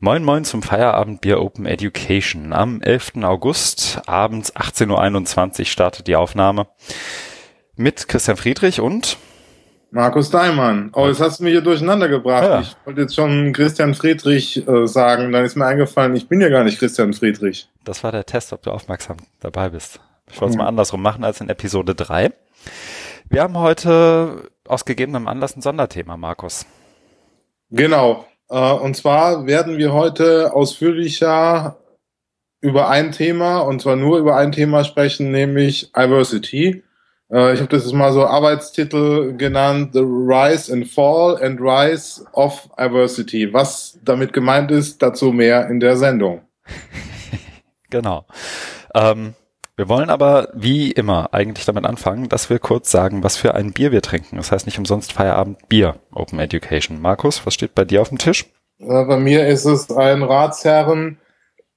Moin 0.00 0.22
Moin 0.22 0.44
zum 0.44 0.62
Feierabendbier 0.62 1.40
Open 1.40 1.66
Education. 1.66 2.52
Am 2.52 2.80
11. 2.80 3.24
August 3.24 4.00
abends 4.06 4.54
18.21 4.54 5.58
Uhr 5.58 5.64
startet 5.66 6.06
die 6.06 6.14
Aufnahme 6.14 6.68
mit 7.74 8.06
Christian 8.06 8.36
Friedrich 8.36 8.80
und 8.80 9.18
Markus 9.90 10.30
Daimann. 10.30 10.92
Oh, 10.94 11.08
jetzt 11.08 11.20
hast 11.20 11.40
du 11.40 11.44
mich 11.44 11.50
hier 11.50 11.62
durcheinander 11.62 12.08
gebracht. 12.08 12.44
Ja. 12.44 12.60
Ich 12.60 12.76
wollte 12.84 13.00
jetzt 13.00 13.16
schon 13.16 13.52
Christian 13.52 13.94
Friedrich 13.94 14.68
äh, 14.68 14.86
sagen. 14.86 15.32
Dann 15.32 15.44
ist 15.44 15.56
mir 15.56 15.66
eingefallen, 15.66 16.14
ich 16.14 16.28
bin 16.28 16.40
ja 16.40 16.48
gar 16.48 16.62
nicht 16.62 16.78
Christian 16.78 17.12
Friedrich. 17.12 17.68
Das 17.82 18.04
war 18.04 18.12
der 18.12 18.24
Test, 18.24 18.52
ob 18.52 18.62
du 18.62 18.70
aufmerksam 18.70 19.16
dabei 19.40 19.70
bist. 19.70 19.98
Ich 20.30 20.40
wollte 20.40 20.52
es 20.52 20.56
mal 20.56 20.68
andersrum 20.68 21.02
machen 21.02 21.24
als 21.24 21.40
in 21.40 21.48
Episode 21.48 21.96
3. 21.96 22.32
Wir 23.28 23.42
haben 23.42 23.58
heute 23.58 24.48
aus 24.64 24.84
gegebenem 24.84 25.26
Anlass 25.26 25.56
ein 25.56 25.62
Sonderthema, 25.62 26.16
Markus. 26.16 26.66
Genau. 27.70 28.28
Äh, 28.50 28.72
und 28.72 28.96
zwar 28.96 29.46
werden 29.46 29.78
wir 29.78 29.92
heute 29.92 30.54
ausführlicher 30.54 31.78
über 32.60 32.88
ein 32.88 33.12
Thema, 33.12 33.60
und 33.60 33.80
zwar 33.80 33.96
nur 33.96 34.18
über 34.18 34.36
ein 34.36 34.52
Thema 34.52 34.84
sprechen, 34.84 35.30
nämlich 35.30 35.92
Diversity. 35.92 36.82
Äh, 37.30 37.54
ich 37.54 37.60
habe 37.60 37.68
das 37.68 37.84
jetzt 37.84 37.94
mal 37.94 38.12
so 38.12 38.26
Arbeitstitel 38.26 39.36
genannt, 39.36 39.90
The 39.92 40.00
Rise 40.00 40.72
and 40.72 40.88
Fall 40.88 41.42
and 41.42 41.60
Rise 41.60 42.24
of 42.32 42.68
Diversity. 42.78 43.52
Was 43.52 43.98
damit 44.02 44.32
gemeint 44.32 44.70
ist, 44.70 45.02
dazu 45.02 45.32
mehr 45.32 45.68
in 45.68 45.80
der 45.80 45.96
Sendung. 45.96 46.42
genau. 47.90 48.26
Ähm, 48.94 49.34
wir 49.78 49.88
wollen 49.88 50.10
aber 50.10 50.48
wie 50.54 50.90
immer 50.90 51.32
eigentlich 51.32 51.64
damit 51.64 51.86
anfangen, 51.86 52.28
dass 52.28 52.50
wir 52.50 52.58
kurz 52.58 52.90
sagen, 52.90 53.22
was 53.22 53.36
für 53.36 53.54
ein 53.54 53.72
Bier 53.72 53.92
wir 53.92 54.02
trinken. 54.02 54.36
Das 54.36 54.50
heißt 54.50 54.66
nicht 54.66 54.76
umsonst 54.76 55.12
Feierabend 55.12 55.68
Bier, 55.68 55.94
Open 56.12 56.40
Education. 56.40 57.00
Markus, 57.00 57.46
was 57.46 57.54
steht 57.54 57.76
bei 57.76 57.84
dir 57.84 58.02
auf 58.02 58.08
dem 58.08 58.18
Tisch? 58.18 58.46
Äh, 58.80 59.04
bei 59.04 59.18
mir 59.18 59.46
ist 59.46 59.66
es 59.66 59.88
ein 59.92 60.24
Ratsherren 60.24 61.18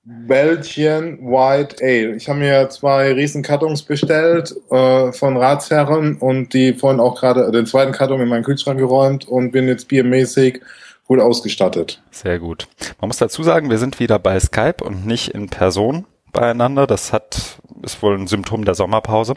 Belgian 0.03 1.19
White 1.19 1.75
Ale. 1.79 2.15
Ich 2.15 2.27
habe 2.27 2.39
mir 2.39 2.69
zwei 2.69 3.13
riesen 3.13 3.43
Kartons 3.43 3.83
bestellt 3.83 4.55
äh, 4.71 5.11
von 5.11 5.37
Ratsherren 5.37 6.17
und 6.17 6.55
die 6.55 6.73
vorhin 6.73 6.99
auch 6.99 7.19
gerade 7.19 7.51
den 7.51 7.67
zweiten 7.67 7.91
Karton 7.91 8.19
in 8.19 8.29
meinen 8.29 8.43
Kühlschrank 8.43 8.79
geräumt 8.79 9.27
und 9.27 9.51
bin 9.51 9.67
jetzt 9.67 9.87
biermäßig 9.87 10.59
gut 11.05 11.19
ausgestattet. 11.19 12.01
Sehr 12.09 12.39
gut. 12.39 12.67
Man 12.99 13.09
muss 13.09 13.17
dazu 13.17 13.43
sagen, 13.43 13.69
wir 13.69 13.77
sind 13.77 13.99
wieder 13.99 14.17
bei 14.17 14.39
Skype 14.39 14.83
und 14.83 15.05
nicht 15.05 15.35
in 15.35 15.49
Person 15.49 16.07
beieinander. 16.31 16.87
Das 16.87 17.13
hat, 17.13 17.61
ist 17.83 18.01
wohl 18.01 18.17
ein 18.17 18.27
Symptom 18.27 18.65
der 18.65 18.75
Sommerpause. 18.75 19.35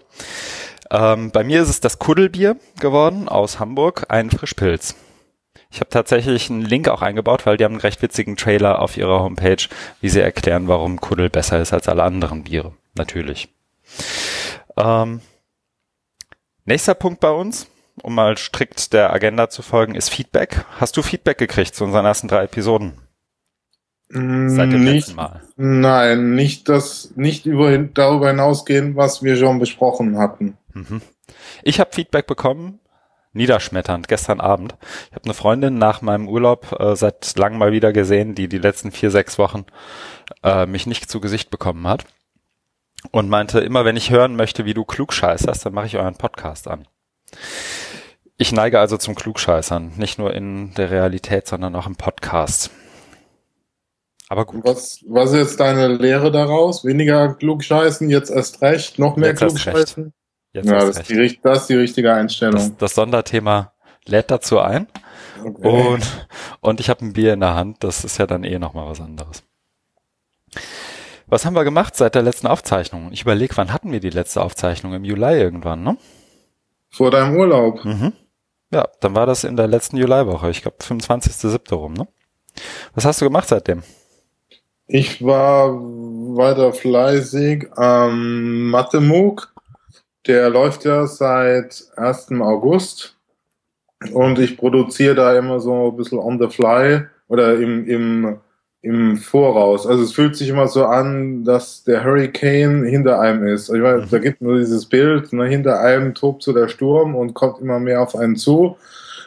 Ähm, 0.90 1.30
bei 1.30 1.44
mir 1.44 1.62
ist 1.62 1.68
es 1.68 1.80
das 1.80 1.98
Kuddelbier 1.98 2.56
geworden 2.80 3.28
aus 3.28 3.58
Hamburg, 3.58 4.06
ein 4.08 4.30
Frischpilz. 4.30 4.96
Ich 5.70 5.80
habe 5.80 5.90
tatsächlich 5.90 6.50
einen 6.50 6.62
Link 6.62 6.88
auch 6.88 7.02
eingebaut, 7.02 7.46
weil 7.46 7.56
die 7.56 7.64
haben 7.64 7.72
einen 7.72 7.80
recht 7.80 8.00
witzigen 8.00 8.36
Trailer 8.36 8.80
auf 8.80 8.96
ihrer 8.96 9.20
Homepage, 9.20 9.56
wie 10.00 10.08
sie 10.08 10.20
erklären, 10.20 10.68
warum 10.68 11.00
Kuddel 11.00 11.30
besser 11.30 11.60
ist 11.60 11.72
als 11.72 11.88
alle 11.88 12.04
anderen 12.04 12.44
Biere. 12.44 12.74
Natürlich. 12.94 13.48
Ähm, 14.76 15.20
nächster 16.64 16.94
Punkt 16.94 17.18
bei 17.18 17.30
uns, 17.30 17.66
um 18.02 18.14
mal 18.14 18.38
strikt 18.38 18.92
der 18.92 19.12
Agenda 19.12 19.48
zu 19.48 19.62
folgen, 19.62 19.94
ist 19.94 20.10
Feedback. 20.10 20.64
Hast 20.78 20.96
du 20.96 21.02
Feedback 21.02 21.38
gekriegt 21.38 21.74
zu 21.74 21.84
unseren 21.84 22.04
ersten 22.04 22.28
drei 22.28 22.44
Episoden? 22.44 23.03
Seit 24.14 24.72
dem 24.72 24.84
nicht, 24.84 24.94
letzten 24.94 25.16
Mal. 25.16 25.42
Nein, 25.56 26.36
nicht 26.36 26.68
das, 26.68 27.12
nicht 27.16 27.46
über, 27.46 27.76
darüber 27.76 28.28
hinausgehen, 28.28 28.94
was 28.94 29.24
wir 29.24 29.36
schon 29.36 29.58
besprochen 29.58 30.18
hatten. 30.18 30.56
Mhm. 30.72 31.02
Ich 31.64 31.80
habe 31.80 31.90
Feedback 31.92 32.28
bekommen, 32.28 32.78
niederschmetternd, 33.32 34.06
gestern 34.06 34.40
Abend. 34.40 34.76
Ich 35.08 35.16
habe 35.16 35.24
eine 35.24 35.34
Freundin 35.34 35.78
nach 35.78 36.00
meinem 36.00 36.28
Urlaub 36.28 36.76
äh, 36.78 36.94
seit 36.94 37.36
langem 37.36 37.58
mal 37.58 37.72
wieder 37.72 37.92
gesehen, 37.92 38.36
die 38.36 38.46
die 38.46 38.58
letzten 38.58 38.92
vier, 38.92 39.10
sechs 39.10 39.36
Wochen 39.36 39.64
äh, 40.44 40.64
mich 40.66 40.86
nicht 40.86 41.10
zu 41.10 41.20
Gesicht 41.20 41.50
bekommen 41.50 41.88
hat. 41.88 42.04
Und 43.10 43.28
meinte, 43.28 43.58
immer 43.60 43.84
wenn 43.84 43.96
ich 43.96 44.10
hören 44.10 44.36
möchte, 44.36 44.64
wie 44.64 44.74
du 44.74 44.84
klugscheißerst, 44.84 45.66
dann 45.66 45.74
mache 45.74 45.86
ich 45.86 45.96
euren 45.96 46.14
Podcast 46.14 46.68
an. 46.68 46.86
Ich 48.36 48.52
neige 48.52 48.78
also 48.78 48.96
zum 48.96 49.16
Klugscheißern, 49.16 49.94
nicht 49.96 50.20
nur 50.20 50.32
in 50.32 50.72
der 50.74 50.92
Realität, 50.92 51.48
sondern 51.48 51.74
auch 51.74 51.88
im 51.88 51.96
Podcast. 51.96 52.70
Aber 54.28 54.46
gut. 54.46 54.64
Was, 54.64 55.00
was 55.06 55.32
ist 55.32 55.38
jetzt 55.38 55.60
deine 55.60 55.88
Lehre 55.88 56.30
daraus? 56.30 56.84
Weniger 56.84 57.34
klugscheißen, 57.34 58.08
jetzt 58.10 58.30
erst 58.30 58.62
recht, 58.62 58.98
noch 58.98 59.16
mehr 59.16 59.30
jetzt 59.30 59.40
klugscheißen? 59.40 60.12
Jetzt 60.52 60.66
ja, 60.66 60.78
das 60.78 60.98
ist, 60.98 61.10
die, 61.10 61.40
das 61.42 61.62
ist, 61.62 61.66
die, 61.68 61.74
richtige 61.74 62.12
Einstellung. 62.14 62.54
Das, 62.54 62.76
das 62.76 62.94
Sonderthema 62.94 63.72
lädt 64.06 64.30
dazu 64.30 64.60
ein. 64.60 64.86
Okay. 65.44 65.68
Und, 65.68 66.28
und 66.60 66.80
ich 66.80 66.88
habe 66.88 67.04
ein 67.04 67.12
Bier 67.12 67.34
in 67.34 67.40
der 67.40 67.54
Hand, 67.54 67.82
das 67.82 68.04
ist 68.04 68.18
ja 68.18 68.26
dann 68.26 68.44
eh 68.44 68.58
nochmal 68.58 68.88
was 68.88 69.00
anderes. 69.00 69.42
Was 71.26 71.44
haben 71.44 71.54
wir 71.54 71.64
gemacht 71.64 71.96
seit 71.96 72.14
der 72.14 72.22
letzten 72.22 72.46
Aufzeichnung? 72.46 73.10
Ich 73.12 73.22
überlege, 73.22 73.56
wann 73.56 73.72
hatten 73.72 73.90
wir 73.90 74.00
die 74.00 74.10
letzte 74.10 74.42
Aufzeichnung? 74.42 74.94
Im 74.94 75.04
Juli 75.04 75.38
irgendwann, 75.38 75.82
ne? 75.82 75.96
Vor 76.90 77.10
deinem 77.10 77.36
Urlaub. 77.36 77.84
Mhm. 77.84 78.12
Ja, 78.70 78.86
dann 79.00 79.14
war 79.14 79.26
das 79.26 79.44
in 79.44 79.56
der 79.56 79.66
letzten 79.66 79.96
Juliwoche. 79.96 80.50
Ich 80.50 80.62
glaube 80.62 80.76
25.07. 80.80 81.74
rum, 81.74 81.94
ne? 81.94 82.06
Was 82.94 83.04
hast 83.04 83.20
du 83.20 83.24
gemacht 83.24 83.48
seitdem? 83.48 83.82
Ich 84.86 85.24
war 85.24 85.72
weiter 85.72 86.74
fleißig 86.74 87.68
am 87.74 88.68
Mathe-MOOC. 88.70 89.50
Der 90.26 90.50
läuft 90.50 90.84
ja 90.84 91.06
seit 91.06 91.86
1. 91.96 92.32
August. 92.40 93.16
Und 94.12 94.38
ich 94.38 94.58
produziere 94.58 95.14
da 95.14 95.38
immer 95.38 95.60
so 95.60 95.90
ein 95.90 95.96
bisschen 95.96 96.18
on 96.18 96.38
the 96.38 96.50
fly 96.54 97.06
oder 97.28 97.58
im, 97.58 97.88
im, 97.88 98.36
im 98.82 99.16
Voraus. 99.16 99.86
Also 99.86 100.02
es 100.02 100.12
fühlt 100.12 100.36
sich 100.36 100.50
immer 100.50 100.68
so 100.68 100.84
an, 100.84 101.44
dass 101.44 101.84
der 101.84 102.04
Hurricane 102.04 102.84
hinter 102.84 103.20
einem 103.20 103.46
ist. 103.46 103.70
Ich 103.70 103.82
weiß, 103.82 104.10
da 104.10 104.18
gibt 104.18 104.42
nur 104.42 104.58
dieses 104.58 104.84
Bild, 104.84 105.32
ne, 105.32 105.46
hinter 105.46 105.80
einem 105.80 106.14
tobt 106.14 106.42
so 106.42 106.52
der 106.52 106.68
Sturm 106.68 107.14
und 107.14 107.32
kommt 107.32 107.58
immer 107.60 107.78
mehr 107.78 108.02
auf 108.02 108.14
einen 108.14 108.36
zu. 108.36 108.76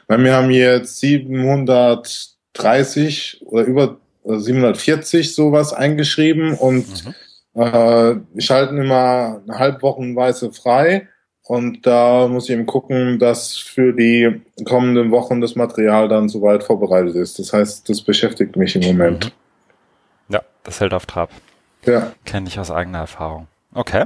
Weil 0.07 0.23
wir 0.23 0.35
haben 0.35 0.51
jetzt 0.51 0.99
730 0.99 3.41
oder 3.47 3.63
über 3.63 3.97
740 4.27 5.33
sowas 5.33 5.73
eingeschrieben 5.73 6.53
und 6.53 6.85
mhm. 7.55 7.61
äh, 7.61 8.41
schalten 8.41 8.77
immer 8.77 9.41
halbwochenweise 9.49 10.51
frei. 10.51 11.07
Und 11.43 11.87
da 11.87 12.27
muss 12.27 12.45
ich 12.45 12.51
eben 12.51 12.65
gucken, 12.65 13.19
dass 13.19 13.55
für 13.55 13.93
die 13.93 14.41
kommenden 14.65 15.11
Wochen 15.11 15.39
das 15.39 15.55
Material 15.55 16.09
dann 16.09 16.27
soweit 16.27 16.63
vorbereitet 16.63 17.15
ist. 17.15 17.39
Das 17.39 17.53
heißt, 17.53 17.87
das 17.87 18.01
beschäftigt 18.01 18.57
mich 18.57 18.75
im 18.75 18.83
Moment. 18.83 19.25
Mhm. 19.25 20.33
Ja, 20.33 20.41
das 20.63 20.81
hält 20.81 20.93
auf 20.93 21.05
Trab. 21.05 21.29
Ja. 21.85 22.11
Kenne 22.25 22.49
ich 22.49 22.59
aus 22.59 22.69
eigener 22.69 22.99
Erfahrung. 22.99 23.47
Okay. 23.73 24.05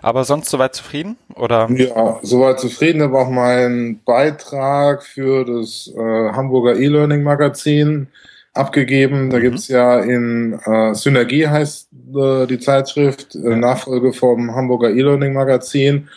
Aber 0.00 0.24
sonst 0.24 0.48
soweit 0.48 0.74
zufrieden? 0.74 1.16
Oder? 1.34 1.68
Ja, 1.70 2.20
soweit 2.22 2.60
zufrieden. 2.60 3.02
Aber 3.02 3.22
auch 3.22 3.30
mein 3.30 4.00
Beitrag 4.04 5.02
für 5.02 5.44
das 5.44 5.90
äh, 5.96 5.98
Hamburger 5.98 6.76
E-Learning 6.76 7.22
Magazin 7.22 8.08
abgegeben. 8.54 9.30
Da 9.30 9.38
mhm. 9.38 9.42
gibt's 9.42 9.68
ja 9.68 10.00
in 10.00 10.58
äh, 10.64 10.94
Synergie 10.94 11.46
heißt 11.46 11.90
äh, 12.14 12.46
die 12.46 12.58
Zeitschrift, 12.58 13.34
äh, 13.34 13.56
Nachfolge 13.56 14.12
vom 14.12 14.54
Hamburger 14.54 14.90
E-Learning 14.90 15.34
Magazin. 15.34 16.08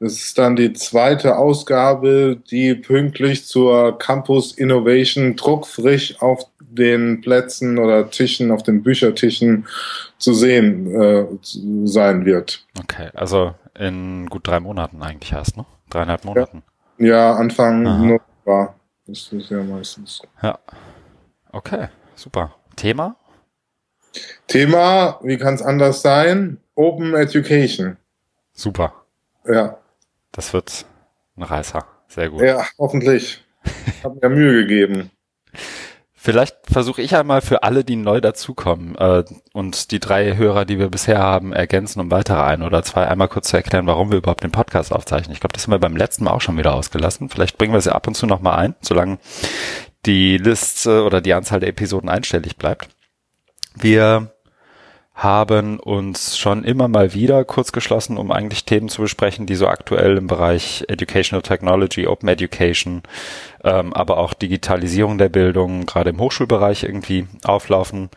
Das 0.00 0.14
ist 0.14 0.36
dann 0.36 0.56
die 0.56 0.72
zweite 0.72 1.36
Ausgabe, 1.36 2.36
die 2.50 2.74
pünktlich 2.74 3.46
zur 3.46 3.96
Campus 3.98 4.52
Innovation 4.52 5.36
druckfrisch 5.36 6.20
auf 6.20 6.44
den 6.58 7.20
Plätzen 7.20 7.78
oder 7.78 8.10
Tischen, 8.10 8.50
auf 8.50 8.64
den 8.64 8.82
Büchertischen 8.82 9.66
zu 10.18 10.34
sehen 10.34 10.92
äh, 10.92 11.26
sein 11.84 12.24
wird. 12.24 12.66
Okay, 12.80 13.10
also 13.14 13.54
in 13.78 14.26
gut 14.26 14.46
drei 14.46 14.58
Monaten 14.58 15.02
eigentlich 15.02 15.32
erst, 15.32 15.56
ne? 15.56 15.66
Dreieinhalb 15.90 16.24
Monaten. 16.24 16.62
Ja, 16.98 17.06
ja 17.06 17.34
Anfang 17.34 17.82
November. 17.82 18.74
Das 19.06 19.32
ist 19.32 19.50
ja 19.50 19.62
meistens. 19.62 20.22
Ja. 20.42 20.58
Okay, 21.52 21.88
super. 22.14 22.54
Thema? 22.76 23.16
Thema, 24.46 25.20
wie 25.22 25.36
kann 25.36 25.54
es 25.54 25.62
anders 25.62 26.02
sein? 26.02 26.58
Open 26.74 27.14
Education. 27.14 27.96
Super. 28.52 28.94
Ja. 29.46 29.78
Das 30.32 30.52
wird 30.52 30.86
ein 31.36 31.42
Reißer. 31.42 31.84
Sehr 32.08 32.30
gut. 32.30 32.42
Ja, 32.42 32.66
hoffentlich. 32.78 33.44
Ich 33.86 34.04
habe 34.04 34.18
mir 34.20 34.34
Mühe 34.34 34.66
gegeben. 34.66 35.12
Vielleicht 36.12 36.56
versuche 36.70 37.02
ich 37.02 37.14
einmal 37.14 37.40
für 37.40 37.62
alle, 37.62 37.84
die 37.84 37.94
neu 37.94 38.20
dazukommen 38.20 38.96
äh, 38.96 39.22
und 39.52 39.92
die 39.92 40.00
drei 40.00 40.36
Hörer, 40.36 40.64
die 40.64 40.80
wir 40.80 40.88
bisher 40.88 41.18
haben, 41.18 41.52
ergänzen 41.52 42.00
um 42.00 42.10
weitere 42.10 42.42
ein 42.42 42.62
oder 42.62 42.82
zwei, 42.82 43.06
einmal 43.06 43.28
kurz 43.28 43.48
zu 43.48 43.56
erklären, 43.56 43.86
warum 43.86 44.10
wir 44.10 44.18
überhaupt 44.18 44.42
den 44.42 44.50
Podcast 44.50 44.92
aufzeichnen. 44.92 45.32
Ich 45.32 45.40
glaube, 45.40 45.52
das 45.52 45.64
haben 45.64 45.72
wir 45.72 45.78
beim 45.78 45.96
letzten 45.96 46.24
Mal 46.24 46.32
auch 46.32 46.40
schon 46.40 46.58
wieder 46.58 46.74
ausgelassen. 46.74 47.28
Vielleicht 47.28 47.58
bringen 47.58 47.72
wir 47.72 47.80
sie 47.80 47.94
ab 47.94 48.08
und 48.08 48.14
zu 48.14 48.26
nochmal 48.26 48.58
ein, 48.58 48.74
solange 48.80 49.18
die 50.06 50.36
Liste 50.36 51.04
oder 51.04 51.20
die 51.20 51.34
Anzahl 51.34 51.60
der 51.60 51.68
Episoden 51.68 52.08
einstellig 52.08 52.56
bleibt. 52.56 52.88
Wir 53.74 54.32
haben 55.14 55.78
uns 55.78 56.38
schon 56.38 56.64
immer 56.64 56.88
mal 56.88 57.12
wieder 57.12 57.44
kurz 57.44 57.70
geschlossen, 57.70 58.16
um 58.16 58.32
eigentlich 58.32 58.64
Themen 58.64 58.88
zu 58.88 59.02
besprechen, 59.02 59.46
die 59.46 59.54
so 59.54 59.68
aktuell 59.68 60.16
im 60.16 60.26
Bereich 60.26 60.84
Educational 60.88 61.42
Technology, 61.42 62.06
Open 62.06 62.28
Education, 62.28 63.02
ähm, 63.62 63.92
aber 63.92 64.16
auch 64.16 64.32
Digitalisierung 64.32 65.18
der 65.18 65.28
Bildung, 65.28 65.84
gerade 65.84 66.10
im 66.10 66.18
Hochschulbereich 66.18 66.82
irgendwie 66.84 67.26
auflaufen, 67.44 68.08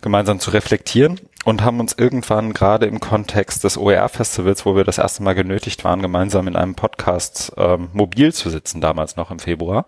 gemeinsam 0.00 0.40
zu 0.40 0.50
reflektieren 0.50 1.20
und 1.44 1.62
haben 1.62 1.78
uns 1.78 1.92
irgendwann 1.96 2.54
gerade 2.54 2.86
im 2.86 3.00
Kontext 3.00 3.62
des 3.62 3.76
OER-Festivals, 3.76 4.64
wo 4.64 4.74
wir 4.74 4.84
das 4.84 4.98
erste 4.98 5.22
Mal 5.22 5.34
genötigt 5.34 5.84
waren, 5.84 6.00
gemeinsam 6.00 6.48
in 6.48 6.56
einem 6.56 6.74
Podcast 6.74 7.52
ähm, 7.58 7.90
mobil 7.92 8.32
zu 8.32 8.48
sitzen, 8.48 8.80
damals 8.80 9.16
noch 9.16 9.30
im 9.30 9.38
Februar, 9.38 9.84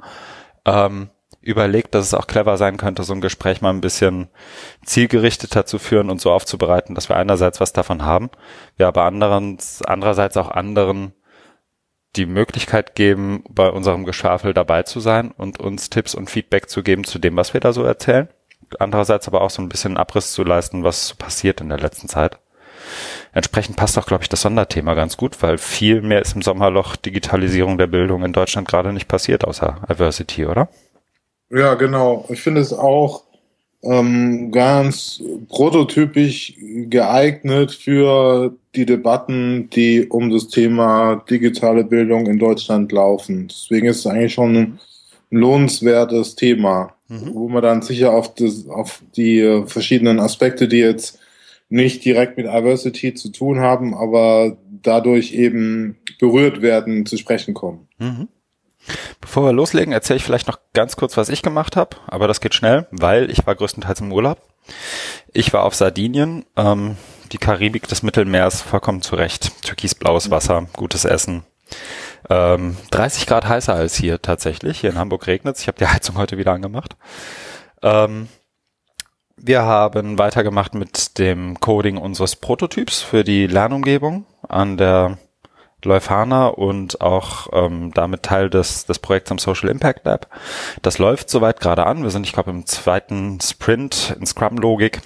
ähm, 0.67 1.09
überlegt, 1.43 1.95
dass 1.95 2.07
es 2.07 2.15
auch 2.15 2.27
clever 2.27 2.57
sein 2.57 2.77
könnte, 2.77 3.03
so 3.03 3.13
ein 3.13 3.21
Gespräch 3.21 3.61
mal 3.61 3.71
ein 3.71 3.81
bisschen 3.81 4.29
zielgerichteter 4.85 5.67
zu 5.67 5.79
führen 5.79 6.09
und 6.09 6.21
so 6.21 6.31
aufzubereiten, 6.31 6.95
dass 6.95 7.09
wir 7.09 7.17
einerseits 7.17 7.61
was 7.61 7.73
davon 7.73 8.05
haben, 8.05 8.31
wir 8.77 8.87
aber 8.87 9.05
andererseits 9.05 10.37
auch 10.37 10.51
anderen 10.51 11.13
die 12.17 12.27
Möglichkeit 12.27 12.95
geben, 12.95 13.43
bei 13.49 13.69
unserem 13.71 14.05
Geschwafel 14.05 14.55
dabei 14.55 14.83
zu 14.83 15.01
sein 15.01 15.31
und 15.31 15.59
uns 15.59 15.91
Tipps 15.91 16.15
und 16.15 16.31
Feedback 16.31 16.69
zu 16.69 16.83
geben 16.83 17.05
zu 17.05 17.19
dem, 17.19 17.37
was 17.37 17.55
wir 17.55 17.61
da 17.61 17.73
so 17.73 17.83
erzählen. 17.83 18.29
Andererseits 18.79 19.29
aber 19.29 19.41
auch 19.41 19.51
so 19.51 19.63
ein 19.63 19.69
bisschen 19.69 19.97
Abriss 19.97 20.33
zu 20.33 20.45
leisten, 20.45 20.85
was 20.85 21.15
passiert 21.15 21.61
in 21.61 21.69
der 21.69 21.81
letzten 21.81 22.09
Zeit. 22.09 22.39
Entsprechend 23.33 23.77
passt 23.77 23.97
auch, 23.99 24.07
glaube 24.07 24.25
ich, 24.25 24.29
das 24.29 24.43
Sonderthema 24.43 24.95
ganz 24.95 25.17
gut, 25.17 25.43
weil 25.43 25.57
viel 25.57 26.03
mehr 26.03 26.21
ist 26.21 26.35
im 26.35 26.43
Sommerloch 26.43 26.97
Digitalisierung 26.97 27.79
der 27.79 27.87
Bildung 27.87 28.25
in 28.25 28.33
Deutschland 28.33 28.69
gerade 28.69 28.93
nicht 28.93 29.09
passiert, 29.09 29.45
außer 29.45 29.81
Adversity, 29.89 30.47
oder? 30.47 30.69
Ja, 31.55 31.75
genau. 31.75 32.25
Ich 32.31 32.41
finde 32.41 32.63
es 32.63 32.73
auch 32.73 33.25
ähm, 33.83 34.51
ganz 34.53 35.23
prototypisch 35.49 36.55
geeignet 36.59 37.73
für 37.73 38.57
die 38.75 38.87
Debatten, 38.87 39.69
die 39.71 40.07
um 40.07 40.31
das 40.31 40.49
Thema 40.49 41.17
digitale 41.29 41.85
Bildung 41.85 42.27
in 42.27 42.39
Deutschland 42.39 42.91
laufen. 42.93 43.49
Deswegen 43.49 43.89
ist 43.89 43.99
es 43.99 44.07
eigentlich 44.07 44.33
schon 44.33 44.57
ein 44.57 44.81
lohnenswertes 45.31 46.37
Thema, 46.37 46.95
mhm. 47.09 47.35
wo 47.35 47.49
man 47.49 47.63
dann 47.63 47.83
sicher 47.83 48.13
auf, 48.13 48.35
das, 48.35 48.67
auf 48.69 49.03
die 49.17 49.65
verschiedenen 49.67 50.21
Aspekte, 50.21 50.69
die 50.69 50.79
jetzt 50.79 51.19
nicht 51.69 52.05
direkt 52.05 52.37
mit 52.37 52.47
Diversity 52.47 53.15
zu 53.15 53.31
tun 53.31 53.61
haben, 53.61 53.95
aber 53.95 54.57
dadurch 54.83 55.33
eben 55.33 55.97
berührt 56.19 56.63
werden, 56.63 57.05
zu 57.05 57.17
sprechen 57.17 57.55
kommen. 57.55 57.89
Mhm. 57.99 58.29
Bevor 59.21 59.45
wir 59.45 59.53
loslegen, 59.53 59.93
erzähle 59.93 60.17
ich 60.17 60.25
vielleicht 60.25 60.49
noch 60.49 60.59
ganz 60.75 60.97
kurz, 60.97 61.17
was 61.17 61.29
ich 61.29 61.43
gemacht 61.43 61.77
habe, 61.77 61.97
aber 62.07 62.29
das 62.29 62.41
geht 62.41 62.55
schnell, 62.55 62.87
weil 62.91 63.31
ich 63.31 63.47
war 63.47 63.55
größtenteils 63.55 64.01
im 64.01 64.13
Urlaub. 64.13 64.41
Ich 65.33 65.53
war 65.53 65.65
auf 65.65 65.75
Sardinien, 65.75 66.45
ähm, 66.57 66.97
die 67.33 67.39
Karibik 67.39 67.89
des 67.89 68.03
Mittelmeers, 68.03 68.63
vollkommen 68.63 69.03
zurecht. 69.03 69.63
Türkisblaues 69.63 70.31
Wasser, 70.31 70.67
gutes 70.77 71.05
Essen. 71.05 71.45
Ähm, 72.29 72.77
30 72.91 73.27
Grad 73.27 73.49
heißer 73.49 73.75
als 73.75 73.97
hier 73.97 74.21
tatsächlich. 74.21 74.81
Hier 74.81 74.91
in 74.91 74.99
Hamburg 74.99 75.27
regnet. 75.27 75.59
Ich 75.59 75.69
habe 75.69 75.79
die 75.79 75.87
Heizung 75.93 76.17
heute 76.17 76.39
wieder 76.39 76.53
angemacht. 76.53 76.97
Ähm, 77.83 78.29
wir 79.37 79.63
haben 79.63 80.19
weitergemacht 80.19 80.75
mit 80.75 81.19
dem 81.19 81.59
Coding 81.59 81.97
unseres 81.97 82.37
Prototyps 82.37 83.03
für 83.03 83.25
die 83.25 83.47
Lernumgebung 83.47 84.27
an 84.49 84.77
der 84.77 85.19
Leuphana 85.85 86.49
und 86.49 87.01
auch 87.01 87.49
ähm, 87.53 87.93
damit 87.95 88.23
Teil 88.23 88.51
des, 88.51 88.87
des 88.87 88.99
Projekts 88.99 89.31
am 89.31 89.39
Social 89.39 89.69
Impact 89.69 90.05
Lab. 90.05 90.29
Das 90.83 90.99
läuft 90.99 91.31
soweit 91.31 91.61
gerade 91.61 91.87
an. 91.87 92.03
Wir 92.03 92.11
sind, 92.11 92.27
ich 92.27 92.33
glaube, 92.33 92.51
im 92.51 92.67
zweiten 92.67 93.41
Sprint 93.41 94.17
in 94.19 94.27
Scrum-Logik. 94.27 95.01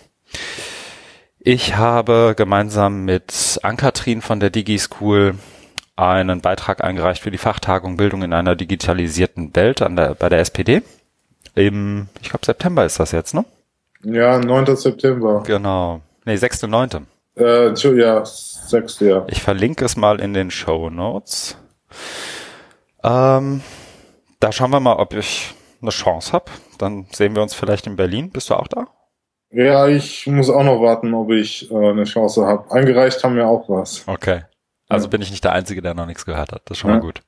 Ich 1.39 1.77
habe 1.77 2.35
gemeinsam 2.37 3.05
mit 3.05 3.61
Ankatrin 3.63 4.21
von 4.21 4.41
der 4.41 4.51
Digi 4.51 4.79
School 4.79 5.37
einen 5.97 6.41
Beitrag 6.41 6.85
eingereicht 6.85 7.23
für 7.23 7.31
die 7.31 7.39
Fachtagung 7.39 7.97
Bildung 7.97 8.23
in 8.23 8.33
einer 8.33 8.55
digitalisierten 8.55 9.55
Welt 9.57 9.81
an 9.81 9.97
der, 9.97 10.15
bei 10.15 10.29
der 10.29 10.41
SPD. 10.41 10.83
Im, 11.55 12.09
ich 12.21 12.29
glaube, 12.29 12.45
September 12.45 12.85
ist 12.85 13.01
das 13.01 13.13
jetzt, 13.13 13.35
ne? 13.35 13.45
Ja, 14.03 14.39
9. 14.39 14.77
September. 14.77 15.43
Genau. 15.47 16.03
Nee, 16.25 16.35
6.9. 16.35 17.03
Äh, 17.37 17.73
ja, 17.99 18.25
sagst 18.69 19.01
du 19.01 19.05
ja. 19.07 19.25
Ich 19.29 19.43
verlinke 19.43 19.85
es 19.85 19.97
mal 19.97 20.21
in 20.21 20.35
den 20.35 20.51
Show 20.51 20.91
Notes. 20.91 21.57
Ähm, 23.03 23.63
da 24.41 24.53
schauen 24.53 24.71
wir 24.71 24.81
mal, 24.81 24.97
ob 24.97 25.15
ich 25.15 25.55
eine 25.81 25.91
Chance 25.91 26.33
habe. 26.33 26.51
Dann 26.79 27.07
sehen 27.13 27.35
wir 27.35 27.43
uns 27.43 27.55
vielleicht 27.55 27.87
in 27.87 27.97
Berlin. 27.97 28.31
Bist 28.31 28.51
du 28.51 28.55
auch 28.55 28.69
da? 28.69 28.89
Ja, 29.51 29.87
ich 29.87 30.27
muss 30.27 30.51
auch 30.51 30.65
noch 30.65 30.83
warten, 30.83 31.15
ob 31.15 31.31
ich 31.31 31.71
äh, 31.71 31.75
eine 31.75 32.05
Chance 32.05 32.45
habe. 32.45 32.71
Eingereicht 32.71 33.23
haben 33.23 33.37
wir 33.37 33.47
auch 33.47 33.69
was. 33.69 34.07
Okay. 34.07 34.43
Also 34.89 35.07
ja. 35.07 35.11
bin 35.11 35.23
ich 35.23 35.31
nicht 35.31 35.45
der 35.45 35.53
Einzige, 35.53 35.83
der 35.83 35.95
noch 35.95 36.07
nichts 36.07 36.27
gehört 36.27 36.53
hat. 36.53 36.63
Das 36.67 36.77
ist 36.77 36.81
schon 36.81 36.91
ja. 36.91 36.97
mal 36.97 37.03
gut. 37.03 37.23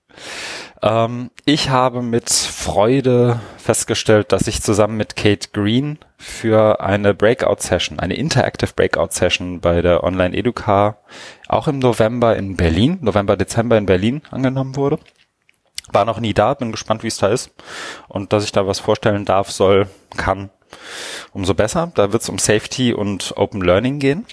Ähm, 0.82 1.30
ich 1.44 1.70
habe 1.70 2.02
mit 2.02 2.30
Freude 2.30 3.40
festgestellt, 3.56 4.32
dass 4.32 4.46
ich 4.46 4.62
zusammen 4.62 4.96
mit 4.96 5.16
Kate 5.16 5.48
Green 5.52 5.98
für 6.16 6.80
eine 6.80 7.14
Breakout-Session, 7.14 7.98
eine 7.98 8.14
Interactive 8.14 8.72
Breakout-Session 8.74 9.60
bei 9.60 9.82
der 9.82 10.04
Online 10.04 10.36
Educar 10.36 10.98
auch 11.48 11.68
im 11.68 11.78
November 11.78 12.36
in 12.36 12.56
Berlin, 12.56 12.98
November, 13.00 13.36
Dezember 13.36 13.78
in 13.78 13.86
Berlin 13.86 14.22
angenommen 14.30 14.76
wurde. 14.76 14.98
War 15.90 16.04
noch 16.04 16.20
nie 16.20 16.34
da, 16.34 16.54
bin 16.54 16.70
gespannt, 16.70 17.02
wie 17.02 17.08
es 17.08 17.16
da 17.16 17.28
ist. 17.28 17.50
Und 18.08 18.32
dass 18.32 18.44
ich 18.44 18.52
da 18.52 18.66
was 18.66 18.78
vorstellen 18.78 19.24
darf, 19.24 19.50
soll, 19.50 19.88
kann, 20.16 20.50
umso 21.32 21.54
besser. 21.54 21.90
Da 21.94 22.12
wird 22.12 22.22
es 22.22 22.28
um 22.28 22.38
Safety 22.38 22.92
und 22.92 23.32
Open 23.36 23.62
Learning 23.62 23.98
gehen. 23.98 24.26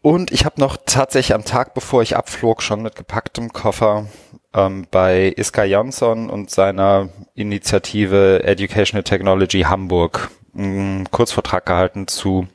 Und 0.00 0.30
ich 0.30 0.44
habe 0.44 0.60
noch 0.60 0.78
tatsächlich 0.86 1.34
am 1.34 1.44
Tag, 1.44 1.74
bevor 1.74 2.02
ich 2.02 2.16
abflog, 2.16 2.62
schon 2.62 2.82
mit 2.82 2.96
gepacktem 2.96 3.52
Koffer 3.52 4.06
ähm, 4.54 4.86
bei 4.90 5.32
Iska 5.36 5.64
Jansson 5.64 6.30
und 6.30 6.50
seiner 6.50 7.08
Initiative 7.34 8.42
Educational 8.44 9.02
Technology 9.02 9.62
Hamburg 9.62 10.30
einen 10.56 11.10
Kurzvortrag 11.10 11.66
gehalten 11.66 12.08
zu 12.08 12.48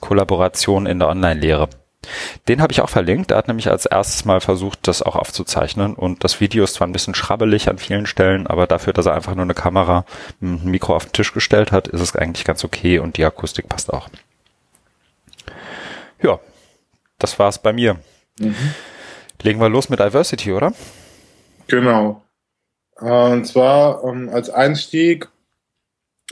Kollaboration 0.00 0.86
in 0.86 0.98
der 0.98 1.08
Online-Lehre. 1.08 1.68
Den 2.48 2.62
habe 2.62 2.72
ich 2.72 2.80
auch 2.80 2.88
verlinkt. 2.88 3.30
Er 3.30 3.36
hat 3.36 3.48
nämlich 3.48 3.70
als 3.70 3.84
erstes 3.86 4.24
mal 4.24 4.40
versucht, 4.40 4.88
das 4.88 5.02
auch 5.02 5.16
aufzuzeichnen. 5.16 5.94
Und 5.94 6.24
das 6.24 6.40
Video 6.40 6.64
ist 6.64 6.74
zwar 6.74 6.86
ein 6.86 6.92
bisschen 6.92 7.14
schrabbelig 7.14 7.68
an 7.68 7.78
vielen 7.78 8.06
Stellen, 8.06 8.46
aber 8.46 8.66
dafür, 8.66 8.92
dass 8.92 9.06
er 9.06 9.14
einfach 9.14 9.34
nur 9.34 9.44
eine 9.44 9.54
Kamera, 9.54 10.04
ein 10.40 10.64
Mikro 10.64 10.96
auf 10.96 11.04
den 11.04 11.12
Tisch 11.12 11.32
gestellt 11.32 11.72
hat, 11.72 11.88
ist 11.88 12.00
es 12.00 12.16
eigentlich 12.16 12.44
ganz 12.44 12.64
okay 12.64 12.98
und 12.98 13.16
die 13.16 13.24
Akustik 13.24 13.68
passt 13.68 13.92
auch. 13.92 14.08
Ja, 16.22 16.38
das 17.18 17.38
war's 17.38 17.60
bei 17.60 17.72
mir. 17.72 17.98
Mhm. 18.38 18.74
Legen 19.42 19.60
wir 19.60 19.68
los 19.68 19.88
mit 19.88 20.00
Diversity, 20.00 20.52
oder? 20.52 20.72
Genau. 21.70 22.22
Und 22.96 23.46
zwar 23.46 24.04
ähm, 24.04 24.28
als 24.28 24.50
Einstieg 24.50 25.28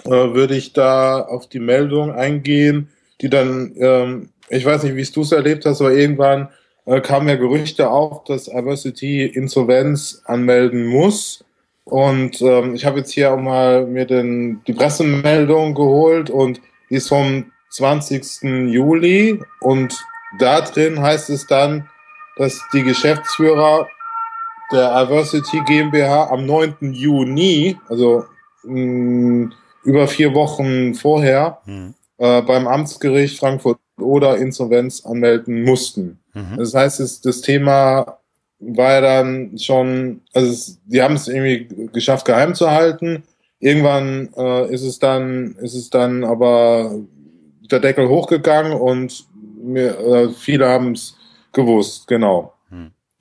äh, 0.05 0.11
würde 0.11 0.55
ich 0.55 0.73
da 0.73 1.21
auf 1.21 1.49
die 1.49 1.61
Meldung 1.61 2.13
eingehen, 2.13 2.91
die 3.21 3.31
dann, 3.31 3.73
ähm, 3.79 4.29
ich 4.49 4.65
weiß 4.65 4.83
nicht, 4.83 4.97
wie 4.97 5.13
du 5.13 5.23
es 5.23 5.33
erlebt 5.33 5.65
hast, 5.65 5.81
aber 5.81 5.93
irgendwann 5.93 6.49
äh, 6.85 7.01
kamen 7.01 7.29
ja 7.29 7.37
Gerüchte 7.37 7.89
auf, 7.91 8.25
dass 8.25 8.45
Diversity 8.45 9.25
Insolvenz 9.25 10.23
anmelden 10.27 10.87
muss. 10.87 11.45
Und 11.85 12.43
ähm, 12.43 12.75
ich 12.75 12.85
habe 12.85 12.99
jetzt 12.99 13.13
hier 13.13 13.33
auch 13.33 13.41
mal 13.41 13.87
mir 13.87 14.05
den, 14.05 14.63
die 14.67 14.75
Pressemeldung 14.75 15.75
geholt 15.75 16.29
und 16.29 16.61
die 16.91 16.97
ist 16.97 17.09
vom 17.09 17.51
20. 17.71 18.43
Juli 18.71 19.41
und 19.61 20.05
da 20.39 20.61
drin 20.61 21.01
heißt 21.01 21.31
es 21.31 21.47
dann, 21.47 21.89
dass 22.37 22.61
die 22.73 22.83
Geschäftsführer 22.83 23.89
der 24.73 25.05
Diversity 25.05 25.61
GmbH 25.67 26.31
am 26.31 26.47
9. 26.47 26.93
Juni, 26.93 27.77
also 27.89 28.25
mh, 28.65 28.75
mm, 28.75 29.53
über 29.85 30.09
vier 30.09 30.35
Wochen 30.35 30.95
vorher, 30.95 31.59
mhm. 31.65 31.95
äh, 32.19 32.43
beim 32.43 32.67
Amtsgericht 32.67 33.39
Frankfurt 33.39 33.79
oder 33.99 34.37
Insolvenz 34.37 35.05
anmelden 35.05 35.65
mussten. 35.65 36.21
Mhm. 36.35 36.57
Das 36.59 36.75
heißt, 36.75 37.01
es, 37.01 37.21
das 37.21 37.41
Thema 37.41 38.19
war 38.61 38.93
ja 38.93 39.01
dann 39.01 39.57
schon, 39.59 40.21
also 40.35 40.51
es, 40.51 40.79
die 40.87 41.01
haben 41.01 41.15
es 41.15 41.29
irgendwie 41.29 41.89
geschafft, 41.93 42.27
geheim 42.27 42.55
zu 42.55 42.71
halten. 42.71 43.25
Irgendwann 43.61 44.31
äh, 44.37 44.73
ist 44.73 44.83
es 44.83 44.99
dann, 44.99 45.57
ist 45.61 45.75
es 45.75 45.91
dann 45.91 46.25
aber 46.25 46.95
der 47.71 47.81
Deckel 47.81 48.09
hochgegangen 48.09 48.73
und 48.73 49.27
mir, 49.63 49.99
äh, 49.99 50.29
viele 50.31 50.69
haben 50.69 50.93
es 50.93 51.17
gewusst, 51.53 52.07
genau. 52.07 52.53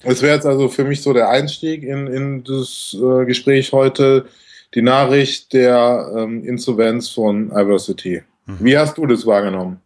Das 0.04 0.22
wäre 0.22 0.36
jetzt 0.36 0.46
also 0.46 0.68
für 0.68 0.84
mich 0.84 1.01
so 1.01 1.13
der 1.13 1.30
Einstieg 1.30 1.84
in, 1.84 2.08
in 2.08 2.44
das 2.44 2.96
äh, 3.00 3.25
Gespräch 3.25 3.72
heute, 3.72 4.27
die 4.75 4.82
Nachricht 4.82 5.54
der 5.54 6.12
ähm, 6.16 6.44
Insolvenz 6.44 7.10
von 7.10 7.51
Iversity. 7.51 8.24
Mhm. 8.46 8.58
Wie 8.60 8.77
hast 8.77 8.98
du 8.98 9.06
das 9.06 9.25
wahrgenommen? 9.25 9.82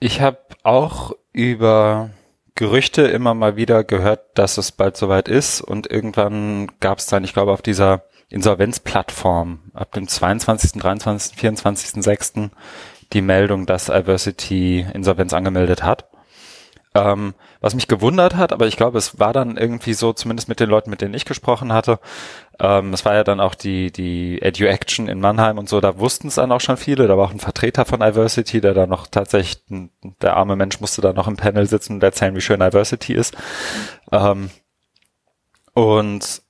Ich 0.00 0.20
habe 0.20 0.38
auch 0.62 1.14
über 1.32 2.10
Gerüchte 2.56 3.02
immer 3.02 3.34
mal 3.34 3.56
wieder 3.56 3.82
gehört, 3.84 4.38
dass 4.38 4.58
es 4.58 4.72
bald 4.72 4.96
soweit 4.96 5.28
ist 5.28 5.60
und 5.60 5.90
irgendwann 5.90 6.70
gab 6.80 6.98
es 6.98 7.06
dann, 7.06 7.24
ich 7.24 7.32
glaube, 7.32 7.52
auf 7.52 7.62
dieser 7.62 8.04
Insolvenzplattform 8.30 9.60
ab 9.74 9.92
dem 9.92 10.08
22., 10.08 10.80
23., 10.80 11.36
24., 11.36 12.02
6. 12.02 12.32
die 13.12 13.22
Meldung, 13.22 13.66
dass 13.66 13.88
Iversity 13.88 14.86
Insolvenz 14.92 15.32
angemeldet 15.32 15.82
hat. 15.82 16.08
Ähm, 16.96 17.34
was 17.60 17.74
mich 17.74 17.88
gewundert 17.88 18.36
hat, 18.36 18.52
aber 18.52 18.68
ich 18.68 18.76
glaube, 18.76 18.98
es 18.98 19.18
war 19.18 19.32
dann 19.32 19.56
irgendwie 19.56 19.94
so, 19.94 20.12
zumindest 20.12 20.48
mit 20.48 20.60
den 20.60 20.70
Leuten, 20.70 20.90
mit 20.90 21.00
denen 21.00 21.14
ich 21.14 21.24
gesprochen 21.24 21.72
hatte, 21.72 21.98
ähm, 22.60 22.92
es 22.92 23.04
war 23.04 23.14
ja 23.14 23.24
dann 23.24 23.40
auch 23.40 23.56
die, 23.56 23.90
die 23.90 24.40
Edu-Action 24.40 25.08
in 25.08 25.18
Mannheim 25.18 25.58
und 25.58 25.68
so, 25.68 25.80
da 25.80 25.98
wussten 25.98 26.28
es 26.28 26.36
dann 26.36 26.52
auch 26.52 26.60
schon 26.60 26.76
viele, 26.76 27.08
da 27.08 27.16
war 27.16 27.26
auch 27.26 27.32
ein 27.32 27.40
Vertreter 27.40 27.84
von 27.84 28.00
Iversity, 28.00 28.60
der 28.60 28.74
da 28.74 28.86
noch 28.86 29.08
tatsächlich, 29.08 29.64
der 30.22 30.36
arme 30.36 30.54
Mensch 30.54 30.80
musste 30.80 31.00
da 31.00 31.12
noch 31.12 31.26
im 31.26 31.36
Panel 31.36 31.66
sitzen 31.66 31.94
und 31.94 32.02
erzählen, 32.04 32.36
wie 32.36 32.40
schön 32.40 32.60
Iversity 32.60 33.14
ist. 33.14 33.36
Ähm, 34.12 34.50
und 35.72 36.42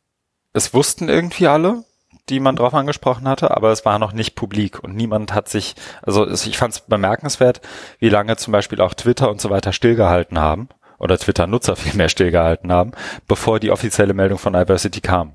es 0.53 0.75
wussten 0.75 1.09
irgendwie 1.09 1.49
alle, 1.49 1.85
die 2.29 2.41
man 2.41 2.57
drauf 2.57 2.75
angesprochen 2.75 3.29
hatte, 3.29 3.55
aber 3.55 3.71
es 3.71 3.85
war 3.85 3.99
noch 3.99 4.13
nicht 4.13 4.35
publik 4.35 4.83
und 4.83 4.95
niemand 4.95 5.35
hat 5.35 5.49
sich, 5.49 5.75
also 6.03 6.27
ich 6.29 6.57
fand 6.57 6.75
es 6.75 6.81
bemerkenswert, 6.81 7.61
wie 7.99 8.09
lange 8.09 8.37
zum 8.37 8.53
Beispiel 8.53 8.81
auch 8.81 8.95
Twitter 8.95 9.31
und 9.31 9.41
so 9.41 9.51
weiter 9.51 9.73
stillgehalten 9.73 10.39
haben 10.39 10.69
oder 10.99 11.19
Twitter-Nutzer 11.19 11.77
vielmehr 11.77 12.09
stillgehalten 12.09 12.73
haben, 12.73 12.93
bevor 13.29 13.61
die 13.61 13.71
offizielle 13.71 14.15
Meldung 14.15 14.39
von 14.39 14.55
Iversity 14.55 15.01
kam. 15.01 15.35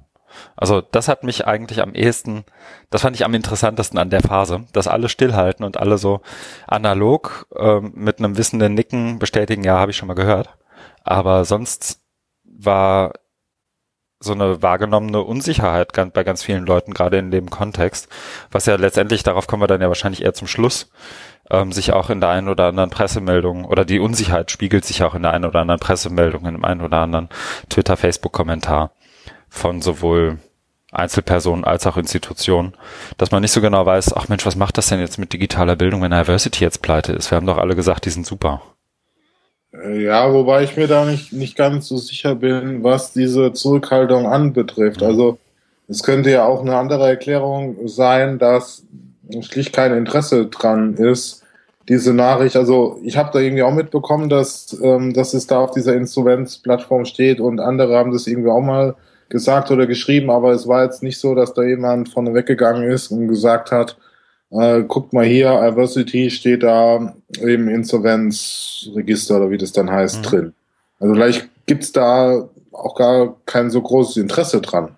Also 0.55 0.81
das 0.81 1.08
hat 1.08 1.24
mich 1.24 1.48
eigentlich 1.48 1.81
am 1.81 1.93
ehesten, 1.93 2.46
das 2.89 3.01
fand 3.01 3.15
ich 3.15 3.25
am 3.25 3.34
interessantesten 3.34 4.00
an 4.00 4.10
der 4.10 4.22
Phase, 4.22 4.65
dass 4.74 4.88
alle 4.88 5.10
stillhalten 5.10 5.65
und 5.65 5.77
alle 5.77 5.98
so 5.98 6.22
analog 6.67 7.48
äh, 7.55 7.79
mit 7.81 8.19
einem 8.19 8.38
wissenden 8.38 8.74
Nicken 8.74 9.19
bestätigen, 9.19 9.63
ja, 9.63 9.77
habe 9.77 9.91
ich 9.91 9.98
schon 9.98 10.08
mal 10.08 10.13
gehört. 10.13 10.50
Aber 11.03 11.46
sonst 11.46 12.01
war 12.43 13.13
so 14.19 14.33
eine 14.33 14.61
wahrgenommene 14.61 15.21
Unsicherheit 15.21 15.93
bei 16.13 16.23
ganz 16.23 16.43
vielen 16.43 16.65
Leuten, 16.65 16.93
gerade 16.93 17.17
in 17.17 17.31
dem 17.31 17.49
Kontext, 17.49 18.09
was 18.51 18.65
ja 18.65 18.75
letztendlich, 18.75 19.23
darauf 19.23 19.47
kommen 19.47 19.63
wir 19.63 19.67
dann 19.67 19.81
ja 19.81 19.88
wahrscheinlich 19.88 20.23
eher 20.23 20.33
zum 20.33 20.47
Schluss, 20.47 20.91
ähm, 21.49 21.71
sich 21.71 21.93
auch 21.93 22.09
in 22.09 22.19
der 22.19 22.29
einen 22.29 22.49
oder 22.49 22.65
anderen 22.65 22.89
Pressemeldung 22.89 23.65
oder 23.65 23.85
die 23.85 23.99
Unsicherheit 23.99 24.51
spiegelt 24.51 24.83
sich 24.83 25.03
auch 25.03 25.15
in 25.15 25.21
der 25.23 25.31
einen 25.31 25.45
oder 25.45 25.61
anderen 25.61 25.79
Pressemeldung, 25.79 26.45
in 26.45 26.53
dem 26.53 26.65
einen 26.65 26.81
oder 26.81 26.97
anderen 26.97 27.29
Twitter, 27.69 27.95
Facebook-Kommentar 27.95 28.91
von 29.47 29.81
sowohl 29.81 30.39
Einzelpersonen 30.91 31.65
als 31.65 31.85
auch 31.88 31.97
Institutionen, 31.97 32.73
dass 33.17 33.31
man 33.31 33.41
nicht 33.41 33.51
so 33.51 33.61
genau 33.61 33.85
weiß, 33.85 34.13
ach 34.15 34.27
Mensch, 34.27 34.45
was 34.45 34.55
macht 34.55 34.77
das 34.77 34.88
denn 34.88 34.99
jetzt 34.99 35.19
mit 35.19 35.33
digitaler 35.33 35.75
Bildung, 35.75 36.01
wenn 36.01 36.11
Diversity 36.11 36.63
jetzt 36.63 36.81
pleite 36.81 37.13
ist? 37.13 37.31
Wir 37.31 37.35
haben 37.38 37.47
doch 37.47 37.57
alle 37.57 37.75
gesagt, 37.75 38.05
die 38.05 38.09
sind 38.09 38.25
super. 38.25 38.61
Äh, 39.73 40.03
ja, 40.03 40.33
wobei 40.33 40.63
ich 40.63 40.77
mir 40.77 40.88
da 40.88 41.05
nicht, 41.05 41.33
nicht 41.33 41.55
ganz 41.55 41.88
so 41.88 41.97
sicher 41.97 42.35
bin, 42.35 42.83
was 42.83 43.13
diese 43.13 43.53
Zurückhaltung 43.53 44.27
anbetrifft. 44.27 45.03
Also 45.03 45.38
es 45.88 46.03
könnte 46.03 46.31
ja 46.31 46.45
auch 46.45 46.61
eine 46.61 46.75
andere 46.75 47.07
Erklärung 47.07 47.88
sein, 47.88 48.39
dass 48.39 48.83
schlicht 49.41 49.73
kein 49.73 49.93
Interesse 49.93 50.47
dran 50.47 50.95
ist, 50.95 51.43
diese 51.88 52.13
Nachricht. 52.13 52.55
Also 52.55 52.99
ich 53.03 53.17
habe 53.17 53.31
da 53.33 53.39
irgendwie 53.39 53.63
auch 53.63 53.73
mitbekommen, 53.73 54.29
dass, 54.29 54.77
ähm, 54.81 55.13
dass 55.13 55.33
es 55.33 55.47
da 55.47 55.59
auf 55.59 55.71
dieser 55.71 55.95
Insolvenzplattform 55.95 57.05
steht 57.05 57.39
und 57.39 57.59
andere 57.59 57.97
haben 57.97 58.11
das 58.11 58.27
irgendwie 58.27 58.49
auch 58.49 58.61
mal 58.61 58.95
gesagt 59.29 59.69
oder 59.69 59.85
geschrieben, 59.85 60.31
aber 60.31 60.51
es 60.51 60.67
war 60.67 60.83
jetzt 60.83 61.03
nicht 61.03 61.19
so, 61.19 61.35
dass 61.35 61.53
da 61.53 61.63
jemand 61.63 62.09
vorne 62.09 62.33
weggegangen 62.33 62.89
ist 62.89 63.11
und 63.11 63.27
gesagt 63.27 63.71
hat, 63.71 63.97
äh, 64.51 64.83
guckt 64.83 65.13
mal 65.13 65.25
hier, 65.25 65.61
Diversity 65.61 66.29
steht 66.31 66.63
da 66.63 67.13
im 67.39 67.67
Insolvenzregister 67.67 69.37
oder 69.37 69.51
wie 69.51 69.57
das 69.57 69.71
dann 69.71 69.89
heißt 69.89 70.17
mhm. 70.17 70.23
drin. 70.23 70.53
Also 70.99 71.13
vielleicht 71.13 71.49
gibt's 71.65 71.91
da 71.91 72.49
auch 72.71 72.95
gar 72.95 73.35
kein 73.45 73.69
so 73.69 73.81
großes 73.81 74.17
Interesse 74.17 74.61
dran. 74.61 74.95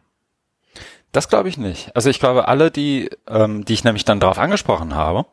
Das 1.12 1.28
glaube 1.28 1.50
ich 1.50 1.58
nicht. 1.58 1.94
Also 1.96 2.10
ich 2.10 2.20
glaube, 2.20 2.48
alle, 2.48 2.72
die, 2.72 3.10
ähm, 3.28 3.66
die 3.66 3.74
ich 3.74 3.84
nämlich 3.84 4.06
dann 4.06 4.22
darauf 4.22 4.38
angesprochen 4.38 4.96
habe, 4.96 5.26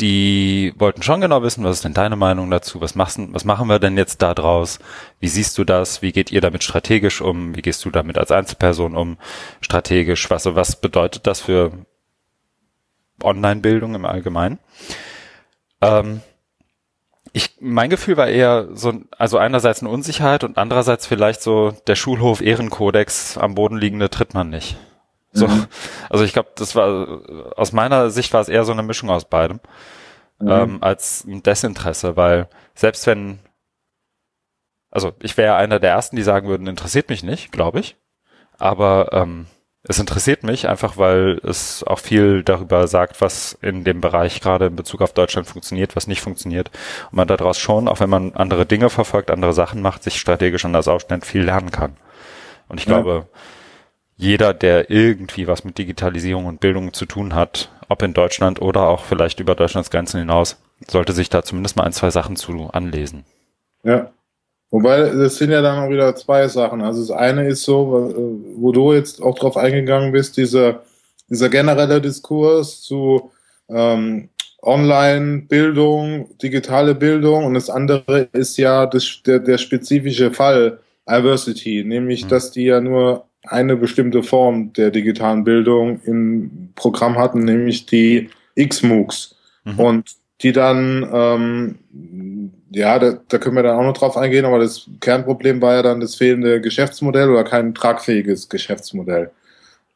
die 0.00 0.72
wollten 0.78 1.02
schon 1.02 1.20
genau 1.20 1.42
wissen, 1.42 1.64
was 1.64 1.76
ist 1.76 1.84
denn 1.84 1.92
deine 1.92 2.16
Meinung 2.16 2.50
dazu? 2.50 2.80
Was 2.80 2.94
machst, 2.94 3.18
was 3.32 3.44
machen 3.44 3.68
wir 3.68 3.78
denn 3.78 3.98
jetzt 3.98 4.22
da 4.22 4.32
draus? 4.32 4.78
Wie 5.20 5.28
siehst 5.28 5.58
du 5.58 5.64
das? 5.64 6.00
Wie 6.00 6.12
geht 6.12 6.32
ihr 6.32 6.40
damit 6.40 6.64
strategisch 6.64 7.20
um? 7.20 7.54
Wie 7.54 7.60
gehst 7.60 7.84
du 7.84 7.90
damit 7.90 8.16
als 8.16 8.30
Einzelperson 8.30 8.96
um? 8.96 9.18
Strategisch? 9.60 10.30
Was, 10.30 10.46
was 10.46 10.80
bedeutet 10.80 11.26
das 11.26 11.42
für 11.42 11.72
Online-Bildung 13.22 13.94
im 13.94 14.04
Allgemeinen. 14.04 14.58
Ähm, 15.80 16.20
ich, 17.32 17.56
mein 17.60 17.90
Gefühl 17.90 18.16
war 18.16 18.28
eher 18.28 18.68
so, 18.74 18.92
also 19.16 19.38
einerseits 19.38 19.80
eine 19.80 19.90
Unsicherheit 19.90 20.44
und 20.44 20.58
andererseits 20.58 21.06
vielleicht 21.06 21.42
so 21.42 21.74
der 21.86 21.94
Schulhof 21.94 22.40
Ehrenkodex 22.40 23.38
am 23.38 23.54
Boden 23.54 23.78
liegende 23.78 24.10
tritt 24.10 24.34
man 24.34 24.50
nicht. 24.50 24.76
So, 25.32 25.48
mhm. 25.48 25.66
also 26.10 26.24
ich 26.24 26.32
glaube, 26.32 26.50
das 26.56 26.74
war 26.74 27.20
aus 27.56 27.72
meiner 27.72 28.10
Sicht 28.10 28.34
war 28.34 28.42
es 28.42 28.48
eher 28.48 28.64
so 28.64 28.72
eine 28.72 28.82
Mischung 28.82 29.08
aus 29.10 29.24
beidem 29.24 29.60
mhm. 30.42 30.50
ähm, 30.50 30.78
als 30.82 31.24
ein 31.24 31.42
Desinteresse, 31.42 32.16
weil 32.16 32.48
selbst 32.74 33.06
wenn, 33.06 33.38
also 34.90 35.12
ich 35.22 35.36
wäre 35.36 35.56
einer 35.56 35.78
der 35.78 35.90
ersten, 35.90 36.16
die 36.16 36.22
sagen 36.22 36.48
würden, 36.48 36.66
interessiert 36.66 37.08
mich 37.08 37.22
nicht, 37.22 37.52
glaube 37.52 37.80
ich, 37.80 37.96
aber 38.58 39.10
ähm, 39.12 39.46
es 39.84 39.98
interessiert 39.98 40.44
mich 40.44 40.68
einfach, 40.68 40.96
weil 40.96 41.40
es 41.42 41.82
auch 41.84 41.98
viel 41.98 42.44
darüber 42.44 42.86
sagt, 42.86 43.20
was 43.20 43.58
in 43.62 43.82
dem 43.82 44.00
Bereich 44.00 44.40
gerade 44.40 44.66
in 44.66 44.76
Bezug 44.76 45.02
auf 45.02 45.12
Deutschland 45.12 45.48
funktioniert, 45.48 45.96
was 45.96 46.06
nicht 46.06 46.20
funktioniert. 46.20 46.70
Und 47.10 47.16
man 47.16 47.26
daraus 47.26 47.58
schon, 47.58 47.88
auch 47.88 47.98
wenn 47.98 48.10
man 48.10 48.32
andere 48.34 48.64
Dinge 48.64 48.90
verfolgt, 48.90 49.30
andere 49.30 49.52
Sachen 49.52 49.82
macht, 49.82 50.04
sich 50.04 50.20
strategisch 50.20 50.64
anders 50.64 50.86
aufstellt, 50.86 51.26
viel 51.26 51.42
lernen 51.42 51.72
kann. 51.72 51.96
Und 52.68 52.78
ich 52.78 52.86
ja. 52.86 52.94
glaube, 52.94 53.28
jeder, 54.16 54.54
der 54.54 54.88
irgendwie 54.88 55.48
was 55.48 55.64
mit 55.64 55.78
Digitalisierung 55.78 56.46
und 56.46 56.60
Bildung 56.60 56.92
zu 56.92 57.04
tun 57.04 57.34
hat, 57.34 57.72
ob 57.88 58.02
in 58.02 58.14
Deutschland 58.14 58.62
oder 58.62 58.82
auch 58.82 59.02
vielleicht 59.02 59.40
über 59.40 59.56
Deutschlands 59.56 59.90
Grenzen 59.90 60.20
hinaus, 60.20 60.62
sollte 60.86 61.12
sich 61.12 61.28
da 61.28 61.42
zumindest 61.42 61.76
mal 61.76 61.84
ein, 61.84 61.92
zwei 61.92 62.10
Sachen 62.10 62.36
zu 62.36 62.70
anlesen. 62.72 63.24
Ja, 63.82 64.12
Wobei, 64.72 65.10
das 65.10 65.36
sind 65.36 65.50
ja 65.50 65.60
dann 65.60 65.84
auch 65.84 65.90
wieder 65.90 66.16
zwei 66.16 66.48
Sachen. 66.48 66.80
Also 66.80 67.02
das 67.02 67.10
eine 67.10 67.46
ist 67.46 67.62
so, 67.62 68.42
wo 68.56 68.72
du 68.72 68.94
jetzt 68.94 69.22
auch 69.22 69.38
drauf 69.38 69.58
eingegangen 69.58 70.12
bist, 70.12 70.38
dieser, 70.38 70.82
dieser 71.28 71.50
generelle 71.50 72.00
Diskurs 72.00 72.80
zu 72.80 73.30
ähm, 73.68 74.30
Online-Bildung, 74.62 76.38
digitale 76.38 76.94
Bildung 76.94 77.44
und 77.44 77.52
das 77.52 77.68
andere 77.68 78.28
ist 78.32 78.56
ja 78.56 78.86
das, 78.86 79.20
der, 79.26 79.40
der 79.40 79.58
spezifische 79.58 80.30
Fall 80.30 80.78
Diversity, 81.06 81.84
nämlich, 81.84 82.24
mhm. 82.24 82.28
dass 82.28 82.50
die 82.52 82.64
ja 82.64 82.80
nur 82.80 83.26
eine 83.44 83.76
bestimmte 83.76 84.22
Form 84.22 84.72
der 84.72 84.90
digitalen 84.90 85.44
Bildung 85.44 86.00
im 86.06 86.70
Programm 86.76 87.18
hatten, 87.18 87.44
nämlich 87.44 87.84
die 87.84 88.30
XMOOCs. 88.58 89.34
Mhm. 89.64 89.78
Und 89.78 90.10
die 90.40 90.52
dann 90.52 91.08
ähm, 91.12 91.78
ja, 92.72 92.98
da, 92.98 93.18
da 93.28 93.38
können 93.38 93.56
wir 93.56 93.62
dann 93.62 93.76
auch 93.76 93.84
noch 93.84 93.96
drauf 93.96 94.16
eingehen, 94.16 94.44
aber 94.44 94.58
das 94.58 94.88
Kernproblem 95.00 95.60
war 95.60 95.74
ja 95.74 95.82
dann 95.82 96.00
das 96.00 96.14
fehlende 96.14 96.60
Geschäftsmodell 96.60 97.30
oder 97.30 97.44
kein 97.44 97.74
tragfähiges 97.74 98.48
Geschäftsmodell. 98.48 99.30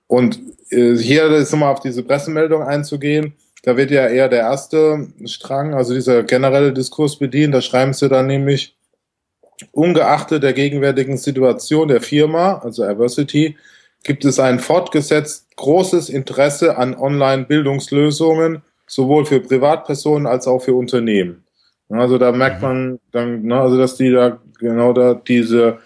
Und 0.07 0.39
äh, 0.71 0.95
hier 0.97 1.31
ist 1.33 1.53
nochmal 1.53 1.73
auf 1.73 1.81
diese 1.81 2.03
Pressemeldung 2.03 2.63
einzugehen, 2.63 3.35
da 3.67 3.77
wird 3.77 3.91
ja 3.91 4.07
eher 4.07 4.29
der 4.29 4.43
erste 4.43 5.09
Strang, 5.25 5.75
also 5.75 5.93
dieser 5.93 6.23
generelle 6.23 6.73
Diskurs 6.73 7.19
bedient. 7.19 7.53
Da 7.53 7.61
schreiben 7.61 7.93
sie 7.95 8.09
dann 8.09 8.29
nämlich, 8.29 8.77
ungeachtet 9.73 10.45
der 10.45 10.53
gegenwärtigen 10.53 11.17
Situation 11.17 11.89
der 11.89 12.01
Firma, 12.01 12.59
also 12.59 12.85
Adversity, 12.85 13.57
gibt 14.05 14.25
es 14.25 14.39
ein 14.39 14.61
fortgesetzt 14.61 15.49
großes 15.57 16.11
Interesse 16.11 16.79
an 16.79 16.95
Online-Bildungslösungen, 16.95 18.63
sowohl 18.87 19.27
für 19.27 19.41
Privatpersonen 19.41 20.29
als 20.29 20.47
auch 20.47 20.61
für 20.61 20.75
Unternehmen. 20.75 21.46
Also 21.89 22.19
da 22.19 22.33
merkt 22.33 22.63
mhm. 22.63 22.69
man 22.69 22.99
dann, 23.13 23.43
ne, 23.43 23.61
also 23.61 23.79
dass 23.79 23.97
die 23.97 24.11
da 24.11 24.39
genau 24.59 24.93
da 24.93 25.15
diese 25.15 25.79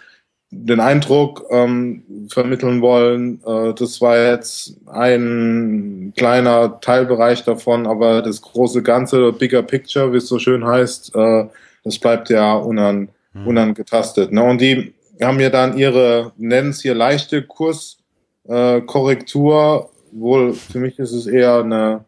den 0.52 0.80
Eindruck 0.80 1.47
ähm, 1.50 2.02
vermitteln 2.28 2.83
wollen, 2.83 3.40
äh, 3.47 3.73
das 3.75 4.00
war 4.00 4.19
jetzt 4.19 4.76
ein 4.87 6.12
kleiner 6.16 6.80
Teilbereich 6.80 7.45
davon, 7.45 7.87
aber 7.87 8.21
das 8.21 8.42
große 8.42 8.83
Ganze, 8.83 9.30
Bigger 9.33 9.62
Picture, 9.62 10.12
wie 10.12 10.16
es 10.16 10.26
so 10.26 10.40
schön 10.40 10.66
heißt, 10.66 11.14
äh, 11.14 11.45
das 11.85 11.99
bleibt 11.99 12.30
ja 12.30 12.54
unan, 12.54 13.11
mhm. 13.33 13.47
unangetastet. 13.47 14.33
Ne? 14.33 14.42
Und 14.42 14.61
die 14.61 14.92
haben 15.23 15.38
ja 15.38 15.50
dann 15.50 15.78
ihre, 15.78 16.33
nennen 16.37 16.71
es 16.71 16.83
hier 16.83 16.97
leichte 16.97 17.45
Kurskorrektur, 17.45 19.85
äh, 19.85 19.87
wohl 20.12 20.54
für 20.54 20.80
mich 20.80 20.99
ist 20.99 21.12
es 21.12 21.28
eher 21.28 21.61
eine 21.61 22.04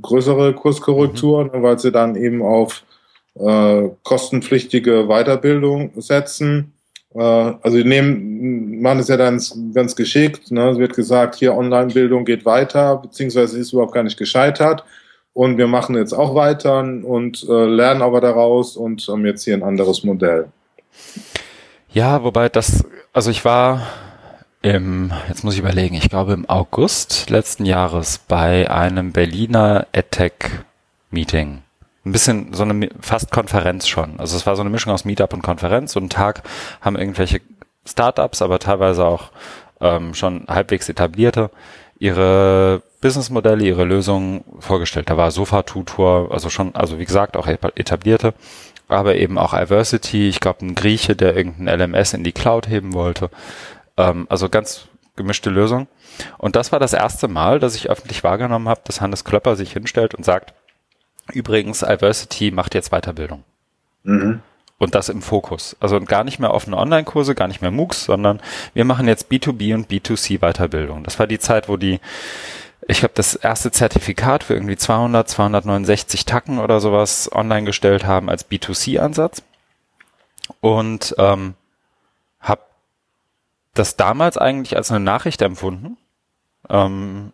größere 0.00 0.54
Kurskorrektur, 0.54 1.44
mhm. 1.44 1.50
ne, 1.50 1.62
weil 1.62 1.78
sie 1.78 1.92
dann 1.92 2.16
eben 2.16 2.40
auf 2.40 2.85
äh, 3.38 3.90
kostenpflichtige 4.02 5.06
Weiterbildung 5.08 5.92
setzen. 5.96 6.72
Äh, 7.14 7.20
also 7.20 7.76
die 7.76 7.84
nehmen, 7.84 8.80
machen 8.80 9.00
es 9.00 9.08
ja 9.08 9.16
dann 9.16 9.40
ganz 9.74 9.96
geschickt. 9.96 10.50
Ne? 10.50 10.70
Es 10.70 10.78
wird 10.78 10.94
gesagt, 10.94 11.36
hier 11.36 11.54
Online-Bildung 11.54 12.24
geht 12.24 12.44
weiter, 12.44 12.96
beziehungsweise 12.96 13.58
ist 13.58 13.72
überhaupt 13.72 13.94
gar 13.94 14.02
nicht 14.02 14.18
gescheitert. 14.18 14.84
Und 15.32 15.58
wir 15.58 15.66
machen 15.66 15.96
jetzt 15.96 16.14
auch 16.14 16.34
weiter 16.34 16.78
und 16.78 17.44
äh, 17.46 17.66
lernen 17.66 18.00
aber 18.00 18.22
daraus 18.22 18.76
und 18.76 19.06
haben 19.06 19.26
jetzt 19.26 19.44
hier 19.44 19.54
ein 19.54 19.62
anderes 19.62 20.02
Modell. 20.02 20.46
Ja, 21.92 22.24
wobei 22.24 22.48
das, 22.48 22.86
also 23.12 23.30
ich 23.30 23.44
war 23.44 23.86
im, 24.62 25.12
jetzt 25.28 25.44
muss 25.44 25.54
ich 25.54 25.60
überlegen, 25.60 25.94
ich 25.94 26.08
glaube 26.08 26.32
im 26.32 26.48
August 26.48 27.28
letzten 27.28 27.66
Jahres 27.66 28.18
bei 28.26 28.70
einem 28.70 29.12
Berliner 29.12 29.86
EdTech 29.92 30.32
Meeting. 31.10 31.65
Ein 32.06 32.12
bisschen 32.12 32.52
so 32.52 32.62
eine 32.62 32.88
fast 33.00 33.32
Konferenz 33.32 33.88
schon. 33.88 34.20
Also 34.20 34.36
es 34.36 34.46
war 34.46 34.54
so 34.54 34.62
eine 34.62 34.70
Mischung 34.70 34.92
aus 34.92 35.04
Meetup 35.04 35.34
und 35.34 35.42
Konferenz. 35.42 35.92
So 35.92 35.98
einen 35.98 36.08
Tag 36.08 36.44
haben 36.80 36.96
irgendwelche 36.96 37.40
Startups, 37.84 38.42
aber 38.42 38.60
teilweise 38.60 39.04
auch 39.04 39.32
ähm, 39.80 40.14
schon 40.14 40.44
halbwegs 40.46 40.88
etablierte, 40.88 41.50
ihre 41.98 42.82
Businessmodelle, 43.00 43.64
ihre 43.64 43.82
Lösungen 43.82 44.44
vorgestellt. 44.60 45.10
Da 45.10 45.16
war 45.16 45.32
Sofa-Tutor, 45.32 46.30
also 46.30 46.48
schon, 46.48 46.76
also 46.76 47.00
wie 47.00 47.04
gesagt, 47.04 47.36
auch 47.36 47.48
etablierte, 47.48 48.34
aber 48.86 49.16
eben 49.16 49.36
auch 49.36 49.52
Iversity, 49.52 50.28
ich 50.28 50.38
glaube 50.38 50.64
ein 50.64 50.76
Grieche, 50.76 51.16
der 51.16 51.36
irgendein 51.36 51.80
LMS 51.80 52.14
in 52.14 52.22
die 52.22 52.30
Cloud 52.30 52.68
heben 52.68 52.92
wollte. 52.94 53.30
Ähm, 53.96 54.26
also 54.30 54.48
ganz 54.48 54.86
gemischte 55.16 55.50
Lösung. 55.50 55.88
Und 56.38 56.54
das 56.54 56.70
war 56.70 56.78
das 56.78 56.92
erste 56.92 57.26
Mal, 57.26 57.58
dass 57.58 57.74
ich 57.74 57.90
öffentlich 57.90 58.22
wahrgenommen 58.22 58.68
habe, 58.68 58.82
dass 58.84 59.00
Hannes 59.00 59.24
Klöpper 59.24 59.56
sich 59.56 59.72
hinstellt 59.72 60.14
und 60.14 60.24
sagt, 60.24 60.54
übrigens, 61.32 61.82
Iversity 61.82 62.50
macht 62.50 62.74
jetzt 62.74 62.90
Weiterbildung. 62.90 63.44
Mhm. 64.04 64.40
Und 64.78 64.94
das 64.94 65.08
im 65.08 65.22
Fokus. 65.22 65.74
Also 65.80 65.98
gar 66.00 66.22
nicht 66.22 66.38
mehr 66.38 66.52
offene 66.52 66.76
Online-Kurse, 66.76 67.34
gar 67.34 67.48
nicht 67.48 67.62
mehr 67.62 67.70
MOOCs, 67.70 68.04
sondern 68.04 68.40
wir 68.74 68.84
machen 68.84 69.08
jetzt 69.08 69.30
B2B 69.30 69.74
und 69.74 69.90
B2C 69.90 70.38
Weiterbildung. 70.40 71.02
Das 71.02 71.18
war 71.18 71.26
die 71.26 71.38
Zeit, 71.38 71.68
wo 71.68 71.78
die, 71.78 71.98
ich 72.86 72.98
glaube, 72.98 73.14
das 73.14 73.34
erste 73.34 73.70
Zertifikat 73.70 74.44
für 74.44 74.54
irgendwie 74.54 74.76
200, 74.76 75.28
269 75.28 76.26
Tacken 76.26 76.58
oder 76.58 76.80
sowas 76.80 77.30
online 77.32 77.64
gestellt 77.64 78.04
haben 78.04 78.28
als 78.28 78.50
B2C-Ansatz. 78.50 79.42
Und 80.60 81.14
ähm, 81.18 81.54
habe 82.40 82.62
das 83.72 83.96
damals 83.96 84.36
eigentlich 84.36 84.76
als 84.76 84.90
eine 84.90 85.00
Nachricht 85.00 85.40
empfunden. 85.40 85.96
Ähm, 86.68 87.32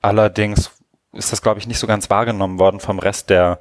allerdings 0.00 0.75
ist 1.16 1.32
das, 1.32 1.42
glaube 1.42 1.58
ich, 1.58 1.66
nicht 1.66 1.78
so 1.78 1.86
ganz 1.86 2.10
wahrgenommen 2.10 2.58
worden 2.58 2.80
vom 2.80 2.98
Rest 2.98 3.30
der 3.30 3.58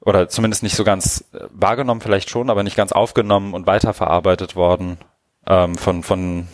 oder 0.00 0.28
zumindest 0.28 0.62
nicht 0.62 0.76
so 0.76 0.84
ganz 0.84 1.24
äh, 1.32 1.46
wahrgenommen, 1.50 2.00
vielleicht 2.00 2.28
schon, 2.28 2.50
aber 2.50 2.62
nicht 2.62 2.76
ganz 2.76 2.92
aufgenommen 2.92 3.54
und 3.54 3.66
weiterverarbeitet 3.66 4.54
worden 4.54 4.98
ähm, 5.46 5.76
von, 5.76 6.02
von 6.02 6.48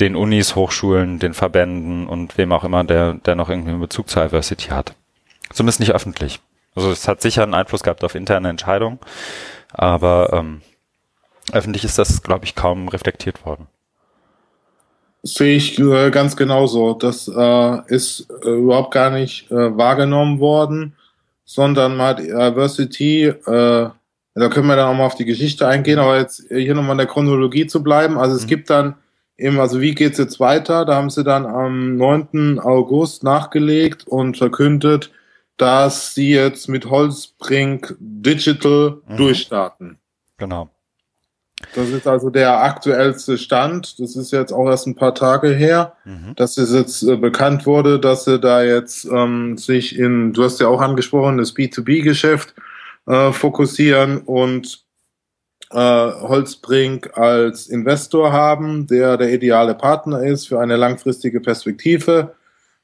den 0.00 0.14
Unis, 0.14 0.54
Hochschulen, 0.54 1.18
den 1.18 1.34
Verbänden 1.34 2.06
und 2.06 2.38
wem 2.38 2.52
auch 2.52 2.64
immer, 2.64 2.84
der, 2.84 3.14
der 3.14 3.34
noch 3.34 3.48
irgendwie 3.48 3.70
einen 3.70 3.80
Bezug 3.80 4.08
zur 4.08 4.24
Diversity 4.24 4.68
hat. 4.68 4.94
Zumindest 5.50 5.80
nicht 5.80 5.92
öffentlich. 5.92 6.40
Also 6.74 6.92
es 6.92 7.08
hat 7.08 7.20
sicher 7.20 7.42
einen 7.42 7.54
Einfluss 7.54 7.82
gehabt 7.82 8.04
auf 8.04 8.14
interne 8.14 8.48
Entscheidungen, 8.48 9.00
aber 9.72 10.32
ähm, 10.32 10.62
öffentlich 11.52 11.84
ist 11.84 11.98
das, 11.98 12.22
glaube 12.22 12.44
ich, 12.44 12.54
kaum 12.54 12.88
reflektiert 12.88 13.44
worden. 13.44 13.66
Sehe 15.22 15.56
ich 15.56 15.78
äh, 15.78 16.10
ganz 16.10 16.36
genauso. 16.36 16.94
Das 16.94 17.28
äh, 17.28 17.94
ist 17.94 18.28
äh, 18.44 18.50
überhaupt 18.50 18.92
gar 18.92 19.10
nicht 19.10 19.50
äh, 19.50 19.76
wahrgenommen 19.76 20.38
worden 20.40 20.94
sondern 21.48 21.96
mal 21.96 22.14
Diversity, 22.14 23.24
äh, 23.24 23.32
da 23.46 24.48
können 24.50 24.66
wir 24.66 24.76
dann 24.76 24.90
auch 24.90 24.94
mal 24.94 25.06
auf 25.06 25.14
die 25.14 25.24
Geschichte 25.24 25.66
eingehen, 25.66 25.98
aber 25.98 26.18
jetzt 26.18 26.44
hier 26.50 26.74
nochmal 26.74 26.92
in 26.92 26.98
der 26.98 27.06
Chronologie 27.06 27.66
zu 27.66 27.82
bleiben. 27.82 28.18
Also 28.18 28.36
es 28.36 28.42
mhm. 28.42 28.48
gibt 28.48 28.68
dann 28.68 28.96
eben, 29.38 29.58
also 29.58 29.80
wie 29.80 29.94
geht's 29.94 30.18
jetzt 30.18 30.40
weiter? 30.40 30.84
Da 30.84 30.94
haben 30.94 31.08
sie 31.08 31.24
dann 31.24 31.46
am 31.46 31.96
9. 31.96 32.60
August 32.60 33.24
nachgelegt 33.24 34.06
und 34.06 34.36
verkündet, 34.36 35.10
dass 35.56 36.14
sie 36.14 36.32
jetzt 36.32 36.68
mit 36.68 36.90
Holzbrink 36.90 37.96
Digital 37.98 38.98
mhm. 39.08 39.16
durchstarten. 39.16 39.98
Genau. 40.36 40.68
Das 41.74 41.88
ist 41.88 42.06
also 42.06 42.30
der 42.30 42.62
aktuellste 42.62 43.36
Stand. 43.36 43.98
Das 43.98 44.14
ist 44.16 44.32
jetzt 44.32 44.52
auch 44.52 44.66
erst 44.66 44.86
ein 44.86 44.94
paar 44.94 45.14
Tage 45.14 45.48
her, 45.48 45.94
mhm. 46.04 46.34
dass 46.36 46.56
es 46.56 46.72
jetzt 46.72 47.02
äh, 47.02 47.16
bekannt 47.16 47.66
wurde, 47.66 47.98
dass 47.98 48.24
sie 48.24 48.38
da 48.38 48.62
jetzt 48.62 49.04
ähm, 49.04 49.58
sich 49.58 49.98
in, 49.98 50.32
du 50.32 50.44
hast 50.44 50.60
ja 50.60 50.68
auch 50.68 50.80
angesprochen, 50.80 51.38
das 51.38 51.54
B2B-Geschäft 51.56 52.54
äh, 53.06 53.32
fokussieren 53.32 54.18
und 54.18 54.84
äh, 55.70 55.76
Holzbrink 55.76 57.16
als 57.18 57.66
Investor 57.66 58.32
haben, 58.32 58.86
der 58.86 59.16
der 59.16 59.32
ideale 59.32 59.74
Partner 59.74 60.22
ist 60.22 60.46
für 60.48 60.60
eine 60.60 60.76
langfristige 60.76 61.40
Perspektive 61.40 62.34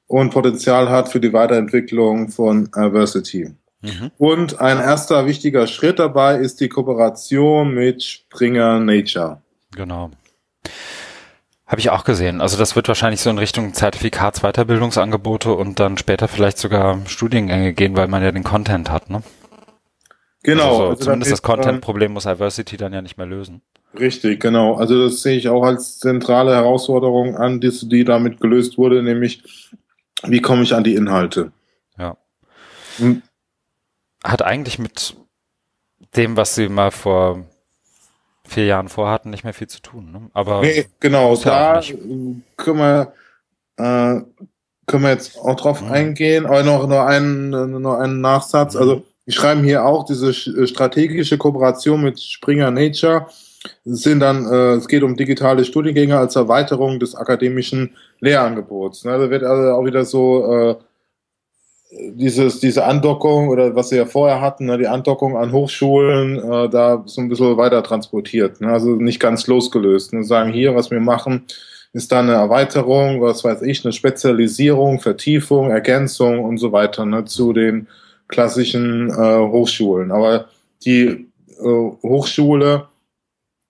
und 0.07 0.31
Potenzial 0.31 0.91
hat 0.91 1.09
für 1.09 1.21
die 1.21 1.33
Weiterentwicklung 1.33 2.29
von 2.29 2.67
Diversity. 2.67 3.55
Mhm. 3.85 4.11
Und 4.17 4.61
ein 4.61 4.79
erster 4.79 5.27
wichtiger 5.27 5.67
Schritt 5.67 5.99
dabei 5.99 6.37
ist 6.37 6.61
die 6.61 6.71
Kooperation 6.71 7.75
mit 7.75 8.03
Springer 8.03 8.81
Nature. 8.81 9.43
Genau. 9.77 10.11
Habe 11.67 11.81
ich 11.81 11.91
auch 11.91 12.05
gesehen. 12.05 12.41
Also 12.41 12.57
das 12.57 12.77
wird 12.77 12.89
wahrscheinlich 12.89 13.21
so 13.21 13.29
in 13.29 13.39
Richtung 13.39 13.75
Zertifikatsweiterbildungsangebote 13.75 15.53
und 15.53 15.81
dann 15.81 15.99
später 15.99 16.29
vielleicht 16.29 16.59
sogar 16.59 16.99
Studiengänge 17.07 17.75
gehen, 17.75 17.97
weil 17.97 18.09
man 18.09 18.23
ja 18.23 18.33
den 18.33 18.45
Content 18.45 18.91
hat, 18.91 19.11
ne? 19.11 19.23
Genau. 20.43 20.65
Also 20.65 20.77
so, 20.77 20.89
also 20.89 21.05
zumindest 21.05 21.33
das 21.33 21.43
Content-Problem 21.43 22.13
muss 22.13 22.25
Diversity 22.25 22.77
dann 22.77 22.93
ja 22.93 23.03
nicht 23.03 23.17
mehr 23.17 23.27
lösen. 23.27 23.63
Richtig, 23.99 24.41
genau. 24.41 24.75
Also 24.75 25.05
das 25.05 25.23
sehe 25.23 25.37
ich 25.37 25.49
auch 25.49 25.63
als 25.63 25.99
zentrale 25.99 26.55
Herausforderung 26.55 27.37
an, 27.37 27.61
die, 27.61 27.71
die 27.89 28.05
damit 28.05 28.41
gelöst 28.41 28.79
wurde, 28.79 29.03
nämlich 29.03 29.43
wie 30.23 30.41
komme 30.41 30.63
ich 30.63 30.75
an 30.75 30.85
die 30.85 30.95
Inhalte? 30.95 31.53
Ja. 31.99 32.17
Hm 32.99 33.23
hat 34.25 34.43
eigentlich 34.43 34.79
mit 34.79 35.15
dem, 36.17 36.37
was 36.37 36.55
sie 36.55 36.69
mal 36.69 36.91
vor 36.91 37.45
vier 38.47 38.67
Jahren 38.67 38.89
vorhatten, 38.89 39.31
nicht 39.31 39.45
mehr 39.45 39.55
viel 39.55 39.69
zu 39.69 39.81
tun. 39.81 40.13
Ne? 40.13 40.31
Aber 40.33 40.61
nee, 40.61 40.87
genau, 41.01 41.37
da 41.37 41.81
können 42.57 42.79
wir, 42.79 43.13
äh, 43.77 44.21
können 44.87 45.03
wir 45.03 45.11
jetzt 45.11 45.39
auch 45.39 45.57
drauf 45.57 45.83
mhm. 45.83 45.93
eingehen. 45.93 46.47
Aber 46.47 46.63
noch 46.63 46.87
nur 46.87 47.07
einen, 47.07 47.51
nur 47.51 48.01
einen 48.01 48.21
Nachsatz. 48.21 48.75
Mhm. 48.75 48.81
Also 48.81 49.05
wir 49.25 49.33
schreiben 49.33 49.65
hier 49.65 49.85
auch 49.85 50.05
diese 50.05 50.31
äh, 50.31 50.67
strategische 50.67 51.39
Kooperation 51.39 52.03
mit 52.03 52.21
Springer 52.21 52.71
Nature. 52.71 53.29
Es 53.87 54.03
sind 54.03 54.21
dann, 54.21 54.45
äh, 54.47 54.75
es 54.75 54.89
geht 54.89 55.03
um 55.03 55.17
digitale 55.17 55.65
Studiengänge 55.65 56.19
als 56.19 56.37
Erweiterung 56.37 57.01
des 57.01 57.15
akademischen 57.15 57.97
Lehrangebots. 58.21 59.05
Ne? 59.05 59.13
Da 59.13 59.31
wird 59.31 59.43
also 59.43 59.73
auch 59.73 59.85
wieder 59.87 60.05
so 60.05 60.53
äh, 60.53 60.77
dieses, 61.97 62.61
diese 62.61 62.85
Andockung 62.85 63.49
oder 63.49 63.75
was 63.75 63.91
sie 63.91 63.97
ja 63.97 64.07
vorher 64.07 64.41
hatten, 64.41 64.67
ne, 64.67 64.79
die 64.79 64.89
Andockung 64.89 65.37
an 65.37 65.53
Hochschulen, 65.53 66.39
äh, 66.39 66.69
da 66.69 67.03
so 67.07 67.21
ein 67.21 67.29
bisschen 67.29 67.57
weiter 67.57 67.83
transportiert. 67.83 68.61
Ne, 68.61 68.69
also 68.69 68.91
nicht 68.97 69.21
ganz 69.21 69.47
losgelöst. 69.47 70.13
Ne, 70.13 70.25
sagen 70.25 70.53
hier, 70.53 70.75
was 70.75 70.91
wir 70.91 71.01
machen, 71.01 71.45
ist 71.93 72.11
da 72.11 72.21
eine 72.21 72.33
Erweiterung, 72.33 73.21
was 73.21 73.45
weiß 73.45 73.63
ich, 73.63 73.85
eine 73.85 73.93
Spezialisierung, 73.93 75.01
Vertiefung, 75.01 75.71
Ergänzung 75.71 76.45
und 76.45 76.59
so 76.59 76.73
weiter 76.73 77.07
ne, 77.07 77.25
zu 77.25 77.53
den 77.53 77.87
klassischen 78.29 79.11
äh, 79.11 79.39
Hochschulen. 79.39 80.11
Aber 80.11 80.47
die 80.85 81.07
äh, 81.07 81.91
Hochschule 82.03 82.89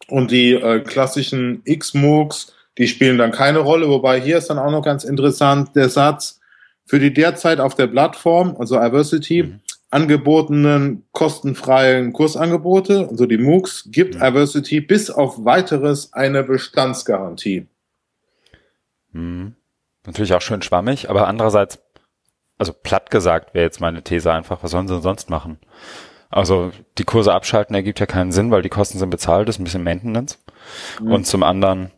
und 0.09 0.31
die 0.31 0.53
äh, 0.53 0.81
klassischen 0.81 1.61
X-MOOCs, 1.65 2.55
die 2.79 2.89
spielen 2.89 3.19
dann 3.19 3.33
keine 3.33 3.59
Rolle. 3.59 3.89
Wobei 3.89 4.21
hier 4.21 4.39
ist 4.39 4.49
dann 4.49 4.59
auch 4.59 4.71
noch 4.71 4.83
ganz 4.83 5.05
interessant 5.05 5.77
der 5.77 5.91
Satz, 5.91 6.41
für 6.87 6.99
die 6.99 7.13
derzeit 7.13 7.61
auf 7.61 7.75
der 7.75 7.87
Plattform, 7.87 8.57
also 8.59 8.77
Iversity, 8.77 9.43
mhm. 9.45 9.61
angebotenen 9.91 11.05
kostenfreien 11.13 12.13
Kursangebote, 12.13 13.09
also 13.11 13.27
die 13.27 13.39
MOOCs, 13.39 13.89
gibt 13.91 14.17
mhm. 14.17 14.23
Iversity 14.23 14.81
bis 14.81 15.11
auf 15.11 15.45
weiteres 15.45 16.13
eine 16.13 16.43
Bestandsgarantie. 16.43 17.67
Mhm. 19.13 19.55
Natürlich 20.07 20.35
auch 20.35 20.43
schön 20.43 20.63
schwammig, 20.63 21.09
aber 21.09 21.29
andererseits, 21.29 21.79
also 22.59 22.73
platt 22.73 23.11
gesagt 23.11 23.55
wäre 23.55 23.65
jetzt 23.65 23.81
meine 23.81 24.03
These 24.03 24.31
einfach, 24.33 24.63
was 24.63 24.71
sollen 24.71 24.87
sie 24.87 24.95
denn 24.95 25.03
sonst 25.03 25.31
machen? 25.31 25.59
Also 26.29 26.73
die 26.99 27.05
Kurse 27.05 27.33
abschalten 27.33 27.75
ergibt 27.75 28.01
ja 28.01 28.07
keinen 28.07 28.33
Sinn, 28.33 28.51
weil 28.51 28.63
die 28.63 28.69
Kosten 28.69 28.99
sind 28.99 29.11
bezahlt, 29.11 29.49
ist 29.49 29.61
ein 29.61 29.65
bisschen 29.65 29.85
Maintenance. 29.85 30.43
Mhm. 31.01 31.13
Und 31.13 31.27
zum 31.27 31.43
anderen, 31.43 31.93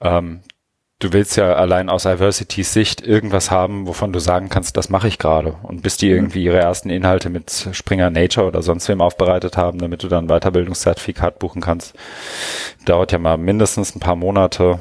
ähm, 0.00 0.40
du 0.98 1.12
willst 1.12 1.36
ja 1.36 1.54
allein 1.54 1.88
aus 1.88 2.04
Diversitys 2.04 2.72
Sicht 2.72 3.00
irgendwas 3.02 3.50
haben, 3.50 3.86
wovon 3.86 4.12
du 4.12 4.18
sagen 4.18 4.48
kannst, 4.48 4.76
das 4.76 4.88
mache 4.88 5.08
ich 5.08 5.18
gerade. 5.18 5.56
Und 5.62 5.82
bis 5.82 5.96
die 5.96 6.08
mhm. 6.08 6.16
irgendwie 6.16 6.44
ihre 6.44 6.58
ersten 6.58 6.90
Inhalte 6.90 7.28
mit 7.28 7.68
Springer 7.72 8.10
Nature 8.10 8.46
oder 8.46 8.62
sonst 8.62 8.88
wem 8.88 9.00
aufbereitet 9.00 9.56
haben, 9.56 9.78
damit 9.78 10.02
du 10.02 10.08
dann 10.08 10.24
ein 10.24 10.28
Weiterbildungszertifikat 10.28 11.38
buchen 11.38 11.60
kannst, 11.60 11.94
dauert 12.84 13.12
ja 13.12 13.18
mal 13.18 13.36
mindestens 13.36 13.94
ein 13.94 14.00
paar 14.00 14.16
Monate, 14.16 14.80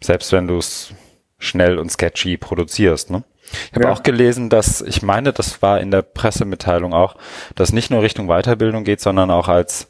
selbst 0.00 0.32
wenn 0.32 0.48
du 0.48 0.58
es 0.58 0.92
schnell 1.38 1.78
und 1.78 1.90
sketchy 1.90 2.36
produzierst. 2.36 3.10
Ne? 3.10 3.24
Ich 3.70 3.74
habe 3.74 3.86
ja. 3.86 3.92
auch 3.92 4.02
gelesen, 4.02 4.48
dass, 4.48 4.80
ich 4.80 5.02
meine, 5.02 5.32
das 5.32 5.60
war 5.60 5.80
in 5.80 5.90
der 5.90 6.02
Pressemitteilung 6.02 6.94
auch, 6.94 7.16
dass 7.56 7.72
nicht 7.72 7.90
nur 7.90 8.02
Richtung 8.02 8.28
Weiterbildung 8.28 8.84
geht, 8.84 9.00
sondern 9.00 9.30
auch 9.30 9.48
als 9.48 9.88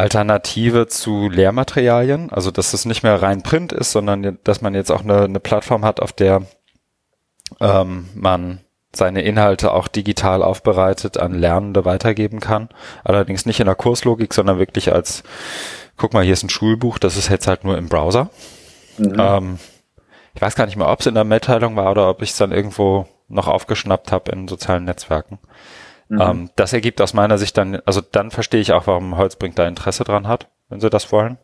Alternative 0.00 0.86
zu 0.86 1.28
Lehrmaterialien, 1.28 2.30
also 2.32 2.50
dass 2.50 2.72
es 2.74 2.84
nicht 2.84 3.02
mehr 3.02 3.20
rein 3.20 3.42
Print 3.42 3.72
ist, 3.72 3.92
sondern 3.92 4.38
dass 4.44 4.60
man 4.60 4.74
jetzt 4.74 4.90
auch 4.90 5.02
eine, 5.02 5.22
eine 5.24 5.40
Plattform 5.40 5.84
hat, 5.84 6.00
auf 6.00 6.12
der 6.12 6.42
ähm, 7.60 8.08
man 8.14 8.60
seine 8.92 9.22
Inhalte 9.22 9.72
auch 9.72 9.88
digital 9.88 10.42
aufbereitet 10.42 11.16
an 11.18 11.34
Lernende 11.34 11.84
weitergeben 11.84 12.40
kann. 12.40 12.68
Allerdings 13.04 13.46
nicht 13.46 13.60
in 13.60 13.66
der 13.66 13.76
Kurslogik, 13.76 14.34
sondern 14.34 14.58
wirklich 14.58 14.92
als, 14.92 15.22
guck 15.96 16.12
mal, 16.12 16.24
hier 16.24 16.32
ist 16.32 16.42
ein 16.42 16.50
Schulbuch, 16.50 16.98
das 16.98 17.16
ist 17.16 17.28
jetzt 17.28 17.46
halt 17.46 17.64
nur 17.64 17.78
im 17.78 17.88
Browser. 17.88 18.30
Mhm. 18.98 19.16
Ähm, 19.18 19.58
Ich 20.34 20.42
weiß 20.42 20.54
gar 20.54 20.66
nicht 20.66 20.76
mehr, 20.76 20.88
ob 20.88 21.00
es 21.00 21.06
in 21.06 21.14
der 21.14 21.24
Mitteilung 21.24 21.76
war 21.76 21.90
oder 21.90 22.08
ob 22.08 22.22
ich 22.22 22.30
es 22.30 22.36
dann 22.36 22.52
irgendwo 22.52 23.06
noch 23.28 23.48
aufgeschnappt 23.48 24.12
habe 24.12 24.32
in 24.32 24.48
sozialen 24.48 24.84
Netzwerken. 24.84 25.38
Mhm. 26.10 26.20
Ähm, 26.20 26.50
das 26.56 26.72
ergibt 26.72 27.00
aus 27.00 27.14
meiner 27.14 27.38
Sicht 27.38 27.56
dann, 27.56 27.80
also 27.86 28.00
dann 28.00 28.32
verstehe 28.32 28.60
ich 28.60 28.72
auch, 28.72 28.88
warum 28.88 29.16
Holzbrink 29.16 29.54
da 29.54 29.66
Interesse 29.68 30.02
dran 30.02 30.26
hat, 30.26 30.48
wenn 30.68 30.80
sie 30.80 30.90
das 30.90 31.12
wollen. 31.12 31.38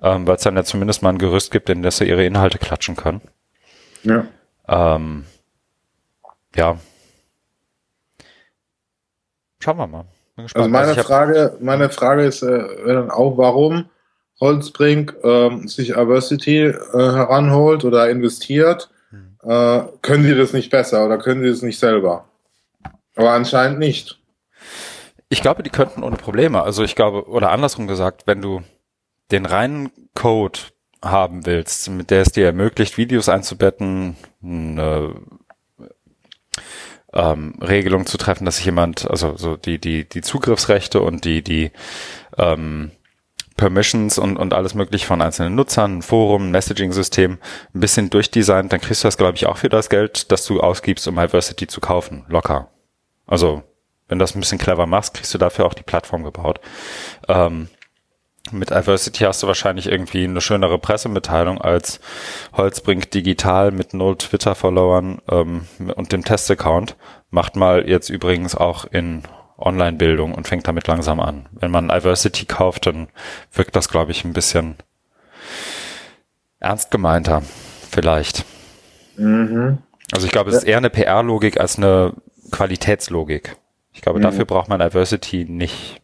Ähm, 0.00 0.26
Weil 0.26 0.36
es 0.36 0.42
dann 0.42 0.56
ja 0.56 0.64
zumindest 0.64 1.02
mal 1.02 1.10
ein 1.10 1.18
Gerüst 1.18 1.50
gibt, 1.50 1.68
in 1.68 1.82
das 1.82 1.98
sie 1.98 2.08
ihre 2.08 2.24
Inhalte 2.24 2.58
klatschen 2.58 2.96
können. 2.96 3.20
Ja. 4.04 4.26
Ähm, 4.66 5.26
ja. 6.56 6.78
Schauen 9.60 9.76
wir 9.76 9.86
mal. 9.86 10.04
Also 10.36 10.68
meine 10.68 10.88
also 10.88 11.02
Frage, 11.02 11.56
meine 11.60 11.90
Frage 11.90 12.24
ist 12.24 12.42
äh, 12.42 12.64
dann 12.86 13.10
auch, 13.10 13.36
warum 13.36 13.90
Holzbrink 14.40 15.14
ähm, 15.24 15.68
sich 15.68 15.96
Aversity 15.96 16.60
äh, 16.60 16.74
heranholt 16.94 17.84
oder 17.84 18.08
investiert. 18.08 18.88
Hm. 19.10 19.36
Äh, 19.42 19.80
können 20.00 20.24
die 20.24 20.34
das 20.34 20.54
nicht 20.54 20.70
besser 20.70 21.04
oder 21.04 21.18
können 21.18 21.42
die 21.42 21.50
das 21.50 21.60
nicht 21.60 21.78
selber? 21.78 22.24
Aber 23.18 23.32
anscheinend 23.32 23.80
nicht. 23.80 24.20
Ich 25.28 25.42
glaube, 25.42 25.64
die 25.64 25.70
könnten 25.70 26.04
ohne 26.04 26.16
Probleme. 26.16 26.62
Also 26.62 26.84
ich 26.84 26.94
glaube, 26.94 27.28
oder 27.28 27.50
andersrum 27.50 27.88
gesagt, 27.88 28.28
wenn 28.28 28.40
du 28.40 28.62
den 29.32 29.44
reinen 29.44 29.90
Code 30.14 30.60
haben 31.04 31.44
willst, 31.44 31.90
mit 31.90 32.12
der 32.12 32.22
es 32.22 32.30
dir 32.30 32.46
ermöglicht, 32.46 32.96
Videos 32.96 33.28
einzubetten, 33.28 34.16
eine 34.40 35.16
ähm, 37.12 37.58
Regelung 37.60 38.06
zu 38.06 38.18
treffen, 38.18 38.44
dass 38.44 38.58
sich 38.58 38.66
jemand, 38.66 39.10
also 39.10 39.36
so 39.36 39.56
die, 39.56 39.80
die, 39.80 40.08
die 40.08 40.22
Zugriffsrechte 40.22 41.00
und 41.00 41.24
die, 41.24 41.42
die 41.42 41.72
ähm, 42.36 42.92
Permissions 43.56 44.18
und, 44.18 44.36
und 44.36 44.54
alles 44.54 44.74
mögliche 44.74 45.06
von 45.06 45.20
einzelnen 45.20 45.56
Nutzern, 45.56 46.02
Forum, 46.02 46.52
Messaging-System 46.52 47.38
ein 47.74 47.80
bisschen 47.80 48.10
durchdesignt, 48.10 48.72
dann 48.72 48.80
kriegst 48.80 49.02
du 49.02 49.08
das, 49.08 49.16
glaube 49.16 49.34
ich, 49.34 49.46
auch 49.46 49.56
für 49.56 49.68
das 49.68 49.90
Geld, 49.90 50.30
das 50.30 50.46
du 50.46 50.60
ausgibst, 50.60 51.08
um 51.08 51.16
Diversity 51.16 51.66
zu 51.66 51.80
kaufen. 51.80 52.24
Locker. 52.28 52.70
Also, 53.28 53.62
wenn 54.08 54.18
du 54.18 54.24
das 54.24 54.34
ein 54.34 54.40
bisschen 54.40 54.58
clever 54.58 54.86
machst, 54.86 55.14
kriegst 55.14 55.32
du 55.32 55.38
dafür 55.38 55.66
auch 55.66 55.74
die 55.74 55.82
Plattform 55.82 56.24
gebaut. 56.24 56.60
Ähm, 57.28 57.68
mit 58.50 58.70
Diversity 58.70 59.24
hast 59.24 59.42
du 59.42 59.46
wahrscheinlich 59.46 59.86
irgendwie 59.86 60.24
eine 60.24 60.40
schönere 60.40 60.78
Pressemitteilung 60.78 61.60
als 61.60 62.00
Holzbrink 62.54 63.10
Digital 63.10 63.70
mit 63.70 63.94
null 63.94 64.16
Twitter-Followern 64.16 65.20
ähm, 65.30 65.66
und 65.96 66.12
dem 66.12 66.24
Test-Account. 66.24 66.96
Macht 67.30 67.56
mal 67.56 67.88
jetzt 67.88 68.08
übrigens 68.08 68.54
auch 68.54 68.86
in 68.86 69.22
Online-Bildung 69.58 70.34
und 70.34 70.48
fängt 70.48 70.66
damit 70.66 70.86
langsam 70.86 71.20
an. 71.20 71.46
Wenn 71.52 71.70
man 71.70 71.88
Diversity 71.88 72.46
kauft, 72.46 72.86
dann 72.86 73.08
wirkt 73.52 73.76
das, 73.76 73.88
glaube 73.88 74.12
ich, 74.12 74.24
ein 74.24 74.32
bisschen 74.32 74.76
ernst 76.60 76.90
gemeinter, 76.90 77.42
vielleicht. 77.90 78.44
Mhm. 79.16 79.78
Also 80.12 80.26
ich 80.26 80.32
glaube, 80.32 80.50
es 80.50 80.58
ist 80.58 80.64
eher 80.64 80.78
eine 80.78 80.90
PR-Logik 80.90 81.60
als 81.60 81.76
eine 81.76 82.14
Qualitätslogik. 82.50 83.56
Ich 83.92 84.00
glaube, 84.00 84.18
mhm. 84.18 84.24
dafür 84.24 84.44
braucht 84.44 84.68
man 84.68 84.80
Diversity 84.80 85.44
nicht. 85.44 86.00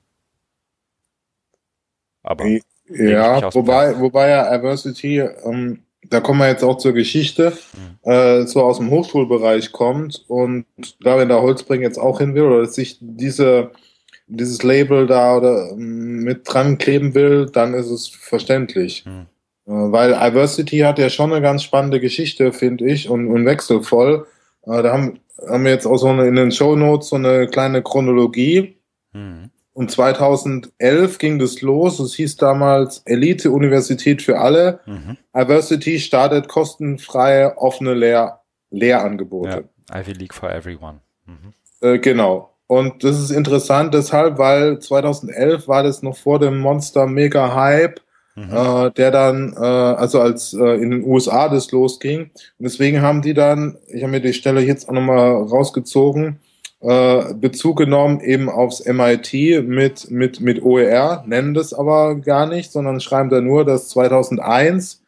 Aber 2.22 2.46
ja, 2.88 3.54
wobei, 3.54 3.98
wobei 4.00 4.30
ja 4.30 4.56
Diversity, 4.56 5.20
ähm, 5.20 5.82
da 6.08 6.20
kommen 6.20 6.40
wir 6.40 6.48
jetzt 6.48 6.64
auch 6.64 6.78
zur 6.78 6.92
Geschichte, 6.92 7.56
mhm. 7.74 8.10
äh, 8.10 8.46
so 8.46 8.62
aus 8.62 8.78
dem 8.78 8.90
Hochschulbereich 8.90 9.72
kommt 9.72 10.24
und 10.28 10.66
da, 11.00 11.18
wenn 11.18 11.28
der 11.28 11.42
Holzbring 11.42 11.82
jetzt 11.82 11.98
auch 11.98 12.18
hin 12.18 12.34
will 12.34 12.44
oder 12.44 12.66
sich 12.66 12.98
diese 13.00 13.72
dieses 14.26 14.62
Label 14.62 15.06
da 15.06 15.36
oder 15.36 15.70
ähm, 15.72 16.22
mit 16.24 16.42
dran 16.44 16.78
kleben 16.78 17.14
will, 17.14 17.46
dann 17.46 17.74
ist 17.74 17.90
es 17.90 18.08
verständlich. 18.08 19.04
Mhm. 19.06 19.26
Äh, 19.66 19.92
weil 19.92 20.12
Diversity 20.12 20.78
hat 20.78 20.98
ja 20.98 21.10
schon 21.10 21.32
eine 21.32 21.42
ganz 21.42 21.62
spannende 21.62 22.00
Geschichte, 22.00 22.52
finde 22.52 22.86
ich, 22.86 23.08
und, 23.08 23.28
und 23.28 23.46
wechselvoll. 23.46 24.26
Äh, 24.62 24.82
da 24.82 24.92
haben, 24.92 25.20
haben 25.48 25.64
wir 25.64 25.72
jetzt 25.72 25.86
auch 25.86 25.96
so 25.96 26.08
eine, 26.08 26.26
in 26.26 26.36
den 26.36 26.52
Show 26.52 26.76
Notes 26.76 27.08
so 27.08 27.16
eine 27.16 27.46
kleine 27.46 27.82
Chronologie. 27.82 28.78
Mhm. 29.12 29.50
Und 29.72 29.90
2011 29.90 31.18
ging 31.18 31.40
das 31.40 31.60
los. 31.60 31.98
Es 31.98 32.14
hieß 32.14 32.36
damals 32.36 33.02
Elite 33.06 33.50
Universität 33.50 34.22
für 34.22 34.38
alle. 34.38 34.80
Mhm. 34.86 35.16
Diversity 35.34 35.98
startet 35.98 36.48
kostenfreie 36.48 37.58
offene 37.58 37.94
Lehr 37.94 38.40
Lehrangebote. 38.70 39.68
Ja, 39.90 40.00
Ivy 40.00 40.12
League 40.12 40.34
for 40.34 40.50
everyone. 40.50 41.00
Mhm. 41.26 41.52
Äh, 41.80 41.98
genau. 41.98 42.54
Und 42.66 43.04
das 43.04 43.20
ist 43.20 43.30
interessant 43.30 43.94
deshalb, 43.94 44.38
weil 44.38 44.78
2011 44.78 45.68
war 45.68 45.82
das 45.82 46.02
noch 46.02 46.16
vor 46.16 46.38
dem 46.38 46.58
Monster 46.58 47.06
Mega 47.06 47.54
Hype, 47.54 48.00
mhm. 48.34 48.50
äh, 48.50 48.90
der 48.90 49.10
dann, 49.10 49.54
äh, 49.56 49.64
also 49.64 50.20
als 50.20 50.54
äh, 50.54 50.74
in 50.82 50.90
den 50.90 51.04
USA 51.04 51.48
das 51.48 51.70
losging. 51.72 52.22
Und 52.22 52.32
deswegen 52.58 53.02
haben 53.02 53.22
die 53.22 53.34
dann, 53.34 53.76
ich 53.88 54.02
habe 54.02 54.12
mir 54.12 54.20
die 54.20 54.32
Stelle 54.32 54.60
jetzt 54.60 54.88
auch 54.88 54.92
nochmal 54.92 55.34
rausgezogen, 55.34 56.40
äh, 56.80 57.34
Bezug 57.34 57.78
genommen 57.78 58.20
eben 58.20 58.50
aufs 58.50 58.84
MIT 58.84 59.66
mit, 59.66 60.10
mit, 60.10 60.40
mit 60.40 60.62
OER, 60.62 61.24
nennen 61.26 61.54
das 61.54 61.72
aber 61.72 62.16
gar 62.16 62.46
nicht, 62.46 62.72
sondern 62.72 63.00
schreiben 63.00 63.30
da 63.30 63.40
nur, 63.40 63.64
dass 63.64 63.88
2001 63.88 65.00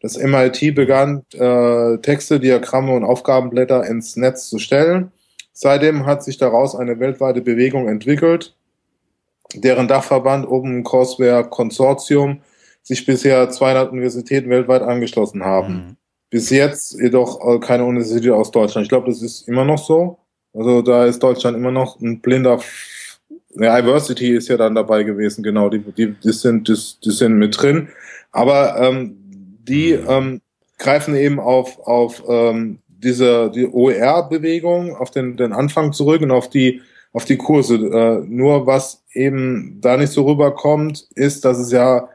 das 0.00 0.18
MIT 0.18 0.74
begann, 0.74 1.22
äh, 1.32 1.96
Texte, 1.98 2.38
Diagramme 2.38 2.94
und 2.94 3.04
Aufgabenblätter 3.04 3.86
ins 3.86 4.16
Netz 4.16 4.48
zu 4.48 4.58
stellen. 4.58 5.10
Seitdem 5.52 6.04
hat 6.04 6.22
sich 6.22 6.36
daraus 6.36 6.76
eine 6.76 7.00
weltweite 7.00 7.40
Bewegung 7.40 7.88
entwickelt, 7.88 8.54
deren 9.54 9.88
Dachverband 9.88 10.46
Open 10.46 10.84
Courseware 10.84 11.44
Consortium 11.44 12.42
sich 12.84 13.06
bisher 13.06 13.50
200 13.50 13.90
Universitäten 13.90 14.50
weltweit 14.50 14.82
angeschlossen 14.82 15.42
haben. 15.44 15.74
Mhm. 15.74 15.96
Bis 16.30 16.50
jetzt 16.50 17.00
jedoch 17.00 17.40
äh, 17.46 17.58
keine 17.58 17.84
Universität 17.84 18.30
aus 18.30 18.50
Deutschland. 18.50 18.84
Ich 18.84 18.90
glaube, 18.90 19.08
das 19.08 19.22
ist 19.22 19.48
immer 19.48 19.64
noch 19.64 19.78
so. 19.78 20.18
Also 20.52 20.82
da 20.82 21.06
ist 21.06 21.22
Deutschland 21.22 21.56
immer 21.56 21.72
noch 21.72 22.00
ein 22.00 22.20
blinder. 22.20 22.60
Ja, 23.56 23.80
Diversity 23.80 24.36
ist 24.36 24.48
ja 24.48 24.56
dann 24.56 24.74
dabei 24.74 25.02
gewesen, 25.02 25.42
genau. 25.42 25.70
Die, 25.70 25.78
die, 25.78 26.12
die 26.12 26.32
sind, 26.32 26.68
die, 26.68 26.76
die 27.04 27.10
sind 27.10 27.38
mit 27.38 27.60
drin. 27.60 27.88
Aber 28.32 28.76
ähm, 28.80 29.16
die 29.66 29.96
mhm. 29.96 30.06
ähm, 30.08 30.40
greifen 30.78 31.14
eben 31.14 31.40
auf 31.40 31.78
auf 31.86 32.22
ähm, 32.28 32.80
diese 32.86 33.50
die 33.50 33.66
OER-Bewegung, 33.66 34.94
auf 34.94 35.10
den 35.10 35.36
den 35.36 35.52
Anfang 35.52 35.92
zurück 35.92 36.20
und 36.20 36.32
auf 36.32 36.50
die 36.50 36.82
auf 37.12 37.24
die 37.24 37.38
Kurse. 37.38 37.76
Äh, 37.76 38.26
nur 38.28 38.66
was 38.66 39.02
eben 39.12 39.78
da 39.80 39.96
nicht 39.96 40.12
so 40.12 40.26
rüberkommt, 40.26 41.06
ist, 41.14 41.44
dass 41.44 41.58
es 41.58 41.70
ja 41.72 42.08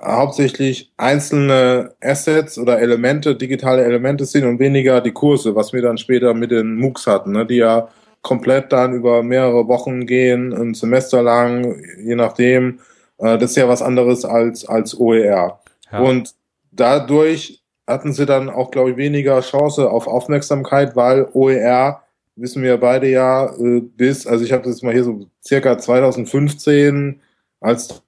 hauptsächlich 0.00 0.92
einzelne 0.96 1.94
Assets 2.00 2.58
oder 2.58 2.80
Elemente, 2.80 3.36
digitale 3.36 3.84
Elemente 3.84 4.24
sind 4.24 4.44
und 4.44 4.58
weniger 4.58 5.00
die 5.00 5.12
Kurse, 5.12 5.54
was 5.54 5.72
wir 5.72 5.82
dann 5.82 5.98
später 5.98 6.34
mit 6.34 6.50
den 6.50 6.76
MOOCs 6.76 7.06
hatten, 7.06 7.32
ne, 7.32 7.46
die 7.46 7.56
ja 7.56 7.88
komplett 8.22 8.72
dann 8.72 8.94
über 8.94 9.22
mehrere 9.22 9.68
Wochen 9.68 10.06
gehen, 10.06 10.52
ein 10.52 10.74
Semester 10.74 11.22
lang, 11.22 11.76
je 11.98 12.14
nachdem. 12.14 12.80
Äh, 13.18 13.38
das 13.38 13.50
ist 13.50 13.56
ja 13.56 13.68
was 13.68 13.82
anderes 13.82 14.24
als, 14.24 14.64
als 14.64 14.98
OER. 14.98 15.60
Ja. 15.90 16.00
Und 16.00 16.34
dadurch 16.70 17.62
hatten 17.86 18.12
sie 18.12 18.26
dann 18.26 18.48
auch, 18.48 18.70
glaube 18.70 18.92
ich, 18.92 18.96
weniger 18.96 19.40
Chance 19.40 19.90
auf 19.90 20.06
Aufmerksamkeit, 20.06 20.96
weil 20.96 21.28
OER, 21.32 22.02
wissen 22.36 22.62
wir 22.62 22.78
beide 22.78 23.08
ja, 23.08 23.52
äh, 23.56 23.80
bis, 23.80 24.26
also 24.26 24.44
ich 24.44 24.52
habe 24.52 24.64
das 24.64 24.82
mal 24.82 24.92
hier 24.94 25.04
so 25.04 25.26
circa 25.44 25.76
2015 25.78 27.20
als 27.60 28.02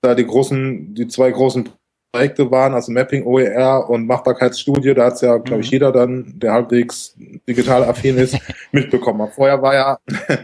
da 0.00 0.14
die 0.14 0.26
großen, 0.26 0.94
die 0.94 1.08
zwei 1.08 1.30
großen 1.30 1.68
Projekte 2.12 2.50
waren, 2.50 2.74
also 2.74 2.90
Mapping 2.90 3.24
OER 3.24 3.88
und 3.88 4.06
Machbarkeitsstudie, 4.06 4.94
da 4.94 5.06
hat 5.06 5.14
es 5.14 5.20
ja, 5.20 5.36
glaube 5.38 5.62
ich, 5.62 5.68
mhm. 5.68 5.72
jeder 5.72 5.92
dann, 5.92 6.34
der 6.38 6.52
halbwegs 6.52 7.14
digital 7.48 7.84
affin 7.84 8.18
ist, 8.18 8.36
mitbekommen. 8.72 9.30
Vorher 9.32 9.62
war 9.62 9.74
ja, 9.74 9.98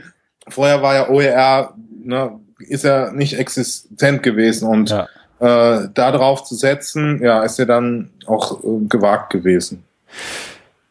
vorher 0.49 0.83
war 0.83 0.95
ja 0.95 1.09
OER, 1.09 1.75
ne, 2.05 2.38
ist 2.59 2.85
ja 2.85 3.11
nicht 3.11 3.38
existent 3.38 4.23
gewesen 4.23 4.69
und 4.69 4.90
ja. 4.90 5.09
äh, 5.40 5.88
darauf 5.92 6.45
zu 6.45 6.55
setzen, 6.55 7.21
ja, 7.23 7.42
ist 7.42 7.59
ja 7.59 7.64
dann 7.64 8.11
auch 8.27 8.62
äh, 8.62 8.87
gewagt 8.88 9.31
gewesen. 9.31 9.83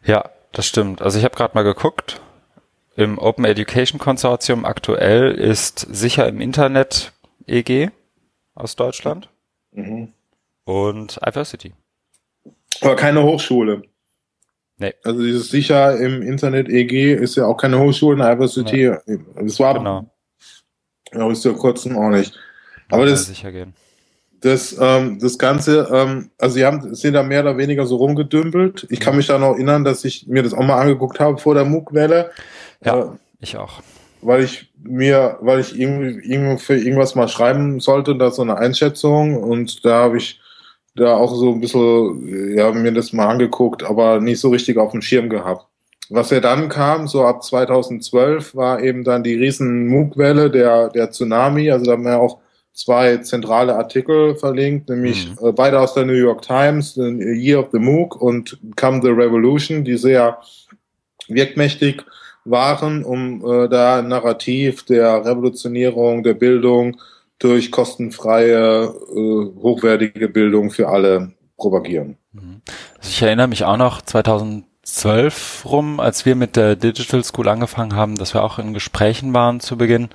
Ja, 0.04 0.30
das 0.52 0.68
stimmt. 0.68 1.02
Also 1.02 1.18
ich 1.18 1.26
habe 1.26 1.36
gerade 1.36 1.56
mal 1.56 1.64
geguckt. 1.64 2.22
Im 2.98 3.18
Open 3.18 3.44
Education 3.44 4.00
Consortium 4.00 4.64
aktuell 4.64 5.32
ist 5.32 5.80
sicher 5.80 6.28
im 6.28 6.40
Internet 6.40 7.12
EG 7.46 7.90
aus 8.56 8.76
Deutschland. 8.76 9.30
Mhm. 9.72 10.10
Und 10.64 11.20
Diversity. 11.26 11.74
Aber 12.82 12.96
keine 12.96 13.24
Hochschule. 13.24 13.84
Nee. 14.78 14.94
Also 15.04 15.22
dieses 15.22 15.50
sicher 15.50 15.98
im 15.98 16.22
Internet 16.22 16.68
EG 16.68 17.14
ist 17.14 17.36
ja 17.36 17.46
auch 17.46 17.58
keine 17.58 17.80
Hochschule, 17.80 18.22
eine 18.22 18.36
Diversity. 18.36 18.92
Nee. 19.06 19.20
Das 19.36 19.60
war 19.60 19.76
genau. 19.76 20.10
Ja, 21.14 21.30
ist 21.32 21.46
ja 21.46 21.54
kurzem 21.54 21.98
auch 21.98 22.10
nicht. 22.10 22.34
Aber 22.90 23.06
das, 23.06 23.28
sicher 23.28 23.52
gehen. 23.52 23.74
das, 24.42 24.76
ähm, 24.80 25.18
das 25.20 25.38
Ganze, 25.38 25.88
ähm, 25.92 26.30
also 26.38 26.56
sie 26.56 26.66
haben, 26.66 26.94
sind 26.94 27.14
da 27.14 27.24
mehr 27.24 27.42
oder 27.42 27.58
weniger 27.58 27.86
so 27.86 27.96
rumgedümpelt. 27.96 28.86
Ich 28.90 29.00
kann 29.00 29.16
mich 29.16 29.28
da 29.28 29.38
noch 29.38 29.54
erinnern, 29.54 29.86
dass 29.86 30.04
ich 30.04 30.28
mir 30.28 30.44
das 30.44 30.54
auch 30.54 30.64
mal 30.64 30.80
angeguckt 30.80 31.20
habe 31.20 31.38
vor 31.38 31.56
der 31.56 31.66
MOOC-Welle. 31.66 32.32
Ja, 32.84 33.00
äh, 33.00 33.08
ich 33.40 33.58
auch 33.58 33.82
weil 34.22 34.44
ich 34.44 34.72
mir, 34.84 35.38
weil 35.42 35.60
ich 35.60 35.80
irgendwie 35.80 36.58
für 36.58 36.76
irgendwas 36.76 37.16
mal 37.16 37.28
schreiben 37.28 37.80
sollte, 37.80 38.16
da 38.16 38.32
so 38.32 38.42
eine 38.42 38.58
Einschätzung 38.58 39.42
und 39.42 39.86
da 39.86 40.04
habe 40.04 40.18
ich 40.18 40.40
da 40.96 41.18
auch 41.18 41.36
so 41.36 41.52
ein 41.52 41.60
bisschen, 41.60 42.56
ja, 42.56 42.72
mir 42.72 42.94
das 42.94 43.14
mal 43.14 43.28
angeguckt, 43.28 43.84
aber 43.84 44.22
nicht 44.22 44.40
so 44.40 44.50
richtig 44.50 44.78
auf 44.78 44.92
dem 44.92 45.02
Schirm 45.02 45.30
gehabt. 45.30 45.68
Was 46.10 46.30
ja 46.30 46.40
dann 46.40 46.70
kam, 46.70 47.08
so 47.08 47.26
ab 47.26 47.44
2012, 47.44 48.56
war 48.56 48.82
eben 48.82 49.04
dann 49.04 49.24
die 49.24 49.36
riesen 49.36 49.88
MOOC-Welle, 49.88 50.52
der, 50.52 50.90
der 50.90 51.12
Tsunami. 51.12 51.72
Also 51.72 51.86
da 51.86 51.94
haben 51.94 52.06
wir 52.06 52.20
auch 52.20 52.40
zwei 52.74 53.18
zentrale 53.18 53.76
Artikel 53.76 54.36
verlinkt, 54.36 54.90
nämlich 54.90 55.28
mhm. 55.30 55.48
äh, 55.48 55.52
beide 55.52 55.80
aus 55.80 55.96
der 55.96 56.06
New 56.06 56.14
York 56.14 56.44
Times, 56.44 56.94
The 56.94 57.02
Year 57.02 57.60
of 57.60 57.70
the 57.72 57.80
MOOC 57.80 58.22
und 58.22 58.58
Come 58.76 59.02
the 59.02 59.10
Revolution, 59.10 59.84
die 59.84 59.98
sehr 59.98 60.38
wirkmächtig 61.28 62.04
waren, 62.46 63.04
um 63.04 63.44
äh, 63.46 63.68
da 63.68 64.02
Narrativ 64.02 64.84
der 64.84 65.26
Revolutionierung, 65.26 66.24
der 66.24 66.36
Bildung 66.36 66.98
durch 67.40 67.72
kostenfreie, 67.72 68.84
äh, 68.86 69.62
hochwertige 69.62 70.30
Bildung 70.30 70.72
für 70.72 70.88
alle 70.88 71.34
propagieren. 71.58 72.18
Mhm. 72.32 72.62
Also 72.98 73.10
ich 73.10 73.22
erinnere 73.22 73.48
mich 73.48 73.66
auch 73.66 73.78
noch 73.78 74.02
2012 74.02 75.66
rum, 75.66 76.00
als 76.00 76.26
wir 76.26 76.36
mit 76.36 76.56
der 76.56 76.76
Digital 76.76 77.24
School 77.24 77.48
angefangen 77.50 77.96
haben, 77.96 78.16
dass 78.18 78.34
wir 78.34 78.44
auch 78.44 78.60
in 78.60 78.74
Gesprächen 78.74 79.34
waren 79.34 79.60
zu 79.60 79.78
Beginn, 79.78 80.10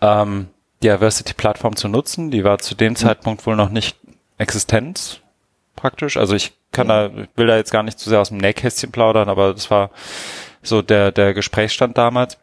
ähm, 0.00 0.48
die 0.82 0.88
Diversity-Plattform 0.88 1.76
zu 1.76 1.88
nutzen. 1.88 2.30
Die 2.30 2.44
war 2.44 2.58
zu 2.58 2.74
dem 2.74 2.92
mhm. 2.92 2.96
Zeitpunkt 2.96 3.46
wohl 3.46 3.56
noch 3.56 3.70
nicht 3.70 3.96
existent, 4.38 5.22
praktisch. 5.74 6.16
Also 6.16 6.34
ich 6.34 6.52
kann 6.70 6.88
da, 6.88 7.10
will 7.34 7.46
da 7.46 7.56
jetzt 7.56 7.72
gar 7.72 7.82
nicht 7.82 7.98
zu 7.98 8.08
sehr 8.08 8.20
aus 8.20 8.28
dem 8.28 8.38
Nähkästchen 8.38 8.92
plaudern, 8.92 9.28
aber 9.28 9.52
das 9.52 9.70
war 9.70 9.90
so 10.68 10.82
der, 10.82 11.12
der 11.12 11.34
Gesprächsstand 11.34 11.98
damals. 11.98 12.38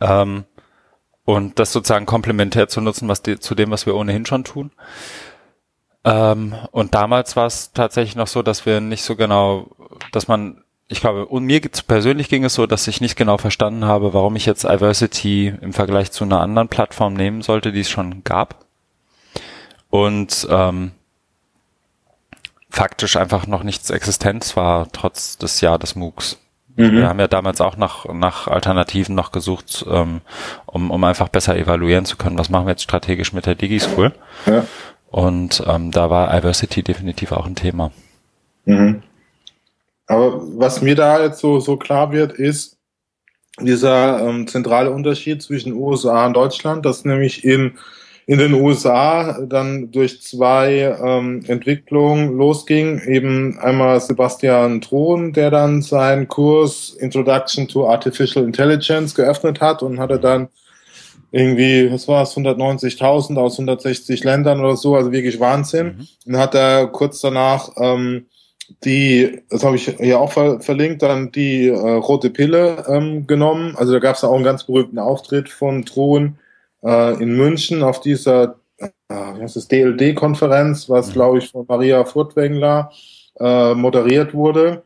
Ähm, 0.00 0.44
und 1.24 1.58
das 1.58 1.72
sozusagen 1.72 2.06
komplementär 2.06 2.68
zu 2.68 2.80
nutzen, 2.80 3.08
was 3.08 3.22
die, 3.22 3.38
zu 3.38 3.54
dem, 3.54 3.70
was 3.70 3.86
wir 3.86 3.94
ohnehin 3.94 4.26
schon 4.26 4.44
tun. 4.44 4.72
Ähm, 6.04 6.54
und 6.72 6.94
damals 6.94 7.36
war 7.36 7.46
es 7.46 7.72
tatsächlich 7.72 8.16
noch 8.16 8.26
so, 8.26 8.42
dass 8.42 8.66
wir 8.66 8.80
nicht 8.80 9.04
so 9.04 9.14
genau, 9.14 9.68
dass 10.10 10.26
man, 10.26 10.64
ich 10.88 11.00
glaube, 11.00 11.26
und 11.26 11.44
mir 11.44 11.60
persönlich 11.60 12.28
ging 12.28 12.44
es 12.44 12.54
so, 12.54 12.66
dass 12.66 12.88
ich 12.88 13.00
nicht 13.00 13.16
genau 13.16 13.38
verstanden 13.38 13.84
habe, 13.84 14.12
warum 14.14 14.34
ich 14.34 14.46
jetzt 14.46 14.64
Iversity 14.64 15.54
im 15.60 15.72
Vergleich 15.72 16.10
zu 16.10 16.24
einer 16.24 16.40
anderen 16.40 16.68
Plattform 16.68 17.14
nehmen 17.14 17.42
sollte, 17.42 17.72
die 17.72 17.80
es 17.80 17.90
schon 17.90 18.24
gab. 18.24 18.66
Und 19.90 20.46
ähm, 20.50 20.92
faktisch 22.68 23.16
einfach 23.16 23.46
noch 23.46 23.62
nichts 23.62 23.90
Existenz 23.90 24.56
war, 24.56 24.90
trotz 24.90 25.38
des 25.38 25.60
Jahr 25.60 25.78
des 25.78 25.94
MOOCs. 25.94 26.41
Mhm. 26.76 26.92
Wir 26.92 27.08
haben 27.08 27.20
ja 27.20 27.28
damals 27.28 27.60
auch 27.60 27.76
nach, 27.76 28.06
nach 28.12 28.48
Alternativen 28.48 29.14
noch 29.14 29.32
gesucht, 29.32 29.84
ähm, 29.90 30.22
um, 30.66 30.90
um 30.90 31.04
einfach 31.04 31.28
besser 31.28 31.56
evaluieren 31.56 32.04
zu 32.04 32.16
können, 32.16 32.38
was 32.38 32.48
machen 32.48 32.66
wir 32.66 32.72
jetzt 32.72 32.82
strategisch 32.82 33.32
mit 33.32 33.46
der 33.46 33.54
DigiSchool. 33.54 34.12
Ja. 34.46 34.64
Und 35.10 35.62
ähm, 35.66 35.90
da 35.90 36.08
war 36.08 36.34
Diversity 36.34 36.82
definitiv 36.82 37.32
auch 37.32 37.46
ein 37.46 37.54
Thema. 37.54 37.90
Mhm. 38.64 39.02
Aber 40.06 40.40
was 40.58 40.82
mir 40.82 40.94
da 40.94 41.22
jetzt 41.22 41.40
so, 41.40 41.60
so 41.60 41.76
klar 41.76 42.12
wird, 42.12 42.32
ist 42.32 42.78
dieser 43.60 44.26
ähm, 44.26 44.46
zentrale 44.46 44.90
Unterschied 44.90 45.42
zwischen 45.42 45.74
USA 45.74 46.26
und 46.26 46.34
Deutschland, 46.34 46.86
dass 46.86 47.04
nämlich 47.04 47.44
in 47.44 47.78
in 48.26 48.38
den 48.38 48.54
USA 48.54 49.40
dann 49.46 49.90
durch 49.90 50.22
zwei 50.22 50.96
ähm, 51.02 51.44
Entwicklungen 51.46 52.36
losging. 52.36 53.00
Eben 53.06 53.58
einmal 53.58 54.00
Sebastian 54.00 54.80
Thron, 54.80 55.32
der 55.32 55.50
dann 55.50 55.82
seinen 55.82 56.28
Kurs 56.28 56.90
Introduction 57.00 57.66
to 57.68 57.88
Artificial 57.88 58.44
Intelligence 58.44 59.14
geöffnet 59.14 59.60
hat 59.60 59.82
und 59.82 59.98
hatte 59.98 60.18
dann 60.18 60.48
irgendwie, 61.32 61.90
was 61.90 62.06
war 62.08 62.22
es, 62.22 62.36
190.000 62.36 63.38
aus 63.38 63.54
160 63.54 64.22
Ländern 64.22 64.60
oder 64.60 64.76
so, 64.76 64.94
also 64.94 65.10
wirklich 65.10 65.40
Wahnsinn. 65.40 65.86
Mhm. 65.86 66.08
Und 66.26 66.36
hat 66.38 66.54
er 66.54 66.86
kurz 66.88 67.20
danach 67.20 67.70
ähm, 67.76 68.26
die, 68.84 69.40
das 69.50 69.64
habe 69.64 69.76
ich 69.76 69.88
hier 69.98 70.20
auch 70.20 70.32
ver 70.32 70.60
verlinkt, 70.60 71.02
dann 71.02 71.32
die 71.32 71.68
äh, 71.68 71.72
rote 71.74 72.30
Pille 72.30 72.84
ähm, 72.88 73.26
genommen. 73.26 73.74
Also 73.76 73.92
da 73.92 73.98
gab 73.98 74.16
es 74.16 74.24
auch 74.24 74.34
einen 74.34 74.44
ganz 74.44 74.64
berühmten 74.64 74.98
Auftritt 74.98 75.48
von 75.48 75.84
Thron, 75.84 76.38
äh, 76.84 77.22
in 77.22 77.36
München 77.36 77.82
auf 77.82 78.00
dieser 78.00 78.56
äh, 78.78 78.88
DLD-Konferenz, 79.08 80.88
was 80.88 81.08
mhm. 81.08 81.12
glaube 81.12 81.38
ich 81.38 81.50
von 81.50 81.66
Maria 81.68 82.04
Furtwängler 82.04 82.90
äh, 83.38 83.74
moderiert 83.74 84.34
wurde. 84.34 84.82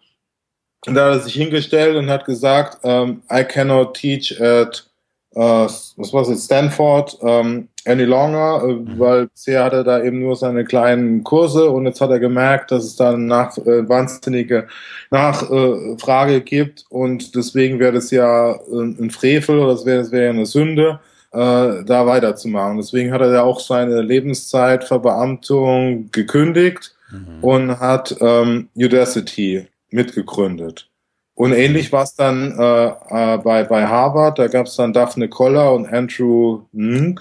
Und 0.86 0.94
da 0.94 1.06
hat 1.06 1.14
er 1.14 1.20
sich 1.20 1.34
hingestellt 1.34 1.96
und 1.96 2.10
hat 2.10 2.24
gesagt, 2.24 2.84
um, 2.84 2.90
ähm, 2.90 3.22
I 3.32 3.42
cannot 3.44 3.94
teach 3.94 4.40
at 4.40 4.86
uh, 5.34 5.68
was 5.96 6.12
war 6.12 6.22
es, 6.28 6.44
Stanford 6.44 7.14
um, 7.20 7.68
any 7.84 8.04
longer, 8.04 8.62
äh, 8.62 8.72
mhm. 8.72 8.98
weil 8.98 9.26
bisher 9.28 9.64
hat 9.64 9.72
er 9.72 9.84
da 9.84 10.02
eben 10.02 10.20
nur 10.20 10.36
seine 10.36 10.64
kleinen 10.64 11.24
Kurse 11.24 11.70
und 11.70 11.86
jetzt 11.86 12.00
hat 12.00 12.10
er 12.10 12.20
gemerkt, 12.20 12.70
dass 12.70 12.84
es 12.84 12.96
da 12.96 13.10
eine 13.10 13.18
nach, 13.18 13.56
äh, 13.58 13.88
wahnsinnige 13.88 14.68
Nachfrage 15.10 16.36
äh, 16.36 16.40
gibt 16.40 16.84
und 16.88 17.34
deswegen 17.34 17.78
wäre 17.78 17.92
das 17.92 18.10
ja 18.10 18.52
äh, 18.52 18.82
ein 18.82 19.10
Frevel 19.10 19.58
oder 19.58 19.72
das 19.72 19.86
wäre 19.86 19.98
das 19.98 20.10
wäre 20.10 20.24
ja 20.24 20.30
eine 20.30 20.46
Sünde 20.46 21.00
äh, 21.32 21.84
da 21.84 22.06
weiterzumachen. 22.06 22.78
Deswegen 22.78 23.12
hat 23.12 23.20
er 23.20 23.32
ja 23.32 23.42
auch 23.42 23.60
seine 23.60 24.00
Lebenszeitverbeamtung 24.02 26.10
gekündigt 26.10 26.96
mhm. 27.10 27.42
und 27.42 27.80
hat 27.80 28.16
ähm, 28.20 28.68
Udacity 28.76 29.66
mitgegründet. 29.90 30.88
Und 31.34 31.52
ähnlich 31.52 31.92
war 31.92 32.04
es 32.04 32.14
dann 32.14 32.58
äh, 32.58 32.86
äh, 32.86 33.38
bei, 33.38 33.64
bei 33.64 33.86
Harvard, 33.86 34.38
da 34.38 34.48
gab 34.48 34.66
es 34.66 34.76
dann 34.76 34.94
Daphne 34.94 35.28
Koller 35.28 35.74
und 35.74 35.86
Andrew 35.86 36.62
Ng, 36.72 37.20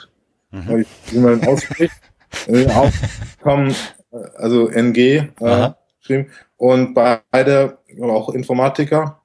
mhm. 0.52 0.86
wie 1.08 1.20
man 1.20 1.46
ausspricht, 1.46 1.96
äh, 2.48 2.66
auch 2.68 2.92
kommen, 3.42 3.76
äh, 4.12 4.18
also 4.38 4.70
NG 4.70 5.24
äh, 5.40 5.72
geschrieben, 6.00 6.30
und 6.56 6.94
beide 6.94 7.78
auch 8.02 8.30
Informatiker, 8.30 9.22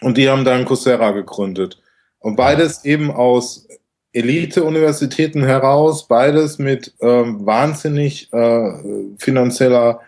und 0.00 0.16
die 0.16 0.28
haben 0.28 0.44
dann 0.44 0.64
Coursera 0.64 1.10
gegründet. 1.10 1.80
Und 2.18 2.36
beides 2.36 2.86
eben 2.86 3.10
aus 3.10 3.68
Elite-Universitäten 4.14 5.44
heraus, 5.44 6.06
beides 6.06 6.58
mit 6.58 6.94
ähm, 7.00 7.44
wahnsinnig 7.44 8.32
äh, 8.32 8.72
finanzieller 9.18 10.00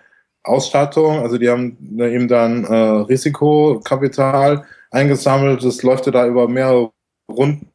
Ausstattung. 0.45 1.19
Also 1.19 1.39
die 1.39 1.51
haben 1.51 1.77
eben 1.99 2.29
dann 2.29 2.65
äh, 2.65 2.75
Risikokapital 2.75 4.65
eingesammelt. 4.93 5.65
Das 5.65 5.83
läuft 5.83 6.07
ja 6.07 6.13
da 6.13 6.27
über 6.27 6.47
mehrere 6.47 6.93
Runden 7.29 7.69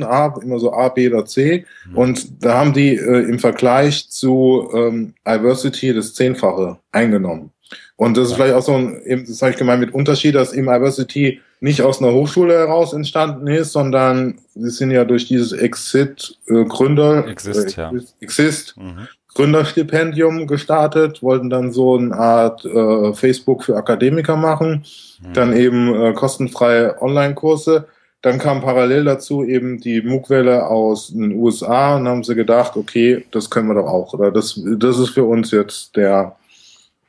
ab, 0.00 0.40
immer 0.42 0.60
so 0.60 0.72
A, 0.72 0.88
B 0.88 1.08
oder 1.08 1.26
C. 1.26 1.66
Mhm. 1.90 1.98
Und 1.98 2.44
da 2.44 2.54
haben 2.54 2.72
die 2.72 2.94
äh, 2.94 3.28
im 3.28 3.40
Vergleich 3.40 4.08
zu 4.10 4.70
ähm, 4.74 5.14
Diversity 5.26 5.92
das 5.92 6.14
Zehnfache 6.14 6.78
eingenommen. 6.92 7.50
Und 7.96 8.16
das 8.16 8.28
ist 8.28 8.34
vielleicht 8.34 8.54
auch 8.54 8.62
so 8.62 8.74
ein, 8.74 9.02
eben, 9.04 9.26
das 9.26 9.42
habe 9.42 9.50
ich 9.50 9.58
gemeint 9.58 9.80
mit 9.80 9.92
Unterschied, 9.92 10.36
dass 10.36 10.52
eben 10.52 10.66
Diversity 10.66 11.40
nicht 11.62 11.82
aus 11.82 12.02
einer 12.02 12.12
Hochschule 12.12 12.54
heraus 12.54 12.92
entstanden 12.92 13.46
ist, 13.46 13.72
sondern 13.72 14.38
sie 14.54 14.70
sind 14.70 14.90
ja 14.90 15.04
durch 15.04 15.28
dieses 15.28 15.52
Exit 15.52 16.36
äh, 16.48 16.64
Gründer 16.64 17.26
Exist, 17.28 17.78
äh, 17.78 17.80
ja. 17.80 17.92
Exist 18.20 18.76
mhm. 18.76 19.08
Gründerstipendium 19.34 20.46
gestartet, 20.46 21.22
wollten 21.22 21.48
dann 21.48 21.72
so 21.72 21.96
eine 21.96 22.14
Art 22.14 22.64
äh, 22.64 23.14
Facebook 23.14 23.64
für 23.64 23.76
Akademiker 23.76 24.36
machen, 24.36 24.84
mhm. 25.20 25.32
dann 25.32 25.56
eben 25.56 25.94
äh, 25.94 26.12
kostenfreie 26.12 27.00
Online-Kurse. 27.00 27.86
Dann 28.22 28.38
kam 28.38 28.60
parallel 28.60 29.04
dazu 29.04 29.44
eben 29.44 29.80
die 29.80 30.02
MOOC-Welle 30.02 30.66
aus 30.66 31.08
den 31.08 31.32
USA 31.32 31.96
und 31.96 32.06
haben 32.06 32.24
sie 32.24 32.34
gedacht, 32.34 32.76
okay, 32.76 33.24
das 33.30 33.50
können 33.50 33.68
wir 33.68 33.74
doch 33.74 33.88
auch. 33.88 34.12
Oder 34.14 34.30
das, 34.30 34.60
das 34.78 34.98
ist 34.98 35.10
für 35.10 35.24
uns 35.24 35.50
jetzt 35.50 35.96
der 35.96 36.36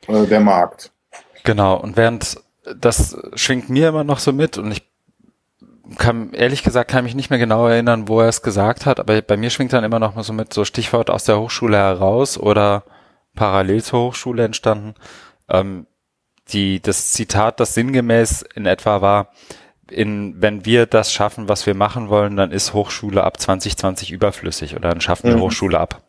äh, 0.08 0.26
der 0.26 0.40
Markt. 0.40 0.90
Genau, 1.44 1.76
und 1.76 1.96
während 1.96 2.36
das 2.76 3.16
schwingt 3.34 3.68
mir 3.68 3.88
immer 3.88 4.04
noch 4.04 4.18
so 4.18 4.32
mit 4.32 4.58
und 4.58 4.72
ich 4.72 4.82
kann, 5.98 6.32
ehrlich 6.32 6.62
gesagt, 6.62 6.90
kann 6.90 7.04
mich 7.04 7.14
nicht 7.14 7.30
mehr 7.30 7.38
genau 7.38 7.66
erinnern, 7.66 8.08
wo 8.08 8.20
er 8.20 8.28
es 8.28 8.42
gesagt 8.42 8.86
hat, 8.86 9.00
aber 9.00 9.20
bei 9.20 9.36
mir 9.36 9.50
schwingt 9.50 9.72
dann 9.72 9.84
immer 9.84 9.98
noch 9.98 10.14
mal 10.14 10.22
so 10.22 10.32
mit 10.32 10.52
so 10.52 10.64
Stichwort 10.64 11.10
aus 11.10 11.24
der 11.24 11.38
Hochschule 11.38 11.76
heraus 11.76 12.38
oder 12.38 12.84
parallel 13.34 13.82
zur 13.82 14.00
Hochschule 14.00 14.44
entstanden. 14.44 14.94
Ähm, 15.48 15.86
die, 16.48 16.80
das 16.80 17.12
Zitat, 17.12 17.60
das 17.60 17.74
sinngemäß 17.74 18.42
in 18.54 18.66
etwa 18.66 19.00
war, 19.00 19.28
in, 19.90 20.40
wenn 20.40 20.64
wir 20.64 20.86
das 20.86 21.12
schaffen, 21.12 21.48
was 21.48 21.66
wir 21.66 21.74
machen 21.74 22.08
wollen, 22.08 22.36
dann 22.36 22.50
ist 22.50 22.72
Hochschule 22.72 23.22
ab 23.22 23.38
2020 23.38 24.10
überflüssig 24.10 24.76
oder 24.76 24.88
dann 24.88 25.00
schaffen 25.00 25.28
wir 25.28 25.36
mhm. 25.36 25.42
Hochschule 25.42 25.78
ab. 25.78 26.02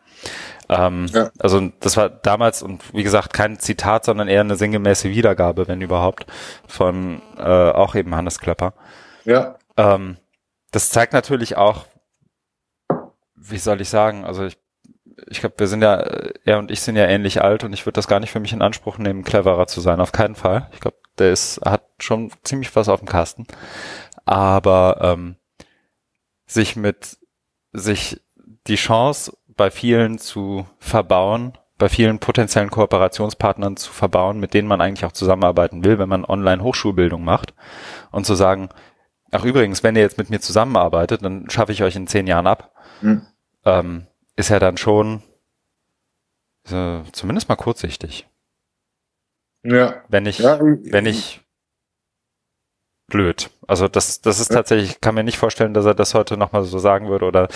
Ähm, 0.70 1.08
ja. 1.08 1.30
Also 1.40 1.72
das 1.80 1.98
war 1.98 2.10
damals 2.10 2.64
und 2.64 2.94
wie 2.94 3.04
gesagt 3.04 3.34
kein 3.34 3.60
Zitat, 3.60 4.06
sondern 4.06 4.28
eher 4.28 4.42
eine 4.42 4.56
sinngemäße 4.56 5.10
Wiedergabe, 5.10 5.68
wenn 5.68 5.82
überhaupt, 5.82 6.26
von 6.68 7.22
äh, 7.38 7.42
auch 7.42 7.96
eben 7.96 8.16
Hannes 8.16 8.40
Klöpper. 8.40 8.74
Ja. 9.26 9.58
Ähm, 9.78 10.18
das 10.72 10.90
zeigt 10.90 11.14
natürlich 11.14 11.58
auch, 11.58 11.86
wie 13.36 13.58
soll 13.58 13.82
ich 13.82 13.90
sagen, 13.90 14.26
also 14.26 14.46
ich, 14.46 14.58
ich 15.28 15.40
glaube, 15.40 15.56
wir 15.58 15.68
sind 15.68 15.82
ja, 15.82 15.96
er 16.44 16.60
und 16.60 16.72
ich 16.72 16.82
sind 16.82 16.96
ja 16.96 17.06
ähnlich 17.06 17.42
alt 17.42 17.64
und 17.64 17.74
ich 17.74 17.86
würde 17.86 17.94
das 17.94 18.08
gar 18.08 18.20
nicht 18.20 18.32
für 18.32 18.40
mich 18.40 18.54
in 18.54 18.62
Anspruch 18.62 18.98
nehmen, 18.98 19.24
cleverer 19.24 19.68
zu 19.68 19.82
sein, 19.82 20.00
auf 20.00 20.12
keinen 20.12 20.36
Fall. 20.36 20.70
Ich 20.74 20.80
glaube, 20.80 20.98
der 21.18 21.32
ist, 21.32 21.62
hat 21.64 21.84
schon 22.00 22.32
ziemlich 22.44 22.76
was 22.76 22.90
auf 22.90 23.00
dem 23.00 23.08
Kasten. 23.08 23.46
Aber 24.26 24.98
ähm, 25.02 25.38
sich 26.46 26.76
mit 26.76 27.18
sich 27.72 28.22
die 28.68 28.76
Chance 28.76 29.38
bei 29.56 29.72
vielen 29.72 30.18
zu 30.18 30.66
verbauen, 30.80 31.58
bei 31.78 31.90
vielen 31.90 32.20
potenziellen 32.20 32.72
Kooperationspartnern 32.72 33.78
zu 33.78 33.92
verbauen, 33.92 34.40
mit 34.40 34.54
denen 34.54 34.68
man 34.68 34.82
eigentlich 34.82 35.06
auch 35.06 35.12
zusammenarbeiten 35.12 35.84
will, 35.84 36.00
wenn 36.00 36.10
man 36.10 36.26
Online-Hochschulbildung 36.26 37.24
macht 37.24 37.54
und 38.12 38.26
zu 38.26 38.36
sagen, 38.36 38.70
ach 39.32 39.44
übrigens, 39.44 39.84
wenn 39.84 39.96
ihr 39.96 40.02
jetzt 40.02 40.18
mit 40.18 40.30
mir 40.30 40.40
zusammenarbeitet, 40.40 41.24
dann 41.24 41.50
schaffe 41.50 41.72
ich 41.72 41.84
euch 41.84 41.96
in 41.96 42.08
zehn 42.08 42.28
Jahren 42.28 42.48
ab, 42.48 42.72
mhm. 43.02 43.26
ähm, 43.66 44.08
ist 44.36 44.50
ja 44.50 44.60
dann 44.60 44.78
schon 44.78 45.22
äh, 46.70 47.00
zumindest 47.12 47.50
mal 47.50 47.56
kurzsichtig. 47.56 48.28
Ja. 49.64 50.04
Wenn 50.08 50.26
ich, 50.26 50.40
ja, 50.40 50.60
wenn 50.60 51.06
ich 51.06 51.42
blöd. 53.08 53.50
Also 53.68 53.88
das, 53.88 54.22
das 54.22 54.40
ist 54.40 54.50
tatsächlich, 54.50 54.92
ich 54.92 55.02
kann 55.02 55.16
mir 55.16 55.24
nicht 55.24 55.38
vorstellen, 55.38 55.74
dass 55.74 55.86
er 55.86 55.94
das 55.94 56.14
heute 56.14 56.38
nochmal 56.38 56.64
so 56.64 56.80
sagen 56.80 57.10
würde 57.10 57.26
oder 57.26 57.48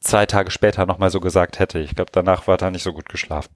zwei 0.00 0.26
Tage 0.26 0.50
später 0.50 0.86
nochmal 0.86 1.10
so 1.10 1.20
gesagt 1.20 1.58
hätte. 1.58 1.78
Ich 1.78 1.94
glaube, 1.94 2.10
danach 2.12 2.46
war 2.46 2.60
er 2.60 2.70
nicht 2.70 2.82
so 2.82 2.92
gut 2.92 3.08
geschlafen. 3.08 3.54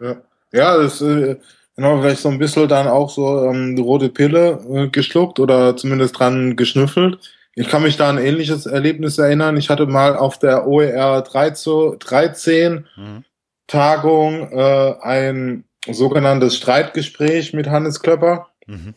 Ja, 0.00 0.16
ja 0.52 0.76
das 0.76 1.00
äh, 1.00 1.36
genau, 1.76 2.00
vielleicht 2.00 2.20
so 2.20 2.28
ein 2.28 2.38
bisschen 2.38 2.68
dann 2.68 2.88
auch 2.88 3.10
so 3.10 3.44
ähm, 3.44 3.76
die 3.76 3.82
rote 3.82 4.08
Pille 4.08 4.60
äh, 4.70 4.88
geschluckt 4.88 5.38
oder 5.38 5.76
zumindest 5.76 6.18
dran 6.18 6.56
geschnüffelt. 6.56 7.18
Ich 7.54 7.68
kann 7.68 7.82
mich 7.82 7.96
da 7.96 8.08
an 8.08 8.18
ein 8.18 8.24
ähnliches 8.24 8.66
Erlebnis 8.66 9.18
erinnern. 9.18 9.56
Ich 9.56 9.70
hatte 9.70 9.86
mal 9.86 10.16
auf 10.16 10.38
der 10.38 10.66
OER 10.66 11.22
13 11.22 12.86
mhm. 12.96 13.24
Tagung 13.66 14.50
äh, 14.52 14.94
ein 15.00 15.64
sogenanntes 15.90 16.56
Streitgespräch 16.56 17.52
mit 17.52 17.68
Hannes 17.68 18.00
Klöpper. 18.00 18.48
Mhm 18.66 18.94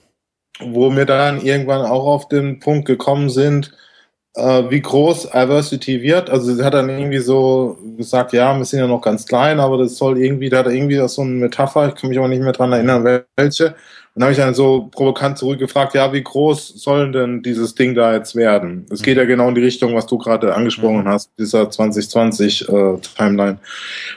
wo 0.60 0.96
wir 0.96 1.06
dann 1.06 1.42
irgendwann 1.42 1.86
auch 1.86 2.06
auf 2.06 2.28
den 2.28 2.60
Punkt 2.60 2.86
gekommen 2.86 3.30
sind, 3.30 3.76
äh, 4.36 4.64
wie 4.70 4.82
groß 4.82 5.30
Diversity 5.32 6.02
wird. 6.02 6.30
Also 6.30 6.54
sie 6.54 6.64
hat 6.64 6.74
dann 6.74 6.90
irgendwie 6.90 7.20
so 7.20 7.78
gesagt, 7.98 8.34
ja, 8.34 8.56
wir 8.58 8.66
sind 8.66 8.80
ja 8.80 8.88
noch 8.88 9.02
ganz 9.02 9.26
klein, 9.26 9.60
aber 9.60 9.78
das 9.78 9.98
soll 9.98 10.18
irgendwie, 10.18 10.50
da 10.50 10.60
hat 10.60 10.68
irgendwie 10.68 11.08
so 11.08 11.22
eine 11.22 11.32
Metapher, 11.32 11.90
ich 11.90 11.96
kann 11.96 12.10
mich 12.10 12.20
aber 12.20 12.28
nicht 12.28 12.42
mehr 12.42 12.54
dran 12.54 12.74
erinnern, 12.74 13.04
welche. 13.36 13.76
Dann 14.16 14.24
habe 14.24 14.32
ich 14.32 14.38
dann 14.38 14.54
so 14.54 14.90
provokant 14.92 15.40
zurückgefragt, 15.40 15.96
ja, 15.96 16.14
wie 16.14 16.22
groß 16.22 16.68
soll 16.76 17.12
denn 17.12 17.42
dieses 17.42 17.74
Ding 17.74 17.96
da 17.96 18.14
jetzt 18.14 18.36
werden? 18.36 18.86
Es 18.92 19.02
geht 19.02 19.18
ja 19.18 19.26
genau 19.26 19.50
in 19.50 19.56
die 19.56 19.64
Richtung, 19.64 19.96
was 19.96 20.06
du 20.06 20.20
gerade 20.20 20.54
angesprochen 20.54 21.06
mhm. 21.06 21.08
hast, 21.08 21.32
dieser 21.40 21.70
2020 21.70 22.70
äh, 22.70 22.98
Timeline. 23.18 23.58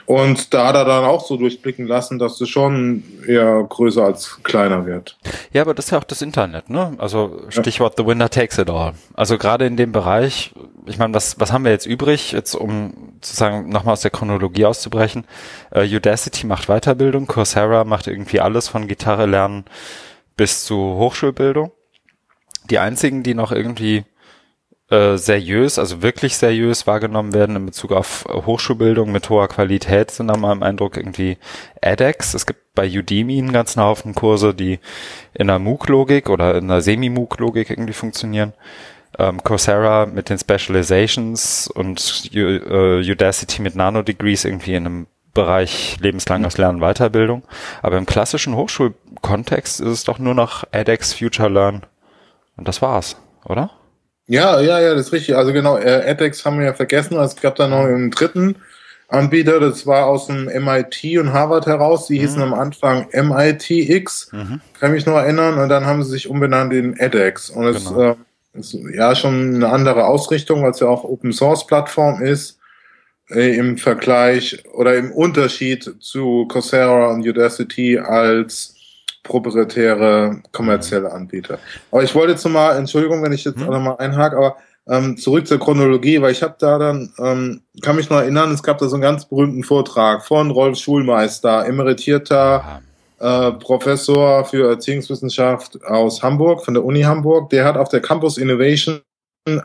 Und 0.05 0.53
da 0.53 0.67
hat 0.67 0.75
er 0.75 0.85
dann 0.85 1.03
auch 1.03 1.25
so 1.25 1.35
durchblicken 1.35 1.87
lassen, 1.87 2.19
dass 2.19 2.39
es 2.39 2.47
schon 2.47 3.03
eher 3.25 3.65
größer 3.67 4.03
als 4.03 4.43
kleiner 4.43 4.85
wird. 4.85 5.17
Ja, 5.51 5.63
aber 5.63 5.73
das 5.73 5.85
ist 5.85 5.91
ja 5.91 5.97
auch 5.97 6.03
das 6.03 6.21
Internet, 6.21 6.69
ne? 6.69 6.93
Also 6.99 7.41
Stichwort 7.49 7.97
ja. 7.97 8.03
The 8.03 8.09
Winner 8.09 8.29
takes 8.29 8.59
it 8.59 8.69
all. 8.69 8.93
Also 9.15 9.39
gerade 9.39 9.65
in 9.65 9.77
dem 9.77 9.91
Bereich, 9.91 10.53
ich 10.87 10.97
meine, 10.97 11.13
was, 11.13 11.39
was 11.39 11.51
haben 11.51 11.63
wir 11.63 11.71
jetzt 11.71 11.85
übrig, 11.85 12.31
jetzt 12.31 12.55
um 12.55 13.13
sozusagen 13.21 13.69
nochmal 13.69 13.93
aus 13.93 14.01
der 14.01 14.11
Chronologie 14.11 14.65
auszubrechen? 14.65 15.25
Uh, 15.75 15.81
Udacity 15.81 16.45
macht 16.45 16.67
Weiterbildung, 16.67 17.27
Coursera 17.27 17.83
macht 17.83 18.07
irgendwie 18.07 18.39
alles 18.39 18.67
von 18.67 18.87
Gitarre 18.87 19.25
lernen 19.25 19.65
bis 20.35 20.65
zu 20.65 20.75
Hochschulbildung. 20.75 21.71
Die 22.69 22.79
einzigen, 22.79 23.23
die 23.23 23.33
noch 23.33 23.51
irgendwie 23.51 24.05
äh, 24.89 25.17
seriös, 25.17 25.79
also 25.79 26.01
wirklich 26.01 26.37
seriös 26.37 26.87
wahrgenommen 26.87 27.33
werden 27.33 27.55
in 27.55 27.65
Bezug 27.65 27.91
auf 27.91 28.25
Hochschulbildung 28.29 29.11
mit 29.11 29.29
hoher 29.29 29.47
Qualität, 29.47 30.11
sind 30.11 30.27
nach 30.27 30.37
meinem 30.37 30.63
Eindruck 30.63 30.95
irgendwie 30.95 31.37
edX. 31.81 32.33
Es 32.33 32.45
gibt 32.45 32.73
bei 32.73 32.87
Udemy 32.87 33.39
einen 33.39 33.51
ganzen 33.51 33.81
Haufen 33.81 34.15
Kurse, 34.15 34.53
die 34.53 34.79
in 35.33 35.47
der 35.47 35.59
MOOC-Logik 35.59 36.29
oder 36.29 36.55
in 36.55 36.67
der 36.67 36.81
Semi-MOOC-Logik 36.81 37.69
irgendwie 37.69 37.93
funktionieren. 37.93 38.53
Ähm, 39.19 39.43
Coursera 39.43 40.05
mit 40.05 40.29
den 40.29 40.37
Specializations 40.37 41.67
und 41.67 42.29
U 42.33 42.37
äh, 42.37 43.11
Udacity 43.11 43.61
mit 43.61 43.75
Nano-Degrees 43.75 44.45
irgendwie 44.45 44.75
in 44.75 44.85
einem 44.85 45.07
Bereich 45.33 45.97
lebenslanges 45.99 46.57
Lernen, 46.57 46.79
Weiterbildung. 46.79 47.43
Aber 47.83 47.97
im 47.97 48.07
klassischen 48.07 48.55
Hochschulkontext 48.55 49.79
ist 49.81 49.87
es 49.87 50.03
doch 50.03 50.17
nur 50.17 50.33
noch 50.33 50.63
edX, 50.71 51.13
Future 51.13 51.49
Learn. 51.49 51.85
Und 52.55 52.67
das 52.67 52.81
war's, 52.81 53.17
oder? 53.45 53.69
Ja, 54.25 54.59
ja, 54.59 54.79
ja, 54.79 54.93
das 54.93 55.07
ist 55.07 55.13
richtig. 55.13 55.35
Also 55.35 55.53
genau, 55.53 55.77
äh, 55.77 56.05
edX 56.05 56.43
haben 56.43 56.59
wir 56.59 56.65
ja 56.65 56.73
vergessen. 56.73 57.17
Es 57.17 57.35
gab 57.35 57.55
da 57.55 57.67
noch 57.67 57.85
einen 57.85 58.11
dritten 58.11 58.55
Anbieter, 59.09 59.61
das 59.61 59.87
war 59.87 60.07
aus 60.07 60.27
dem 60.27 60.45
MIT 60.45 61.17
und 61.17 61.31
Harvard 61.31 61.65
heraus. 61.65 62.07
Die 62.07 62.15
mhm. 62.15 62.21
hießen 62.21 62.41
am 62.41 62.53
Anfang 62.53 63.07
MITX, 63.13 64.31
mhm. 64.33 64.61
kann 64.79 64.91
mich 64.91 65.05
noch 65.05 65.15
erinnern. 65.15 65.59
Und 65.59 65.69
dann 65.69 65.85
haben 65.85 66.03
sie 66.03 66.11
sich 66.11 66.29
umbenannt 66.29 66.73
in 66.73 66.97
edX. 66.97 67.49
Und 67.49 67.67
es 67.67 67.87
genau. 67.87 68.01
äh, 68.01 68.15
ja 68.93 69.15
schon 69.15 69.55
eine 69.55 69.69
andere 69.69 70.05
Ausrichtung, 70.05 70.63
weil 70.63 70.71
es 70.71 70.79
ja 70.79 70.87
auch 70.87 71.03
Open 71.03 71.31
Source 71.31 71.65
Plattform 71.67 72.21
ist 72.21 72.59
äh, 73.29 73.57
im 73.57 73.77
Vergleich 73.77 74.63
oder 74.73 74.95
im 74.95 75.11
Unterschied 75.11 75.95
zu 75.99 76.45
Coursera 76.47 77.07
und 77.07 77.27
Udacity 77.27 77.97
als 77.99 78.75
proprietäre 79.23 80.41
kommerzielle 80.51 81.11
Anbieter. 81.11 81.59
Aber 81.91 82.03
ich 82.03 82.15
wollte 82.15 82.33
jetzt 82.33 82.45
nochmal, 82.45 82.77
Entschuldigung, 82.77 83.21
wenn 83.23 83.33
ich 83.33 83.43
jetzt 83.43 83.59
hm. 83.59 83.67
nochmal 83.67 83.97
einhake, 83.99 84.37
aber 84.37 84.57
ähm, 84.89 85.17
zurück 85.17 85.45
zur 85.45 85.59
Chronologie, 85.59 86.21
weil 86.21 86.31
ich 86.31 86.41
habe 86.41 86.55
da 86.57 86.77
dann, 86.77 87.13
ähm, 87.19 87.61
kann 87.81 87.97
mich 87.97 88.09
noch 88.09 88.19
erinnern, 88.19 88.53
es 88.53 88.63
gab 88.63 88.77
da 88.77 88.87
so 88.87 88.95
einen 88.95 89.01
ganz 89.01 89.25
berühmten 89.25 89.63
Vortrag 89.63 90.25
von 90.25 90.49
Rolf 90.49 90.77
Schulmeister, 90.77 91.65
emeritierter 91.67 92.81
äh, 93.19 93.51
Professor 93.53 94.45
für 94.45 94.69
Erziehungswissenschaft 94.69 95.83
aus 95.85 96.21
Hamburg, 96.21 96.63
von 96.63 96.73
der 96.73 96.85
Uni 96.85 97.01
Hamburg. 97.01 97.49
Der 97.49 97.65
hat 97.65 97.77
auf 97.77 97.89
der 97.89 98.01
Campus 98.01 98.37
Innovation 98.37 99.01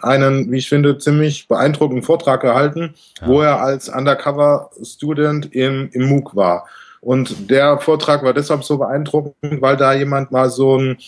einen, 0.02 0.50
wie 0.50 0.58
ich 0.58 0.68
finde, 0.68 0.98
ziemlich 0.98 1.48
beeindruckenden 1.48 2.04
Vortrag 2.04 2.40
gehalten, 2.40 2.94
ja. 3.20 3.26
wo 3.26 3.40
er 3.40 3.60
als 3.60 3.88
Undercover-Student 3.88 5.54
im, 5.54 5.90
im 5.92 6.08
MOOC 6.08 6.36
war. 6.36 6.66
Und 7.00 7.50
der 7.50 7.78
Vortrag 7.78 8.22
war 8.22 8.32
deshalb 8.32 8.62
so 8.62 8.78
beeindruckend, 8.78 9.60
weil 9.60 9.76
da 9.76 9.92
jemand 9.92 10.30
mal 10.30 10.50
so 10.50 10.78
ein 10.78 10.98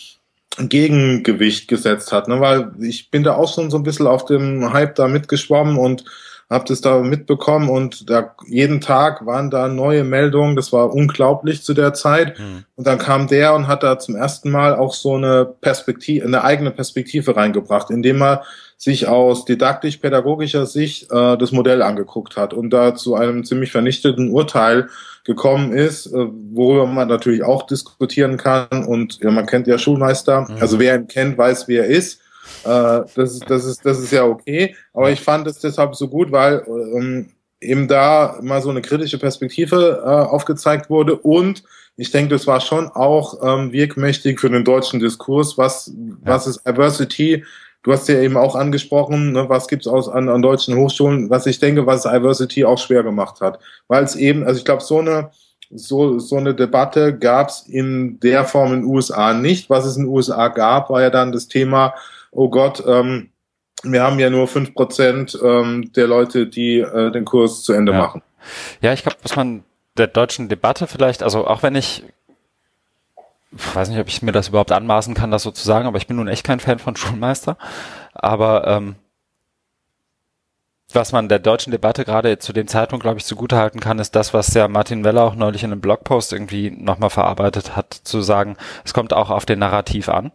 Gegengewicht 0.57 1.67
gesetzt 1.67 2.11
hat. 2.11 2.27
Ne? 2.27 2.39
Weil 2.41 2.71
ich 2.81 3.09
bin 3.11 3.23
da 3.23 3.35
auch 3.35 3.53
schon 3.53 3.71
so 3.71 3.77
ein 3.77 3.83
bisschen 3.83 4.07
auf 4.07 4.25
dem 4.25 4.73
Hype 4.73 4.95
da 4.95 5.07
mitgeschwommen 5.07 5.77
und 5.77 6.03
habe 6.49 6.65
das 6.67 6.81
da 6.81 6.99
mitbekommen 6.99 7.69
und 7.69 8.09
da 8.09 8.35
jeden 8.47 8.79
Tag 8.79 9.25
waren 9.25 9.49
da 9.49 9.67
neue 9.67 10.03
Meldungen. 10.03 10.55
Das 10.55 10.71
war 10.71 10.93
unglaublich 10.93 11.63
zu 11.63 11.73
der 11.73 11.93
Zeit. 11.93 12.37
Mhm. 12.37 12.65
Und 12.75 12.85
dann 12.85 12.99
kam 12.99 13.27
der 13.27 13.55
und 13.55 13.67
hat 13.67 13.81
da 13.81 13.97
zum 13.97 14.15
ersten 14.15 14.51
Mal 14.51 14.75
auch 14.75 14.93
so 14.93 15.15
eine 15.15 15.45
Perspektive, 15.45 16.25
eine 16.25 16.43
eigene 16.43 16.69
Perspektive 16.69 17.35
reingebracht, 17.35 17.89
indem 17.89 18.21
er 18.21 18.43
sich 18.77 19.07
aus 19.07 19.45
didaktisch-pädagogischer 19.45 20.67
Sicht 20.67 21.11
äh, 21.11 21.37
das 21.37 21.51
Modell 21.51 21.81
angeguckt 21.81 22.37
hat 22.37 22.53
und 22.53 22.69
da 22.69 22.93
zu 22.93 23.15
einem 23.15 23.43
ziemlich 23.43 23.71
vernichteten 23.71 24.29
Urteil 24.31 24.89
gekommen 25.23 25.71
ist, 25.73 26.07
äh, 26.07 26.27
worüber 26.51 26.85
man 26.85 27.07
natürlich 27.07 27.43
auch 27.43 27.65
diskutieren 27.65 28.37
kann. 28.37 28.85
Und 28.85 29.19
ja, 29.23 29.31
man 29.31 29.47
kennt 29.47 29.65
ja 29.65 29.79
Schulmeister. 29.79 30.41
Mhm. 30.41 30.57
Also 30.59 30.77
wer 30.77 30.95
ihn 30.95 31.07
kennt, 31.07 31.37
weiß, 31.37 31.67
wer 31.67 31.85
er 31.85 31.89
ist. 31.89 32.21
Äh, 32.63 33.01
das, 33.15 33.33
ist 33.33 33.45
das, 33.49 33.65
ist, 33.65 33.85
das 33.85 33.99
ist 33.99 34.11
ja 34.11 34.25
okay. 34.25 34.75
Aber 34.93 35.11
ich 35.11 35.21
fand 35.21 35.47
es 35.47 35.59
deshalb 35.59 35.95
so 35.95 36.07
gut, 36.07 36.31
weil 36.31 36.63
ähm, 36.67 37.29
eben 37.61 37.87
da 37.87 38.37
mal 38.41 38.61
so 38.61 38.69
eine 38.69 38.81
kritische 38.81 39.17
Perspektive 39.17 40.03
äh, 40.03 40.07
aufgezeigt 40.07 40.89
wurde 40.89 41.15
und 41.15 41.63
ich 41.97 42.11
denke, 42.11 42.35
das 42.35 42.45
war 42.45 42.59
schon 42.59 42.89
auch 42.89 43.41
ähm, 43.41 43.71
wirkmächtig 43.71 44.41
für 44.41 44.49
den 44.49 44.65
deutschen 44.65 44.99
Diskurs, 44.99 45.57
was, 45.57 45.93
was 46.23 46.45
ist 46.45 46.67
Diversity, 46.67 47.43
Du 47.85 47.91
hast 47.91 48.09
ja 48.09 48.19
eben 48.19 48.35
auch 48.35 48.55
angesprochen, 48.55 49.31
ne, 49.31 49.47
was 49.47 49.67
gibt's 49.67 49.85
aus 49.85 50.09
an, 50.09 50.27
an 50.27 50.41
deutschen 50.41 50.75
Hochschulen, 50.75 51.29
was 51.29 51.45
ich 51.45 51.59
denke, 51.59 51.85
was 51.85 52.01
Diversity 52.01 52.65
auch 52.65 52.79
schwer 52.79 53.03
gemacht 53.03 53.41
hat. 53.41 53.59
Weil 53.87 54.03
es 54.03 54.15
eben, 54.15 54.43
also 54.43 54.57
ich 54.57 54.65
glaube, 54.65 54.81
so 54.81 54.97
eine 54.97 55.29
so, 55.69 56.17
so 56.17 56.37
eine 56.37 56.55
Debatte 56.55 57.15
gab's 57.15 57.67
in 57.67 58.19
der 58.21 58.43
Form 58.43 58.73
in 58.73 58.81
den 58.81 58.89
USA 58.89 59.33
nicht. 59.33 59.69
Was 59.69 59.85
es 59.85 59.97
in 59.97 60.05
den 60.05 60.11
USA 60.11 60.47
gab, 60.47 60.89
war 60.89 61.03
ja 61.03 61.11
dann 61.11 61.31
das 61.31 61.47
Thema, 61.47 61.93
oh 62.35 62.49
Gott, 62.49 62.83
ähm, 62.85 63.31
wir 63.83 64.03
haben 64.03 64.19
ja 64.19 64.29
nur 64.29 64.47
fünf 64.47 64.73
Prozent 64.73 65.37
ähm, 65.41 65.91
der 65.95 66.07
Leute, 66.07 66.47
die 66.47 66.79
äh, 66.79 67.11
den 67.11 67.25
Kurs 67.25 67.63
zu 67.63 67.73
Ende 67.73 67.91
ja. 67.91 67.97
machen. 67.97 68.21
Ja, 68.81 68.93
ich 68.93 69.03
glaube, 69.03 69.17
was 69.23 69.35
man 69.35 69.63
der 69.97 70.07
deutschen 70.07 70.49
Debatte 70.49 70.87
vielleicht, 70.87 71.23
also 71.23 71.47
auch 71.47 71.63
wenn 71.63 71.75
ich 71.75 72.03
ich 73.57 73.75
weiß 73.75 73.89
nicht, 73.89 73.99
ob 73.99 74.07
ich 74.09 74.21
mir 74.21 74.33
das 74.33 74.49
überhaupt 74.49 74.73
anmaßen 74.73 75.13
kann, 75.13 75.31
das 75.31 75.43
so 75.43 75.51
zu 75.51 75.65
sagen, 75.65 75.87
aber 75.87 75.97
ich 75.97 76.07
bin 76.07 76.17
nun 76.17 76.27
echt 76.27 76.45
kein 76.45 76.59
Fan 76.59 76.77
von 76.79 76.97
Schulmeister. 76.97 77.57
Aber 78.13 78.67
ähm, 78.67 78.95
was 80.91 81.11
man 81.11 81.29
der 81.29 81.39
deutschen 81.39 81.71
Debatte 81.71 82.05
gerade 82.05 82.37
zu 82.37 82.53
dem 82.53 82.67
Zeitpunkt, 82.67 83.03
glaube 83.03 83.17
ich, 83.17 83.25
zugutehalten 83.25 83.79
kann, 83.79 83.99
ist 83.99 84.15
das, 84.15 84.33
was 84.33 84.53
ja 84.53 84.67
Martin 84.67 85.03
Weller 85.03 85.23
auch 85.23 85.35
neulich 85.35 85.63
in 85.63 85.71
einem 85.71 85.81
Blogpost 85.81 86.33
irgendwie 86.33 86.69
nochmal 86.69 87.09
verarbeitet 87.09 87.75
hat, 87.75 87.93
zu 87.93 88.21
sagen, 88.21 88.57
es 88.83 88.93
kommt 88.93 89.13
auch 89.13 89.29
auf 89.29 89.45
den 89.45 89.59
Narrativ 89.59 90.09
an. 90.09 90.31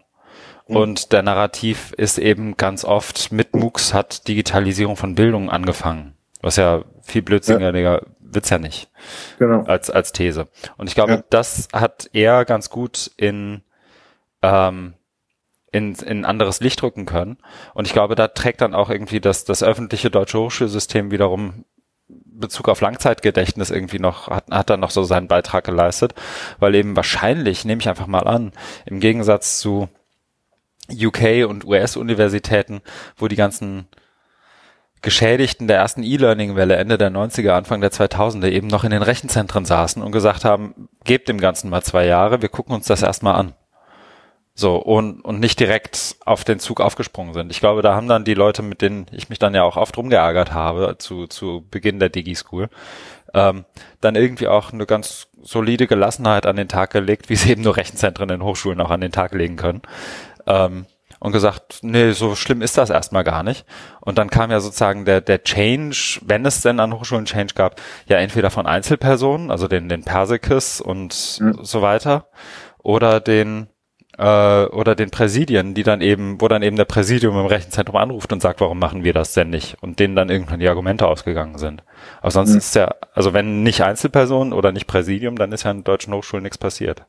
Mhm. 0.70 0.76
Und 0.76 1.12
der 1.12 1.22
Narrativ 1.22 1.92
ist 1.92 2.18
eben 2.18 2.56
ganz 2.56 2.84
oft 2.84 3.32
mit 3.32 3.54
MOOCs 3.54 3.92
hat 3.94 4.28
Digitalisierung 4.28 4.96
von 4.96 5.14
Bildung 5.14 5.50
angefangen. 5.50 6.14
Was 6.40 6.56
ja 6.56 6.84
viel 7.02 7.22
blödsinniger 7.22 7.80
ja 7.80 8.00
wird's 8.34 8.50
ja 8.50 8.58
nicht. 8.58 8.88
Genau. 9.38 9.64
Als, 9.64 9.90
als 9.90 10.12
These. 10.12 10.48
Und 10.76 10.88
ich 10.88 10.94
glaube, 10.94 11.12
ja. 11.12 11.24
das 11.30 11.68
hat 11.72 12.08
er 12.12 12.44
ganz 12.44 12.70
gut 12.70 13.10
in, 13.16 13.62
ähm, 14.42 14.94
in, 15.72 15.94
in 15.94 16.24
anderes 16.24 16.60
Licht 16.60 16.82
rücken 16.82 17.06
können. 17.06 17.38
Und 17.74 17.86
ich 17.86 17.92
glaube, 17.92 18.14
da 18.14 18.28
trägt 18.28 18.60
dann 18.60 18.74
auch 18.74 18.90
irgendwie 18.90 19.20
das, 19.20 19.44
das 19.44 19.62
öffentliche 19.62 20.10
deutsche 20.10 20.38
Hochschulsystem 20.38 21.10
wiederum 21.10 21.64
Bezug 22.08 22.68
auf 22.68 22.80
Langzeitgedächtnis 22.80 23.70
irgendwie 23.70 23.98
noch, 23.98 24.28
hat, 24.28 24.50
hat 24.50 24.70
er 24.70 24.76
noch 24.78 24.90
so 24.90 25.04
seinen 25.04 25.28
Beitrag 25.28 25.64
geleistet, 25.64 26.14
weil 26.58 26.74
eben 26.74 26.96
wahrscheinlich, 26.96 27.64
nehme 27.64 27.80
ich 27.80 27.88
einfach 27.88 28.06
mal 28.06 28.26
an, 28.26 28.52
im 28.86 28.98
Gegensatz 28.98 29.60
zu 29.60 29.88
UK 30.92 31.48
und 31.48 31.64
US-Universitäten, 31.64 32.82
wo 33.16 33.28
die 33.28 33.36
ganzen 33.36 33.88
Geschädigten 35.02 35.66
der 35.66 35.78
ersten 35.78 36.02
E-Learning-Welle 36.02 36.76
Ende 36.76 36.98
der 36.98 37.10
90er, 37.10 37.50
Anfang 37.50 37.80
der 37.80 37.90
2000er 37.90 38.50
eben 38.50 38.66
noch 38.66 38.84
in 38.84 38.90
den 38.90 39.02
Rechenzentren 39.02 39.64
saßen 39.64 40.02
und 40.02 40.12
gesagt 40.12 40.44
haben, 40.44 40.88
gebt 41.04 41.28
dem 41.28 41.40
Ganzen 41.40 41.70
mal 41.70 41.82
zwei 41.82 42.04
Jahre, 42.04 42.42
wir 42.42 42.50
gucken 42.50 42.74
uns 42.74 42.86
das 42.86 43.02
erstmal 43.02 43.36
an. 43.36 43.54
So, 44.54 44.76
und, 44.76 45.22
und 45.22 45.40
nicht 45.40 45.58
direkt 45.58 46.16
auf 46.26 46.44
den 46.44 46.58
Zug 46.58 46.82
aufgesprungen 46.82 47.32
sind. 47.32 47.50
Ich 47.50 47.60
glaube, 47.60 47.80
da 47.80 47.94
haben 47.94 48.08
dann 48.08 48.24
die 48.24 48.34
Leute, 48.34 48.60
mit 48.62 48.82
denen 48.82 49.06
ich 49.10 49.30
mich 49.30 49.38
dann 49.38 49.54
ja 49.54 49.62
auch 49.62 49.78
oft 49.78 49.96
rumgeärgert 49.96 50.52
habe, 50.52 50.96
zu, 50.98 51.26
zu 51.26 51.66
Beginn 51.70 51.98
der 51.98 52.10
Digi-School, 52.10 52.68
ähm, 53.32 53.64
dann 54.02 54.16
irgendwie 54.16 54.48
auch 54.48 54.72
eine 54.72 54.84
ganz 54.84 55.28
solide 55.40 55.86
Gelassenheit 55.86 56.44
an 56.44 56.56
den 56.56 56.68
Tag 56.68 56.90
gelegt, 56.90 57.30
wie 57.30 57.36
sie 57.36 57.52
eben 57.52 57.62
nur 57.62 57.78
Rechenzentren 57.78 58.28
in 58.28 58.42
Hochschulen 58.42 58.82
auch 58.82 58.90
an 58.90 59.00
den 59.00 59.12
Tag 59.12 59.32
legen 59.32 59.56
können. 59.56 59.80
Ähm, 60.46 60.86
und 61.20 61.32
gesagt, 61.32 61.80
nee, 61.82 62.12
so 62.12 62.34
schlimm 62.34 62.62
ist 62.62 62.78
das 62.78 62.88
erstmal 62.88 63.24
gar 63.24 63.42
nicht. 63.42 63.66
Und 64.00 64.16
dann 64.16 64.30
kam 64.30 64.50
ja 64.50 64.58
sozusagen 64.58 65.04
der, 65.04 65.20
der 65.20 65.44
Change, 65.44 66.20
wenn 66.24 66.46
es 66.46 66.62
denn 66.62 66.80
an 66.80 66.94
Hochschulen 66.94 67.26
Change 67.26 67.54
gab, 67.54 67.80
ja 68.06 68.16
entweder 68.16 68.50
von 68.50 68.66
Einzelpersonen, 68.66 69.50
also 69.50 69.68
den, 69.68 69.88
den 69.88 70.02
Persikis 70.02 70.80
und 70.80 71.38
mhm. 71.40 71.58
so 71.62 71.82
weiter, 71.82 72.28
oder 72.78 73.20
den, 73.20 73.68
äh, 74.16 74.64
oder 74.64 74.94
den 74.94 75.10
Präsidien, 75.10 75.74
die 75.74 75.82
dann 75.82 76.00
eben, 76.00 76.40
wo 76.40 76.48
dann 76.48 76.62
eben 76.62 76.76
der 76.76 76.86
Präsidium 76.86 77.38
im 77.38 77.46
Rechenzentrum 77.46 77.96
anruft 77.96 78.32
und 78.32 78.40
sagt, 78.40 78.62
warum 78.62 78.78
machen 78.78 79.04
wir 79.04 79.12
das 79.12 79.34
denn 79.34 79.50
nicht? 79.50 79.76
Und 79.82 79.98
denen 79.98 80.16
dann 80.16 80.30
irgendwann 80.30 80.60
die 80.60 80.68
Argumente 80.68 81.06
ausgegangen 81.06 81.58
sind. 81.58 81.84
Aber 82.22 82.30
sonst 82.30 82.52
mhm. 82.52 82.58
ist 82.58 82.74
ja, 82.74 82.94
also 83.12 83.34
wenn 83.34 83.62
nicht 83.62 83.82
Einzelpersonen 83.82 84.54
oder 84.54 84.72
nicht 84.72 84.86
Präsidium, 84.86 85.36
dann 85.36 85.52
ist 85.52 85.64
ja 85.64 85.70
an 85.70 85.84
deutschen 85.84 86.14
Hochschulen 86.14 86.44
nichts 86.44 86.56
passiert. 86.56 87.04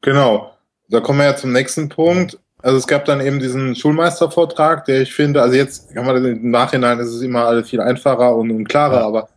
Genau. 0.00 0.54
Da 0.92 1.00
kommen 1.00 1.20
wir 1.20 1.24
ja 1.24 1.36
zum 1.36 1.52
nächsten 1.52 1.88
Punkt. 1.88 2.38
Also 2.58 2.76
es 2.76 2.86
gab 2.86 3.06
dann 3.06 3.22
eben 3.22 3.40
diesen 3.40 3.74
Schulmeistervortrag, 3.74 4.84
der 4.84 5.00
ich 5.00 5.14
finde, 5.14 5.40
also 5.40 5.56
jetzt 5.56 5.94
kann 5.94 6.04
man 6.04 6.22
im 6.22 6.50
Nachhinein 6.50 6.98
ist 6.98 7.08
es 7.08 7.22
immer 7.22 7.46
alles 7.46 7.70
viel 7.70 7.80
einfacher 7.80 8.36
und, 8.36 8.50
und 8.50 8.68
klarer, 8.68 9.00
ja. 9.00 9.06
aber 9.06 9.28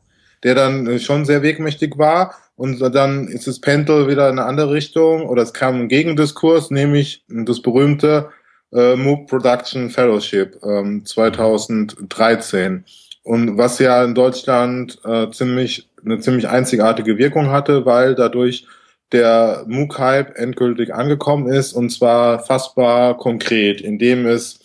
der 0.43 0.53
dann 0.53 0.99
schon 0.99 1.23
sehr 1.23 1.41
wegmächtig 1.41 1.97
war. 1.97 2.35
Und 2.57 2.81
dann 2.93 3.29
ist 3.29 3.47
das 3.47 3.61
Pendel 3.61 4.09
wieder 4.09 4.29
in 4.29 4.37
eine 4.37 4.47
andere 4.47 4.71
Richtung 4.73 5.27
oder 5.27 5.43
es 5.43 5.53
kam 5.53 5.75
ein 5.75 5.87
Gegendiskurs, 5.87 6.71
nämlich 6.71 7.23
das 7.29 7.61
berühmte 7.61 8.29
äh, 8.73 8.97
MOOC 8.97 9.27
Production 9.27 9.89
Fellowship 9.89 10.59
ähm, 10.61 11.05
2013. 11.05 12.83
Und 13.23 13.57
was 13.57 13.79
ja 13.79 14.03
in 14.03 14.13
Deutschland 14.13 14.99
äh, 15.05 15.31
ziemlich 15.31 15.89
eine 16.03 16.19
ziemlich 16.19 16.49
einzigartige 16.49 17.17
Wirkung 17.17 17.49
hatte, 17.49 17.85
weil 17.85 18.13
dadurch 18.13 18.67
der 19.11 19.65
MOOC-Hype 19.67 20.37
endgültig 20.37 20.93
angekommen 20.93 21.47
ist 21.47 21.73
und 21.73 21.89
zwar 21.89 22.39
fassbar 22.39 23.17
konkret, 23.17 23.81
indem 23.81 24.25
es 24.25 24.59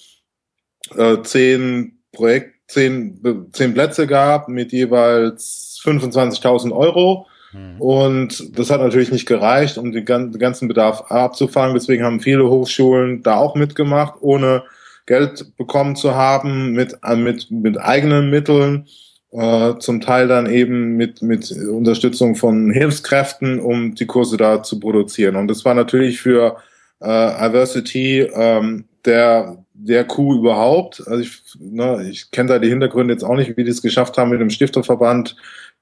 äh, 0.97 1.19
zehn 1.23 1.99
Projekt, 2.13 2.55
zehn, 2.69 3.49
zehn 3.53 3.75
Plätze 3.75 4.07
gab 4.07 4.49
mit 4.49 4.73
jeweils 4.73 5.81
25.000 5.85 6.73
Euro. 6.73 7.27
Mhm. 7.53 7.81
Und 7.81 8.59
das 8.59 8.71
hat 8.71 8.81
natürlich 8.81 9.13
nicht 9.13 9.27
gereicht, 9.27 9.79
um 9.79 9.93
den 9.93 10.05
ganzen 10.05 10.69
Bedarf 10.69 11.03
abzufangen. 11.11 11.75
Deswegen 11.75 12.05
haben 12.05 12.21
viele 12.21 12.49
Hochschulen 12.49 13.23
da 13.23 13.37
auch 13.37 13.55
mitgemacht, 13.55 14.15
ohne 14.21 14.65
Geld 15.07 15.57
bekommen 15.57 15.97
zu 15.97 16.15
haben, 16.15 16.73
mit, 16.73 16.97
mit, 17.17 17.51
mit 17.51 17.79
eigenen 17.79 18.31
Mitteln 18.31 18.87
äh, 19.33 19.75
zum 19.79 20.01
Teil 20.01 20.29
dann 20.29 20.47
eben 20.47 20.97
mit, 20.97 21.23
mit 21.23 21.51
Unterstützung 21.53 22.35
von 22.35 22.71
Hilfskräften, 22.71 23.61
um 23.61 23.95
die 23.95 24.07
Kurse 24.07 24.37
da 24.37 24.63
zu 24.63 24.81
produzieren. 24.81 25.37
Und 25.37 25.49
das 25.49 25.65
war 25.65 25.75
natürlich 25.75 26.21
für 26.21 26.57
äh, 27.01 27.49
Diversity 27.49 28.21
ähm, 28.35 28.85
der, 29.05 29.65
der 29.73 30.05
Coup 30.05 30.35
überhaupt. 30.35 31.03
Also 31.07 31.23
ich, 31.23 31.43
ne, 31.59 32.09
ich 32.11 32.31
kenne 32.31 32.49
da 32.49 32.59
die 32.59 32.69
Hintergründe 32.69 33.15
jetzt 33.15 33.25
auch 33.25 33.37
nicht, 33.37 33.57
wie 33.57 33.65
die 33.65 33.71
es 33.71 33.83
geschafft 33.83 34.19
haben, 34.19 34.31
mit 34.31 34.41
dem 34.41 34.51
Stifterverband 34.51 35.37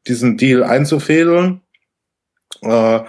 diesen 0.06 0.36
Deal 0.36 0.62
einzufädeln. 0.62 1.60
Äh, 2.62 3.00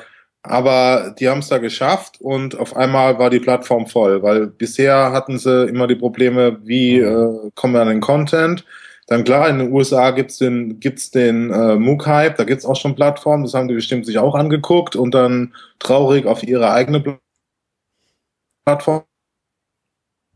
aber 0.41 1.15
die 1.19 1.27
haben 1.27 1.39
es 1.39 1.49
da 1.49 1.57
geschafft 1.57 2.21
und 2.21 2.57
auf 2.57 2.75
einmal 2.77 3.19
war 3.19 3.29
die 3.29 3.41
Plattform 3.41 3.87
voll, 3.87 4.23
weil 4.23 4.47
bisher 4.47 5.11
hatten 5.11 5.37
sie 5.37 5.67
immer 5.67 5.85
die 5.85 5.95
Probleme, 5.95 6.59
wie 6.63 6.99
äh, 6.99 7.51
kommen 7.55 7.73
wir 7.73 7.81
an 7.81 7.89
den 7.89 7.99
Content. 7.99 8.63
Dann 9.09 9.23
klar, 9.23 9.49
in 9.49 9.57
den 9.57 9.73
USA 9.73 10.11
gibt's 10.11 10.37
den, 10.37 10.79
gibt's 10.79 11.09
den 11.09 11.51
äh, 11.51 11.75
MOOC-Hype, 11.75 12.37
da 12.37 12.43
gibt's 12.43 12.63
auch 12.63 12.75
schon 12.75 12.93
Plattformen, 12.93 13.43
das 13.43 13.55
haben 13.55 13.67
die 13.67 13.73
bestimmt 13.73 14.05
sich 14.05 14.19
auch 14.19 14.35
angeguckt 14.35 14.95
und 14.95 15.15
dann 15.15 15.55
traurig 15.79 16.27
auf 16.27 16.43
ihre 16.43 16.71
eigene 16.71 17.17
Plattform 18.65 19.03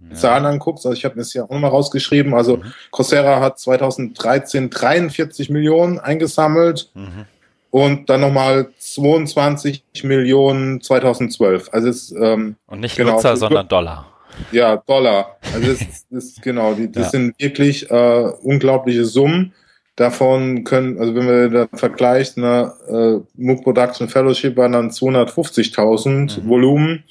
ja. 0.09 0.15
Zahlen 0.15 0.45
anguckst. 0.45 0.87
Also 0.87 0.97
ich 0.97 1.05
habe 1.05 1.15
mir 1.15 1.21
das 1.21 1.35
ja 1.35 1.43
auch 1.43 1.51
mal 1.51 1.67
rausgeschrieben. 1.67 2.33
Also 2.33 2.57
mhm. 2.57 2.73
Coursera 2.89 3.39
hat 3.41 3.59
2013 3.59 4.71
43 4.71 5.51
Millionen 5.51 5.99
eingesammelt 5.99 6.89
mhm. 6.95 7.25
und 7.69 8.09
dann 8.09 8.21
nochmal 8.21 8.69
22 8.79 9.83
Millionen 10.01 10.81
2012. 10.81 11.69
Also 11.71 11.89
es, 11.89 12.11
ähm, 12.11 12.55
und 12.65 12.79
nicht 12.79 12.97
genau, 12.97 13.13
Nutzer, 13.13 13.37
sondern 13.37 13.67
Dollar. 13.67 14.12
Ja, 14.51 14.77
Dollar. 14.77 15.37
Also 15.53 15.73
das, 15.73 16.05
das 16.09 16.35
genau, 16.41 16.73
die, 16.73 16.91
das 16.91 17.05
ja. 17.05 17.09
sind 17.09 17.39
wirklich 17.39 17.89
äh, 17.89 18.31
unglaubliche 18.41 19.05
Summen. 19.05 19.53
Davon 19.95 20.63
können, 20.63 20.97
also 20.97 21.13
wenn 21.13 21.27
wir 21.27 21.49
da 21.49 21.77
vergleichen, 21.77 22.41
ne, 22.41 22.73
äh, 22.87 23.41
MOOC 23.41 23.63
Production 23.63 24.09
Fellowship 24.09 24.57
waren 24.57 24.71
dann 24.71 24.89
250.000 24.89 26.41
mhm. 26.41 26.49
Volumen. 26.49 27.03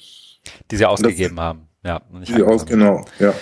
Die 0.69 0.75
sie 0.75 0.85
ausgegeben 0.85 1.37
das, 1.37 1.45
haben. 1.45 1.67
Ja, 1.85 2.01
die 2.27 2.43
aus, 2.43 2.65
genau, 2.65 3.05
ja. 3.19 3.33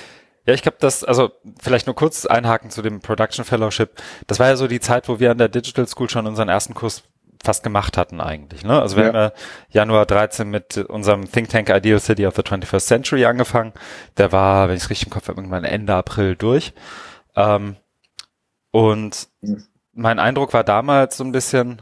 Ja, 0.46 0.56
ich 0.56 0.64
glaube, 0.64 0.78
das, 0.80 1.04
also 1.04 1.32
vielleicht 1.60 1.86
nur 1.86 1.96
kurz 1.96 2.26
einhaken 2.26 2.72
zu 2.72 2.82
dem 2.82 3.00
Production 3.00 3.46
Fellowship. 3.46 3.92
Das 4.26 4.40
war 4.40 4.48
ja 4.48 4.56
so 4.56 4.68
die 4.68 4.80
Zeit, 4.80 5.08
wo 5.08 5.20
wir 5.20 5.32
an 5.32 5.38
der 5.38 5.50
Digital 5.50 5.88
School 5.88 6.10
schon 6.10 6.26
unseren 6.26 6.50
ersten 6.50 6.74
Kurs 6.74 7.04
fast 7.44 7.64
gemacht 7.64 7.98
hatten 7.98 8.22
eigentlich. 8.22 8.64
Ne? 8.64 8.80
Also 8.80 8.98
wir 8.98 9.04
ja. 9.04 9.10
haben 9.10 9.16
ja 9.16 9.32
Januar 9.70 10.06
13 10.06 10.50
mit 10.50 10.78
unserem 10.78 11.32
Think 11.32 11.50
Tank 11.50 11.70
Ideal 11.70 12.00
City 12.00 12.26
of 12.26 12.36
the 12.36 12.42
21st 12.42 12.86
Century 12.86 13.26
angefangen. 13.26 13.74
Der 14.18 14.32
war, 14.32 14.68
wenn 14.68 14.76
ich 14.76 14.84
es 14.84 14.90
richtig 14.90 15.08
im 15.08 15.14
Kopf 15.14 15.28
habe, 15.28 15.40
irgendwann 15.40 15.64
Ende 15.64 15.96
April 15.96 16.36
durch. 16.36 16.74
Ähm, 17.36 17.78
und 18.72 19.28
mein 19.94 20.20
Eindruck 20.20 20.54
war 20.54 20.64
damals 20.64 21.18
so 21.18 21.24
ein 21.24 21.32
bisschen, 21.32 21.82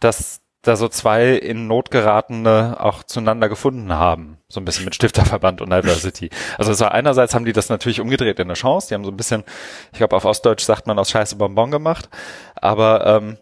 dass 0.00 0.42
da 0.62 0.76
so 0.76 0.88
zwei 0.88 1.34
in 1.34 1.66
Not 1.66 1.90
geratene 1.90 2.76
auch 2.80 3.04
zueinander 3.04 3.48
gefunden 3.48 3.92
haben. 3.92 4.38
So 4.48 4.60
ein 4.60 4.64
bisschen 4.64 4.84
mit 4.84 4.94
Stifterverband 4.94 5.60
und 5.60 5.70
Diversity. 5.70 6.30
Also 6.58 6.72
es 6.72 6.80
war 6.80 6.92
einerseits 6.92 7.34
haben 7.34 7.44
die 7.44 7.52
das 7.52 7.68
natürlich 7.68 8.00
umgedreht 8.00 8.38
in 8.38 8.48
eine 8.48 8.54
Chance. 8.54 8.88
Die 8.88 8.94
haben 8.94 9.04
so 9.04 9.10
ein 9.10 9.16
bisschen, 9.16 9.44
ich 9.92 9.98
glaube 9.98 10.16
auf 10.16 10.24
Ostdeutsch 10.24 10.64
sagt 10.64 10.86
man 10.86 10.98
aus 10.98 11.10
Scheiße 11.10 11.36
Bonbon 11.36 11.70
gemacht. 11.70 12.08
Aber 12.56 13.06
ähm, 13.06 13.38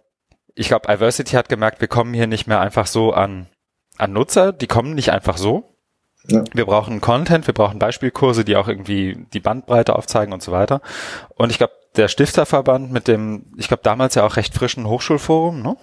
ich 0.57 0.69
glaube, 0.69 0.93
Iversity 0.93 1.33
hat 1.33 1.49
gemerkt, 1.49 1.81
wir 1.81 1.89
kommen 1.89 2.15
hier 2.15 2.27
nicht 2.27 2.47
mehr 2.47 2.61
einfach 2.61 2.87
so 2.87 3.13
an, 3.13 3.47
an 3.99 4.13
Nutzer, 4.13 4.53
die 4.53 4.67
kommen 4.67 4.95
nicht 4.95 5.13
einfach 5.13 5.37
so. 5.37 5.77
Ja. 6.29 6.43
Wir 6.53 6.65
brauchen 6.65 7.01
Content, 7.01 7.47
wir 7.47 7.55
brauchen 7.55 7.79
Beispielkurse, 7.79 8.45
die 8.45 8.57
auch 8.57 8.67
irgendwie 8.67 9.27
die 9.33 9.39
Bandbreite 9.39 9.95
aufzeigen 9.95 10.33
und 10.33 10.43
so 10.43 10.51
weiter. 10.51 10.81
Und 11.37 11.51
ich 11.51 11.59
glaube, 11.59 11.75
der 11.95 12.09
Stifterverband 12.09 12.91
mit 12.91 13.07
dem, 13.07 13.53
ich 13.57 13.69
glaube 13.69 13.83
damals 13.85 14.17
ja 14.17 14.25
auch 14.25 14.37
recht 14.37 14.55
frischen 14.55 14.89
Hochschulforum, 14.89 15.63
ne? 15.63 15.77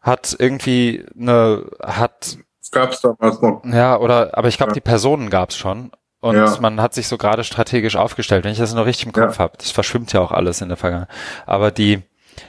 Hat 0.00 0.36
irgendwie 0.38 1.04
eine, 1.18 1.64
hat. 1.82 2.38
Gab's 2.70 3.00
damals 3.00 3.40
noch. 3.40 3.62
Ja, 3.64 3.98
oder, 3.98 4.36
aber 4.36 4.48
ich 4.48 4.58
glaube, 4.58 4.70
ja. 4.70 4.74
die 4.74 4.80
Personen 4.80 5.30
gab's 5.30 5.56
schon. 5.56 5.90
Und 6.20 6.36
ja. 6.36 6.56
man 6.60 6.80
hat 6.80 6.94
sich 6.94 7.08
so 7.08 7.18
gerade 7.18 7.42
strategisch 7.42 7.96
aufgestellt, 7.96 8.44
wenn 8.44 8.52
ich 8.52 8.58
das 8.58 8.74
noch 8.74 8.86
richtig 8.86 9.06
im 9.06 9.12
Kopf 9.12 9.34
ja. 9.34 9.38
habe. 9.40 9.54
Das 9.58 9.70
verschwimmt 9.70 10.12
ja 10.12 10.20
auch 10.20 10.32
alles 10.32 10.60
in 10.60 10.68
der 10.68 10.76
Vergangenheit. 10.76 11.10
Aber 11.46 11.70
die, 11.70 12.02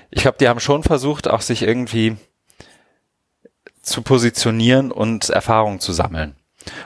ich 0.09 0.21
glaube, 0.21 0.38
die 0.39 0.47
haben 0.47 0.59
schon 0.59 0.83
versucht, 0.83 1.29
auch 1.29 1.41
sich 1.41 1.63
irgendwie 1.63 2.17
zu 3.81 4.01
positionieren 4.01 4.91
und 4.91 5.29
Erfahrungen 5.29 5.79
zu 5.79 5.93
sammeln. 5.93 6.35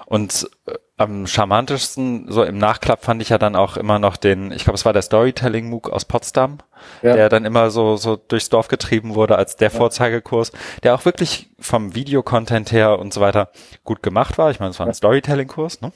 Und 0.05 0.49
äh, 0.67 0.73
am 0.97 1.25
charmantischsten, 1.25 2.31
so 2.31 2.43
im 2.43 2.59
Nachklapp 2.59 3.03
fand 3.03 3.23
ich 3.23 3.29
ja 3.29 3.39
dann 3.39 3.55
auch 3.55 3.75
immer 3.75 3.97
noch 3.97 4.17
den, 4.17 4.51
ich 4.51 4.63
glaube, 4.63 4.75
es 4.75 4.85
war 4.85 4.93
der 4.93 5.01
Storytelling 5.01 5.67
MOOC 5.69 5.89
aus 5.89 6.05
Potsdam, 6.05 6.59
ja. 7.01 7.15
der 7.15 7.29
dann 7.29 7.43
immer 7.43 7.71
so, 7.71 7.97
so 7.97 8.15
durchs 8.15 8.49
Dorf 8.49 8.67
getrieben 8.67 9.15
wurde 9.15 9.35
als 9.35 9.55
der. 9.55 9.71
Vorzeigekurs, 9.71 10.51
der 10.83 10.93
auch 10.93 11.05
wirklich 11.05 11.49
vom 11.59 11.95
Videocontent 11.95 12.71
her 12.71 12.99
und 12.99 13.13
so 13.13 13.21
weiter 13.21 13.49
gut 13.83 14.03
gemacht 14.03 14.37
war. 14.37 14.51
Ich 14.51 14.59
meine, 14.59 14.71
es 14.71 14.79
war 14.79 14.85
ein 14.85 14.93
Storytelling-Kurs, 14.93 15.81
ne? 15.81 15.91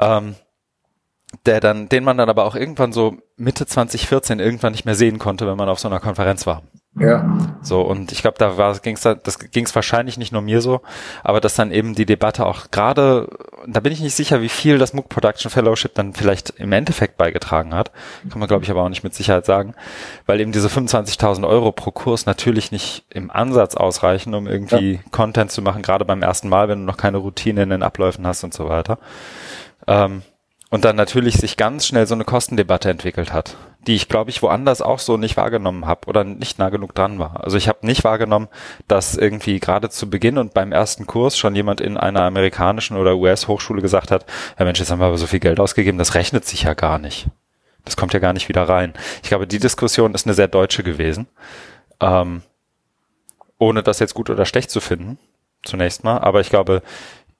Ähm, 0.00 0.34
der 1.46 1.60
dann, 1.60 1.88
den 1.88 2.04
man 2.04 2.16
dann 2.16 2.30
aber 2.30 2.44
auch 2.44 2.54
irgendwann 2.54 2.92
so 2.92 3.18
Mitte 3.36 3.66
2014 3.66 4.40
irgendwann 4.40 4.72
nicht 4.72 4.84
mehr 4.84 4.94
sehen 4.94 5.18
konnte, 5.18 5.46
wenn 5.46 5.56
man 5.56 5.68
auf 5.68 5.78
so 5.78 5.88
einer 5.88 6.00
Konferenz 6.00 6.46
war. 6.46 6.62
Ja. 6.98 7.56
So, 7.62 7.82
und 7.82 8.12
ich 8.12 8.22
glaube, 8.22 8.38
da 8.38 8.56
war, 8.56 8.76
ging's 8.78 9.02
da, 9.02 9.14
das 9.14 9.38
ging 9.38 9.64
es 9.64 9.74
wahrscheinlich 9.74 10.18
nicht 10.18 10.32
nur 10.32 10.42
mir 10.42 10.60
so, 10.60 10.80
aber 11.22 11.40
dass 11.40 11.54
dann 11.54 11.70
eben 11.70 11.94
die 11.94 12.06
Debatte 12.06 12.46
auch 12.46 12.70
gerade, 12.70 13.28
da 13.66 13.80
bin 13.80 13.92
ich 13.92 14.00
nicht 14.00 14.14
sicher, 14.14 14.42
wie 14.42 14.48
viel 14.48 14.78
das 14.78 14.94
MOOC 14.94 15.08
Production 15.08 15.50
Fellowship 15.50 15.94
dann 15.94 16.12
vielleicht 16.14 16.50
im 16.50 16.72
Endeffekt 16.72 17.16
beigetragen 17.16 17.74
hat. 17.74 17.92
Kann 18.30 18.40
man, 18.40 18.48
glaube 18.48 18.64
ich, 18.64 18.70
aber 18.70 18.82
auch 18.82 18.88
nicht 18.88 19.04
mit 19.04 19.14
Sicherheit 19.14 19.46
sagen, 19.46 19.74
weil 20.26 20.40
eben 20.40 20.50
diese 20.50 20.68
25.000 20.68 21.46
Euro 21.46 21.72
pro 21.72 21.90
Kurs 21.90 22.26
natürlich 22.26 22.72
nicht 22.72 23.04
im 23.10 23.30
Ansatz 23.30 23.76
ausreichen, 23.76 24.34
um 24.34 24.46
irgendwie 24.46 24.94
ja. 24.94 25.00
Content 25.12 25.52
zu 25.52 25.62
machen, 25.62 25.82
gerade 25.82 26.04
beim 26.04 26.22
ersten 26.22 26.48
Mal, 26.48 26.68
wenn 26.68 26.80
du 26.80 26.84
noch 26.84 26.96
keine 26.96 27.18
Routine 27.18 27.62
in 27.62 27.70
den 27.70 27.82
Abläufen 27.82 28.26
hast 28.26 28.42
und 28.44 28.54
so 28.54 28.68
weiter. 28.68 28.98
Ähm, 29.86 30.22
und 30.70 30.84
dann 30.84 30.96
natürlich 30.96 31.36
sich 31.36 31.56
ganz 31.56 31.86
schnell 31.86 32.06
so 32.06 32.14
eine 32.14 32.24
Kostendebatte 32.24 32.90
entwickelt 32.90 33.32
hat, 33.32 33.56
die 33.86 33.94
ich, 33.94 34.08
glaube 34.08 34.30
ich, 34.30 34.42
woanders 34.42 34.82
auch 34.82 34.98
so 34.98 35.16
nicht 35.16 35.36
wahrgenommen 35.36 35.86
habe 35.86 36.06
oder 36.06 36.24
nicht 36.24 36.58
nah 36.58 36.68
genug 36.68 36.94
dran 36.94 37.18
war. 37.18 37.42
Also 37.42 37.56
ich 37.56 37.68
habe 37.68 37.86
nicht 37.86 38.04
wahrgenommen, 38.04 38.48
dass 38.86 39.16
irgendwie 39.16 39.60
gerade 39.60 39.88
zu 39.88 40.10
Beginn 40.10 40.36
und 40.36 40.52
beim 40.52 40.72
ersten 40.72 41.06
Kurs 41.06 41.38
schon 41.38 41.54
jemand 41.54 41.80
in 41.80 41.96
einer 41.96 42.22
amerikanischen 42.22 42.96
oder 42.96 43.16
US-Hochschule 43.16 43.80
gesagt 43.80 44.10
hat, 44.10 44.26
ja 44.58 44.64
Mensch, 44.64 44.78
jetzt 44.78 44.90
haben 44.90 45.00
wir 45.00 45.06
aber 45.06 45.18
so 45.18 45.26
viel 45.26 45.40
Geld 45.40 45.58
ausgegeben, 45.58 45.98
das 45.98 46.14
rechnet 46.14 46.44
sich 46.44 46.64
ja 46.64 46.74
gar 46.74 46.98
nicht. 46.98 47.28
Das 47.84 47.96
kommt 47.96 48.12
ja 48.12 48.20
gar 48.20 48.34
nicht 48.34 48.50
wieder 48.50 48.68
rein. 48.68 48.92
Ich 49.22 49.30
glaube, 49.30 49.46
die 49.46 49.58
Diskussion 49.58 50.14
ist 50.14 50.26
eine 50.26 50.34
sehr 50.34 50.48
deutsche 50.48 50.82
gewesen. 50.82 51.26
Ähm, 52.00 52.42
ohne 53.58 53.82
das 53.82 53.98
jetzt 53.98 54.14
gut 54.14 54.28
oder 54.30 54.44
schlecht 54.44 54.70
zu 54.70 54.80
finden, 54.80 55.18
zunächst 55.64 56.04
mal. 56.04 56.18
Aber 56.18 56.40
ich 56.40 56.50
glaube, 56.50 56.82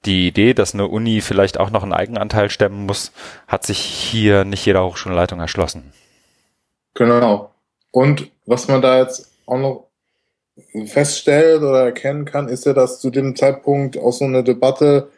die 0.05 0.27
Idee, 0.27 0.53
dass 0.53 0.73
eine 0.73 0.87
Uni 0.87 1.21
vielleicht 1.21 1.59
auch 1.59 1.71
noch 1.71 1.83
einen 1.83 1.93
Eigenanteil 1.93 2.49
stemmen 2.49 2.85
muss, 2.85 3.11
hat 3.47 3.65
sich 3.65 3.79
hier 3.79 4.45
nicht 4.45 4.65
jeder 4.65 4.85
Hochschulleitung 4.85 5.39
erschlossen. 5.39 5.91
Genau. 6.93 7.51
Und 7.91 8.31
was 8.45 8.67
man 8.67 8.81
da 8.81 8.99
jetzt 8.99 9.29
auch 9.45 9.57
noch 9.57 9.87
feststellt 10.85 11.61
oder 11.61 11.85
erkennen 11.85 12.25
kann, 12.25 12.47
ist 12.47 12.65
ja, 12.65 12.73
dass 12.73 12.99
zu 12.99 13.09
dem 13.09 13.35
Zeitpunkt 13.35 13.97
auch 13.97 14.11
so 14.11 14.25
eine 14.25 14.43
Debatte 14.43 15.09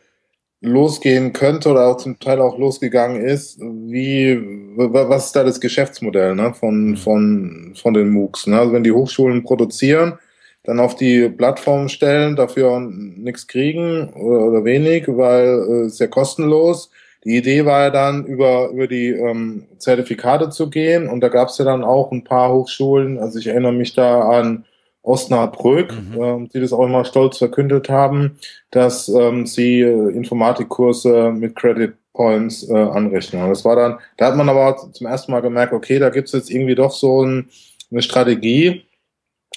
losgehen 0.61 1.33
könnte 1.33 1.69
oder 1.69 1.87
auch 1.87 1.97
zum 1.97 2.19
Teil 2.19 2.39
auch 2.39 2.57
losgegangen 2.57 3.21
ist, 3.21 3.59
wie, 3.59 4.39
was 4.75 5.27
ist 5.27 5.35
da 5.35 5.43
das 5.43 5.59
Geschäftsmodell 5.59 6.35
ne, 6.35 6.53
von, 6.53 6.97
von, 6.97 7.73
von 7.75 7.93
den 7.93 8.09
MOOCs? 8.09 8.47
Ne? 8.47 8.59
Also 8.59 8.73
wenn 8.73 8.83
die 8.83 8.91
Hochschulen 8.91 9.43
produzieren, 9.43 10.19
dann 10.63 10.79
auf 10.79 10.95
die 10.95 11.29
Plattform 11.29 11.89
stellen, 11.89 12.35
dafür 12.35 12.79
nichts 12.79 13.47
kriegen 13.47 14.09
oder, 14.09 14.45
oder 14.45 14.65
wenig, 14.65 15.05
weil 15.07 15.65
äh, 15.69 15.85
ist 15.87 15.99
ja 15.99 16.07
kostenlos. 16.07 16.91
Die 17.23 17.37
Idee 17.37 17.65
war 17.65 17.83
ja 17.83 17.89
dann, 17.91 18.25
über, 18.25 18.69
über 18.69 18.87
die 18.87 19.09
ähm, 19.09 19.65
Zertifikate 19.77 20.49
zu 20.49 20.69
gehen 20.69 21.07
und 21.07 21.21
da 21.21 21.29
gab 21.29 21.49
es 21.49 21.57
ja 21.57 21.65
dann 21.65 21.83
auch 21.83 22.11
ein 22.11 22.23
paar 22.23 22.51
Hochschulen, 22.51 23.19
also 23.19 23.37
ich 23.37 23.47
erinnere 23.47 23.73
mich 23.73 23.93
da 23.93 24.21
an 24.21 24.65
Osnabrück, 25.03 25.93
mhm. 25.93 26.21
ähm, 26.21 26.49
die 26.53 26.59
das 26.59 26.73
auch 26.73 26.85
immer 26.85 27.05
stolz 27.05 27.37
verkündet 27.37 27.89
haben, 27.89 28.37
dass 28.69 29.09
ähm, 29.09 29.45
sie 29.45 29.81
äh, 29.81 30.09
Informatikkurse 30.11 31.31
mit 31.31 31.55
Credit 31.55 31.93
Points 32.13 32.69
äh, 32.69 32.73
anrechnen. 32.73 33.43
Und 33.43 33.49
das 33.49 33.65
war 33.65 33.75
dann, 33.75 33.99
da 34.17 34.27
hat 34.27 34.35
man 34.35 34.49
aber 34.49 34.91
zum 34.91 35.07
ersten 35.07 35.31
Mal 35.31 35.41
gemerkt, 35.41 35.73
okay, 35.73 35.97
da 35.97 36.09
gibt's 36.09 36.33
jetzt 36.33 36.51
irgendwie 36.51 36.75
doch 36.75 36.91
so 36.91 37.23
ein, 37.23 37.49
eine 37.89 38.01
Strategie, 38.01 38.83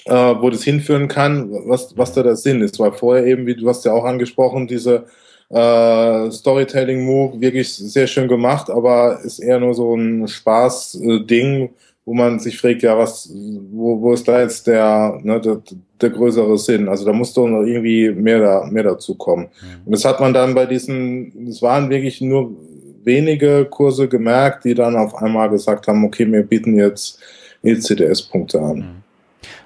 äh, 0.05 0.13
wo 0.13 0.49
das 0.49 0.63
hinführen 0.63 1.07
kann, 1.07 1.49
was, 1.67 1.95
was 1.97 2.13
da 2.13 2.23
der 2.23 2.35
Sinn 2.35 2.61
ist. 2.61 2.79
Weil 2.79 2.93
vorher 2.93 3.25
eben, 3.25 3.45
wie 3.45 3.55
du 3.55 3.67
hast 3.67 3.85
ja 3.85 3.91
auch 3.91 4.05
angesprochen, 4.05 4.67
diese 4.67 5.05
äh, 5.49 6.31
Storytelling-Move 6.31 7.39
wirklich 7.41 7.73
sehr 7.73 8.07
schön 8.07 8.27
gemacht, 8.27 8.69
aber 8.69 9.19
ist 9.23 9.39
eher 9.39 9.59
nur 9.59 9.73
so 9.73 9.95
ein 9.95 10.27
Spaß-Ding, 10.27 11.69
wo 12.05 12.13
man 12.13 12.39
sich 12.39 12.59
fragt, 12.59 12.83
ja, 12.83 12.97
was, 12.97 13.31
wo, 13.71 13.99
wo 13.99 14.13
ist 14.13 14.27
da 14.27 14.41
jetzt 14.41 14.67
der, 14.67 15.19
ne, 15.23 15.41
der, 15.41 15.61
der 15.99 16.09
größere 16.11 16.57
Sinn? 16.57 16.87
Also 16.87 17.03
da 17.03 17.13
muss 17.13 17.33
doch 17.33 17.47
noch 17.47 17.63
irgendwie 17.63 18.11
mehr, 18.11 18.39
da, 18.39 18.67
mehr 18.69 18.83
dazu 18.83 19.15
kommen. 19.15 19.45
Mhm. 19.45 19.87
Und 19.87 19.91
das 19.91 20.05
hat 20.05 20.19
man 20.19 20.33
dann 20.33 20.53
bei 20.53 20.67
diesen, 20.67 21.47
es 21.47 21.63
waren 21.63 21.89
wirklich 21.89 22.21
nur 22.21 22.55
wenige 23.03 23.65
Kurse 23.65 24.07
gemerkt, 24.07 24.65
die 24.65 24.75
dann 24.75 24.95
auf 24.95 25.15
einmal 25.15 25.49
gesagt 25.49 25.87
haben, 25.87 26.03
okay, 26.05 26.31
wir 26.31 26.43
bieten 26.43 26.75
jetzt 26.75 27.19
ECDS-Punkte 27.63 28.61
an. 28.61 29.03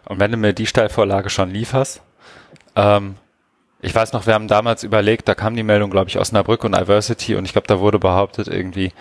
Und 0.09 0.19
wenn 0.19 0.31
du 0.31 0.37
mir 0.37 0.53
die 0.53 0.65
Steilvorlage 0.65 1.29
schon 1.29 1.51
lieferst, 1.51 2.01
ähm, 2.75 3.15
ich 3.81 3.95
weiß 3.95 4.11
noch, 4.11 4.25
wir 4.25 4.33
haben 4.33 4.49
damals 4.49 4.83
überlegt, 4.83 5.29
da 5.29 5.35
kam 5.35 5.55
die 5.55 5.63
Meldung, 5.63 5.89
glaube 5.89 6.09
ich, 6.09 6.17
aus 6.17 6.29
Osnabrück 6.29 6.65
und 6.65 6.75
Iversity 6.75 7.35
und 7.35 7.45
ich 7.45 7.53
glaube, 7.53 7.67
da 7.67 7.79
wurde 7.79 7.99
behauptet, 7.99 8.49
irgendwie 8.49 8.91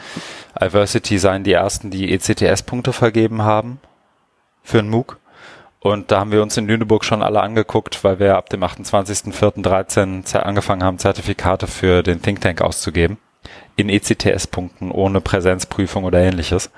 Iversity 0.61 1.19
seien 1.19 1.43
die 1.43 1.53
ersten, 1.53 1.91
die 1.91 2.13
ECTS-Punkte 2.13 2.93
vergeben 2.93 3.43
haben 3.43 3.81
für 4.63 4.79
einen 4.79 4.91
MOOC. 4.91 5.19
Und 5.81 6.11
da 6.11 6.21
haben 6.21 6.33
wir 6.33 6.43
uns 6.43 6.57
in 6.57 6.67
Lüneburg 6.67 7.05
schon 7.05 7.23
alle 7.23 7.41
angeguckt, 7.41 8.05
weil 8.05 8.19
wir 8.19 8.37
ab 8.37 8.51
dem 8.51 8.63
28.04.13 8.63 10.37
angefangen 10.37 10.85
haben, 10.85 10.99
Zertifikate 10.99 11.67
für 11.67 12.03
den 12.03 12.21
Think 12.21 12.41
Tank 12.41 12.61
auszugeben. 12.61 13.19
In 13.77 13.89
ECTS-Punkten, 13.89 14.91
ohne 14.91 15.21
Präsenzprüfung 15.21 16.05
oder 16.05 16.19
ähnliches 16.19 16.71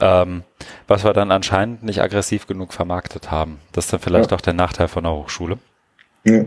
ähm, 0.00 0.44
was 0.86 1.04
wir 1.04 1.12
dann 1.12 1.30
anscheinend 1.30 1.82
nicht 1.82 2.00
aggressiv 2.00 2.46
genug 2.46 2.72
vermarktet 2.72 3.30
haben. 3.30 3.60
Das 3.72 3.86
ist 3.86 3.92
dann 3.92 4.00
vielleicht 4.00 4.30
ja. 4.30 4.36
auch 4.36 4.40
der 4.40 4.54
Nachteil 4.54 4.88
von 4.88 5.04
der 5.04 5.12
Hochschule. 5.12 5.58
Ja. 6.24 6.44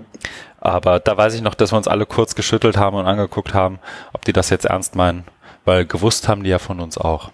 Aber 0.60 1.00
da 1.00 1.18
weiß 1.18 1.34
ich 1.34 1.42
noch, 1.42 1.56
dass 1.56 1.72
wir 1.72 1.78
uns 1.78 1.88
alle 1.88 2.06
kurz 2.06 2.36
geschüttelt 2.36 2.78
haben 2.78 2.98
und 2.98 3.08
angeguckt 3.08 3.54
haben, 3.54 3.80
ob 4.14 4.24
die 4.26 4.34
das 4.34 4.50
jetzt 4.50 4.66
ernst 4.66 4.96
meinen, 4.96 5.26
weil 5.66 5.86
gewusst 5.86 6.28
haben 6.28 6.44
die 6.44 6.50
ja 6.50 6.60
von 6.60 6.80
uns 6.80 6.98
auch. 6.98 7.32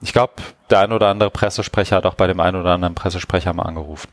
Ich 0.00 0.12
glaube, 0.12 0.34
der 0.70 0.80
ein 0.80 0.92
oder 0.92 1.08
andere 1.08 1.30
Pressesprecher 1.30 1.96
hat 1.96 2.06
auch 2.06 2.14
bei 2.14 2.26
dem 2.28 2.40
einen 2.40 2.60
oder 2.60 2.70
anderen 2.70 2.94
Pressesprecher 2.94 3.52
mal 3.52 3.64
angerufen. 3.64 4.08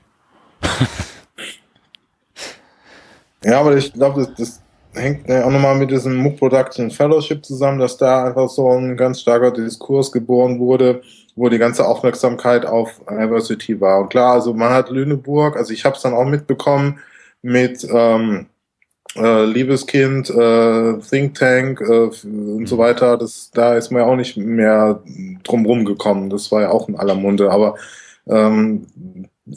ja, 3.43 3.59
aber 3.59 3.77
ich 3.77 3.93
glaube, 3.93 4.25
das, 4.25 4.35
das 4.35 4.64
hängt 4.95 5.29
auch 5.29 5.49
nochmal 5.49 5.75
mit 5.75 5.91
diesem 5.91 6.15
MOOC 6.15 6.37
Production 6.37 6.91
Fellowship 6.91 7.45
zusammen, 7.45 7.79
dass 7.79 7.97
da 7.97 8.25
einfach 8.25 8.49
so 8.49 8.69
ein 8.71 8.97
ganz 8.97 9.21
starker 9.21 9.51
Diskurs 9.51 10.11
geboren 10.11 10.59
wurde, 10.59 11.01
wo 11.35 11.49
die 11.49 11.57
ganze 11.57 11.85
Aufmerksamkeit 11.85 12.65
auf 12.65 13.01
Diversity 13.09 13.79
war. 13.79 14.01
Und 14.01 14.09
klar, 14.09 14.33
also 14.33 14.53
man 14.53 14.71
hat 14.71 14.89
Lüneburg, 14.89 15.57
also 15.57 15.73
ich 15.73 15.85
habe 15.85 15.95
es 15.95 16.01
dann 16.01 16.13
auch 16.13 16.25
mitbekommen 16.25 16.99
mit 17.41 17.85
ähm, 17.89 18.47
äh, 19.15 19.45
Liebeskind, 19.45 20.29
äh, 20.29 20.97
Think 20.99 21.35
Tank 21.35 21.81
äh, 21.81 22.09
und 22.23 22.67
so 22.67 22.77
weiter. 22.77 23.17
Das, 23.17 23.51
da 23.53 23.75
ist 23.75 23.91
man 23.91 24.01
ja 24.01 24.07
auch 24.07 24.15
nicht 24.15 24.37
mehr 24.37 25.01
drumrum 25.43 25.85
gekommen. 25.85 26.29
Das 26.29 26.51
war 26.51 26.61
ja 26.61 26.71
auch 26.71 26.89
in 26.89 26.95
aller 26.95 27.15
Munde. 27.15 27.51
Aber 27.51 27.75
ähm, 28.27 28.87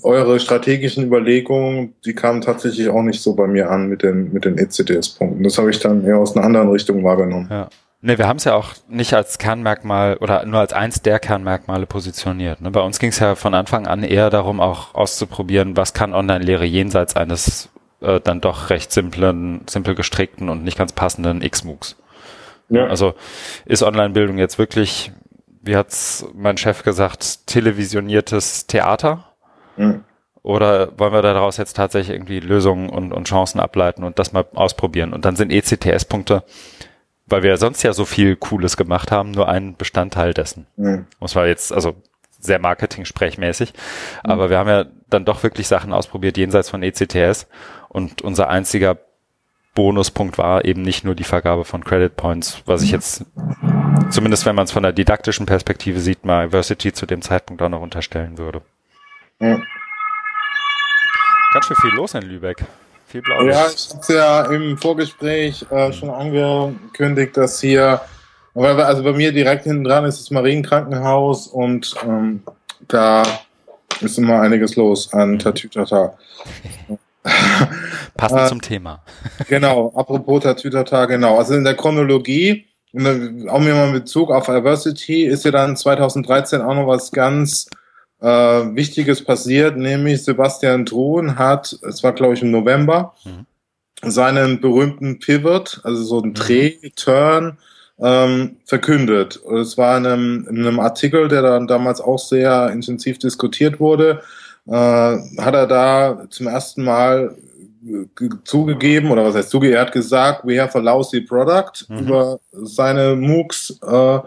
eure 0.03 0.39
strategischen 0.39 1.05
Überlegungen, 1.05 1.95
die 2.05 2.15
kamen 2.15 2.41
tatsächlich 2.41 2.89
auch 2.91 3.03
nicht 3.03 3.23
so 3.23 3.35
bei 3.35 3.47
mir 3.47 3.71
an 3.71 3.89
mit 3.89 4.03
den, 4.03 4.33
mit 4.33 4.45
den 4.45 4.59
ECDS-Punkten. 4.59 5.43
Das 5.43 5.59
habe 5.59 5.71
ich 5.71 5.79
dann 5.79 6.05
eher 6.05 6.19
aus 6.19 6.37
einer 6.37 6.45
anderen 6.45 6.69
Richtung 6.69 7.05
wahrgenommen. 7.05 7.49
Ja. 7.51 7.69
Ne, 8.01 8.17
wir 8.17 8.29
haben 8.29 8.37
es 8.37 8.45
ja 8.45 8.55
auch 8.55 8.75
nicht 8.89 9.15
als 9.15 9.39
Kernmerkmal 9.39 10.19
oder 10.19 10.47
nur 10.47 10.61
als 10.61 10.73
eins 10.73 11.03
der 11.03 11.19
Kernmerkmale 11.19 11.87
positioniert. 11.87 12.61
Ne? 12.61 12.71
Bei 12.71 12.81
uns 12.81 13.01
ging 13.01 13.09
es 13.09 13.19
ja 13.19 13.35
von 13.35 13.55
Anfang 13.55 13.89
an 13.89 14.05
eher 14.05 14.31
darum, 14.31 14.61
auch 14.61 14.95
auszuprobieren, 14.95 15.77
was 15.77 15.95
kann 15.95 16.15
Online-Lehre 16.15 16.65
jenseits 16.65 17.17
eines 17.17 17.71
äh, 18.01 18.21
dann 18.21 18.41
doch 18.41 18.71
recht 18.71 18.93
simplen, 18.93 19.63
simpel 19.69 19.97
gestrickten 19.97 20.49
und 20.49 20.63
nicht 20.63 20.79
ganz 20.79 20.93
passenden 20.93 21.43
X-MOOCs. 21.43 21.97
Ja. 22.69 22.87
Also 22.87 23.15
ist 23.65 23.83
Online-Bildung 23.83 24.39
jetzt 24.39 24.59
wirklich, 24.59 25.11
wie 25.63 25.75
hat's 25.75 26.25
mein 26.35 26.57
Chef 26.57 26.85
gesagt, 26.85 27.47
televisioniertes 27.47 28.69
Theater? 28.69 29.28
Mhm. 29.79 30.05
Oder 30.43 30.99
wollen 30.99 31.13
wir 31.13 31.23
daraus 31.23 31.57
jetzt 31.57 31.75
tatsächlich 31.75 32.15
irgendwie 32.15 32.41
Lösungen 32.41 32.91
und, 32.91 33.13
und 33.13 33.29
Chancen 33.29 33.61
ableiten 33.61 34.05
und 34.05 34.19
das 34.19 34.33
mal 34.33 34.47
ausprobieren? 34.55 35.13
Und 35.13 35.25
dann 35.25 35.37
sind 35.37 35.53
ECTS-Punkte, 35.53 36.45
weil 37.27 37.43
wir 37.43 37.57
sonst 37.57 37.83
ja 37.83 37.93
so 37.93 38.05
viel 38.05 38.37
Cooles 38.37 38.77
gemacht 38.77 39.11
haben, 39.11 39.33
nur 39.33 39.49
ein 39.49 39.77
Bestandteil 39.77 40.35
dessen. 40.35 40.67
Mhm. 40.77 41.07
Muss 41.21 41.35
man 41.35 41.47
jetzt, 41.47 41.73
also 41.73 41.97
sehr 42.39 42.59
Marketing-sprechmäßig. 42.61 43.73
Mhm. 43.73 44.31
Aber 44.31 44.51
wir 44.51 44.59
haben 44.59 44.69
ja 44.69 44.87
dann 45.11 45.25
doch 45.25 45.43
wirklich 45.43 45.69
Sachen 45.69 45.93
ausprobiert 45.93 46.37
jenseits 46.37 46.71
von 46.71 46.83
ECTS. 46.83 47.47
Und 47.89 48.23
unser 48.23 48.49
einziger 48.49 48.97
Bonuspunkt 49.75 50.39
war 50.39 50.65
eben 50.65 50.83
nicht 50.83 51.05
nur 51.05 51.15
die 51.15 51.25
Vergabe 51.25 51.65
von 51.65 51.85
Credit 51.85 52.17
Points, 52.17 52.63
was 52.67 52.83
ich 52.83 52.91
jetzt, 52.91 53.25
zumindest 54.11 54.45
wenn 54.45 54.57
man 54.57 54.65
es 54.65 54.73
von 54.73 54.83
der 54.83 54.93
didaktischen 54.93 55.47
Perspektive 55.47 56.01
sieht, 56.01 56.25
mal 56.25 56.47
Diversity 56.49 56.93
zu 56.93 57.07
dem 57.07 57.23
Zeitpunkt 57.23 57.63
auch 57.63 57.69
noch 57.69 57.81
unterstellen 57.81 58.39
würde. 58.39 58.63
Ja. 59.41 59.61
Ganz 61.53 61.67
schön 61.67 61.77
viel 61.77 61.91
los 61.93 62.15
in 62.15 62.23
Lübeck. 62.23 62.65
Viel 63.07 63.23
Blau. 63.23 63.45
Ja, 63.45 63.67
ich 63.69 63.95
hatte 63.95 64.15
ja 64.15 64.43
im 64.47 64.77
Vorgespräch 64.77 65.65
äh, 65.71 65.93
schon 65.93 66.11
angekündigt, 66.11 67.37
dass 67.37 67.61
hier, 67.61 68.01
also 68.55 69.03
bei 69.03 69.13
mir 69.13 69.33
direkt 69.33 69.65
hinten 69.65 69.85
dran 69.85 70.05
ist 70.05 70.21
das 70.21 70.31
Marienkrankenhaus 70.31 71.47
und 71.47 71.95
ähm, 72.05 72.43
da 72.87 73.23
ist 74.01 74.19
immer 74.19 74.41
einiges 74.41 74.77
los 74.77 75.13
an 75.15 75.33
mhm. 75.33 75.39
Tatütata. 75.39 76.19
Passend 78.17 78.41
äh, 78.41 78.47
zum 78.49 78.61
Thema. 78.61 79.03
genau, 79.49 79.93
apropos 79.95 80.43
Tatütata, 80.43 81.07
genau. 81.07 81.39
Also 81.39 81.55
in 81.55 81.65
der 81.65 81.75
Chronologie, 81.75 82.67
auch 82.95 83.61
mir 83.61 83.75
mal 83.75 83.89
in 83.89 83.93
Bezug 83.93 84.31
auf 84.31 84.47
Diversity, 84.47 85.25
ist 85.25 85.45
ja 85.45 85.51
dann 85.51 85.77
2013 85.77 86.61
auch 86.61 86.75
noch 86.75 86.87
was 86.89 87.13
ganz 87.13 87.69
äh, 88.21 88.27
Wichtiges 88.27 89.25
passiert, 89.25 89.77
nämlich 89.77 90.25
Sebastian 90.25 90.87
Truhn 90.87 91.39
hat, 91.39 91.79
es 91.89 92.03
war 92.03 92.13
glaube 92.13 92.35
ich 92.35 92.43
im 92.43 92.51
November, 92.51 93.15
mhm. 93.25 93.47
seinen 94.11 94.61
berühmten 94.61 95.19
Pivot, 95.19 95.81
also 95.85 96.03
so 96.03 96.21
ein 96.21 96.31
mhm. 96.31 96.35
Dreh, 96.35 96.91
Turn, 96.97 97.59
ähm, 98.01 98.57
verkündet. 98.65 99.37
Und 99.37 99.59
es 99.59 99.77
war 99.77 99.97
in 99.99 100.07
einem, 100.07 100.47
in 100.49 100.59
einem 100.59 100.81
Artikel, 100.81 101.29
der 101.29 101.43
dann 101.43 101.67
damals 101.67 102.01
auch 102.01 102.19
sehr 102.19 102.71
intensiv 102.71 103.19
diskutiert 103.19 103.81
wurde, 103.81 104.23
äh, 104.67 104.73
hat 104.73 105.55
er 105.55 105.67
da 105.67 106.27
zum 106.31 106.47
ersten 106.47 106.85
Mal 106.85 107.35
zugegeben, 108.45 109.11
oder 109.11 109.25
was 109.25 109.35
heißt 109.35 109.51
zugegeben, 109.51 109.77
er 109.77 109.87
hat 109.87 109.93
gesagt, 109.93 110.45
we 110.45 110.61
have 110.61 110.77
a 110.77 110.81
lousy 110.81 111.21
product 111.21 111.89
mhm. 111.89 111.99
über 111.99 112.41
seine 112.53 113.17
MOOCs, 113.17 113.79
äh, 113.83 114.19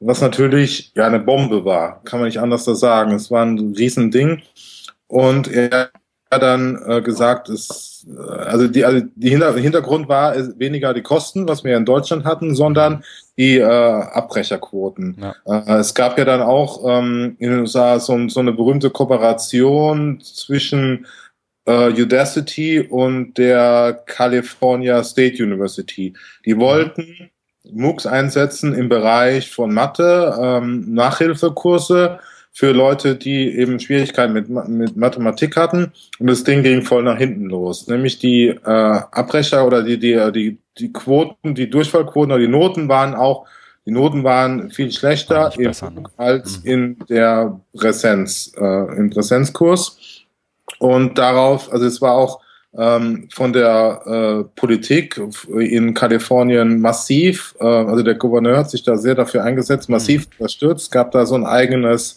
was 0.00 0.20
natürlich 0.20 0.92
ja 0.94 1.06
eine 1.06 1.20
Bombe 1.20 1.64
war, 1.64 2.02
kann 2.04 2.20
man 2.20 2.28
nicht 2.28 2.40
anders 2.40 2.64
so 2.64 2.74
sagen. 2.74 3.12
Es 3.12 3.30
war 3.30 3.44
ein 3.44 3.74
Riesending. 3.76 4.42
Und 5.06 5.48
er 5.48 5.90
hat 6.30 6.42
dann 6.42 6.82
äh, 6.86 7.00
gesagt, 7.00 7.48
es, 7.48 8.06
äh, 8.08 8.20
also 8.20 8.68
die, 8.68 8.84
also 8.84 9.06
die 9.14 9.30
Hinter 9.30 9.54
Hintergrund 9.54 10.08
war 10.08 10.34
weniger 10.58 10.92
die 10.94 11.02
Kosten, 11.02 11.48
was 11.48 11.64
wir 11.64 11.76
in 11.76 11.84
Deutschland 11.84 12.24
hatten, 12.24 12.54
sondern 12.54 13.04
die 13.38 13.58
äh, 13.58 13.64
Abbrecherquoten. 13.64 15.16
Ja. 15.20 15.34
Äh, 15.46 15.78
es 15.78 15.94
gab 15.94 16.18
ja 16.18 16.24
dann 16.24 16.42
auch 16.42 16.84
ähm, 16.86 17.36
in 17.38 17.50
den 17.50 17.60
USA 17.60 17.98
so, 17.98 18.28
so 18.28 18.40
eine 18.40 18.52
berühmte 18.52 18.90
Kooperation 18.90 20.20
zwischen 20.20 21.06
äh, 21.66 21.90
Udacity 21.90 22.80
und 22.80 23.34
der 23.38 24.02
California 24.06 25.02
State 25.02 25.42
University. 25.42 26.14
Die 26.44 26.58
wollten 26.58 27.30
MOOCs 27.72 28.06
einsetzen 28.06 28.74
im 28.74 28.88
Bereich 28.88 29.50
von 29.50 29.72
Mathe, 29.72 30.36
ähm, 30.40 30.92
Nachhilfekurse 30.94 32.18
für 32.52 32.70
Leute, 32.72 33.16
die 33.16 33.50
eben 33.58 33.80
Schwierigkeiten 33.80 34.32
mit, 34.32 34.48
mit 34.48 34.96
Mathematik 34.96 35.56
hatten. 35.56 35.92
Und 36.20 36.28
das 36.28 36.44
Ding 36.44 36.62
ging 36.62 36.82
voll 36.82 37.02
nach 37.02 37.18
hinten 37.18 37.46
los. 37.46 37.88
Nämlich 37.88 38.20
die 38.20 38.46
äh, 38.46 38.60
Abbrecher 38.64 39.66
oder 39.66 39.82
die, 39.82 39.98
die, 39.98 40.32
die, 40.32 40.58
die 40.78 40.92
Quoten, 40.92 41.54
die 41.54 41.68
Durchfallquoten 41.68 42.32
oder 42.32 42.40
die 42.40 42.48
Noten 42.48 42.88
waren 42.88 43.14
auch, 43.14 43.46
die 43.86 43.90
Noten 43.90 44.22
waren 44.22 44.70
viel 44.70 44.92
schlechter 44.92 45.52
besser, 45.56 45.90
ne? 45.90 46.04
als 46.16 46.62
mhm. 46.62 46.70
in 46.70 46.98
der 47.08 47.60
Präsenz, 47.76 48.52
äh, 48.56 48.96
im 48.96 49.10
Präsenzkurs. 49.10 49.98
Und 50.78 51.18
darauf, 51.18 51.72
also 51.72 51.84
es 51.86 52.00
war 52.00 52.14
auch 52.14 52.40
ähm, 52.76 53.28
von 53.32 53.52
der 53.52 54.02
äh, 54.06 54.44
Politik 54.58 55.20
in 55.58 55.94
Kalifornien 55.94 56.80
massiv, 56.80 57.54
äh, 57.60 57.64
also 57.64 58.02
der 58.02 58.14
Gouverneur 58.14 58.58
hat 58.58 58.70
sich 58.70 58.82
da 58.82 58.96
sehr 58.96 59.14
dafür 59.14 59.44
eingesetzt, 59.44 59.88
massiv 59.88 60.26
mhm. 60.26 60.32
unterstützt, 60.38 60.90
gab 60.90 61.12
da 61.12 61.26
so 61.26 61.34
ein 61.34 61.46
eigenes 61.46 62.16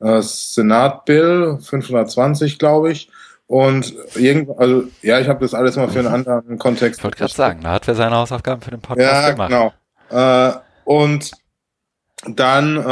äh, 0.00 0.20
Senatbill, 0.20 1.58
520 1.60 2.58
glaube 2.58 2.92
ich, 2.92 3.10
und 3.48 3.94
irgendwo, 4.16 4.56
also 4.56 4.84
ja, 5.02 5.20
ich 5.20 5.28
habe 5.28 5.40
das 5.40 5.54
alles 5.54 5.76
mal 5.76 5.88
für 5.88 6.00
einen 6.00 6.08
anderen 6.08 6.58
Kontext. 6.58 6.98
Ich 7.00 7.04
wollte 7.04 7.18
gerade 7.18 7.32
sagen, 7.32 7.60
da 7.62 7.72
hat 7.72 7.86
er 7.86 7.94
seine 7.94 8.16
Hausaufgaben 8.16 8.60
für 8.60 8.72
den 8.72 8.80
Podcast 8.80 9.12
ja, 9.12 9.30
gemacht. 9.30 9.50
Genau. 10.10 10.48
Äh, 10.48 10.52
und 10.84 11.30
dann 12.26 12.76
äh, 12.76 12.82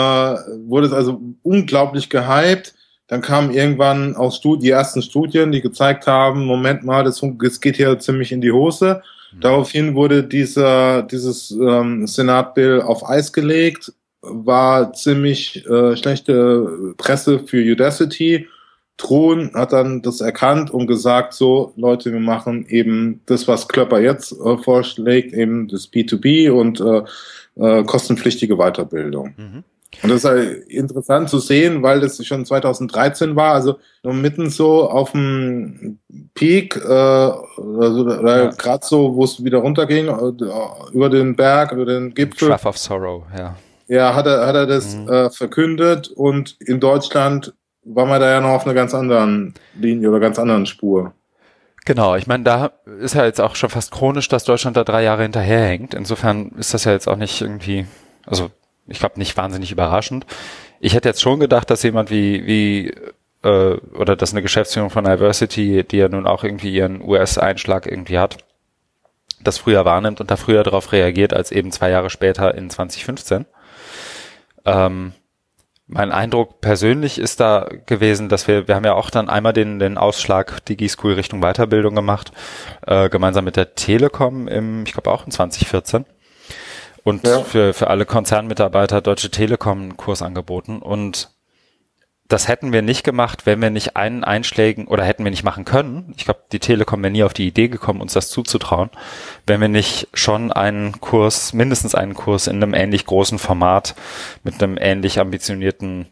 wurde 0.69 0.87
es 0.87 0.93
also 0.93 1.21
unglaublich 1.43 2.09
gehypt. 2.09 2.75
Dann 3.07 3.21
kamen 3.21 3.53
irgendwann 3.53 4.17
auch 4.17 4.33
Studi 4.33 4.65
die 4.65 4.71
ersten 4.71 5.03
Studien, 5.03 5.53
die 5.53 5.61
gezeigt 5.61 6.07
haben, 6.07 6.47
Moment 6.47 6.85
mal, 6.85 7.05
das, 7.05 7.21
das 7.43 7.61
geht 7.61 7.77
hier 7.77 7.99
ziemlich 7.99 8.33
in 8.33 8.41
die 8.41 8.53
Hose. 8.53 9.03
Mhm. 9.33 9.41
Daraufhin 9.41 9.95
wurde 9.95 10.25
dieser, 10.25 11.03
dieses 11.03 11.51
ähm, 11.51 12.07
Senatbill 12.07 12.81
auf 12.81 13.09
Eis 13.09 13.33
gelegt, 13.33 13.93
war 14.23 14.93
ziemlich 14.95 15.67
äh, 15.67 15.97
schlechte 15.97 16.95
Presse 16.97 17.41
für 17.41 17.59
Udacity. 17.59 18.49
Thron 18.97 19.53
hat 19.55 19.73
dann 19.73 20.03
das 20.03 20.21
erkannt 20.21 20.71
und 20.71 20.87
gesagt, 20.87 21.35
so 21.35 21.73
Leute, 21.77 22.13
wir 22.13 22.21
machen 22.21 22.65
eben 22.69 23.21
das, 23.27 23.49
was 23.49 23.69
Klöpper 23.69 24.01
jetzt 24.01 24.33
äh, 24.33 24.57
vorschlägt, 24.57 25.35
eben 25.35 25.69
das 25.69 25.93
B2B 25.93 26.51
und 26.51 26.81
äh, 26.81 27.03
äh, 27.57 27.85
kostenpflichtige 27.85 28.57
Weiterbildung. 28.57 29.35
Mhm. 29.37 29.65
Und 30.03 30.11
das 30.11 30.19
ist 30.19 30.25
halt 30.25 30.65
interessant 30.69 31.29
zu 31.29 31.39
sehen, 31.39 31.83
weil 31.83 32.01
das 32.01 32.25
schon 32.25 32.45
2013 32.45 33.37
war, 33.37 33.55
also 33.55 33.79
mitten 34.03 34.51
so 34.51 34.89
auf 34.89 35.13
dem 35.13 35.99
Peak, 36.35 36.77
äh, 36.77 36.89
also, 36.89 38.09
ja. 38.09 38.51
gerade 38.51 38.85
so, 38.85 39.15
wo 39.15 39.25
es 39.25 39.43
wieder 39.43 39.59
runterging, 39.59 40.09
äh, 40.09 40.93
über 40.93 41.09
den 41.09 41.37
Berg, 41.37 41.73
über 41.73 41.87
den 41.87 42.15
Gipfel. 42.15 42.49
Trough 42.49 42.67
of 42.67 42.79
Sorrow, 42.79 43.25
ja. 43.37 43.57
Ja, 43.87 44.15
hat 44.15 44.27
er, 44.27 44.47
hat 44.47 44.55
er 44.55 44.67
das 44.67 44.97
mhm. 44.97 45.09
äh, 45.09 45.31
verkündet 45.31 46.09
und 46.09 46.57
in 46.61 46.81
Deutschland 46.81 47.55
war 47.85 48.07
man 48.07 48.21
da 48.21 48.31
ja 48.31 48.41
noch 48.41 48.51
auf 48.51 48.65
einer 48.65 48.75
ganz 48.75 48.95
anderen 48.95 49.55
Linie 49.79 50.09
oder 50.09 50.21
ganz 50.21 50.39
anderen 50.39 50.67
Spur. 50.67 51.13
Genau, 51.85 52.17
ich 52.17 52.27
meine, 52.27 52.45
da 52.45 52.73
ist 52.99 53.15
ja 53.15 53.27
jetzt 53.27 53.43
auch 53.43 53.57
schon 53.57 53.69
fast 53.69 53.91
chronisch, 53.91 54.29
dass 54.29 54.45
Deutschland 54.45 54.77
da 54.77 54.85
drei 54.85 55.03
Jahre 55.03 55.23
hinterherhängt. 55.23 55.93
Insofern 55.93 56.53
ist 56.59 56.73
das 56.73 56.85
ja 56.85 56.93
jetzt 56.93 57.07
auch 57.07 57.17
nicht 57.17 57.43
irgendwie, 57.43 57.85
also 58.25 58.51
ich 58.87 58.99
glaube, 58.99 59.19
nicht 59.19 59.37
wahnsinnig 59.37 59.73
überraschend. 59.73 60.27
Ich 60.81 60.95
hätte 60.95 61.09
jetzt 61.09 61.23
schon 61.23 61.41
gedacht, 61.41 61.71
dass 61.71 61.83
jemand 61.83 62.11
wie, 62.11 62.47
wie 62.47 62.95
äh, 63.43 63.77
oder 63.95 64.17
dass 64.17 64.33
eine 64.33 64.43
Geschäftsführung 64.43 64.91
von 64.91 65.05
Diversity, 65.05 65.85
die 65.85 65.97
ja 65.97 66.09
nun 66.09 66.27
auch 66.27 66.45
irgendwie 66.45 66.75
ihren 66.75 67.03
US-Einschlag 67.03 67.87
irgendwie 67.87 68.19
hat, 68.19 68.39
das 69.43 69.59
früher 69.59 69.85
wahrnimmt 69.85 70.21
und 70.21 70.31
da 70.31 70.37
früher 70.37 70.63
darauf 70.63 70.93
reagiert 70.93 71.33
als 71.35 71.53
eben 71.53 71.71
zwei 71.71 71.91
Jahre 71.91 72.11
später 72.11 72.55
in 72.55 72.71
2015. 72.71 73.47
Ähm, 74.65 75.13
mein 75.87 76.13
Eindruck 76.13 76.63
persönlich 76.63 77.19
ist 77.19 77.41
da 77.41 77.69
gewesen, 77.85 78.31
dass 78.31 78.49
wir, 78.49 78.67
wir 78.69 78.75
haben 78.75 78.87
ja 78.87 78.95
auch 78.95 79.11
dann 79.11 79.29
einmal 79.29 79.53
den, 79.53 79.79
den 79.79 79.99
Ausschlag 79.99 80.65
DigiSchool 80.65 81.13
Richtung 81.13 81.41
Weiterbildung 81.43 81.95
gemacht, 81.95 82.33
äh, 82.87 83.11
gemeinsam 83.11 83.45
mit 83.45 83.57
der 83.57 83.75
Telekom 83.75 84.49
im, 84.49 84.85
ich 84.87 84.93
glaube 84.93 85.11
auch 85.11 85.27
in 85.27 85.33
2014 85.33 86.07
und 87.05 87.27
ja. 87.27 87.41
für, 87.43 87.75
für 87.75 87.89
alle 87.89 88.07
Konzernmitarbeiter 88.07 89.01
Deutsche 89.01 89.31
Telekom 89.31 89.83
einen 89.83 89.97
Kurs 89.97 90.23
angeboten. 90.23 90.79
Und 90.79 91.31
das 92.27 92.49
hätten 92.49 92.73
wir 92.73 92.81
nicht 92.81 93.05
gemacht, 93.05 93.45
wenn 93.45 93.61
wir 93.61 93.69
nicht 93.69 93.97
einen 93.97 94.25
Einschlägen 94.25 94.89
oder 94.89 95.05
hätten 95.05 95.25
wir 95.25 95.31
nicht 95.31 95.45
machen 95.45 95.67
können. 95.67 96.15
Ich 96.17 96.25
glaube, 96.25 96.41
die 96.51 96.59
Telekom 96.59 97.03
wäre 97.03 97.13
nie 97.13 97.23
auf 97.23 97.35
die 97.35 97.47
Idee 97.47 97.69
gekommen, 97.69 98.01
uns 98.01 98.15
das 98.15 98.31
zuzutrauen, 98.31 98.91
wenn 99.47 99.61
wir 99.61 99.69
nicht 99.69 100.09
schon 100.15 100.51
einen 100.51 101.01
Kurs, 101.01 101.53
mindestens 101.53 101.95
einen 101.95 102.15
Kurs 102.15 102.47
in 102.47 102.57
einem 102.57 102.73
ähnlich 102.73 103.05
großen 103.05 103.39
Format 103.39 103.95
mit 104.43 104.63
einem 104.63 104.79
ähnlich 104.81 105.21
ambitionierten, 105.21 106.07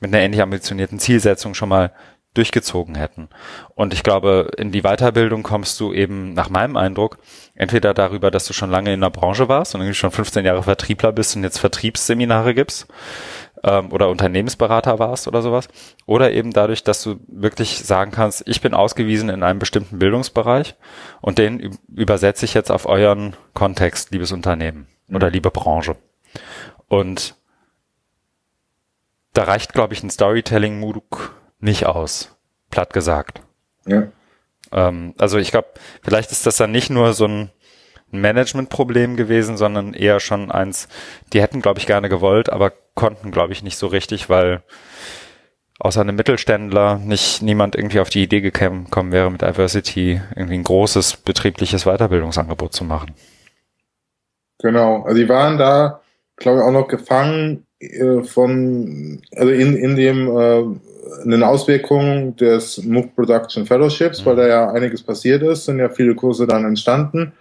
mit 0.00 0.14
einer 0.14 0.24
ähnlich 0.24 0.40
ambitionierten 0.40 0.98
Zielsetzung 0.98 1.52
schon 1.52 1.68
mal 1.68 1.92
durchgezogen 2.34 2.96
hätten. 2.96 3.28
Und 3.74 3.94
ich 3.94 4.02
glaube, 4.02 4.50
in 4.56 4.72
die 4.72 4.82
Weiterbildung 4.82 5.42
kommst 5.42 5.78
du 5.80 5.92
eben 5.92 6.34
nach 6.34 6.50
meinem 6.50 6.76
Eindruck 6.76 7.18
entweder 7.54 7.94
darüber, 7.94 8.30
dass 8.30 8.46
du 8.46 8.52
schon 8.52 8.70
lange 8.70 8.92
in 8.92 9.00
der 9.00 9.10
Branche 9.10 9.48
warst 9.48 9.74
und 9.74 9.80
irgendwie 9.80 9.94
schon 9.94 10.10
15 10.10 10.44
Jahre 10.44 10.64
Vertriebler 10.64 11.12
bist 11.12 11.36
und 11.36 11.44
jetzt 11.44 11.58
Vertriebsseminare 11.58 12.54
gibst 12.54 12.88
ähm, 13.62 13.92
oder 13.92 14.08
Unternehmensberater 14.08 14.98
warst 14.98 15.26
oder 15.26 15.42
sowas, 15.42 15.68
oder 16.06 16.32
eben 16.32 16.52
dadurch, 16.52 16.84
dass 16.84 17.02
du 17.02 17.20
wirklich 17.28 17.84
sagen 17.84 18.10
kannst, 18.10 18.46
ich 18.46 18.60
bin 18.60 18.74
ausgewiesen 18.74 19.28
in 19.30 19.42
einem 19.42 19.58
bestimmten 19.58 19.98
Bildungsbereich 19.98 20.74
und 21.20 21.38
den 21.38 21.78
übersetze 21.94 22.44
ich 22.44 22.54
jetzt 22.54 22.70
auf 22.70 22.86
euren 22.86 23.34
Kontext, 23.54 24.10
liebes 24.10 24.32
Unternehmen 24.32 24.86
mhm. 25.08 25.16
oder 25.16 25.30
liebe 25.30 25.50
Branche. 25.50 25.96
Und 26.88 27.36
da 29.32 29.44
reicht, 29.44 29.72
glaube 29.72 29.94
ich, 29.94 30.02
ein 30.02 30.10
Storytelling-MOOC 30.10 31.33
nicht 31.64 31.86
aus, 31.86 32.36
platt 32.70 32.92
gesagt. 32.92 33.40
Ja. 33.86 34.08
Ähm, 34.70 35.14
also 35.18 35.38
ich 35.38 35.50
glaube, 35.50 35.68
vielleicht 36.02 36.30
ist 36.30 36.46
das 36.46 36.58
dann 36.58 36.70
nicht 36.70 36.90
nur 36.90 37.14
so 37.14 37.26
ein 37.26 37.50
Managementproblem 38.10 39.16
gewesen, 39.16 39.56
sondern 39.56 39.94
eher 39.94 40.20
schon 40.20 40.52
eins, 40.52 40.88
die 41.32 41.40
hätten, 41.40 41.62
glaube 41.62 41.80
ich, 41.80 41.86
gerne 41.86 42.08
gewollt, 42.08 42.50
aber 42.50 42.72
konnten, 42.94 43.32
glaube 43.32 43.52
ich, 43.52 43.62
nicht 43.62 43.78
so 43.78 43.88
richtig, 43.88 44.28
weil 44.28 44.62
außer 45.80 46.02
einem 46.02 46.16
Mittelständler 46.16 46.98
nicht 46.98 47.42
niemand 47.42 47.74
irgendwie 47.74 48.00
auf 48.00 48.10
die 48.10 48.22
Idee 48.22 48.40
gekommen 48.40 49.10
wäre, 49.10 49.30
mit 49.30 49.42
Diversity 49.42 50.20
irgendwie 50.36 50.58
ein 50.58 50.64
großes 50.64 51.16
betriebliches 51.16 51.84
Weiterbildungsangebot 51.84 52.72
zu 52.72 52.84
machen. 52.84 53.14
Genau, 54.58 55.02
also 55.02 55.16
die 55.16 55.28
waren 55.28 55.58
da, 55.58 56.00
glaube 56.36 56.58
ich, 56.58 56.64
auch 56.64 56.72
noch 56.72 56.88
gefangen 56.88 57.66
äh, 57.80 58.22
von, 58.22 59.22
also 59.34 59.50
in, 59.50 59.76
in 59.76 59.96
dem 59.96 60.28
äh, 60.28 60.64
eine 61.22 61.46
Auswirkung 61.46 62.36
des 62.36 62.82
MOOC 62.82 63.14
Production 63.14 63.66
Fellowships, 63.66 64.20
mhm. 64.20 64.26
weil 64.26 64.36
da 64.36 64.46
ja 64.46 64.70
einiges 64.70 65.02
passiert 65.02 65.42
ist, 65.42 65.64
sind 65.64 65.78
ja 65.78 65.88
viele 65.88 66.14
Kurse 66.14 66.46
dann 66.46 66.64
entstanden. 66.64 67.32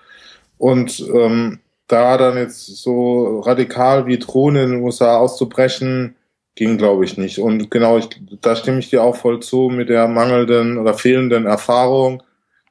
Und 0.58 1.00
ähm, 1.14 1.60
da 1.88 2.18
dann 2.18 2.38
jetzt 2.38 2.66
so 2.78 3.40
radikal 3.42 4.06
wie 4.06 4.18
Drohnen 4.18 4.64
in 4.64 4.72
den 4.72 4.84
USA 4.84 5.18
auszubrechen, 5.18 6.16
ging, 6.56 6.78
glaube 6.78 7.06
ich, 7.06 7.18
nicht. 7.18 7.40
Und 7.40 7.72
genau, 7.72 7.98
ich, 7.98 8.10
da 8.42 8.56
stimme 8.56 8.80
ich 8.80 8.90
dir 8.90 9.04
auch 9.04 9.16
voll 9.16 9.40
zu 9.40 9.70
mit 9.70 9.90
der 9.90 10.08
mangelnden 10.08 10.78
oder 10.78 10.94
fehlenden 10.94 11.46
Erfahrung, 11.46 12.22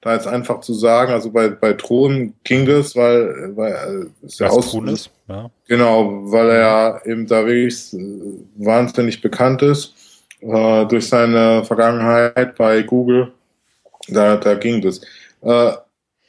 da 0.01 0.15
jetzt 0.15 0.27
einfach 0.27 0.61
zu 0.61 0.75
sagen, 0.75 1.13
also 1.13 1.31
bei, 1.31 1.49
bei 1.49 1.73
Drohnen 1.75 2.35
ging 2.45 2.67
das, 2.67 2.97
weil, 2.97 3.53
weil 3.57 3.73
äh, 3.73 4.27
es 4.27 4.39
ja 4.39 4.49
aus 4.49 4.75
ist. 4.75 5.11
Ja. 5.29 5.51
Genau, 5.69 6.33
weil 6.33 6.51
er 6.51 6.59
ja 6.59 7.01
eben 7.05 7.27
da 7.27 7.47
wirklich 7.47 7.97
wahnsinnig 8.57 9.21
bekannt 9.21 9.63
ist. 9.63 9.95
Äh, 10.43 10.87
durch 10.87 11.09
seine 11.09 11.65
Vergangenheit 11.65 12.57
bei 12.57 12.83
Google. 12.83 13.33
Da, 14.09 14.37
da 14.37 14.55
ging 14.55 14.81
das. 14.81 15.01
Äh, 15.43 15.73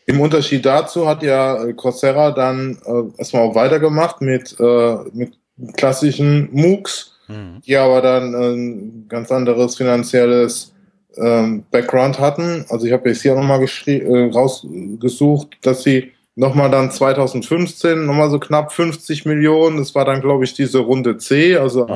Im 0.06 0.22
Unterschied 0.22 0.66
dazu 0.66 1.08
hat 1.08 1.24
ja 1.24 1.72
Coursera 1.74 2.32
dann 2.32 2.78
äh, 2.86 3.18
erstmal 3.18 3.44
auch 3.44 3.56
weitergemacht 3.56 4.22
mit, 4.22 4.56
äh, 4.60 4.96
mit 5.14 5.34
klassischen 5.76 6.50
MOOCs, 6.52 7.20
mhm. 7.28 7.62
die 7.66 7.76
aber 7.76 8.02
dann 8.02 8.36
ein 8.36 9.06
ganz 9.08 9.32
anderes 9.32 9.76
finanzielles 9.76 10.74
ähm, 11.18 11.64
Background 11.72 12.20
hatten. 12.20 12.66
Also 12.70 12.86
ich 12.86 12.94
habe 12.94 13.10
jetzt 13.10 13.22
hier 13.22 13.36
nochmal 13.36 13.64
äh, 13.64 14.30
rausgesucht, 14.32 15.58
dass 15.62 15.84
sie 15.84 16.12
nochmal 16.36 16.72
dann 16.72 16.92
2015 16.92 18.06
nochmal 18.06 18.30
so 18.30 18.40
knapp 18.40 18.72
50 18.72 19.26
Millionen, 19.26 19.78
das 19.78 19.94
war 19.94 20.06
dann 20.06 20.22
glaube 20.22 20.44
ich 20.44 20.54
diese 20.54 20.80
Runde 20.80 21.18
C, 21.18 21.56
also 21.56 21.88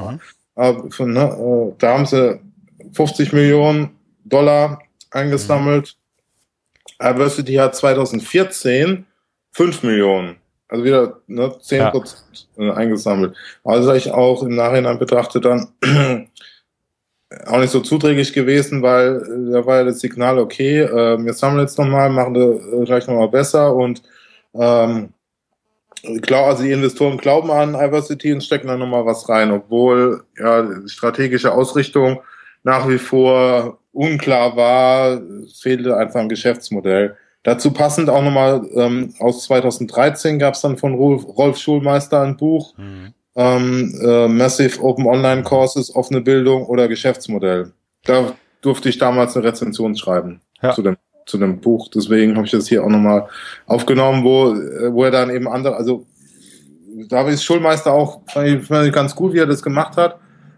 äh, 0.58 0.74
von, 0.90 1.14
ne, 1.14 1.24
äh, 1.24 1.76
da 1.78 1.94
haben 1.94 2.06
sie 2.06 2.40
50 2.94 3.32
Millionen 3.32 3.92
Dollar 4.26 4.80
eingesammelt. 5.12 5.96
Mhm. 5.96 7.06
Adversity 7.06 7.54
hat 7.56 7.76
2014 7.76 9.06
5 9.52 9.84
Millionen, 9.84 10.38
also 10.68 10.84
wieder 10.84 11.22
ne, 11.28 11.56
10 11.60 11.90
Prozent 11.92 12.48
ja. 12.58 12.70
Äh, 12.70 12.74
eingesammelt. 12.74 13.36
Also 13.64 13.94
ich 13.94 14.12
auch 14.12 14.44
im 14.44 14.56
Nachhinein 14.56 15.00
betrachtet 15.00 15.46
dann 15.46 15.70
auch 17.46 17.60
nicht 17.60 17.72
so 17.72 17.82
zuträglich 17.82 18.34
gewesen, 18.34 18.82
weil 18.82 19.18
äh, 19.18 19.52
da 19.52 19.66
war 19.66 19.78
ja 19.78 19.84
das 19.84 20.00
Signal, 20.00 20.40
okay, 20.40 20.82
äh, 20.82 21.24
wir 21.24 21.34
sammeln 21.34 21.62
jetzt 21.62 21.78
nochmal, 21.78 22.10
machen 22.10 22.34
das 22.34 22.86
gleich 22.86 23.08
nochmal 23.08 23.30
besser 23.30 23.76
und 23.76 24.02
ähm, 24.56 25.10
glaub, 26.22 26.48
also 26.48 26.64
die 26.64 26.72
Investoren 26.72 27.18
glauben 27.18 27.52
an 27.52 27.74
Diversity 27.74 28.34
und 28.34 28.44
stecken 28.44 28.68
da 28.68 28.78
nochmal 28.78 29.06
was 29.06 29.28
rein, 29.30 29.52
obwohl 29.52 30.24
ja 30.40 30.62
die 30.64 30.90
strategische 30.90 31.52
Ausrichtung 31.52 32.22
nach 32.64 32.88
wie 32.88 32.98
vor 32.98 33.80
unklar 33.92 34.56
war, 34.56 35.22
es 35.46 35.62
fehlte 35.62 35.98
einfach 35.98 36.20
ein 36.20 36.30
Geschäftsmodell. 36.30 37.16
Dazu 37.44 37.72
passend 37.72 38.10
auch 38.10 38.24
nochmal 38.24 38.68
ähm, 38.76 39.14
aus 39.20 39.44
2013 39.44 40.38
gab 40.40 40.56
es 40.56 40.62
dann 40.62 40.78
von 40.78 40.96
Rolf, 40.96 41.26
Rolf 41.26 41.58
Schulmeister 41.58 42.22
ein 42.22 42.36
Buch, 42.36 42.78
mhm 42.78 43.14
ähm, 43.38 43.94
äh, 44.02 44.28
Massive 44.28 44.82
Open 44.84 45.06
Online 45.06 45.44
Courses, 45.44 45.96
offene 45.96 46.22
Bildung 46.22 46.66
oder 46.66 46.88
Geschäftsmodell. 46.88 47.72
Da 48.04 48.34
durfte 48.62 48.90
ich 48.90 48.98
damals 48.98 49.38
eine 49.38 49.46
Rezension 49.46 49.96
schreiben 49.96 50.42
ja. 50.62 50.74
zu 50.74 50.82
dem 50.82 50.98
zu 51.28 51.38
dem 51.38 51.60
Buch. 51.60 51.90
Deswegen 51.94 52.36
habe 52.36 52.46
ich 52.46 52.52
das 52.52 52.68
hier 52.68 52.84
auch 52.84 52.90
nochmal 52.90 53.28
aufgenommen, 53.68 54.24
wo, 54.24 54.56
wo 54.94 55.04
er 55.04 55.12
dann 55.12 55.30
eben 55.30 55.48
andere, 55.48 55.76
also 55.76 56.06
da 57.10 57.28
ist 57.28 57.44
Schulmeister 57.44 57.94
auch 57.94 58.22
fand 58.28 58.48
ich 58.88 58.94
ganz 58.94 59.16
gut, 59.16 59.34
wie 59.34 59.40
er 59.40 59.46
das 59.46 59.62
gemacht 59.62 59.98
hat, 59.98 60.16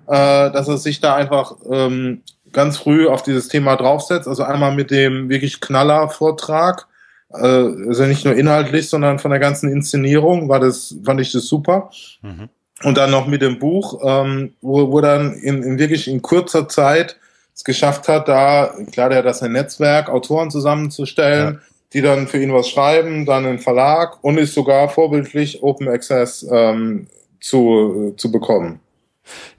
äh, 0.07 0.51
dass 0.51 0.67
er 0.67 0.77
sich 0.77 1.01
da 1.01 1.15
einfach 1.15 1.55
ähm, 1.69 2.21
ganz 2.51 2.77
früh 2.77 3.07
auf 3.07 3.23
dieses 3.23 3.47
Thema 3.47 3.75
draufsetzt. 3.75 4.27
Also 4.27 4.43
einmal 4.43 4.73
mit 4.73 4.91
dem 4.91 5.29
wirklich 5.29 5.59
Knaller-Vortrag, 5.59 6.87
äh, 7.33 7.37
also 7.37 8.05
nicht 8.05 8.25
nur 8.25 8.35
inhaltlich, 8.35 8.89
sondern 8.89 9.19
von 9.19 9.31
der 9.31 9.39
ganzen 9.39 9.71
Inszenierung 9.71 10.49
war 10.49 10.59
das, 10.59 10.95
fand 11.03 11.19
ich 11.19 11.31
das 11.31 11.45
super. 11.47 11.91
Mhm. 12.21 12.49
Und 12.83 12.97
dann 12.97 13.11
noch 13.11 13.27
mit 13.27 13.41
dem 13.41 13.59
Buch, 13.59 13.99
ähm, 14.05 14.53
wo, 14.61 14.91
wo 14.91 15.01
dann 15.01 15.33
in, 15.33 15.63
in 15.63 15.77
wirklich 15.77 16.07
in 16.07 16.21
kurzer 16.21 16.69
Zeit 16.69 17.17
es 17.59 17.65
geschafft 17.65 18.07
hat, 18.07 18.29
da, 18.29 18.73
klar, 18.89 19.09
der 19.09 19.17
hat 19.17 19.25
das 19.25 19.43
ein 19.43 19.51
Netzwerk, 19.51 20.07
Autoren 20.07 20.49
zusammenzustellen, 20.49 21.55
ja. 21.55 21.59
die 21.91 22.01
dann 22.01 22.29
für 22.29 22.41
ihn 22.41 22.53
was 22.53 22.69
schreiben, 22.69 23.25
dann 23.25 23.45
einen 23.45 23.59
Verlag 23.59 24.23
und 24.23 24.37
ist 24.37 24.53
sogar 24.53 24.87
vorbildlich 24.87 25.61
Open 25.61 25.89
Access 25.89 26.47
ähm, 26.49 27.07
zu, 27.41 28.13
zu 28.15 28.31
bekommen. 28.31 28.79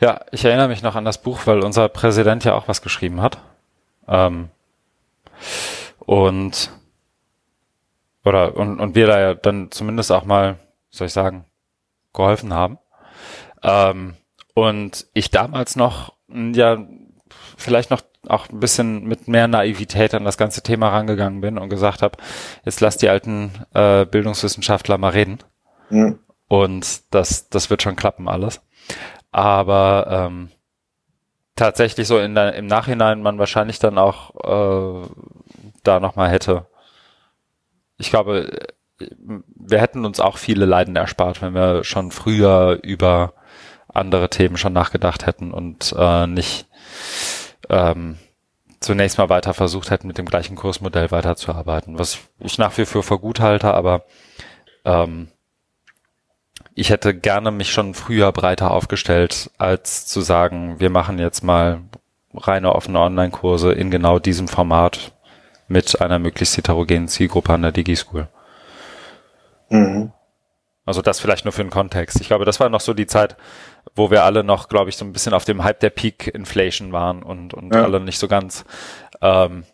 Ja, 0.01 0.23
ich 0.33 0.47
erinnere 0.47 0.69
mich 0.69 0.83
noch 0.83 0.95
an 0.95 1.05
das 1.05 1.21
Buch, 1.21 1.41
weil 1.45 1.63
unser 1.63 1.91
Präsident 1.91 2.43
ja 2.45 2.55
auch 2.55 2.69
was 2.69 2.81
geschrieben 2.81 3.21
hat. 3.21 3.37
Ähm, 4.09 4.49
und 5.99 6.71
oder 8.25 8.57
und, 8.57 8.81
und 8.81 8.95
wir 8.95 9.09
da 9.09 9.21
ja 9.21 9.35
dann 9.35 9.71
zumindest 9.71 10.11
auch 10.11 10.25
mal, 10.25 10.57
soll 10.89 11.07
ich 11.07 11.13
sagen, 11.13 11.45
geholfen 12.15 12.55
haben. 12.55 12.79
Ähm, 13.63 14.15
und 14.55 15.07
ich 15.13 15.31
damals 15.31 15.77
noch, 15.77 16.15
ja, 16.29 16.79
vielleicht 17.61 17.91
noch 17.91 18.03
auch 18.29 18.49
ein 18.49 18.61
bisschen 18.61 19.05
mit 19.05 19.29
mehr 19.29 19.49
Naivität 19.49 20.15
an 20.15 20.25
das 20.25 20.37
ganze 20.37 20.63
Thema 20.63 20.89
rangegangen 20.89 21.41
bin 21.41 21.59
und 21.59 21.69
gesagt 21.69 22.03
habe, 22.03 22.19
jetzt 22.65 22.81
lass 22.81 22.97
die 22.97 23.09
alten 23.09 23.53
äh, 23.75 24.05
Bildungswissenschaftler 24.05 24.99
mal 24.99 25.11
reden. 25.11 25.39
Mhm. 25.91 26.19
Und 26.49 27.15
das, 27.15 27.49
das 27.49 27.71
wird 27.71 27.83
schon 27.83 27.97
klappen 27.97 28.29
alles. 28.29 28.61
Aber 29.31 30.07
ähm, 30.11 30.51
tatsächlich 31.57 32.09
so 32.09 32.19
in 32.19 32.35
der, 32.35 32.55
im 32.55 32.67
Nachhinein 32.67 33.23
man 33.23 33.39
wahrscheinlich 33.39 33.79
dann 33.79 33.99
auch 33.99 35.05
äh, 35.05 35.09
da 35.83 36.01
nochmal 36.01 36.31
hätte. 36.31 36.67
Ich 37.99 38.11
glaube, 38.11 38.51
wir 38.99 39.81
hätten 39.81 40.05
uns 40.05 40.21
auch 40.21 40.39
viele 40.39 40.67
Leiden 40.67 40.97
erspart, 40.97 41.41
wenn 41.43 41.55
wir 41.55 41.85
schon 41.85 42.11
früher 42.11 42.79
über 42.83 43.35
andere 43.89 44.31
Themen 44.31 44.57
schon 44.57 44.73
nachgedacht 44.73 45.27
hätten 45.27 45.53
und 45.53 45.95
äh, 45.97 46.27
nicht 46.27 46.67
ähm, 47.71 48.19
zunächst 48.81 49.19
mal 49.19 49.29
weiter 49.29 49.55
versucht 49.55 49.91
hätten, 49.91 50.07
mit 50.07 50.19
dem 50.19 50.27
gleichen 50.27 50.57
Kursmodell 50.57 51.11
weiterzuarbeiten, 51.11 51.99
was 51.99 52.19
ich 52.39 52.59
nach 52.59 52.77
wie 52.79 52.87
vor 52.87 53.03
für 53.03 53.19
gut 53.19 53.41
halte, 53.41 53.73
aber 53.73 54.05
ähm, 54.85 55.29
ich 56.75 56.91
hätte 56.91 57.15
gerne 57.15 57.51
mich 57.51 57.71
schon 57.71 57.95
früher 57.95 58.33
breiter 58.33 58.71
aufgestellt, 58.71 59.51
als 59.59 60.07
zu 60.07 60.21
sagen, 60.21 60.81
wir 60.81 60.91
machen 60.91 61.19
jetzt 61.19 61.43
mal 61.43 61.83
reine 62.33 62.75
offene 62.75 63.01
Online-Kurse 63.01 63.73
in 63.73 63.91
genau 63.91 64.19
diesem 64.19 64.49
Format 64.49 65.13
mit 65.69 66.01
einer 66.01 66.19
möglichst 66.19 66.57
heterogenen 66.57 67.09
Zielgruppe 67.09 67.53
an 67.53 67.63
der 67.63 67.73
DigiSchool. 67.73 68.29
Mhm. 69.69 70.13
Also 70.87 71.03
das 71.03 71.21
vielleicht 71.21 71.45
nur 71.45 71.53
für 71.53 71.63
den 71.63 71.71
Kontext. 71.71 72.21
Ich 72.21 72.29
glaube, 72.29 72.45
das 72.45 72.59
war 72.59 72.69
noch 72.69 72.81
so 72.81 72.95
die 72.95 73.07
Zeit, 73.07 73.37
wo 73.95 74.11
wir 74.11 74.25
alle 74.25 74.45
noch, 74.45 74.69
glaube 74.69 74.91
ich, 74.91 74.97
so 74.97 75.05
ein 75.05 75.13
bisschen 75.13 75.35
auf 75.35 75.45
dem 75.45 75.65
Hype 75.65 75.81
der 75.81 75.91
Peak 75.91 76.29
Inflation 76.29 76.93
waren 76.93 77.23
und, 77.23 77.55
und 77.55 77.75
ja. 77.75 77.83
alle 77.83 78.01
nicht 78.01 78.19
so 78.19 78.29
ganz 78.29 78.65
ähm, 79.21 79.65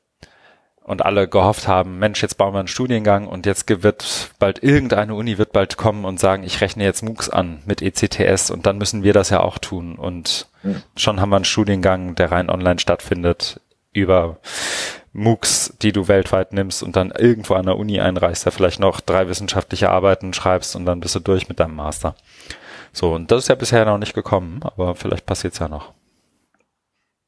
und 0.87 1.05
alle 1.05 1.27
gehofft 1.27 1.67
haben, 1.67 1.99
Mensch, 1.99 2.23
jetzt 2.23 2.39
bauen 2.39 2.55
wir 2.55 2.61
einen 2.61 2.69
Studiengang 2.69 3.27
und 3.27 3.45
jetzt 3.45 3.69
wird 3.83 4.31
bald 4.39 4.63
irgendeine 4.63 5.17
Uni 5.17 5.37
wird 5.37 5.53
bald 5.53 5.77
kommen 5.77 6.05
und 6.05 6.21
sagen, 6.21 6.45
ich 6.45 6.61
rechne 6.61 6.85
jetzt 6.85 7.03
MOOCs 7.03 7.29
an 7.29 7.61
mit 7.67 7.83
ECTS 7.83 8.53
und 8.53 8.67
dann 8.67 8.79
müssen 8.79 9.03
wir 9.03 9.13
das 9.13 9.31
ja 9.31 9.41
auch 9.41 9.59
tun. 9.59 9.97
Und 9.97 10.47
ja. 10.63 10.75
schon 10.97 11.21
haben 11.21 11.31
wir 11.31 11.37
einen 11.37 11.45
Studiengang, 11.45 12.15
der 12.15 12.31
rein 12.31 12.49
online 12.49 12.79
stattfindet, 12.79 13.61
über 13.93 14.39
MOOCs, 15.13 15.75
die 15.83 15.91
du 15.91 16.07
weltweit 16.07 16.53
nimmst 16.53 16.85
und 16.85 16.95
dann 16.95 17.11
irgendwo 17.11 17.55
an 17.55 17.67
der 17.67 17.79
Uni 17.79 17.99
einreichst, 17.99 18.47
da 18.47 18.53
vielleicht 18.53 18.79
noch 18.79 19.01
drei 19.01 19.27
wissenschaftliche 19.27 19.91
Arbeiten 19.91 20.35
schreibst 20.35 20.77
und 20.77 20.87
dann 20.87 21.01
bist 21.01 21.17
du 21.17 21.21
durch 21.21 21.49
mit 21.49 21.59
deinem 21.59 21.75
Master. 21.75 22.15
So, 22.93 23.15
und 23.15 23.31
das 23.31 23.45
ist 23.45 23.49
ja 23.49 23.55
bisher 23.55 23.85
noch 23.85 23.99
nicht 23.99 24.15
gekommen, 24.15 24.61
aber 24.63 24.95
vielleicht 24.95 25.27
passiert 25.27 25.55
es 25.55 25.59
ja 25.59 25.69
noch. 25.69 25.93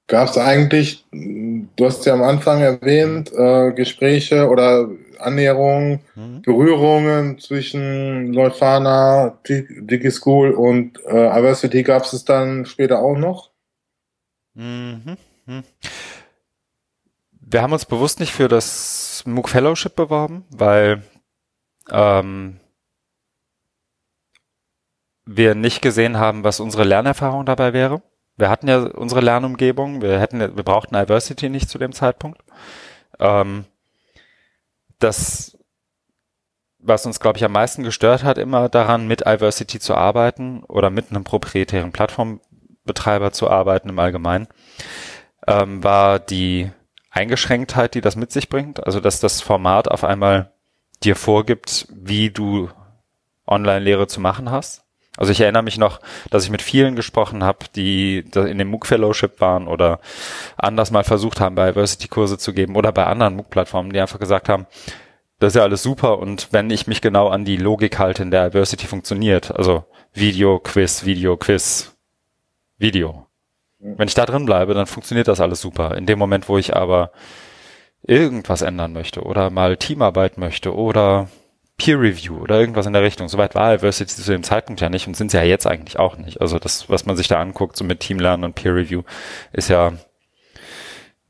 Gab 0.08 0.30
es 0.30 0.38
eigentlich, 0.38 1.04
du 1.12 1.84
hast 1.84 2.06
ja 2.06 2.14
am 2.14 2.22
Anfang 2.22 2.62
erwähnt, 2.62 3.30
äh, 3.30 3.72
Gespräche 3.72 4.48
oder 4.48 4.88
Annäherungen, 5.18 6.00
mhm. 6.14 6.40
Berührungen 6.42 7.38
zwischen 7.38 8.32
Leuphana, 8.32 9.38
DigiSchool 9.46 10.52
und 10.52 10.98
äh, 11.04 11.28
Diversity 11.34 11.82
gab 11.82 12.04
es 12.04 12.24
dann 12.24 12.64
später 12.64 13.00
auch 13.00 13.18
noch? 13.18 13.50
Mhm. 14.54 15.16
mhm. 15.46 15.62
Wir 17.50 17.62
haben 17.62 17.72
uns 17.72 17.86
bewusst 17.86 18.20
nicht 18.20 18.32
für 18.32 18.48
das 18.48 19.22
MOOC 19.26 19.48
Fellowship 19.48 19.96
beworben, 19.96 20.44
weil 20.50 21.02
ähm, 21.90 22.60
wir 25.30 25.54
nicht 25.54 25.82
gesehen 25.82 26.16
haben, 26.16 26.42
was 26.42 26.58
unsere 26.58 26.84
Lernerfahrung 26.84 27.44
dabei 27.44 27.74
wäre. 27.74 28.02
Wir 28.38 28.48
hatten 28.48 28.66
ja 28.66 28.78
unsere 28.78 29.20
Lernumgebung, 29.20 30.00
wir 30.00 30.18
hätten, 30.18 30.40
wir 30.40 30.62
brauchten 30.62 30.94
Diversity 30.94 31.50
nicht 31.50 31.68
zu 31.68 31.76
dem 31.76 31.92
Zeitpunkt. 31.92 32.40
Ähm, 33.20 33.66
das, 34.98 35.58
was 36.78 37.04
uns, 37.04 37.20
glaube 37.20 37.36
ich, 37.36 37.44
am 37.44 37.52
meisten 37.52 37.82
gestört 37.82 38.24
hat, 38.24 38.38
immer 38.38 38.70
daran, 38.70 39.06
mit 39.06 39.26
Diversity 39.26 39.78
zu 39.80 39.94
arbeiten 39.94 40.62
oder 40.62 40.88
mit 40.88 41.10
einem 41.10 41.24
proprietären 41.24 41.92
Plattformbetreiber 41.92 43.30
zu 43.32 43.50
arbeiten 43.50 43.90
im 43.90 43.98
Allgemeinen, 43.98 44.48
ähm, 45.46 45.84
war 45.84 46.20
die 46.20 46.70
Eingeschränktheit, 47.10 47.94
die 47.94 48.00
das 48.00 48.16
mit 48.16 48.32
sich 48.32 48.48
bringt. 48.48 48.86
Also, 48.86 49.00
dass 49.00 49.20
das 49.20 49.42
Format 49.42 49.88
auf 49.88 50.04
einmal 50.04 50.52
dir 51.02 51.16
vorgibt, 51.16 51.86
wie 51.92 52.30
du 52.30 52.70
Online-Lehre 53.46 54.06
zu 54.06 54.20
machen 54.20 54.50
hast. 54.50 54.87
Also 55.18 55.32
ich 55.32 55.40
erinnere 55.40 55.64
mich 55.64 55.78
noch, 55.78 56.00
dass 56.30 56.44
ich 56.44 56.50
mit 56.50 56.62
vielen 56.62 56.94
gesprochen 56.94 57.42
habe, 57.42 57.66
die 57.74 58.20
in 58.34 58.58
dem 58.58 58.68
MOOC 58.68 58.86
Fellowship 58.86 59.40
waren 59.40 59.66
oder 59.66 59.98
anders 60.56 60.92
mal 60.92 61.02
versucht 61.02 61.40
haben, 61.40 61.56
bei 61.56 61.72
Diversity-Kurse 61.72 62.38
zu 62.38 62.52
geben 62.52 62.76
oder 62.76 62.92
bei 62.92 63.04
anderen 63.04 63.34
MOOC-Plattformen, 63.34 63.92
die 63.92 63.98
einfach 63.98 64.20
gesagt 64.20 64.48
haben, 64.48 64.66
das 65.40 65.48
ist 65.48 65.56
ja 65.56 65.64
alles 65.64 65.82
super 65.82 66.20
und 66.20 66.48
wenn 66.52 66.70
ich 66.70 66.86
mich 66.86 67.00
genau 67.00 67.28
an 67.28 67.44
die 67.44 67.56
Logik 67.56 67.98
halte, 67.98 68.22
in 68.22 68.30
der 68.30 68.50
Diversity 68.50 68.86
funktioniert, 68.86 69.56
also 69.56 69.84
Video, 70.12 70.60
Quiz, 70.60 71.04
Video, 71.04 71.36
Quiz, 71.36 71.96
Video, 72.78 73.26
Wenn 73.80 74.06
ich 74.06 74.14
da 74.14 74.24
drin 74.24 74.46
bleibe, 74.46 74.74
dann 74.74 74.86
funktioniert 74.86 75.26
das 75.26 75.40
alles 75.40 75.60
super. 75.60 75.96
In 75.96 76.06
dem 76.06 76.18
Moment, 76.18 76.48
wo 76.48 76.58
ich 76.58 76.76
aber 76.76 77.10
irgendwas 78.02 78.62
ändern 78.62 78.92
möchte 78.92 79.22
oder 79.22 79.50
mal 79.50 79.76
Teamarbeit 79.76 80.38
möchte 80.38 80.74
oder 80.74 81.28
Peer 81.78 82.00
Review 82.00 82.36
oder 82.38 82.58
irgendwas 82.58 82.86
in 82.86 82.92
der 82.92 83.02
Richtung. 83.02 83.28
Soweit 83.28 83.54
war 83.54 83.76
Diversity 83.76 84.14
zu 84.16 84.30
dem 84.32 84.42
Zeitpunkt 84.42 84.80
ja 84.80 84.90
nicht 84.90 85.06
und 85.06 85.16
sind 85.16 85.30
sie 85.30 85.36
ja 85.36 85.44
jetzt 85.44 85.66
eigentlich 85.66 85.98
auch 85.98 86.16
nicht. 86.18 86.40
Also 86.40 86.58
das, 86.58 86.90
was 86.90 87.06
man 87.06 87.16
sich 87.16 87.28
da 87.28 87.40
anguckt, 87.40 87.76
so 87.76 87.84
mit 87.84 88.00
Teamlernen 88.00 88.44
und 88.44 88.54
Peer 88.54 88.74
Review, 88.74 89.02
ist 89.52 89.68
ja 89.68 89.92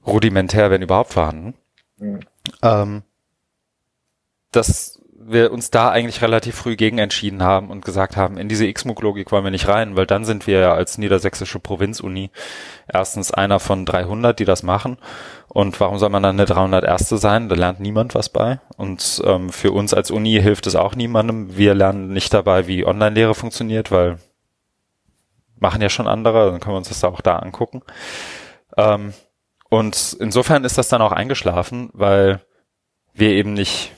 rudimentär, 0.06 0.70
wenn 0.70 0.82
überhaupt 0.82 1.12
vorhanden. 1.12 1.54
Mhm. 1.98 2.20
Ähm, 2.62 3.02
das 4.50 4.97
wir 5.30 5.52
uns 5.52 5.70
da 5.70 5.90
eigentlich 5.90 6.22
relativ 6.22 6.56
früh 6.56 6.76
gegen 6.76 6.98
entschieden 6.98 7.42
haben 7.42 7.70
und 7.70 7.84
gesagt 7.84 8.16
haben, 8.16 8.38
in 8.38 8.48
diese 8.48 8.66
X-MOOC-Logik 8.66 9.30
wollen 9.30 9.44
wir 9.44 9.50
nicht 9.50 9.68
rein, 9.68 9.96
weil 9.96 10.06
dann 10.06 10.24
sind 10.24 10.46
wir 10.46 10.60
ja 10.60 10.74
als 10.74 10.98
niedersächsische 10.98 11.58
Provinzuni 11.58 12.30
erstens 12.92 13.30
einer 13.32 13.60
von 13.60 13.84
300, 13.86 14.38
die 14.38 14.44
das 14.44 14.62
machen. 14.62 14.98
Und 15.48 15.80
warum 15.80 15.98
soll 15.98 16.10
man 16.10 16.22
dann 16.22 16.36
eine 16.36 16.46
300 16.46 16.84
Erste 16.84 17.18
sein? 17.18 17.48
Da 17.48 17.54
lernt 17.54 17.80
niemand 17.80 18.14
was 18.14 18.28
bei. 18.28 18.60
Und 18.76 19.22
ähm, 19.24 19.50
für 19.50 19.72
uns 19.72 19.94
als 19.94 20.10
Uni 20.10 20.40
hilft 20.40 20.66
es 20.66 20.76
auch 20.76 20.94
niemandem. 20.94 21.56
Wir 21.56 21.74
lernen 21.74 22.12
nicht 22.12 22.34
dabei, 22.34 22.66
wie 22.66 22.86
Online-Lehre 22.86 23.34
funktioniert, 23.34 23.90
weil 23.90 24.18
machen 25.58 25.82
ja 25.82 25.88
schon 25.88 26.06
andere, 26.06 26.50
dann 26.50 26.60
können 26.60 26.74
wir 26.74 26.78
uns 26.78 26.88
das 26.88 27.04
auch 27.04 27.20
da 27.20 27.36
angucken. 27.36 27.82
Ähm, 28.76 29.12
und 29.70 30.16
insofern 30.20 30.64
ist 30.64 30.78
das 30.78 30.88
dann 30.88 31.02
auch 31.02 31.12
eingeschlafen, 31.12 31.90
weil 31.92 32.40
wir 33.12 33.30
eben 33.30 33.54
nicht 33.54 33.92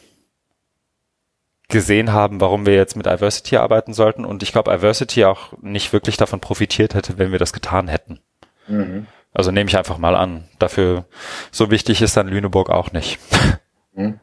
gesehen 1.70 2.12
haben, 2.12 2.40
warum 2.40 2.66
wir 2.66 2.74
jetzt 2.74 2.96
mit 2.96 3.06
Iversity 3.06 3.56
arbeiten 3.56 3.92
sollten. 3.92 4.24
Und 4.24 4.42
ich 4.42 4.52
glaube, 4.52 4.72
Iversity 4.72 5.24
auch 5.24 5.52
nicht 5.60 5.92
wirklich 5.92 6.16
davon 6.16 6.40
profitiert 6.40 6.94
hätte, 6.94 7.18
wenn 7.18 7.32
wir 7.32 7.38
das 7.38 7.52
getan 7.52 7.88
hätten. 7.88 8.20
Mhm. 8.66 9.06
Also 9.32 9.50
nehme 9.50 9.68
ich 9.68 9.78
einfach 9.78 9.98
mal 9.98 10.16
an. 10.16 10.44
Dafür 10.58 11.06
so 11.50 11.70
wichtig 11.70 12.02
ist 12.02 12.16
dann 12.16 12.28
Lüneburg 12.28 12.70
auch 12.70 12.92
nicht. 12.92 13.18
Mhm. 13.92 14.20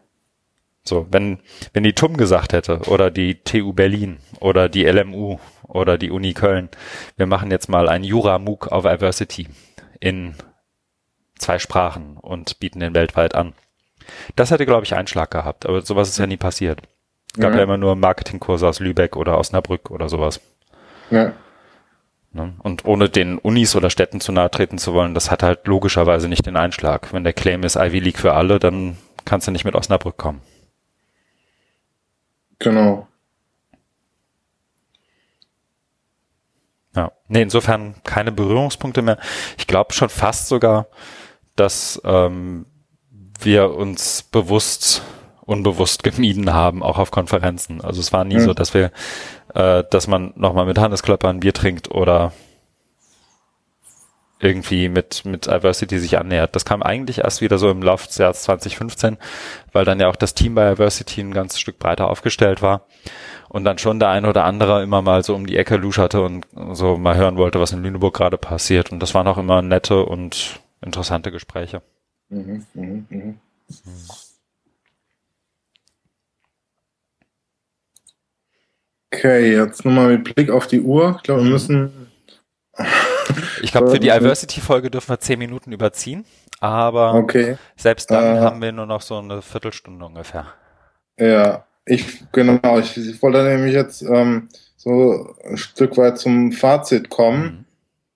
So, 0.84 1.06
wenn, 1.12 1.40
wenn 1.74 1.84
die 1.84 1.94
TUM 1.94 2.16
gesagt 2.16 2.54
hätte 2.54 2.80
oder 2.88 3.12
die 3.12 3.44
TU 3.44 3.74
Berlin 3.74 4.20
oder 4.40 4.70
die 4.70 4.86
LMU 4.86 5.38
oder 5.64 5.98
die 5.98 6.12
Uni 6.12 6.34
Köln, 6.34 6.70
wir 7.18 7.26
machen 7.26 7.52
jetzt 7.52 7.68
mal 7.68 7.90
ein 7.90 8.06
Jura-MOOC 8.06 8.72
auf 8.72 8.86
Iversity 8.86 9.48
in 10.00 10.36
zwei 11.38 11.60
Sprachen 11.60 12.16
und 12.16 12.60
bieten 12.60 12.80
den 12.80 12.96
weltweit 12.96 13.36
an. 13.36 13.54
Das 14.38 14.52
hätte, 14.52 14.66
glaube 14.66 14.86
ich, 14.86 14.96
Einschlag 14.96 15.30
gehabt, 15.30 15.66
aber 15.66 15.82
sowas 15.82 16.08
ist 16.08 16.20
ja 16.20 16.28
nie 16.28 16.38
passiert. 16.38 16.82
Es 17.38 17.42
gab 17.42 17.52
ja. 17.52 17.58
ja 17.58 17.64
immer 17.66 17.78
nur 17.78 17.96
Marketingkurse 17.96 18.68
aus 18.68 18.80
Lübeck 18.80 19.16
oder 19.16 19.38
Osnabrück 19.38 19.92
oder 19.92 20.10
sowas. 20.10 20.42
Ja. 21.12 21.34
Ne? 22.32 22.56
Und 22.64 22.84
ohne 22.86 23.10
den 23.10 23.38
Unis 23.38 23.76
oder 23.76 23.92
Städten 23.92 24.20
zu 24.20 24.32
nahe 24.32 24.50
treten 24.50 24.80
zu 24.80 24.94
wollen, 24.94 25.14
das 25.14 25.30
hat 25.30 25.44
halt 25.44 25.68
logischerweise 25.68 26.28
nicht 26.28 26.48
den 26.48 26.58
Einschlag. 26.58 27.14
Wenn 27.14 27.24
der 27.24 27.34
Claim 27.34 27.62
ist 27.62 27.76
Ivy 27.76 28.00
League 28.00 28.18
für 28.18 28.34
alle, 28.34 28.58
dann 28.58 28.98
kannst 29.24 29.48
du 29.48 29.52
nicht 29.52 29.66
mit 29.66 29.76
Osnabrück 29.76 30.18
kommen. 30.18 30.42
Genau. 32.58 33.08
Ja. 36.96 37.12
Nee, 37.28 37.44
insofern 37.44 37.94
keine 38.04 38.32
Berührungspunkte 38.32 39.04
mehr. 39.04 39.20
Ich 39.60 39.68
glaube 39.68 39.94
schon 39.94 40.10
fast 40.10 40.48
sogar, 40.48 40.88
dass 41.56 42.02
ähm, 42.04 42.66
wir 43.40 43.76
uns 43.76 44.24
bewusst 44.24 45.04
unbewusst 45.48 46.04
gemieden 46.04 46.54
haben, 46.54 46.84
auch 46.84 47.00
auf 47.00 47.10
Konferenzen. 47.10 47.82
Also 47.82 48.02
es 48.02 48.14
war 48.14 48.24
nie 48.24 48.36
mhm. 48.36 48.42
so, 48.42 48.54
dass 48.54 48.76
wir, 48.76 48.92
äh, 49.56 49.84
dass 49.90 50.08
man 50.08 50.34
nochmal 50.36 50.66
mit 50.66 50.78
Hannes 50.78 51.02
Klöpper 51.02 51.30
ein 51.30 51.40
Bier 51.40 51.54
trinkt 51.54 51.90
oder 51.90 52.34
irgendwie 54.40 54.88
mit, 54.90 55.26
mit 55.26 55.48
Diversity 55.48 55.98
sich 55.98 56.18
annähert. 56.20 56.56
Das 56.56 56.66
kam 56.66 56.84
eigentlich 56.84 57.20
erst 57.20 57.42
wieder 57.42 57.58
so 57.58 57.72
im 57.72 57.82
Laufe 57.82 58.06
des 58.06 58.18
Jahres 58.18 58.44
2015, 58.44 59.18
weil 59.72 59.86
dann 59.86 60.00
ja 60.00 60.10
auch 60.10 60.16
das 60.16 60.36
Team 60.36 60.54
bei 60.54 60.70
Diversity 60.70 61.22
ein 61.22 61.34
ganzes 61.34 61.60
Stück 61.60 61.80
breiter 61.80 62.08
aufgestellt 62.10 62.62
war 62.62 62.86
und 63.50 63.64
dann 63.64 63.80
schon 63.80 64.00
der 64.00 64.10
eine 64.10 64.30
oder 64.30 64.44
andere 64.44 64.84
immer 64.84 65.02
mal 65.02 65.24
so 65.24 65.34
um 65.34 65.48
die 65.48 65.58
Ecke 65.58 65.78
luscherte 65.78 66.22
und 66.22 66.46
so 66.74 66.98
mal 66.98 67.16
hören 67.16 67.38
wollte, 67.38 67.60
was 67.60 67.72
in 67.72 67.82
Lüneburg 67.82 68.14
gerade 68.14 68.38
passiert. 68.38 68.92
Und 68.92 69.00
das 69.00 69.16
waren 69.16 69.28
auch 69.28 69.40
immer 69.40 69.62
nette 69.64 70.04
und 70.04 70.60
interessante 70.82 71.32
Gespräche. 71.32 71.82
Mhm, 72.30 72.66
mh, 72.74 72.84
mh. 72.84 73.04
Mhm. 73.10 73.40
Okay, 79.18 79.52
jetzt 79.52 79.84
nochmal 79.84 80.10
mit 80.10 80.36
Blick 80.36 80.52
auf 80.52 80.68
die 80.68 80.80
Uhr. 80.80 81.16
Ich 81.18 81.24
glaube, 81.24 81.44
wir 81.44 81.50
müssen. 81.50 82.12
Ich 83.64 83.72
glaube, 83.72 83.90
für 83.90 84.00
die 84.00 84.10
Diversity-Folge 84.12 84.92
dürfen 84.92 85.10
wir 85.10 85.20
zehn 85.20 85.40
Minuten 85.40 85.72
überziehen, 85.72 86.24
aber 86.60 87.16
okay. 87.16 87.58
selbst 87.76 88.12
dann 88.12 88.38
äh, 88.38 88.40
haben 88.40 88.62
wir 88.62 88.72
nur 88.72 88.86
noch 88.86 89.02
so 89.02 89.18
eine 89.18 89.42
Viertelstunde 89.42 90.06
ungefähr. 90.06 90.46
Ja, 91.20 91.66
ich 91.86 92.32
genau. 92.32 92.78
Ich, 92.78 92.96
ich 92.96 93.20
wollte 93.24 93.44
nämlich 93.44 93.74
jetzt 93.74 94.04
ähm, 94.04 94.50
so 94.76 95.36
ein 95.44 95.58
Stück 95.58 95.98
weit 95.98 96.20
zum 96.20 96.52
Fazit 96.52 97.10
kommen. 97.10 97.42
Mhm. 97.42 97.66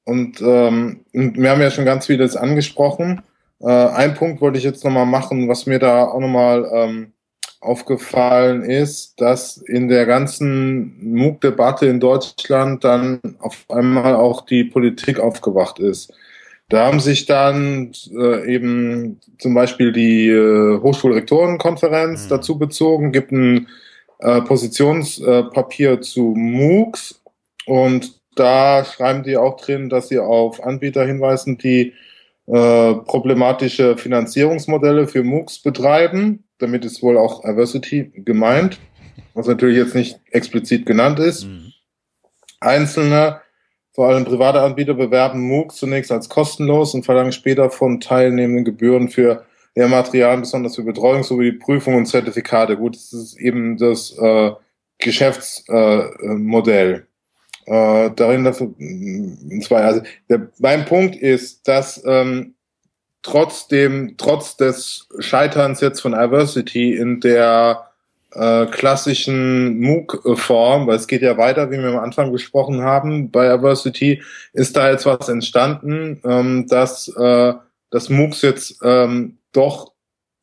Und 0.03 0.41
ähm, 0.41 1.05
wir 1.13 1.49
haben 1.49 1.61
ja 1.61 1.71
schon 1.71 1.85
ganz 1.85 2.05
vieles 2.05 2.35
angesprochen. 2.35 3.23
Äh, 3.59 3.71
ein 3.71 4.13
Punkt 4.13 4.39
wollte 4.39 4.59
ich 4.59 4.63
jetzt 4.63 4.83
nochmal 4.83 5.07
machen, 5.07 5.49
was 5.49 5.65
mir 5.65 5.79
da 5.79 6.05
auch 6.05 6.19
nochmal 6.19 6.69
ähm, 6.71 7.13
aufgefallen 7.61 8.63
ist, 8.63 9.21
dass 9.21 9.57
in 9.57 9.87
der 9.87 10.05
ganzen 10.07 10.97
MOOC-Debatte 11.13 11.85
in 11.85 11.99
Deutschland 11.99 12.83
dann 12.83 13.19
auf 13.39 13.65
einmal 13.69 14.15
auch 14.15 14.45
die 14.45 14.63
Politik 14.63 15.19
aufgewacht 15.19 15.79
ist. 15.79 16.11
Da 16.69 16.87
haben 16.87 16.99
sich 16.99 17.25
dann 17.27 17.91
äh, 18.17 18.53
eben 18.53 19.19
zum 19.37 19.53
Beispiel 19.53 19.91
die 19.91 20.29
äh, 20.29 20.79
Hochschulrektorenkonferenz 20.81 22.25
mhm. 22.25 22.29
dazu 22.29 22.57
bezogen, 22.57 23.11
gibt 23.11 23.31
ein 23.31 23.67
äh, 24.19 24.41
Positionspapier 24.41 25.91
äh, 25.91 25.99
zu 26.01 26.33
MOOCs 26.35 27.21
und 27.65 28.19
da 28.35 28.85
schreiben 28.85 29.23
die 29.23 29.37
auch 29.37 29.57
drin, 29.57 29.89
dass 29.89 30.07
sie 30.07 30.17
auf 30.17 30.63
Anbieter 30.63 31.05
hinweisen, 31.05 31.57
die 31.57 31.93
äh, 32.47 32.93
problematische 32.93 33.97
Finanzierungsmodelle 33.97 35.07
für 35.07 35.23
MOOCs 35.23 35.59
betreiben 35.59 36.45
damit 36.61 36.85
ist 36.85 37.01
wohl 37.01 37.17
auch 37.17 37.41
Diversity 37.41 38.11
gemeint, 38.15 38.79
was 39.33 39.47
natürlich 39.47 39.77
jetzt 39.77 39.95
nicht 39.95 40.19
explizit 40.31 40.85
genannt 40.85 41.19
ist. 41.19 41.45
Mhm. 41.45 41.73
Einzelne, 42.59 43.41
vor 43.93 44.07
allem 44.07 44.25
private 44.25 44.61
Anbieter, 44.61 44.93
bewerben 44.93 45.41
MOOC 45.41 45.73
zunächst 45.73 46.11
als 46.11 46.29
kostenlos 46.29 46.93
und 46.93 47.03
verlangen 47.03 47.31
später 47.31 47.69
von 47.69 47.99
Teilnehmenden 47.99 48.65
Gebühren 48.65 49.09
für 49.09 49.45
Lehrmaterialien, 49.75 50.41
besonders 50.41 50.75
für 50.75 50.83
Betreuung 50.83 51.23
sowie 51.23 51.51
die 51.51 51.57
Prüfung 51.57 51.95
und 51.95 52.05
Zertifikate. 52.05 52.77
Gut, 52.77 52.95
das 52.95 53.13
ist 53.13 53.39
eben 53.39 53.77
das 53.77 54.15
äh, 54.17 54.51
Geschäftsmodell. 54.99 56.93
Äh, 56.93 58.05
äh, 58.05 58.11
darin 58.15 58.43
dafür, 58.43 58.73
zwei, 59.61 59.81
also 59.81 60.01
der, 60.29 60.49
mein 60.59 60.85
Punkt 60.85 61.15
ist, 61.15 61.67
dass 61.67 62.03
ähm, 62.05 62.55
trotzdem, 63.23 64.15
trotz 64.17 64.57
des 64.57 65.07
Scheiterns 65.19 65.81
jetzt 65.81 66.01
von 66.01 66.13
Diversity 66.13 66.95
in 66.95 67.19
der 67.19 67.91
äh, 68.33 68.65
klassischen 68.67 69.79
MOOC-Form, 69.79 70.87
weil 70.87 70.95
es 70.95 71.07
geht 71.07 71.21
ja 71.21 71.37
weiter, 71.37 71.69
wie 71.71 71.77
wir 71.77 71.89
am 71.89 71.99
Anfang 71.99 72.31
besprochen 72.31 72.81
haben, 72.81 73.29
bei 73.29 73.49
Diversity 73.55 74.21
ist 74.53 74.77
da 74.77 74.89
jetzt 74.89 75.05
was 75.05 75.27
entstanden, 75.29 76.21
ähm, 76.23 76.67
dass 76.67 77.09
äh, 77.09 77.53
das 77.89 78.09
MOOCs 78.09 78.41
jetzt 78.41 78.79
ähm, 78.83 79.37
doch 79.51 79.91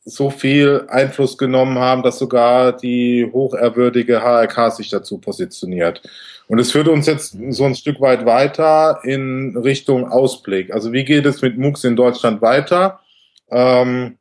so 0.09 0.31
viel 0.31 0.87
Einfluss 0.89 1.37
genommen 1.37 1.79
haben, 1.79 2.03
dass 2.03 2.19
sogar 2.19 2.73
die 2.73 3.29
hochehrwürdige 3.33 4.23
HRK 4.23 4.71
sich 4.71 4.89
dazu 4.89 5.19
positioniert. 5.19 6.03
Und 6.49 6.59
es 6.59 6.73
führt 6.73 6.89
uns 6.89 7.07
jetzt 7.07 7.37
so 7.51 7.65
ein 7.65 7.75
Stück 7.75 8.01
weit 8.01 8.25
weiter 8.25 9.01
in 9.05 9.55
Richtung 9.57 10.11
Ausblick. 10.11 10.73
Also 10.73 10.93
wie 10.93 11.05
geht 11.05 11.27
es 11.27 11.43
mit 11.43 11.59
MOOCs 11.59 11.85
in 11.85 11.95
Deutschland 11.95 12.41
weiter? 12.41 13.01
Ähm, 13.51 14.17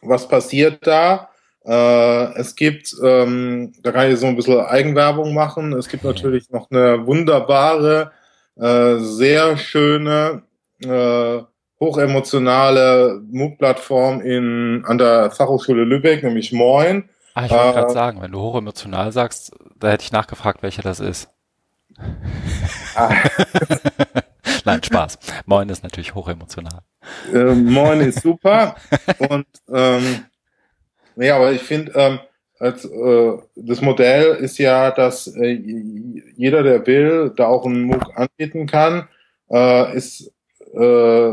was 0.00 0.28
passiert 0.28 0.86
da? 0.86 1.30
Äh, 1.64 2.38
es 2.38 2.54
gibt, 2.54 2.94
ähm, 3.02 3.72
da 3.82 3.90
kann 3.90 4.10
ich 4.10 4.20
so 4.20 4.26
ein 4.26 4.36
bisschen 4.36 4.60
Eigenwerbung 4.60 5.34
machen. 5.34 5.72
Es 5.72 5.88
gibt 5.88 6.04
natürlich 6.04 6.48
noch 6.50 6.70
eine 6.70 7.04
wunderbare, 7.06 8.12
äh, 8.56 8.98
sehr 8.98 9.56
schöne, 9.56 10.42
äh, 10.80 11.42
hochemotionale 11.80 13.20
MOOC-Plattform 13.30 14.20
in, 14.20 14.84
an 14.86 14.98
der 14.98 15.30
Fachhochschule 15.30 15.84
Lübeck, 15.84 16.22
nämlich 16.22 16.52
Moin. 16.52 17.08
Ah, 17.34 17.44
ich 17.44 17.50
wollte 17.52 17.68
äh, 17.68 17.72
gerade 17.72 17.92
sagen, 17.92 18.20
wenn 18.20 18.32
du 18.32 18.40
hochemotional 18.40 19.12
sagst, 19.12 19.52
da 19.78 19.90
hätte 19.90 20.04
ich 20.04 20.12
nachgefragt, 20.12 20.62
welche 20.62 20.82
das 20.82 21.00
ist. 21.00 21.28
Ah. 22.96 23.10
Nein, 24.64 24.82
Spaß. 24.82 25.18
Moin 25.46 25.68
ist 25.68 25.82
natürlich 25.82 26.14
hochemotional. 26.14 26.80
Äh, 27.32 27.54
Moin 27.54 28.00
ist 28.00 28.22
super. 28.22 28.76
und 29.28 29.46
ähm, 29.72 30.24
ja, 31.16 31.36
aber 31.36 31.52
ich 31.52 31.62
finde, 31.62 31.92
ähm, 31.94 32.18
als, 32.58 32.84
äh, 32.84 33.32
das 33.54 33.80
Modell 33.80 34.34
ist 34.34 34.58
ja, 34.58 34.90
dass 34.90 35.28
äh, 35.28 35.52
jeder, 36.36 36.62
der 36.62 36.86
will, 36.86 37.32
da 37.36 37.46
auch 37.46 37.64
einen 37.64 37.84
MOOC 37.84 38.16
anbieten 38.16 38.66
kann. 38.66 39.08
Äh, 39.50 39.96
ist 39.96 40.32
äh, 40.74 41.32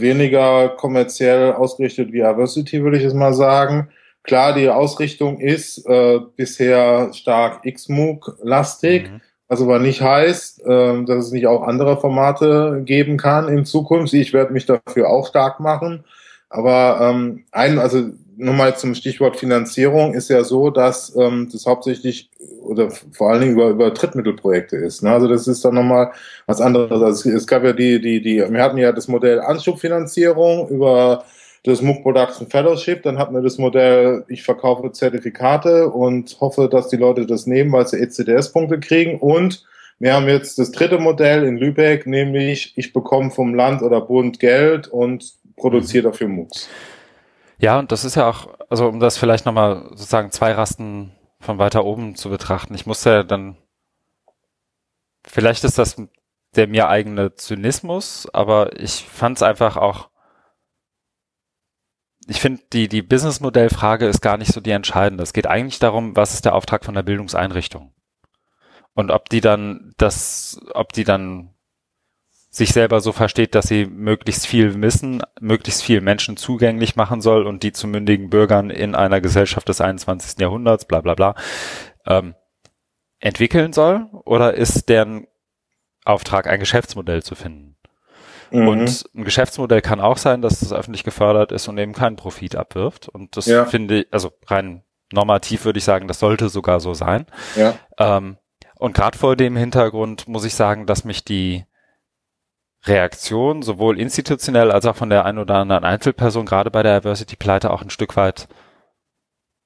weniger 0.00 0.70
kommerziell 0.70 1.52
ausgerichtet 1.52 2.12
wie 2.12 2.18
Diversity, 2.18 2.82
würde 2.82 2.98
ich 2.98 3.04
es 3.04 3.14
mal 3.14 3.32
sagen. 3.32 3.88
Klar, 4.22 4.54
die 4.54 4.68
Ausrichtung 4.68 5.40
ist 5.40 5.86
äh, 5.86 6.20
bisher 6.36 7.12
stark 7.12 7.62
XMOOC-lastig, 7.64 9.04
mhm. 9.04 9.20
was 9.48 9.62
aber 9.62 9.78
nicht 9.78 10.02
heißt, 10.02 10.64
äh, 10.66 11.04
dass 11.04 11.26
es 11.26 11.32
nicht 11.32 11.46
auch 11.46 11.62
andere 11.62 11.98
Formate 11.98 12.82
geben 12.84 13.16
kann 13.16 13.48
in 13.48 13.64
Zukunft. 13.64 14.12
Ich 14.12 14.32
werde 14.32 14.52
mich 14.52 14.66
dafür 14.66 15.08
auch 15.08 15.26
stark 15.26 15.60
machen. 15.60 16.04
Aber 16.50 16.98
ähm, 17.00 17.44
ein, 17.52 17.78
also 17.78 18.10
nochmal 18.36 18.76
zum 18.76 18.94
Stichwort 18.94 19.36
Finanzierung 19.36 20.14
ist 20.14 20.28
ja 20.28 20.44
so, 20.44 20.70
dass 20.70 21.14
ähm, 21.16 21.48
das 21.50 21.66
hauptsächlich 21.66 22.29
oder 22.62 22.90
vor 22.90 23.30
allen 23.30 23.40
Dingen 23.40 23.52
über, 23.54 23.68
über 23.68 23.90
Drittmittelprojekte 23.90 24.76
ist. 24.76 25.02
Ne? 25.02 25.10
Also 25.10 25.28
das 25.28 25.46
ist 25.48 25.64
dann 25.64 25.74
nochmal 25.74 26.12
was 26.46 26.60
anderes. 26.60 26.90
Also 26.90 27.30
es, 27.30 27.42
es 27.42 27.46
gab 27.46 27.64
ja 27.64 27.72
die, 27.72 28.00
die, 28.00 28.20
die, 28.20 28.36
wir 28.38 28.62
hatten 28.62 28.78
ja 28.78 28.92
das 28.92 29.08
Modell 29.08 29.40
Anschubfinanzierung 29.40 30.68
über 30.68 31.24
das 31.64 31.82
MOOC 31.82 32.02
Production 32.02 32.48
Fellowship, 32.48 33.02
dann 33.02 33.18
hatten 33.18 33.34
wir 33.34 33.42
das 33.42 33.58
Modell, 33.58 34.24
ich 34.28 34.42
verkaufe 34.42 34.92
Zertifikate 34.92 35.90
und 35.90 36.38
hoffe, 36.40 36.68
dass 36.70 36.88
die 36.88 36.96
Leute 36.96 37.26
das 37.26 37.46
nehmen, 37.46 37.70
weil 37.72 37.86
sie 37.86 37.98
ECDS-Punkte 37.98 38.80
kriegen 38.80 39.18
und 39.18 39.64
wir 39.98 40.14
haben 40.14 40.26
jetzt 40.28 40.58
das 40.58 40.72
dritte 40.72 40.98
Modell 40.98 41.44
in 41.44 41.58
Lübeck, 41.58 42.06
nämlich 42.06 42.72
ich 42.76 42.94
bekomme 42.94 43.30
vom 43.30 43.54
Land 43.54 43.82
oder 43.82 44.00
Bund 44.00 44.40
Geld 44.40 44.88
und 44.88 45.34
produziere 45.56 46.04
dafür 46.04 46.28
MOOCs. 46.28 46.70
Ja, 47.58 47.78
und 47.78 47.92
das 47.92 48.06
ist 48.06 48.16
ja 48.16 48.26
auch, 48.30 48.48
also 48.70 48.88
um 48.88 48.98
das 48.98 49.18
vielleicht 49.18 49.44
nochmal 49.44 49.82
sozusagen 49.90 50.30
zwei 50.30 50.52
Rasten 50.52 51.12
von 51.40 51.58
weiter 51.58 51.84
oben 51.84 52.14
zu 52.14 52.30
betrachten. 52.30 52.74
Ich 52.74 52.86
muss 52.86 53.04
ja 53.04 53.22
dann, 53.22 53.56
vielleicht 55.26 55.64
ist 55.64 55.78
das 55.78 55.96
der 56.56 56.66
mir 56.66 56.88
eigene 56.88 57.34
Zynismus, 57.34 58.28
aber 58.32 58.78
ich 58.78 59.04
fand 59.04 59.38
es 59.38 59.42
einfach 59.42 59.76
auch 59.76 60.10
ich 62.30 62.40
finde, 62.40 62.62
die, 62.72 62.88
die 62.88 63.02
Businessmodellfrage 63.02 64.06
ist 64.06 64.20
gar 64.20 64.36
nicht 64.36 64.52
so 64.52 64.60
die 64.60 64.70
entscheidende. 64.70 65.24
Es 65.24 65.32
geht 65.32 65.48
eigentlich 65.48 65.80
darum, 65.80 66.14
was 66.14 66.32
ist 66.32 66.44
der 66.44 66.54
Auftrag 66.54 66.84
von 66.84 66.94
der 66.94 67.02
Bildungseinrichtung? 67.02 67.92
Und 68.94 69.10
ob 69.10 69.28
die 69.28 69.40
dann 69.40 69.92
das, 69.96 70.60
ob 70.74 70.92
die 70.92 71.02
dann 71.02 71.54
sich 72.50 72.72
selber 72.72 73.00
so 73.00 73.12
versteht, 73.12 73.54
dass 73.54 73.68
sie 73.68 73.86
möglichst 73.86 74.46
viel 74.46 74.80
Wissen, 74.82 75.22
möglichst 75.40 75.82
viel 75.82 76.00
Menschen 76.00 76.36
zugänglich 76.36 76.96
machen 76.96 77.20
soll 77.20 77.46
und 77.46 77.62
die 77.62 77.72
zu 77.72 77.86
mündigen 77.86 78.28
Bürgern 78.28 78.70
in 78.70 78.96
einer 78.96 79.20
Gesellschaft 79.20 79.68
des 79.68 79.80
21. 79.80 80.40
Jahrhunderts, 80.40 80.84
bla 80.84 81.00
bla 81.00 81.14
bla, 81.14 81.34
ähm, 82.06 82.34
entwickeln 83.20 83.72
soll? 83.72 84.08
Oder 84.24 84.54
ist 84.54 84.88
deren 84.88 85.28
Auftrag, 86.04 86.48
ein 86.48 86.58
Geschäftsmodell 86.58 87.22
zu 87.22 87.36
finden? 87.36 87.76
Mhm. 88.50 88.68
Und 88.68 89.04
ein 89.14 89.24
Geschäftsmodell 89.24 89.80
kann 89.80 90.00
auch 90.00 90.16
sein, 90.16 90.42
dass 90.42 90.60
es 90.60 90.72
öffentlich 90.72 91.04
gefördert 91.04 91.52
ist 91.52 91.68
und 91.68 91.78
eben 91.78 91.92
keinen 91.92 92.16
Profit 92.16 92.56
abwirft. 92.56 93.08
Und 93.08 93.36
das 93.36 93.46
ja. 93.46 93.64
finde 93.64 94.00
ich, 94.00 94.08
also 94.10 94.32
rein 94.46 94.82
normativ 95.12 95.64
würde 95.64 95.78
ich 95.78 95.84
sagen, 95.84 96.08
das 96.08 96.18
sollte 96.18 96.48
sogar 96.48 96.80
so 96.80 96.94
sein. 96.94 97.26
Ja. 97.54 97.74
Ähm, 97.98 98.38
und 98.76 98.94
gerade 98.94 99.16
vor 99.16 99.36
dem 99.36 99.56
Hintergrund 99.56 100.26
muss 100.26 100.44
ich 100.44 100.54
sagen, 100.54 100.86
dass 100.86 101.04
mich 101.04 101.24
die 101.24 101.64
Reaktion 102.84 103.62
sowohl 103.62 103.98
institutionell 104.00 104.70
als 104.70 104.86
auch 104.86 104.96
von 104.96 105.10
der 105.10 105.24
einen 105.24 105.38
oder 105.38 105.56
anderen 105.56 105.84
Einzelperson 105.84 106.46
gerade 106.46 106.70
bei 106.70 106.82
der 106.82 107.00
Diversity-Pleite 107.00 107.70
auch 107.70 107.82
ein 107.82 107.90
Stück 107.90 108.16
weit 108.16 108.48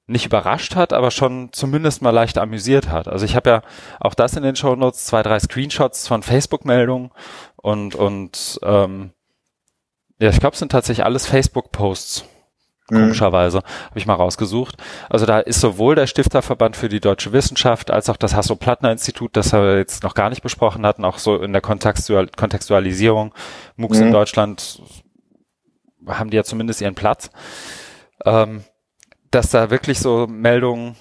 nicht 0.07 0.25
überrascht 0.25 0.75
hat, 0.75 0.93
aber 0.93 1.09
schon 1.09 1.49
zumindest 1.51 2.01
mal 2.01 2.11
leicht 2.11 2.37
amüsiert 2.37 2.89
hat. 2.89 3.07
Also 3.07 3.25
ich 3.25 3.35
habe 3.35 3.49
ja 3.49 3.61
auch 3.99 4.13
das 4.13 4.35
in 4.35 4.43
den 4.43 4.55
Show 4.55 4.75
Notes, 4.75 5.05
zwei, 5.05 5.23
drei 5.23 5.39
Screenshots 5.39 6.07
von 6.07 6.21
Facebook-Meldungen 6.21 7.11
und, 7.55 7.95
und 7.95 8.59
ähm, 8.63 9.11
ja, 10.19 10.29
ich 10.29 10.39
glaube, 10.39 10.53
es 10.53 10.59
sind 10.59 10.71
tatsächlich 10.71 11.05
alles 11.05 11.25
Facebook-Posts. 11.25 12.25
Mhm. 12.89 12.97
Komischerweise 12.97 13.57
habe 13.57 13.99
ich 13.99 14.05
mal 14.05 14.13
rausgesucht. 14.13 14.77
Also 15.09 15.25
da 15.25 15.39
ist 15.39 15.59
sowohl 15.59 15.95
der 15.95 16.07
Stifterverband 16.07 16.75
für 16.75 16.89
die 16.89 16.99
deutsche 16.99 17.33
Wissenschaft 17.33 17.89
als 17.91 18.09
auch 18.09 18.17
das 18.17 18.35
Hasso-Plattner-Institut, 18.35 19.35
das 19.35 19.53
wir 19.53 19.77
jetzt 19.77 20.03
noch 20.03 20.13
gar 20.13 20.29
nicht 20.29 20.43
besprochen 20.43 20.85
hatten, 20.85 21.05
auch 21.05 21.17
so 21.17 21.41
in 21.41 21.53
der 21.53 21.61
Kontextual 21.61 22.27
Kontextualisierung. 22.35 23.33
MOOCs 23.75 23.99
mhm. 23.99 24.07
in 24.07 24.11
Deutschland 24.11 24.81
haben 26.07 26.29
die 26.29 26.37
ja 26.37 26.43
zumindest 26.43 26.81
ihren 26.81 26.95
Platz. 26.95 27.31
Ähm, 28.23 28.63
dass 29.31 29.49
da 29.49 29.69
wirklich 29.69 29.99
so 29.99 30.27
Meldungen 30.27 30.95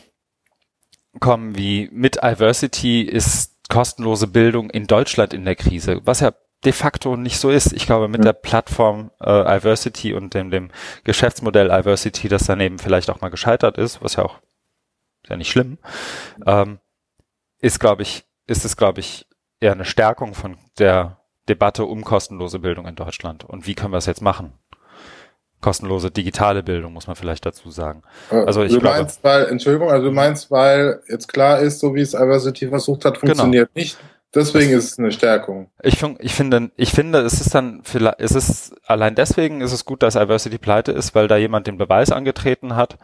kommen 1.21 1.57
wie 1.57 1.89
mit 1.93 2.21
Diversity 2.23 3.03
ist 3.03 3.55
kostenlose 3.69 4.27
Bildung 4.27 4.71
in 4.71 4.87
Deutschland 4.87 5.33
in 5.33 5.45
der 5.45 5.55
Krise, 5.55 6.01
was 6.05 6.21
ja 6.21 6.33
de 6.65 6.73
facto 6.73 7.17
nicht 7.17 7.39
so 7.39 7.51
ist. 7.51 7.73
Ich 7.73 7.87
glaube, 7.87 8.09
mit 8.09 8.21
ja. 8.21 8.33
der 8.33 8.33
Plattform 8.33 9.11
äh, 9.21 9.57
Iversity 9.57 10.15
und 10.15 10.35
dem, 10.35 10.51
dem 10.51 10.71
Geschäftsmodell 11.05 11.71
Iversity, 11.71 12.29
das 12.29 12.45
daneben 12.45 12.79
vielleicht 12.79 13.11
auch 13.11 13.21
mal 13.21 13.31
gescheitert 13.31 13.79
ist, 13.79 14.03
was 14.03 14.17
ja 14.17 14.25
auch 14.25 14.41
ist 15.23 15.31
ja 15.31 15.37
nicht 15.37 15.51
schlimm, 15.51 15.79
ähm, 16.47 16.79
ist, 17.61 17.81
glaube 17.81 18.03
ich, 18.03 18.25
ist 18.47 18.65
es, 18.65 18.77
glaube 18.77 19.01
ich, 19.01 19.27
eher 19.59 19.73
eine 19.73 19.87
Stärkung 19.87 20.35
von 20.35 20.59
der 20.79 21.19
Debatte 21.49 21.85
um 21.87 22.05
kostenlose 22.05 22.59
Bildung 22.59 22.87
in 22.87 22.95
Deutschland. 22.95 23.45
Und 23.45 23.67
wie 23.67 23.75
können 23.75 23.93
wir 23.93 23.99
es 23.99 24.07
jetzt 24.07 24.21
machen? 24.21 24.53
kostenlose 25.65 26.11
digitale 26.11 26.63
Bildung, 26.63 26.93
muss 26.93 27.07
man 27.07 27.17
vielleicht 27.17 27.47
dazu 27.47 27.71
sagen. 27.71 28.03
Äh, 28.31 28.37
also 28.37 28.63
ich 28.63 28.73
du 28.73 28.81
glaube, 28.81 28.99
meinst, 28.99 29.25
weil, 29.25 29.47
Entschuldigung, 29.47 29.91
also 29.91 30.05
du 30.05 30.13
meinst, 30.13 30.51
weil 30.51 31.01
jetzt 31.09 31.27
klar 31.27 31.59
ist, 31.61 31.81
so 31.81 31.95
wie 31.95 32.03
es 32.03 32.13
Iversity 32.13 32.69
versucht 32.69 33.07
hat, 33.07 33.17
funktioniert 33.17 33.71
genau. 33.73 33.83
nicht. 33.83 33.97
Deswegen 34.35 34.73
ist 34.73 34.93
es 34.93 34.99
eine 34.99 35.13
Stärkung. 35.13 35.71
Ich, 35.83 36.03
ich 36.19 36.35
finde, 36.35 36.71
ich 36.77 36.91
finde, 36.91 37.21
es 37.21 37.41
ist 37.41 37.55
dann, 37.55 37.83
vielleicht, 37.85 38.21
es 38.21 38.33
ist, 38.33 38.75
allein 38.85 39.15
deswegen 39.15 39.61
ist 39.61 39.73
es 39.73 39.85
gut, 39.85 40.03
dass 40.03 40.17
Iversity 40.17 40.59
pleite 40.59 40.93
ist, 40.93 41.15
weil 41.15 41.29
da 41.29 41.37
jemand 41.37 41.67
den 41.67 41.79
Beweis 41.79 42.11
angetreten 42.11 42.75
hat 42.75 42.99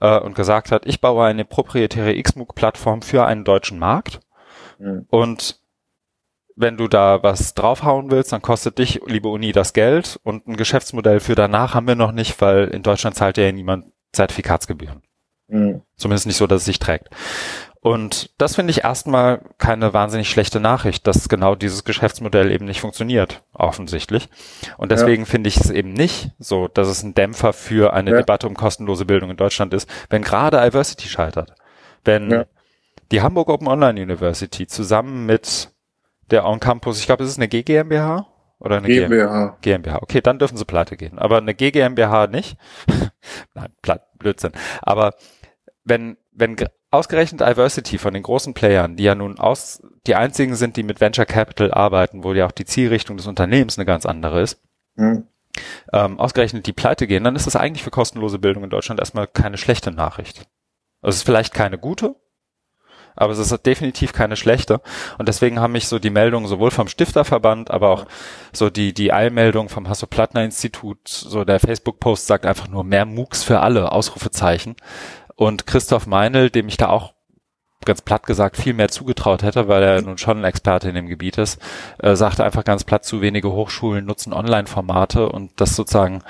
äh, 0.00 0.18
und 0.18 0.34
gesagt 0.34 0.72
hat, 0.72 0.86
ich 0.86 1.00
baue 1.00 1.26
eine 1.26 1.44
proprietäre 1.44 2.20
XMOOC-Plattform 2.20 3.02
für 3.02 3.26
einen 3.26 3.44
deutschen 3.44 3.78
Markt. 3.78 4.20
Mhm. 4.78 5.06
Und 5.10 5.60
wenn 6.56 6.76
du 6.76 6.88
da 6.88 7.22
was 7.22 7.54
draufhauen 7.54 8.10
willst, 8.10 8.32
dann 8.32 8.42
kostet 8.42 8.78
dich, 8.78 9.00
liebe 9.06 9.28
Uni, 9.28 9.52
das 9.52 9.72
Geld 9.72 10.20
und 10.22 10.46
ein 10.46 10.56
Geschäftsmodell 10.56 11.20
für 11.20 11.34
danach 11.34 11.74
haben 11.74 11.86
wir 11.86 11.94
noch 11.94 12.12
nicht, 12.12 12.40
weil 12.40 12.68
in 12.68 12.82
Deutschland 12.82 13.16
zahlt 13.16 13.36
ja 13.36 13.50
niemand 13.52 13.86
Zertifikatsgebühren. 14.12 15.02
Mhm. 15.48 15.82
Zumindest 15.96 16.26
nicht 16.26 16.36
so, 16.36 16.46
dass 16.46 16.62
es 16.62 16.66
sich 16.66 16.78
trägt. 16.78 17.08
Und 17.82 18.30
das 18.38 18.54
finde 18.54 18.70
ich 18.70 18.84
erstmal 18.84 19.40
keine 19.58 19.92
wahnsinnig 19.92 20.30
schlechte 20.30 20.60
Nachricht, 20.60 21.04
dass 21.08 21.28
genau 21.28 21.56
dieses 21.56 21.82
Geschäftsmodell 21.82 22.52
eben 22.52 22.64
nicht 22.64 22.80
funktioniert, 22.80 23.42
offensichtlich. 23.52 24.28
Und 24.76 24.92
deswegen 24.92 25.24
ja. 25.24 25.28
finde 25.28 25.48
ich 25.48 25.56
es 25.56 25.68
eben 25.68 25.92
nicht 25.92 26.30
so, 26.38 26.68
dass 26.68 26.86
es 26.86 27.02
ein 27.02 27.14
Dämpfer 27.14 27.52
für 27.52 27.92
eine 27.92 28.12
ja. 28.12 28.18
Debatte 28.18 28.46
um 28.46 28.54
kostenlose 28.54 29.04
Bildung 29.04 29.30
in 29.30 29.36
Deutschland 29.36 29.74
ist, 29.74 29.90
wenn 30.10 30.22
gerade 30.22 30.62
Diversity 30.62 31.08
scheitert. 31.08 31.56
Wenn 32.04 32.30
ja. 32.30 32.44
die 33.10 33.20
Hamburg 33.20 33.48
Open 33.48 33.66
Online 33.66 34.00
University 34.00 34.68
zusammen 34.68 35.26
mit 35.26 35.72
der 36.30 36.46
On 36.46 36.60
Campus, 36.60 37.00
ich 37.00 37.06
glaube, 37.06 37.24
es 37.24 37.30
ist 37.30 37.38
eine 37.38 37.48
GGMBH 37.48 38.28
oder 38.60 38.76
eine 38.76 38.86
GmbH. 38.86 39.58
GmbH. 39.60 39.98
Okay, 40.02 40.20
dann 40.20 40.38
dürfen 40.38 40.56
sie 40.56 40.64
pleite 40.64 40.96
gehen. 40.96 41.18
Aber 41.18 41.38
eine 41.38 41.52
GGMBH 41.52 42.28
nicht. 42.28 42.56
Nein, 43.54 43.72
Blödsinn. 44.18 44.52
Aber 44.82 45.14
wenn, 45.82 46.16
wenn 46.30 46.54
ausgerechnet 46.92 47.40
Diversity 47.40 47.98
von 47.98 48.14
den 48.14 48.22
großen 48.22 48.54
Playern, 48.54 48.96
die 48.96 49.04
ja 49.04 49.14
nun 49.14 49.38
aus, 49.38 49.82
die 50.06 50.14
einzigen 50.14 50.54
sind, 50.54 50.76
die 50.76 50.82
mit 50.82 51.00
Venture 51.00 51.26
Capital 51.26 51.72
arbeiten, 51.72 52.22
wo 52.22 52.32
ja 52.34 52.46
auch 52.46 52.52
die 52.52 52.66
Zielrichtung 52.66 53.16
des 53.16 53.26
Unternehmens 53.26 53.78
eine 53.78 53.86
ganz 53.86 54.06
andere 54.06 54.42
ist, 54.42 54.60
mhm. 54.94 55.26
ähm, 55.92 56.20
ausgerechnet 56.20 56.66
die 56.66 56.72
pleite 56.72 57.06
gehen, 57.06 57.24
dann 57.24 57.34
ist 57.34 57.46
das 57.46 57.56
eigentlich 57.56 57.82
für 57.82 57.90
kostenlose 57.90 58.38
Bildung 58.38 58.62
in 58.62 58.70
Deutschland 58.70 59.00
erstmal 59.00 59.26
keine 59.26 59.56
schlechte 59.56 59.90
Nachricht. 59.90 60.46
Also 61.00 61.14
es 61.14 61.16
ist 61.16 61.22
vielleicht 61.24 61.54
keine 61.54 61.78
gute, 61.78 62.14
aber 63.14 63.32
es 63.32 63.38
ist 63.38 63.66
definitiv 63.66 64.12
keine 64.12 64.36
schlechte. 64.36 64.80
Und 65.18 65.28
deswegen 65.28 65.60
haben 65.60 65.72
mich 65.72 65.88
so 65.88 65.98
die 65.98 66.10
Meldungen 66.10 66.48
sowohl 66.48 66.70
vom 66.70 66.88
Stifterverband, 66.88 67.70
aber 67.70 67.90
auch 67.90 68.06
so 68.52 68.70
die, 68.70 68.94
die 68.94 69.12
Eilmeldung 69.12 69.68
vom 69.68 69.88
Hasso-Plattner-Institut, 69.88 71.08
so 71.08 71.44
der 71.44 71.60
Facebook-Post 71.60 72.26
sagt 72.26 72.46
einfach 72.46 72.68
nur 72.68 72.84
mehr 72.84 73.04
MOOCs 73.04 73.44
für 73.44 73.60
alle, 73.60 73.92
Ausrufezeichen. 73.92 74.76
Und 75.36 75.66
Christoph 75.66 76.06
Meinl, 76.06 76.50
dem 76.50 76.68
ich 76.68 76.76
da 76.76 76.88
auch 76.88 77.14
ganz 77.84 78.00
platt 78.00 78.26
gesagt 78.26 78.56
viel 78.56 78.74
mehr 78.74 78.88
zugetraut 78.88 79.42
hätte, 79.42 79.66
weil 79.66 79.82
er 79.82 80.02
nun 80.02 80.16
schon 80.18 80.38
ein 80.38 80.44
Experte 80.44 80.88
in 80.88 80.94
dem 80.94 81.08
Gebiet 81.08 81.36
ist, 81.38 81.60
äh, 81.98 82.14
sagte 82.14 82.44
einfach 82.44 82.64
ganz 82.64 82.84
platt, 82.84 83.04
zu 83.04 83.20
wenige 83.20 83.50
Hochschulen 83.50 84.04
nutzen 84.04 84.32
Online-Formate 84.32 85.28
und 85.28 85.50
das 85.60 85.74
sozusagen 85.74 86.22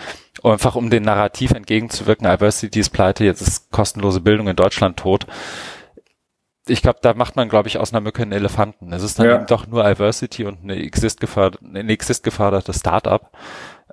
einfach 0.42 0.76
um 0.76 0.88
den 0.88 1.02
Narrativ 1.02 1.50
entgegenzuwirken, 1.50 2.26
Diversity 2.26 2.80
ist 2.80 2.90
pleite, 2.90 3.24
jetzt 3.24 3.42
ist 3.42 3.70
kostenlose 3.70 4.20
Bildung 4.20 4.48
in 4.48 4.56
Deutschland 4.56 4.96
tot 4.96 5.26
ich 6.66 6.82
glaube, 6.82 7.00
da 7.02 7.14
macht 7.14 7.34
man, 7.34 7.48
glaube 7.48 7.68
ich, 7.68 7.78
aus 7.78 7.92
einer 7.92 8.00
Mücke 8.00 8.22
einen 8.22 8.32
Elefanten. 8.32 8.92
Es 8.92 9.02
ist 9.02 9.18
dann 9.18 9.26
ja. 9.26 9.34
eben 9.36 9.46
doch 9.46 9.66
nur 9.66 9.82
Diversity 9.82 10.44
und 10.44 10.62
eine 10.62 10.76
Exist, 10.76 11.20
gefördert, 11.20 11.60
ein 11.62 11.88
Exist 11.88 12.22
geförderte 12.22 12.72
Startup, 12.72 13.30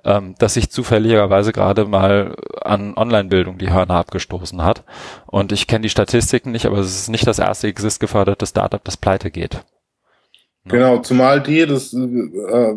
ähm, 0.04 0.34
das 0.38 0.54
sich 0.54 0.70
zufälligerweise 0.70 1.52
gerade 1.52 1.84
mal 1.84 2.34
an 2.62 2.94
Online-Bildung 2.96 3.58
die 3.58 3.70
Hörner 3.70 3.94
abgestoßen 3.94 4.62
hat. 4.62 4.84
Und 5.26 5.52
ich 5.52 5.66
kenne 5.66 5.82
die 5.82 5.88
Statistiken 5.88 6.52
nicht, 6.52 6.66
aber 6.66 6.78
es 6.78 6.94
ist 6.94 7.08
nicht 7.08 7.26
das 7.26 7.38
erste 7.38 7.68
Exist 7.68 8.00
geförderte 8.00 8.46
Startup, 8.46 8.82
das 8.82 8.96
pleite 8.96 9.30
geht. 9.30 9.62
Genau, 10.66 10.98
zumal 10.98 11.40
die, 11.40 11.66
das 11.66 11.92
äh, 11.94 12.76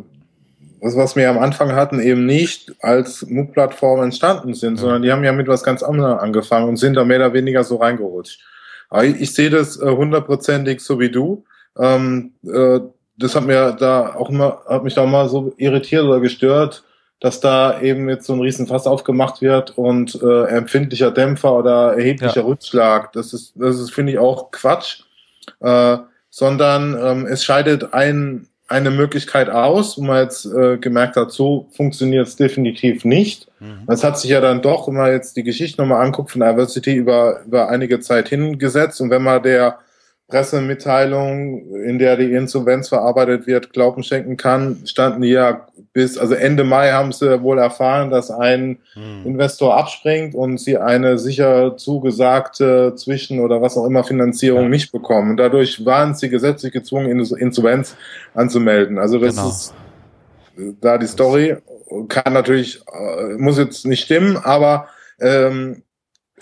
was, 0.83 0.97
was 0.97 1.15
wir 1.15 1.29
am 1.29 1.39
Anfang 1.39 1.73
hatten, 1.73 1.99
eben 1.99 2.25
nicht 2.25 2.73
als 2.81 3.25
MOOC-Plattform 3.27 4.03
entstanden 4.03 4.53
sind, 4.53 4.75
ja. 4.75 4.81
sondern 4.81 5.01
die 5.01 5.11
haben 5.11 5.23
ja 5.23 5.31
mit 5.31 5.47
was 5.47 5.63
ganz 5.63 5.81
anderem 5.81 6.19
angefangen 6.19 6.67
und 6.67 6.77
sind 6.77 6.95
da 6.95 7.05
mehr 7.05 7.17
oder 7.17 7.33
weniger 7.33 7.63
so 7.63 7.77
reingerutscht. 7.77 8.41
Aber 8.89 9.05
ich, 9.05 9.21
ich 9.21 9.33
sehe 9.33 9.49
das 9.49 9.79
äh, 9.81 9.89
hundertprozentig 9.89 10.81
so 10.81 10.99
wie 10.99 11.09
du. 11.09 11.45
Ähm, 11.79 12.33
äh, 12.45 12.81
das 13.17 13.35
hat 13.35 13.45
mir 13.45 13.71
da 13.79 14.15
auch 14.15 14.29
immer, 14.29 14.61
hat 14.67 14.83
mich 14.83 14.93
da 14.93 15.05
mal 15.05 15.29
so 15.29 15.53
irritiert 15.57 16.03
oder 16.03 16.19
gestört, 16.19 16.83
dass 17.23 17.39
da 17.39 17.79
eben 17.79 18.09
jetzt 18.09 18.25
so 18.25 18.33
ein 18.33 18.41
Riesenfass 18.41 18.85
aufgemacht 18.85 19.41
wird 19.41 19.77
und 19.77 20.21
äh, 20.21 20.43
empfindlicher 20.47 21.09
Dämpfer 21.09 21.57
oder 21.57 21.93
erheblicher 21.95 22.41
ja. 22.41 22.45
Rückschlag. 22.45 23.13
Das 23.13 23.31
ist, 23.31 23.53
das 23.55 23.79
ist, 23.79 23.93
finde 23.93 24.11
ich, 24.11 24.19
auch 24.19 24.51
Quatsch. 24.51 25.03
Äh, 25.61 25.99
sondern 26.29 26.97
ähm, 27.01 27.25
es 27.25 27.45
scheidet 27.45 27.93
ein, 27.93 28.47
eine 28.67 28.91
Möglichkeit 28.91 29.49
aus, 29.49 29.97
wo 29.97 30.01
man 30.01 30.17
jetzt 30.17 30.45
äh, 30.47 30.77
gemerkt 30.77 31.15
hat, 31.15 31.31
so 31.31 31.69
funktioniert 31.71 32.27
es 32.27 32.35
definitiv 32.35 33.05
nicht. 33.05 33.47
Mhm. 33.61 33.83
Das 33.87 34.03
hat 34.03 34.19
sich 34.19 34.31
ja 34.31 34.41
dann 34.41 34.61
doch, 34.61 34.89
wenn 34.89 34.95
man 34.95 35.11
jetzt 35.11 35.37
die 35.37 35.43
Geschichte 35.43 35.81
nochmal 35.81 36.05
anguckt, 36.05 36.31
von 36.31 36.41
Diversity 36.41 36.93
über, 36.93 37.39
über 37.45 37.69
einige 37.69 38.01
Zeit 38.01 38.27
hingesetzt. 38.27 38.99
Und 38.99 39.11
wenn 39.11 39.23
man 39.23 39.41
der 39.41 39.79
Pressemitteilung, 40.27 41.75
in 41.83 41.99
der 41.99 42.15
die 42.17 42.31
Insolvenz 42.31 42.89
verarbeitet 42.89 43.45
wird, 43.45 43.73
Glauben 43.73 44.03
schenken 44.03 44.37
kann, 44.37 44.81
standen 44.85 45.23
ja 45.23 45.67
bis, 45.91 46.17
also 46.17 46.33
Ende 46.33 46.63
Mai 46.63 46.91
haben 46.91 47.11
sie 47.11 47.43
wohl 47.43 47.59
erfahren, 47.59 48.09
dass 48.09 48.31
ein 48.31 48.79
hm. 48.93 49.25
Investor 49.25 49.77
abspringt 49.77 50.33
und 50.33 50.59
sie 50.59 50.77
eine 50.77 51.19
sicher 51.19 51.77
zugesagte 51.77 52.95
Zwischen- 52.95 53.41
oder 53.41 53.61
was 53.61 53.77
auch 53.77 53.85
immer 53.85 54.03
Finanzierung 54.03 54.63
ja. 54.63 54.69
nicht 54.69 54.91
bekommen. 54.91 55.37
Dadurch 55.37 55.85
waren 55.85 56.15
sie 56.15 56.29
gesetzlich 56.29 56.73
gezwungen, 56.73 57.09
Insolvenz 57.09 57.95
anzumelden. 58.33 58.97
Also 58.97 59.19
das 59.19 59.35
genau. 59.35 59.49
ist 59.49 59.73
da 60.81 60.97
die 60.97 61.07
Story. 61.07 61.57
Kann 62.07 62.33
natürlich, 62.33 62.81
äh, 62.91 63.35
muss 63.37 63.59
jetzt 63.59 63.85
nicht 63.85 64.05
stimmen, 64.05 64.37
aber 64.37 64.87
ähm, 65.19 65.83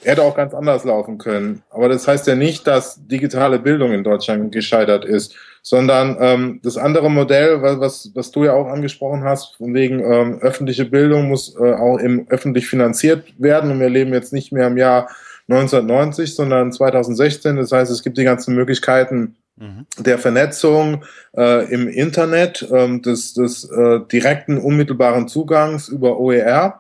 hätte 0.04 0.24
auch 0.24 0.36
ganz 0.36 0.54
anders 0.54 0.84
laufen 0.84 1.18
können. 1.18 1.64
Aber 1.70 1.89
das 1.89 2.08
heißt 2.08 2.28
ja 2.28 2.36
nicht, 2.36 2.66
dass 2.68 3.06
digitale 3.08 3.60
Bildung 3.60 3.91
in 3.93 4.04
Deutschland 4.04 4.52
gescheitert 4.52 5.06
ist, 5.06 5.36
sondern 5.62 6.18
ähm, 6.20 6.60
das 6.64 6.78
andere 6.78 7.10
Modell, 7.10 7.62
was, 7.62 8.12
was 8.16 8.32
du 8.32 8.45
ja 8.45 8.54
auch 8.54 8.68
angesprochen 8.68 9.24
hast, 9.24 9.58
von 9.58 9.74
wegen 9.74 9.99
ähm, 9.99 10.39
öffentliche 10.41 10.86
Bildung 10.86 11.30
muss 11.30 11.56
äh, 11.56 11.74
auch 11.74 11.97
im 11.97 12.28
öffentlich 12.30 12.68
finanziert 12.68 13.34
werden. 13.38 13.72
Und 13.72 13.80
wir 13.80 13.89
leben 13.89 14.14
jetzt 14.14 14.34
nicht 14.34 14.52
mehr 14.52 14.68
im 14.68 14.78
Jahr 14.78 15.10
1990, 15.49 16.36
sondern 16.36 16.72
2016. 16.72 17.58
Das 17.58 17.72
heißt, 17.72 17.91
es 17.91 18.04
gibt 18.04 18.18
die 18.18 18.24
ganzen 18.24 18.56
Möglichkeiten, 18.56 19.36
mhm. 19.58 19.86
der 19.99 20.18
Vernetzung 20.18 21.04
äh, 21.38 21.72
im 21.72 21.88
Internet, 21.88 22.68
ähm, 22.72 23.02
des, 23.02 23.34
des 23.34 23.66
äh, 23.70 23.99
direkten, 24.12 24.58
unmittelbaren 24.58 25.28
Zugangs 25.28 25.89
über 25.89 26.20
OER. 26.20 26.80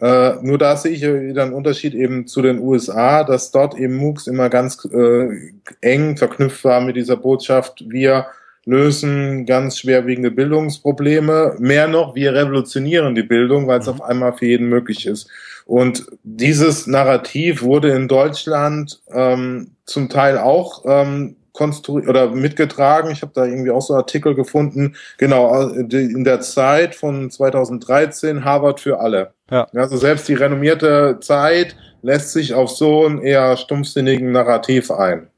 Äh, 0.00 0.34
nur 0.42 0.58
da 0.58 0.76
sehe 0.76 0.92
ich 0.92 1.02
wieder 1.02 1.42
einen 1.42 1.52
Unterschied 1.52 1.94
eben 1.94 2.26
zu 2.26 2.40
den 2.42 2.60
USA, 2.60 3.24
dass 3.24 3.50
dort 3.50 3.76
eben 3.76 3.96
MOOCs 3.96 4.28
immer 4.28 4.48
ganz 4.48 4.84
äh, 4.84 5.52
eng 5.80 6.16
verknüpft 6.16 6.64
war 6.64 6.80
mit 6.80 6.96
dieser 6.96 7.16
Botschaft, 7.16 7.84
wir 7.88 8.26
lösen 8.68 9.46
ganz 9.46 9.78
schwerwiegende 9.78 10.30
Bildungsprobleme. 10.30 11.56
Mehr 11.58 11.88
noch, 11.88 12.14
wir 12.14 12.34
revolutionieren 12.34 13.14
die 13.14 13.22
Bildung, 13.22 13.66
weil 13.66 13.80
es 13.80 13.86
mhm. 13.86 13.94
auf 13.94 14.02
einmal 14.02 14.34
für 14.34 14.44
jeden 14.44 14.68
möglich 14.68 15.06
ist. 15.06 15.30
Und 15.64 16.06
dieses 16.22 16.86
Narrativ 16.86 17.62
wurde 17.62 17.90
in 17.90 18.08
Deutschland 18.08 19.00
ähm, 19.10 19.70
zum 19.86 20.10
Teil 20.10 20.36
auch 20.38 20.84
ähm, 20.86 21.36
konstruiert 21.52 22.08
oder 22.08 22.30
mitgetragen. 22.30 23.10
Ich 23.10 23.22
habe 23.22 23.32
da 23.34 23.46
irgendwie 23.46 23.70
auch 23.70 23.82
so 23.82 23.94
Artikel 23.94 24.34
gefunden. 24.34 24.94
Genau, 25.16 25.70
äh, 25.70 25.80
in 25.80 26.24
der 26.24 26.40
Zeit 26.40 26.94
von 26.94 27.30
2013 27.30 28.44
Harvard 28.44 28.80
für 28.80 29.00
alle. 29.00 29.32
Ja. 29.50 29.66
Also 29.74 29.96
selbst 29.96 30.28
die 30.28 30.34
renommierte 30.34 31.18
Zeit 31.20 31.76
lässt 32.02 32.32
sich 32.32 32.54
auf 32.54 32.70
so 32.70 33.06
einen 33.06 33.22
eher 33.22 33.56
stumpfsinnigen 33.56 34.30
Narrativ 34.32 34.90
ein. 34.90 35.30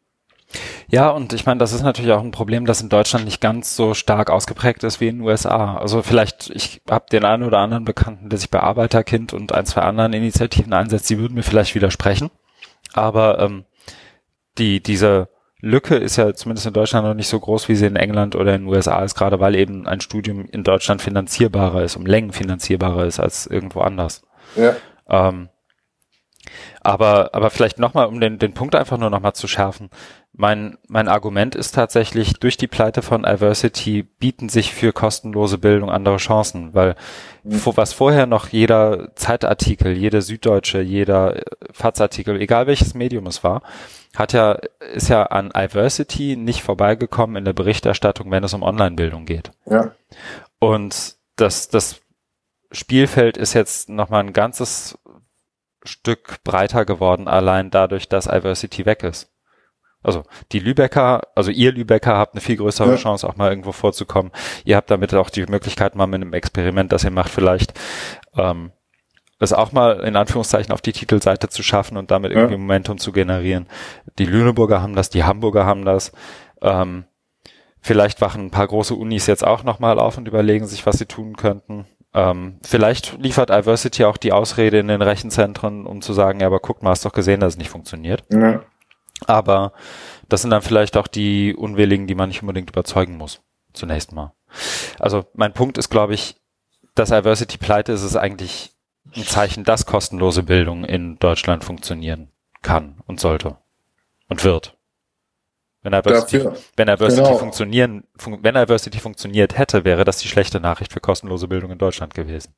Ja, 0.88 1.10
und 1.10 1.32
ich 1.32 1.46
meine, 1.46 1.58
das 1.58 1.72
ist 1.72 1.82
natürlich 1.82 2.10
auch 2.10 2.22
ein 2.22 2.32
Problem, 2.32 2.66
das 2.66 2.82
in 2.82 2.88
Deutschland 2.88 3.24
nicht 3.24 3.40
ganz 3.40 3.76
so 3.76 3.94
stark 3.94 4.28
ausgeprägt 4.28 4.82
ist 4.82 5.00
wie 5.00 5.06
in 5.06 5.18
den 5.18 5.26
USA. 5.26 5.76
Also 5.76 6.02
vielleicht, 6.02 6.50
ich 6.50 6.82
habe 6.90 7.06
den 7.12 7.24
einen 7.24 7.44
oder 7.44 7.58
anderen 7.58 7.84
Bekannten, 7.84 8.28
der 8.28 8.40
sich 8.40 8.50
bei 8.50 8.58
Arbeiterkind 8.58 9.32
und 9.32 9.52
ein, 9.52 9.66
zwei 9.66 9.82
anderen 9.82 10.12
Initiativen 10.12 10.72
einsetzt, 10.72 11.08
die 11.08 11.18
würden 11.18 11.34
mir 11.34 11.44
vielleicht 11.44 11.76
widersprechen. 11.76 12.30
Aber 12.92 13.38
ähm, 13.38 13.64
die, 14.58 14.82
diese 14.82 15.28
Lücke 15.60 15.96
ist 15.96 16.16
ja 16.16 16.32
zumindest 16.34 16.66
in 16.66 16.72
Deutschland 16.72 17.06
noch 17.06 17.14
nicht 17.14 17.28
so 17.28 17.38
groß, 17.38 17.68
wie 17.68 17.74
sie 17.74 17.86
in 17.86 17.96
England 17.96 18.34
oder 18.34 18.54
in 18.54 18.62
den 18.62 18.72
USA 18.72 19.02
ist, 19.04 19.14
gerade 19.14 19.40
weil 19.40 19.54
eben 19.54 19.86
ein 19.86 20.00
Studium 20.00 20.46
in 20.46 20.64
Deutschland 20.64 21.02
finanzierbarer 21.02 21.82
ist, 21.82 21.96
um 21.96 22.06
Längen 22.06 22.32
finanzierbarer 22.32 23.04
ist 23.04 23.20
als 23.20 23.46
irgendwo 23.46 23.80
anders. 23.80 24.22
Ja. 24.56 24.74
Ähm, 25.08 25.48
aber, 26.80 27.34
aber 27.34 27.50
vielleicht 27.50 27.78
nochmal, 27.78 28.06
um 28.06 28.20
den, 28.20 28.38
den 28.38 28.54
Punkt 28.54 28.74
einfach 28.74 28.96
nur 28.96 29.10
nochmal 29.10 29.34
zu 29.34 29.46
schärfen. 29.46 29.90
Mein, 30.40 30.78
mein 30.88 31.06
Argument 31.06 31.54
ist 31.54 31.74
tatsächlich, 31.74 32.32
durch 32.32 32.56
die 32.56 32.66
Pleite 32.66 33.02
von 33.02 33.24
Iversity 33.24 34.04
bieten 34.04 34.48
sich 34.48 34.72
für 34.72 34.90
kostenlose 34.90 35.58
Bildung 35.58 35.90
andere 35.90 36.16
Chancen, 36.16 36.72
weil 36.72 36.96
mhm. 37.44 37.60
was 37.74 37.92
vorher 37.92 38.24
noch 38.24 38.48
jeder 38.48 39.14
Zeitartikel, 39.16 39.92
jede 39.92 40.22
Süddeutsche, 40.22 40.80
jeder 40.80 41.42
FAZ-Artikel, 41.74 42.40
egal 42.40 42.66
welches 42.66 42.94
Medium 42.94 43.26
es 43.26 43.44
war, 43.44 43.60
hat 44.16 44.32
ja, 44.32 44.52
ist 44.94 45.10
ja 45.10 45.24
an 45.24 45.50
Iversity 45.54 46.36
nicht 46.36 46.62
vorbeigekommen 46.62 47.36
in 47.36 47.44
der 47.44 47.52
Berichterstattung, 47.52 48.30
wenn 48.30 48.42
es 48.42 48.54
um 48.54 48.62
Online-Bildung 48.62 49.26
geht. 49.26 49.50
Ja. 49.66 49.92
Und 50.58 51.16
das, 51.36 51.68
das 51.68 52.00
Spielfeld 52.72 53.36
ist 53.36 53.52
jetzt 53.52 53.90
nochmal 53.90 54.22
ein 54.22 54.32
ganzes 54.32 54.98
Stück 55.84 56.42
breiter 56.44 56.86
geworden, 56.86 57.28
allein 57.28 57.70
dadurch, 57.70 58.08
dass 58.08 58.24
Iversity 58.24 58.86
weg 58.86 59.02
ist. 59.02 59.30
Also 60.02 60.22
die 60.52 60.60
Lübecker, 60.60 61.22
also 61.34 61.50
ihr 61.50 61.72
Lübecker 61.72 62.16
habt 62.16 62.34
eine 62.34 62.40
viel 62.40 62.56
größere 62.56 62.92
ja. 62.92 62.96
Chance, 62.96 63.28
auch 63.28 63.36
mal 63.36 63.50
irgendwo 63.50 63.72
vorzukommen. 63.72 64.32
Ihr 64.64 64.76
habt 64.76 64.90
damit 64.90 65.14
auch 65.14 65.30
die 65.30 65.44
Möglichkeit, 65.46 65.94
mal 65.94 66.06
mit 66.06 66.22
einem 66.22 66.32
Experiment, 66.32 66.92
das 66.92 67.04
ihr 67.04 67.10
macht, 67.10 67.30
vielleicht 67.30 67.78
ähm, 68.36 68.72
das 69.38 69.52
auch 69.52 69.72
mal 69.72 70.00
in 70.00 70.16
Anführungszeichen 70.16 70.72
auf 70.72 70.82
die 70.82 70.92
Titelseite 70.92 71.48
zu 71.48 71.62
schaffen 71.62 71.96
und 71.96 72.10
damit 72.10 72.32
irgendwie 72.32 72.54
ja. 72.54 72.58
Momentum 72.58 72.98
zu 72.98 73.10
generieren. 73.10 73.66
Die 74.18 74.26
Lüneburger 74.26 74.82
haben 74.82 74.94
das, 74.94 75.10
die 75.10 75.24
Hamburger 75.24 75.64
haben 75.64 75.84
das. 75.84 76.12
Ähm, 76.62 77.04
vielleicht 77.80 78.20
wachen 78.20 78.46
ein 78.46 78.50
paar 78.50 78.68
große 78.68 78.94
Unis 78.94 79.26
jetzt 79.26 79.46
auch 79.46 79.64
nochmal 79.64 79.98
auf 79.98 80.18
und 80.18 80.28
überlegen 80.28 80.66
sich, 80.66 80.84
was 80.86 80.98
sie 80.98 81.06
tun 81.06 81.36
könnten. 81.36 81.86
Ähm, 82.12 82.58
vielleicht 82.62 83.18
liefert 83.18 83.50
Diversity 83.50 84.04
auch 84.04 84.18
die 84.18 84.32
Ausrede 84.32 84.78
in 84.78 84.88
den 84.88 85.00
Rechenzentren, 85.02 85.86
um 85.86 86.02
zu 86.02 86.12
sagen, 86.12 86.40
ja, 86.40 86.46
aber 86.46 86.60
guckt 86.60 86.82
mal, 86.82 86.90
hast 86.90 87.06
doch 87.06 87.12
gesehen, 87.12 87.40
dass 87.40 87.54
es 87.54 87.58
nicht 87.58 87.70
funktioniert. 87.70 88.24
Ja. 88.30 88.62
Aber 89.26 89.72
das 90.28 90.42
sind 90.42 90.50
dann 90.50 90.62
vielleicht 90.62 90.96
auch 90.96 91.06
die 91.06 91.54
Unwilligen, 91.54 92.06
die 92.06 92.14
man 92.14 92.28
nicht 92.28 92.42
unbedingt 92.42 92.70
überzeugen 92.70 93.16
muss. 93.16 93.40
Zunächst 93.72 94.12
mal. 94.12 94.32
Also 94.98 95.24
mein 95.34 95.52
Punkt 95.52 95.78
ist, 95.78 95.90
glaube 95.90 96.14
ich, 96.14 96.36
dass 96.94 97.10
Diversity 97.10 97.58
pleite 97.58 97.92
ist, 97.92 98.02
ist 98.02 98.16
eigentlich 98.16 98.72
ein 99.16 99.24
Zeichen, 99.24 99.64
dass 99.64 99.86
kostenlose 99.86 100.42
Bildung 100.42 100.84
in 100.84 101.18
Deutschland 101.18 101.64
funktionieren 101.64 102.30
kann 102.62 103.00
und 103.06 103.20
sollte 103.20 103.56
und 104.28 104.44
wird. 104.44 104.76
Wenn 105.82 105.92
Diversity, 105.92 106.44
Dafür, 106.44 106.62
wenn 106.76 106.86
Diversity 106.88 107.22
genau. 107.22 107.38
funktionieren, 107.38 108.04
fun 108.16 108.38
wenn 108.42 108.54
Diversity 108.54 108.98
funktioniert 108.98 109.56
hätte, 109.56 109.84
wäre 109.84 110.04
das 110.04 110.18
die 110.18 110.28
schlechte 110.28 110.60
Nachricht 110.60 110.92
für 110.92 111.00
kostenlose 111.00 111.48
Bildung 111.48 111.70
in 111.70 111.78
Deutschland 111.78 112.14
gewesen. 112.14 112.54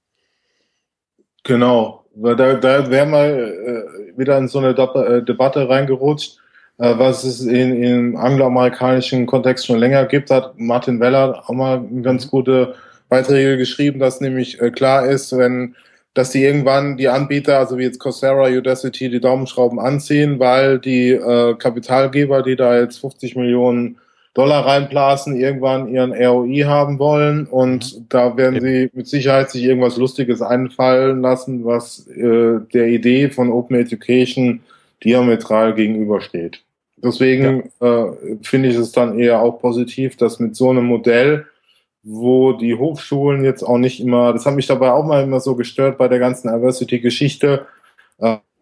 Genau, 1.45 2.05
weil 2.15 2.37
da, 2.37 2.55
da 2.55 2.91
wäre 2.91 3.07
mal 3.07 3.29
äh, 3.29 4.19
wieder 4.19 4.39
in 4.39 4.49
so 4.49 4.59
eine 4.59 4.75
De 4.75 5.25
Debatte 5.25 5.69
reingerutscht, 5.69 6.39
äh, 6.39 6.42
was 6.85 7.25
es 7.25 7.41
in, 7.43 7.83
im 7.83 8.17
angloamerikanischen 8.17 9.27
Kontext 9.27 9.67
schon 9.67 9.79
länger 9.79 10.05
gibt, 10.07 10.31
hat 10.31 10.59
Martin 10.59 11.01
Weller 11.01 11.45
auch 11.47 11.55
mal 11.55 11.83
ganz 12.03 12.29
gute 12.29 12.75
Beiträge 13.09 13.57
geschrieben, 13.57 14.01
dass 14.01 14.21
nämlich 14.21 14.61
äh, 14.61 14.71
klar 14.71 15.07
ist, 15.07 15.37
wenn 15.37 15.75
dass 16.15 16.31
die 16.31 16.45
irgendwann 16.45 16.99
die 16.99 17.09
Anbieter, 17.09 17.59
also 17.59 17.79
wie 17.79 17.85
jetzt 17.85 17.99
Coursera, 17.99 18.49
Udacity, 18.49 19.09
die 19.09 19.21
Daumenschrauben 19.21 19.79
anziehen, 19.79 20.39
weil 20.39 20.79
die 20.79 21.11
äh, 21.11 21.55
Kapitalgeber, 21.55 22.43
die 22.43 22.57
da 22.57 22.79
jetzt 22.79 23.01
50 23.01 23.37
Millionen 23.37 23.97
Dollar 24.35 24.67
reinblasen, 24.67 25.37
irgendwann 25.37 25.89
ihren 25.89 26.13
ROI 26.13 26.65
haben 26.65 26.99
wollen 26.99 27.47
und 27.47 27.97
mhm. 27.97 28.07
da 28.09 28.37
werden 28.37 28.61
sie 28.61 28.91
mit 28.93 29.07
Sicherheit 29.07 29.51
sich 29.51 29.65
irgendwas 29.65 29.97
Lustiges 29.97 30.43
einfallen 30.43 31.21
lassen, 31.21 31.65
was 31.65 32.07
äh, 32.09 32.61
der 32.73 32.89
Idee 32.89 33.31
von 33.31 33.51
Open 33.51 33.77
Education 33.77 34.61
diametral 35.05 35.75
gegenübersteht. 35.75 36.63
Deswegen 37.03 37.71
ja. 37.81 38.05
äh, 38.05 38.37
finde 38.43 38.69
ich 38.69 38.77
es 38.77 38.93
dann 38.93 39.19
eher 39.19 39.41
auch 39.41 39.61
positiv, 39.61 40.17
dass 40.17 40.39
mit 40.39 40.57
so 40.57 40.71
einem 40.71 40.85
Modell 40.85 41.47
wo 42.03 42.53
die 42.53 42.75
Hochschulen 42.75 43.45
jetzt 43.45 43.63
auch 43.63 43.79
nicht 43.79 44.01
immer, 44.01 44.33
das 44.33 44.45
hat 44.45 44.55
mich 44.55 44.67
dabei 44.67 44.91
auch 44.91 45.05
mal 45.05 45.23
immer 45.23 45.41
so 45.41 45.55
gestört 45.55 45.99
bei 45.99 46.09
der 46.09 46.19
ganzen 46.19 46.53
Diversity-Geschichte. 46.53 47.67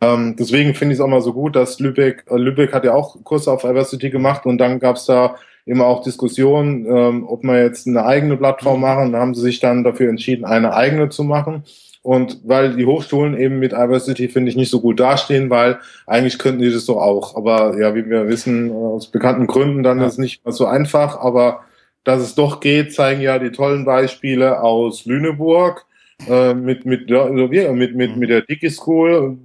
Ähm, 0.03 0.37
deswegen 0.39 0.75
finde 0.75 0.93
ich 0.93 0.99
es 0.99 1.05
auch 1.05 1.09
mal 1.09 1.21
so 1.21 1.33
gut, 1.33 1.57
dass 1.57 1.79
Lübeck, 1.79 2.25
äh, 2.31 2.37
Lübeck 2.37 2.73
hat 2.73 2.85
ja 2.85 2.95
auch 2.95 3.23
Kurse 3.25 3.51
auf 3.51 3.63
Diversity 3.63 4.11
gemacht 4.11 4.47
und 4.47 4.59
dann 4.59 4.79
gab 4.79 4.97
es 4.97 5.07
da 5.07 5.37
immer 5.67 5.87
auch 5.87 6.03
Diskussionen, 6.03 6.87
ähm, 6.87 7.27
ob 7.29 7.43
wir 7.45 7.63
jetzt 7.63 7.87
eine 7.87 8.05
eigene 8.05 8.37
Plattform 8.37 8.81
machen. 8.81 9.13
Da 9.13 9.19
haben 9.19 9.35
sie 9.35 9.43
sich 9.43 9.61
dann 9.61 9.85
dafür 9.85 10.09
entschieden, 10.09 10.45
eine 10.45 10.75
eigene 10.75 11.11
zu 11.11 11.23
machen. 11.23 11.65
Und 12.03 12.41
weil 12.45 12.77
die 12.77 12.87
Hochschulen 12.87 13.39
eben 13.39 13.59
mit 13.59 13.73
Diversity, 13.73 14.29
finde 14.29 14.51
ich, 14.51 14.57
nicht 14.57 14.71
so 14.71 14.81
gut 14.81 14.99
dastehen, 14.99 15.51
weil 15.51 15.81
eigentlich 16.07 16.39
könnten 16.39 16.61
die 16.61 16.73
das 16.73 16.87
doch 16.87 16.97
auch. 16.97 17.37
Aber 17.37 17.79
ja, 17.79 17.95
wie 17.95 18.09
wir 18.09 18.29
wissen, 18.29 18.73
aus 18.73 19.11
bekannten 19.11 19.47
Gründen, 19.47 19.83
dann 19.83 20.01
ja. 20.01 20.07
ist 20.07 20.15
es 20.15 20.19
nicht 20.19 20.43
so 20.47 20.65
einfach. 20.65 21.21
Aber 21.21 21.61
dass 22.05 22.23
es 22.23 22.35
doch 22.35 22.61
geht, 22.61 22.95
zeigen 22.95 23.21
ja 23.21 23.39
die 23.39 23.53
tollen 23.53 23.85
Beispiele 23.85 24.63
aus 24.63 25.05
Lüneburg. 25.05 25.85
Äh, 26.29 26.53
mit 26.53 26.85
mit 26.85 27.11
also 27.11 27.49
mit 27.49 27.97
mit 27.97 28.17
mit 28.17 28.29
der 28.29 28.43
Dickie 28.43 28.69
School 28.69 29.39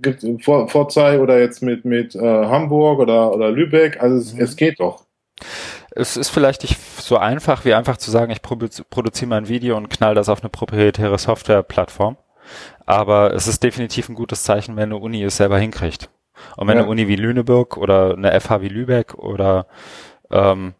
gibt 0.00 0.24
Vor, 0.42 0.68
Vorzeig 0.68 1.20
oder 1.20 1.38
jetzt 1.38 1.62
mit 1.62 1.84
mit 1.84 2.14
äh, 2.14 2.18
Hamburg 2.20 2.98
oder 2.98 3.34
oder 3.34 3.50
Lübeck 3.50 4.02
also 4.02 4.16
es, 4.16 4.32
mhm. 4.32 4.40
es 4.40 4.56
geht 4.56 4.80
doch 4.80 5.04
es 5.96 6.16
ist 6.16 6.30
vielleicht 6.30 6.62
nicht 6.62 6.78
so 7.00 7.18
einfach, 7.18 7.64
wie 7.64 7.74
einfach 7.74 7.96
zu 7.96 8.10
sagen, 8.10 8.32
ich 8.32 8.42
produziere 8.42 9.28
mein 9.28 9.48
Video 9.48 9.76
und 9.76 9.90
knall 9.90 10.14
das 10.14 10.28
auf 10.28 10.42
eine 10.42 10.50
proprietäre 10.50 11.18
Softwareplattform. 11.18 12.16
Aber 12.84 13.32
es 13.32 13.46
ist 13.46 13.62
definitiv 13.62 14.08
ein 14.08 14.14
gutes 14.14 14.42
Zeichen, 14.42 14.76
wenn 14.76 14.90
eine 14.90 14.98
Uni 14.98 15.22
es 15.22 15.36
selber 15.36 15.58
hinkriegt. 15.58 16.10
Und 16.56 16.66
wenn 16.68 16.76
ja. 16.76 16.82
eine 16.82 16.90
Uni 16.90 17.08
wie 17.08 17.16
Lüneburg 17.16 17.76
oder 17.76 18.14
eine 18.14 18.38
FH 18.38 18.60
wie 18.60 18.68
Lübeck 18.68 19.14
oder 19.14 19.66
ähm, 20.30 20.74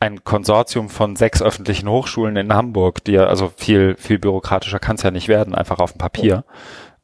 ein 0.00 0.24
Konsortium 0.24 0.88
von 0.88 1.14
sechs 1.14 1.40
öffentlichen 1.40 1.88
Hochschulen 1.88 2.36
in 2.36 2.52
Hamburg, 2.52 3.04
die 3.04 3.12
ja, 3.12 3.26
also 3.26 3.52
viel, 3.56 3.96
viel 3.96 4.18
bürokratischer 4.18 4.80
kann 4.80 4.96
es 4.96 5.02
ja 5.02 5.12
nicht 5.12 5.28
werden, 5.28 5.54
einfach 5.54 5.78
auf 5.78 5.92
dem 5.92 5.98
Papier, 5.98 6.44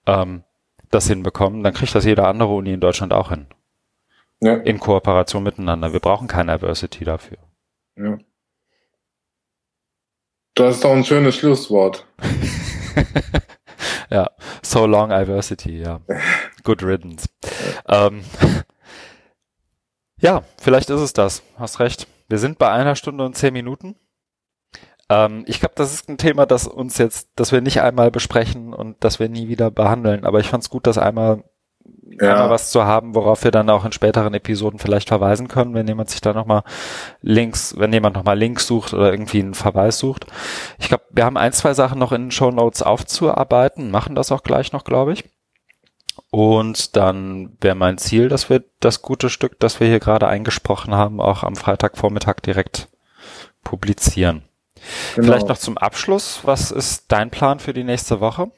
ähm, 0.07 0.43
das 0.91 1.07
hinbekommen, 1.07 1.63
dann 1.63 1.75
kriegt 1.75 1.95
das 1.95 2.05
jede 2.05 2.27
andere 2.27 2.53
Uni 2.53 2.73
in 2.73 2.81
Deutschland 2.81 3.13
auch 3.13 3.29
hin. 3.29 3.47
Ja. 4.41 4.55
In 4.55 4.79
Kooperation 4.79 5.43
miteinander. 5.43 5.93
Wir 5.93 6.01
brauchen 6.01 6.29
keine 6.29 6.53
Adversity 6.53 7.05
dafür. 7.05 7.39
Ja. 7.97 8.19
Das 10.55 10.77
ist 10.77 10.85
doch 10.85 10.93
ein 10.93 11.05
schönes 11.05 11.37
Schlusswort. 11.37 12.07
ja, 14.11 14.29
so 14.63 14.87
long 14.87 15.13
Adversity, 15.13 15.79
ja. 15.81 16.01
Good 16.65 16.83
riddance. 16.83 17.29
Ähm, 17.87 18.25
ja, 20.21 20.43
vielleicht 20.61 20.91
ist 20.91 21.01
es 21.01 21.13
das. 21.13 21.43
Hast 21.57 21.79
recht. 21.79 22.09
Wir 22.29 22.39
sind 22.39 22.59
bei 22.59 22.71
einer 22.71 22.97
Stunde 22.97 23.25
und 23.25 23.37
zehn 23.37 23.53
Minuten. 23.53 23.97
Ähm, 25.09 25.45
ich 25.47 25.61
glaube, 25.61 25.75
das 25.77 25.95
ist 25.95 26.09
ein 26.09 26.19
Thema, 26.19 26.45
das 26.45 26.67
uns 26.67 26.99
jetzt, 26.99 27.31
das 27.37 27.53
wir 27.53 27.61
nicht 27.61 27.81
einmal 27.81 28.11
besprechen 28.11 28.75
und 28.75 28.97
das 29.05 29.19
wir 29.19 29.29
nie 29.29 29.49
wieder 29.49 29.71
behandeln. 29.71 30.25
Aber 30.25 30.41
ich 30.41 30.49
fand 30.49 30.65
es 30.65 30.71
gut, 30.71 30.87
das 30.87 30.99
einmal 30.99 31.45
ja. 32.21 32.51
was 32.51 32.71
zu 32.71 32.85
haben, 32.85 33.15
worauf 33.15 33.45
wir 33.45 33.51
dann 33.51 33.71
auch 33.71 33.85
in 33.85 33.93
späteren 33.93 34.35
Episoden 34.35 34.79
vielleicht 34.79 35.09
verweisen 35.09 35.49
können, 35.49 35.75
wenn 35.75 35.87
jemand 35.87 36.11
sich 36.11 36.21
da 36.21 36.33
nochmal 36.33 36.63
Links, 37.21 37.75
wenn 37.79 37.93
jemand 37.93 38.17
nochmal 38.17 38.39
Links 38.39 38.67
sucht 38.67 38.95
oder 38.95 39.11
irgendwie 39.11 39.41
einen 39.41 39.55
Verweis 39.55 39.99
sucht. 39.99 40.27
Ich 40.79 40.89
glaube, 40.89 41.05
wir 41.11 41.25
haben 41.25 41.37
ein, 41.37 41.53
zwei 41.53 41.75
Sachen 41.75 41.99
noch 41.99 42.13
in 42.13 42.27
den 42.27 42.31
Show 42.31 42.51
Notes 42.51 42.83
aufzuarbeiten, 42.83 43.91
machen 43.91 44.15
das 44.15 44.33
auch 44.33 44.43
gleich 44.43 44.73
noch, 44.73 44.85
glaube 44.85 45.13
ich. 45.13 45.25
Und 46.31 46.97
dann 46.97 47.57
wäre 47.61 47.75
mein 47.75 47.99
Ziel, 47.99 48.29
dass 48.29 48.51
wir 48.51 48.65
das 48.81 49.03
gute 49.03 49.31
Stück, 49.31 49.59
das 49.61 49.81
wir 49.81 49.87
hier 49.87 50.01
gerade 50.01 50.29
eingesprochen 50.29 50.95
haben, 50.95 51.21
auch 51.21 51.43
am 51.43 51.57
Freitagvormittag 51.57 52.41
direkt 52.41 52.89
publizieren. 53.65 54.43
Genau. 55.15 55.27
Vielleicht 55.27 55.49
noch 55.49 55.59
zum 55.59 55.79
Abschluss. 55.79 56.41
Was 56.45 56.71
ist 56.71 57.11
dein 57.11 57.31
Plan 57.31 57.61
für 57.61 57.73
die 57.73 57.85
nächste 57.85 58.21
Woche? 58.21 58.51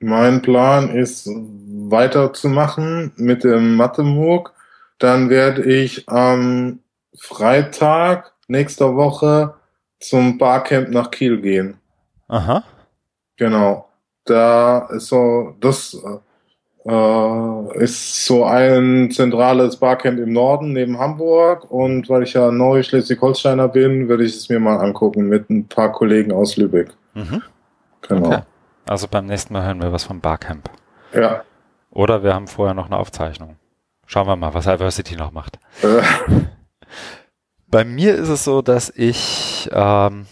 Mein 0.00 0.42
Plan 0.42 0.90
ist 0.90 1.28
weiterzumachen 1.28 3.12
mit 3.16 3.44
dem 3.44 3.76
Mathe-MOOC. 3.76 4.52
Dann 4.98 5.30
werde 5.30 5.64
ich 5.64 6.08
am 6.08 6.80
Freitag 7.16 8.32
nächster 8.46 8.94
Woche 8.94 9.54
zum 10.00 10.38
Barcamp 10.38 10.90
nach 10.90 11.10
Kiel 11.10 11.40
gehen. 11.40 11.78
Aha. 12.28 12.64
Genau. 13.36 13.88
Da 14.24 14.88
ist 14.90 15.06
so, 15.06 15.54
das 15.60 15.96
äh, 16.84 17.82
ist 17.82 18.24
so 18.24 18.44
ein 18.44 19.10
zentrales 19.10 19.76
Barcamp 19.76 20.18
im 20.18 20.32
Norden 20.32 20.72
neben 20.72 20.98
Hamburg 20.98 21.70
und 21.70 22.08
weil 22.08 22.22
ich 22.22 22.34
ja 22.34 22.50
neu 22.50 22.82
Schleswig-Holsteiner 22.82 23.68
bin, 23.68 24.08
würde 24.08 24.24
ich 24.24 24.36
es 24.36 24.48
mir 24.48 24.60
mal 24.60 24.76
angucken 24.78 25.28
mit 25.28 25.50
ein 25.50 25.66
paar 25.66 25.92
Kollegen 25.92 26.32
aus 26.32 26.56
Lübeck. 26.56 26.90
Mhm. 27.14 27.42
Genau. 28.02 28.26
Okay. 28.26 28.42
Also 28.88 29.06
beim 29.06 29.26
nächsten 29.26 29.52
Mal 29.52 29.64
hören 29.64 29.82
wir 29.82 29.92
was 29.92 30.04
vom 30.04 30.20
Barcamp. 30.20 30.70
Ja. 31.12 31.44
Oder 31.90 32.22
wir 32.22 32.34
haben 32.34 32.48
vorher 32.48 32.74
noch 32.74 32.86
eine 32.86 32.96
Aufzeichnung. 32.96 33.56
Schauen 34.06 34.26
wir 34.26 34.36
mal, 34.36 34.54
was 34.54 34.64
Diversity 34.64 35.14
noch 35.14 35.30
macht. 35.30 35.58
Äh. 35.82 36.00
Bei 37.66 37.84
mir 37.84 38.14
ist 38.14 38.30
es 38.30 38.44
so, 38.44 38.62
dass 38.62 38.88
ich 38.88 39.68
ähm, 39.72 40.26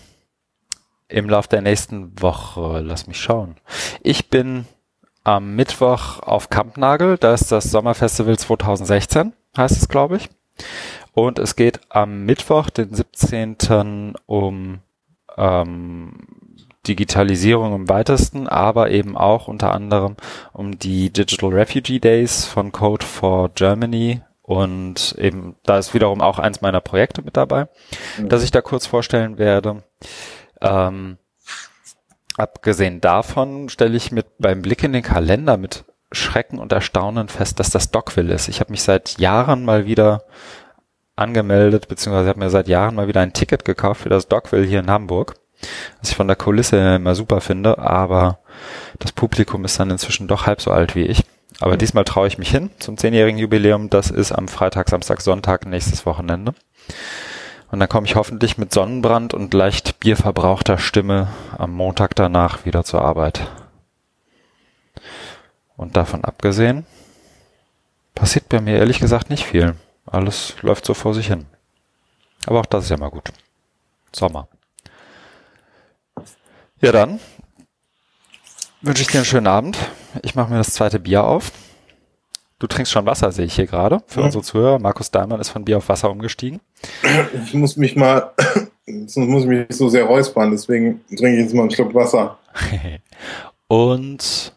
im 1.09 1.29
Laufe 1.29 1.51
der 1.51 1.61
nächsten 1.61 2.19
Woche, 2.21 2.81
lass 2.81 3.07
mich 3.07 3.21
schauen, 3.21 3.57
ich 4.01 4.31
bin 4.31 4.67
am 5.23 5.55
Mittwoch 5.55 6.21
auf 6.21 6.49
Kampnagel, 6.49 7.19
da 7.19 7.35
ist 7.35 7.53
das 7.53 7.65
Sommerfestival 7.65 8.39
2016, 8.39 9.35
heißt 9.55 9.77
es, 9.77 9.89
glaube 9.89 10.17
ich. 10.17 10.31
Und 11.13 11.39
es 11.39 11.57
geht 11.57 11.81
am 11.91 12.25
Mittwoch, 12.25 12.71
den 12.71 12.95
17. 12.95 14.15
um 14.25 14.81
ähm, 15.37 16.46
Digitalisierung 16.87 17.75
im 17.75 17.89
weitesten, 17.89 18.49
aber 18.49 18.91
eben 18.91 19.17
auch 19.17 19.49
unter 19.49 19.73
anderem 19.73 20.17
um 20.53 20.79
die 20.79 21.11
Digital 21.11 21.51
Refugee 21.51 21.99
Days 21.99 22.45
von 22.45 22.73
Code 22.73 23.05
for 23.05 23.51
Germany 23.51 24.21
und 24.43 25.17
eben 25.19 25.57
da 25.65 25.77
ist 25.77 25.93
wiederum 25.93 26.21
auch 26.21 26.39
eins 26.39 26.61
meiner 26.61 26.81
Projekte 26.81 27.23
mit 27.23 27.37
dabei, 27.37 27.67
mhm. 28.19 28.29
das 28.29 28.45
ich 28.45 28.53
da 28.53 28.61
kurz 28.61 28.87
vorstellen 28.87 29.39
werde. 29.39 29.83
Ähm, 30.61 31.19
abgesehen 32.37 33.01
davon 33.01 33.69
stelle 33.69 33.97
ich 33.97 34.13
mit 34.13 34.27
beim 34.39 34.63
Blick 34.63 34.85
in 34.85 34.93
den 34.93 35.03
Kalender 35.03 35.57
mit 35.57 35.85
Schrecken 36.13 36.61
und 36.61 36.73
Erstaunen 36.73 37.29
fest, 37.29 37.59
dass 37.59 37.71
das 37.71 37.91
Dockville 37.91 38.33
ist. 38.33 38.49
Ich 38.49 38.61
habe 38.61 38.71
mich 38.71 38.85
seit 38.85 39.19
Jahren 39.19 39.65
mal 39.65 39.87
wieder 39.87 40.23
angemeldet, 41.17 41.89
beziehungsweise 41.89 42.29
habe 42.29 42.39
mir 42.39 42.51
seit 42.51 42.69
Jahren 42.69 42.95
mal 42.95 43.09
wieder 43.09 43.23
ein 43.23 43.33
Ticket 43.33 43.65
gekauft 43.65 44.03
für 44.03 44.11
das 44.11 44.29
Dockville 44.29 44.65
hier 44.65 44.79
in 44.79 44.91
Hamburg 44.91 45.35
was 46.01 46.11
ich 46.11 46.17
von 46.17 46.29
der 46.29 46.37
Kulisse 46.37 46.97
immer 46.97 47.15
super 47.15 47.41
finde, 47.41 47.79
aber 47.79 48.39
das 48.99 49.13
Publikum 49.13 49.65
ist 49.65 49.79
dann 49.79 49.91
inzwischen 49.91 50.29
doch 50.29 50.47
halb 50.47 50.61
so 50.61 50.71
alt 50.71 50.95
wie 50.95 51.05
ich. 51.05 51.25
Aber 51.61 51.75
mhm. 51.75 51.79
diesmal 51.79 52.05
traue 52.05 52.29
ich 52.29 52.39
mich 52.39 52.51
hin 52.51 52.71
zum 52.79 52.97
zehnjährigen 52.97 53.39
Jubiläum. 53.39 53.91
Das 53.91 54.11
ist 54.11 54.33
am 54.33 54.49
Freitag, 54.49 54.89
Samstag, 54.89 55.21
Sonntag 55.21 55.67
nächstes 55.67 56.07
Wochenende. 56.07 56.55
Und 57.71 57.81
dann 57.81 57.89
komme 57.89 58.07
ich 58.07 58.15
hoffentlich 58.15 58.59
mit 58.59 58.73
Sonnenbrand 58.73 59.35
und 59.35 59.53
leicht 59.53 59.99
bierverbrauchter 60.01 60.79
Stimme 60.79 61.29
am 61.57 61.73
Montag 61.73 62.15
danach 62.15 62.65
wieder 62.65 62.85
zur 62.85 63.03
Arbeit. 63.03 63.49
Und 65.77 65.97
davon 65.97 66.25
abgesehen, 66.25 66.87
passiert 68.15 68.49
bei 68.49 68.61
mir 68.61 68.79
ehrlich 68.79 69.01
gesagt 69.01 69.31
nicht 69.31 69.45
viel. 69.45 69.75
Alles 70.07 70.55
läuft 70.63 70.87
so 70.87 70.95
vor 70.95 71.13
sich 71.13 71.27
hin. 71.27 71.47
Aber 72.47 72.61
auch 72.61 72.67
das 72.67 72.85
ist 72.85 72.91
ja 72.91 72.97
mal 72.97 73.11
gut. 73.11 73.33
Sommer. 74.13 74.49
Ja, 76.81 76.93
dann 76.93 77.21
wünsche 78.83 79.03
ich 79.03 79.09
dir 79.09 79.19
einen 79.19 79.25
schönen 79.25 79.47
Abend. 79.47 79.79
Ich 80.23 80.35
mache 80.35 80.51
mir 80.51 80.59
das 80.59 80.75
zweite 80.75 81.01
Bier 81.01 81.25
auf. 81.25 81.53
Du 82.59 82.67
trinkst 82.67 82.93
schon 82.93 83.07
Wasser, 83.07 83.33
sehe 83.33 83.47
ich 83.47 83.55
hier 83.55 83.67
gerade. 83.67 84.03
Für 84.07 84.21
ja. 84.21 84.27
unsere 84.27 84.43
Zuhörer. 84.45 84.79
Markus 84.79 85.11
Daimann 85.11 85.41
ist 85.41 85.51
von 85.51 85.65
Bier 85.65 85.79
auf 85.79 85.89
Wasser 85.89 86.11
umgestiegen. 86.11 86.61
Ich 87.45 87.55
muss 87.55 87.77
mich 87.77 87.97
mal, 87.97 88.33
sonst 88.87 89.29
muss 89.29 89.43
ich 89.43 89.49
mich 89.49 89.67
so 89.71 89.89
sehr 89.89 90.05
räuspern, 90.05 90.51
deswegen 90.51 91.05
trinke 91.09 91.35
ich 91.35 91.43
jetzt 91.45 91.55
mal 91.55 91.63
einen 91.63 91.71
Schluck 91.71 91.95
Wasser. 91.95 92.39
Und 93.69 94.53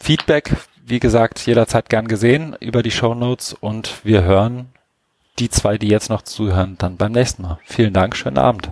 Feedback, 0.00 0.56
wie 0.84 1.00
gesagt, 1.00 1.40
jederzeit 1.46 1.88
gern 1.88 2.08
gesehen 2.08 2.56
über 2.60 2.82
die 2.82 2.90
Show 2.90 3.14
Notes 3.14 3.52
und 3.52 4.04
wir 4.04 4.22
hören 4.22 4.68
die 5.38 5.50
zwei, 5.50 5.76
die 5.76 5.88
jetzt 5.88 6.08
noch 6.08 6.22
zuhören, 6.22 6.76
dann 6.78 6.96
beim 6.96 7.12
nächsten 7.12 7.42
Mal. 7.42 7.58
Vielen 7.64 7.92
Dank, 7.92 8.16
schönen 8.16 8.38
Abend. 8.38 8.70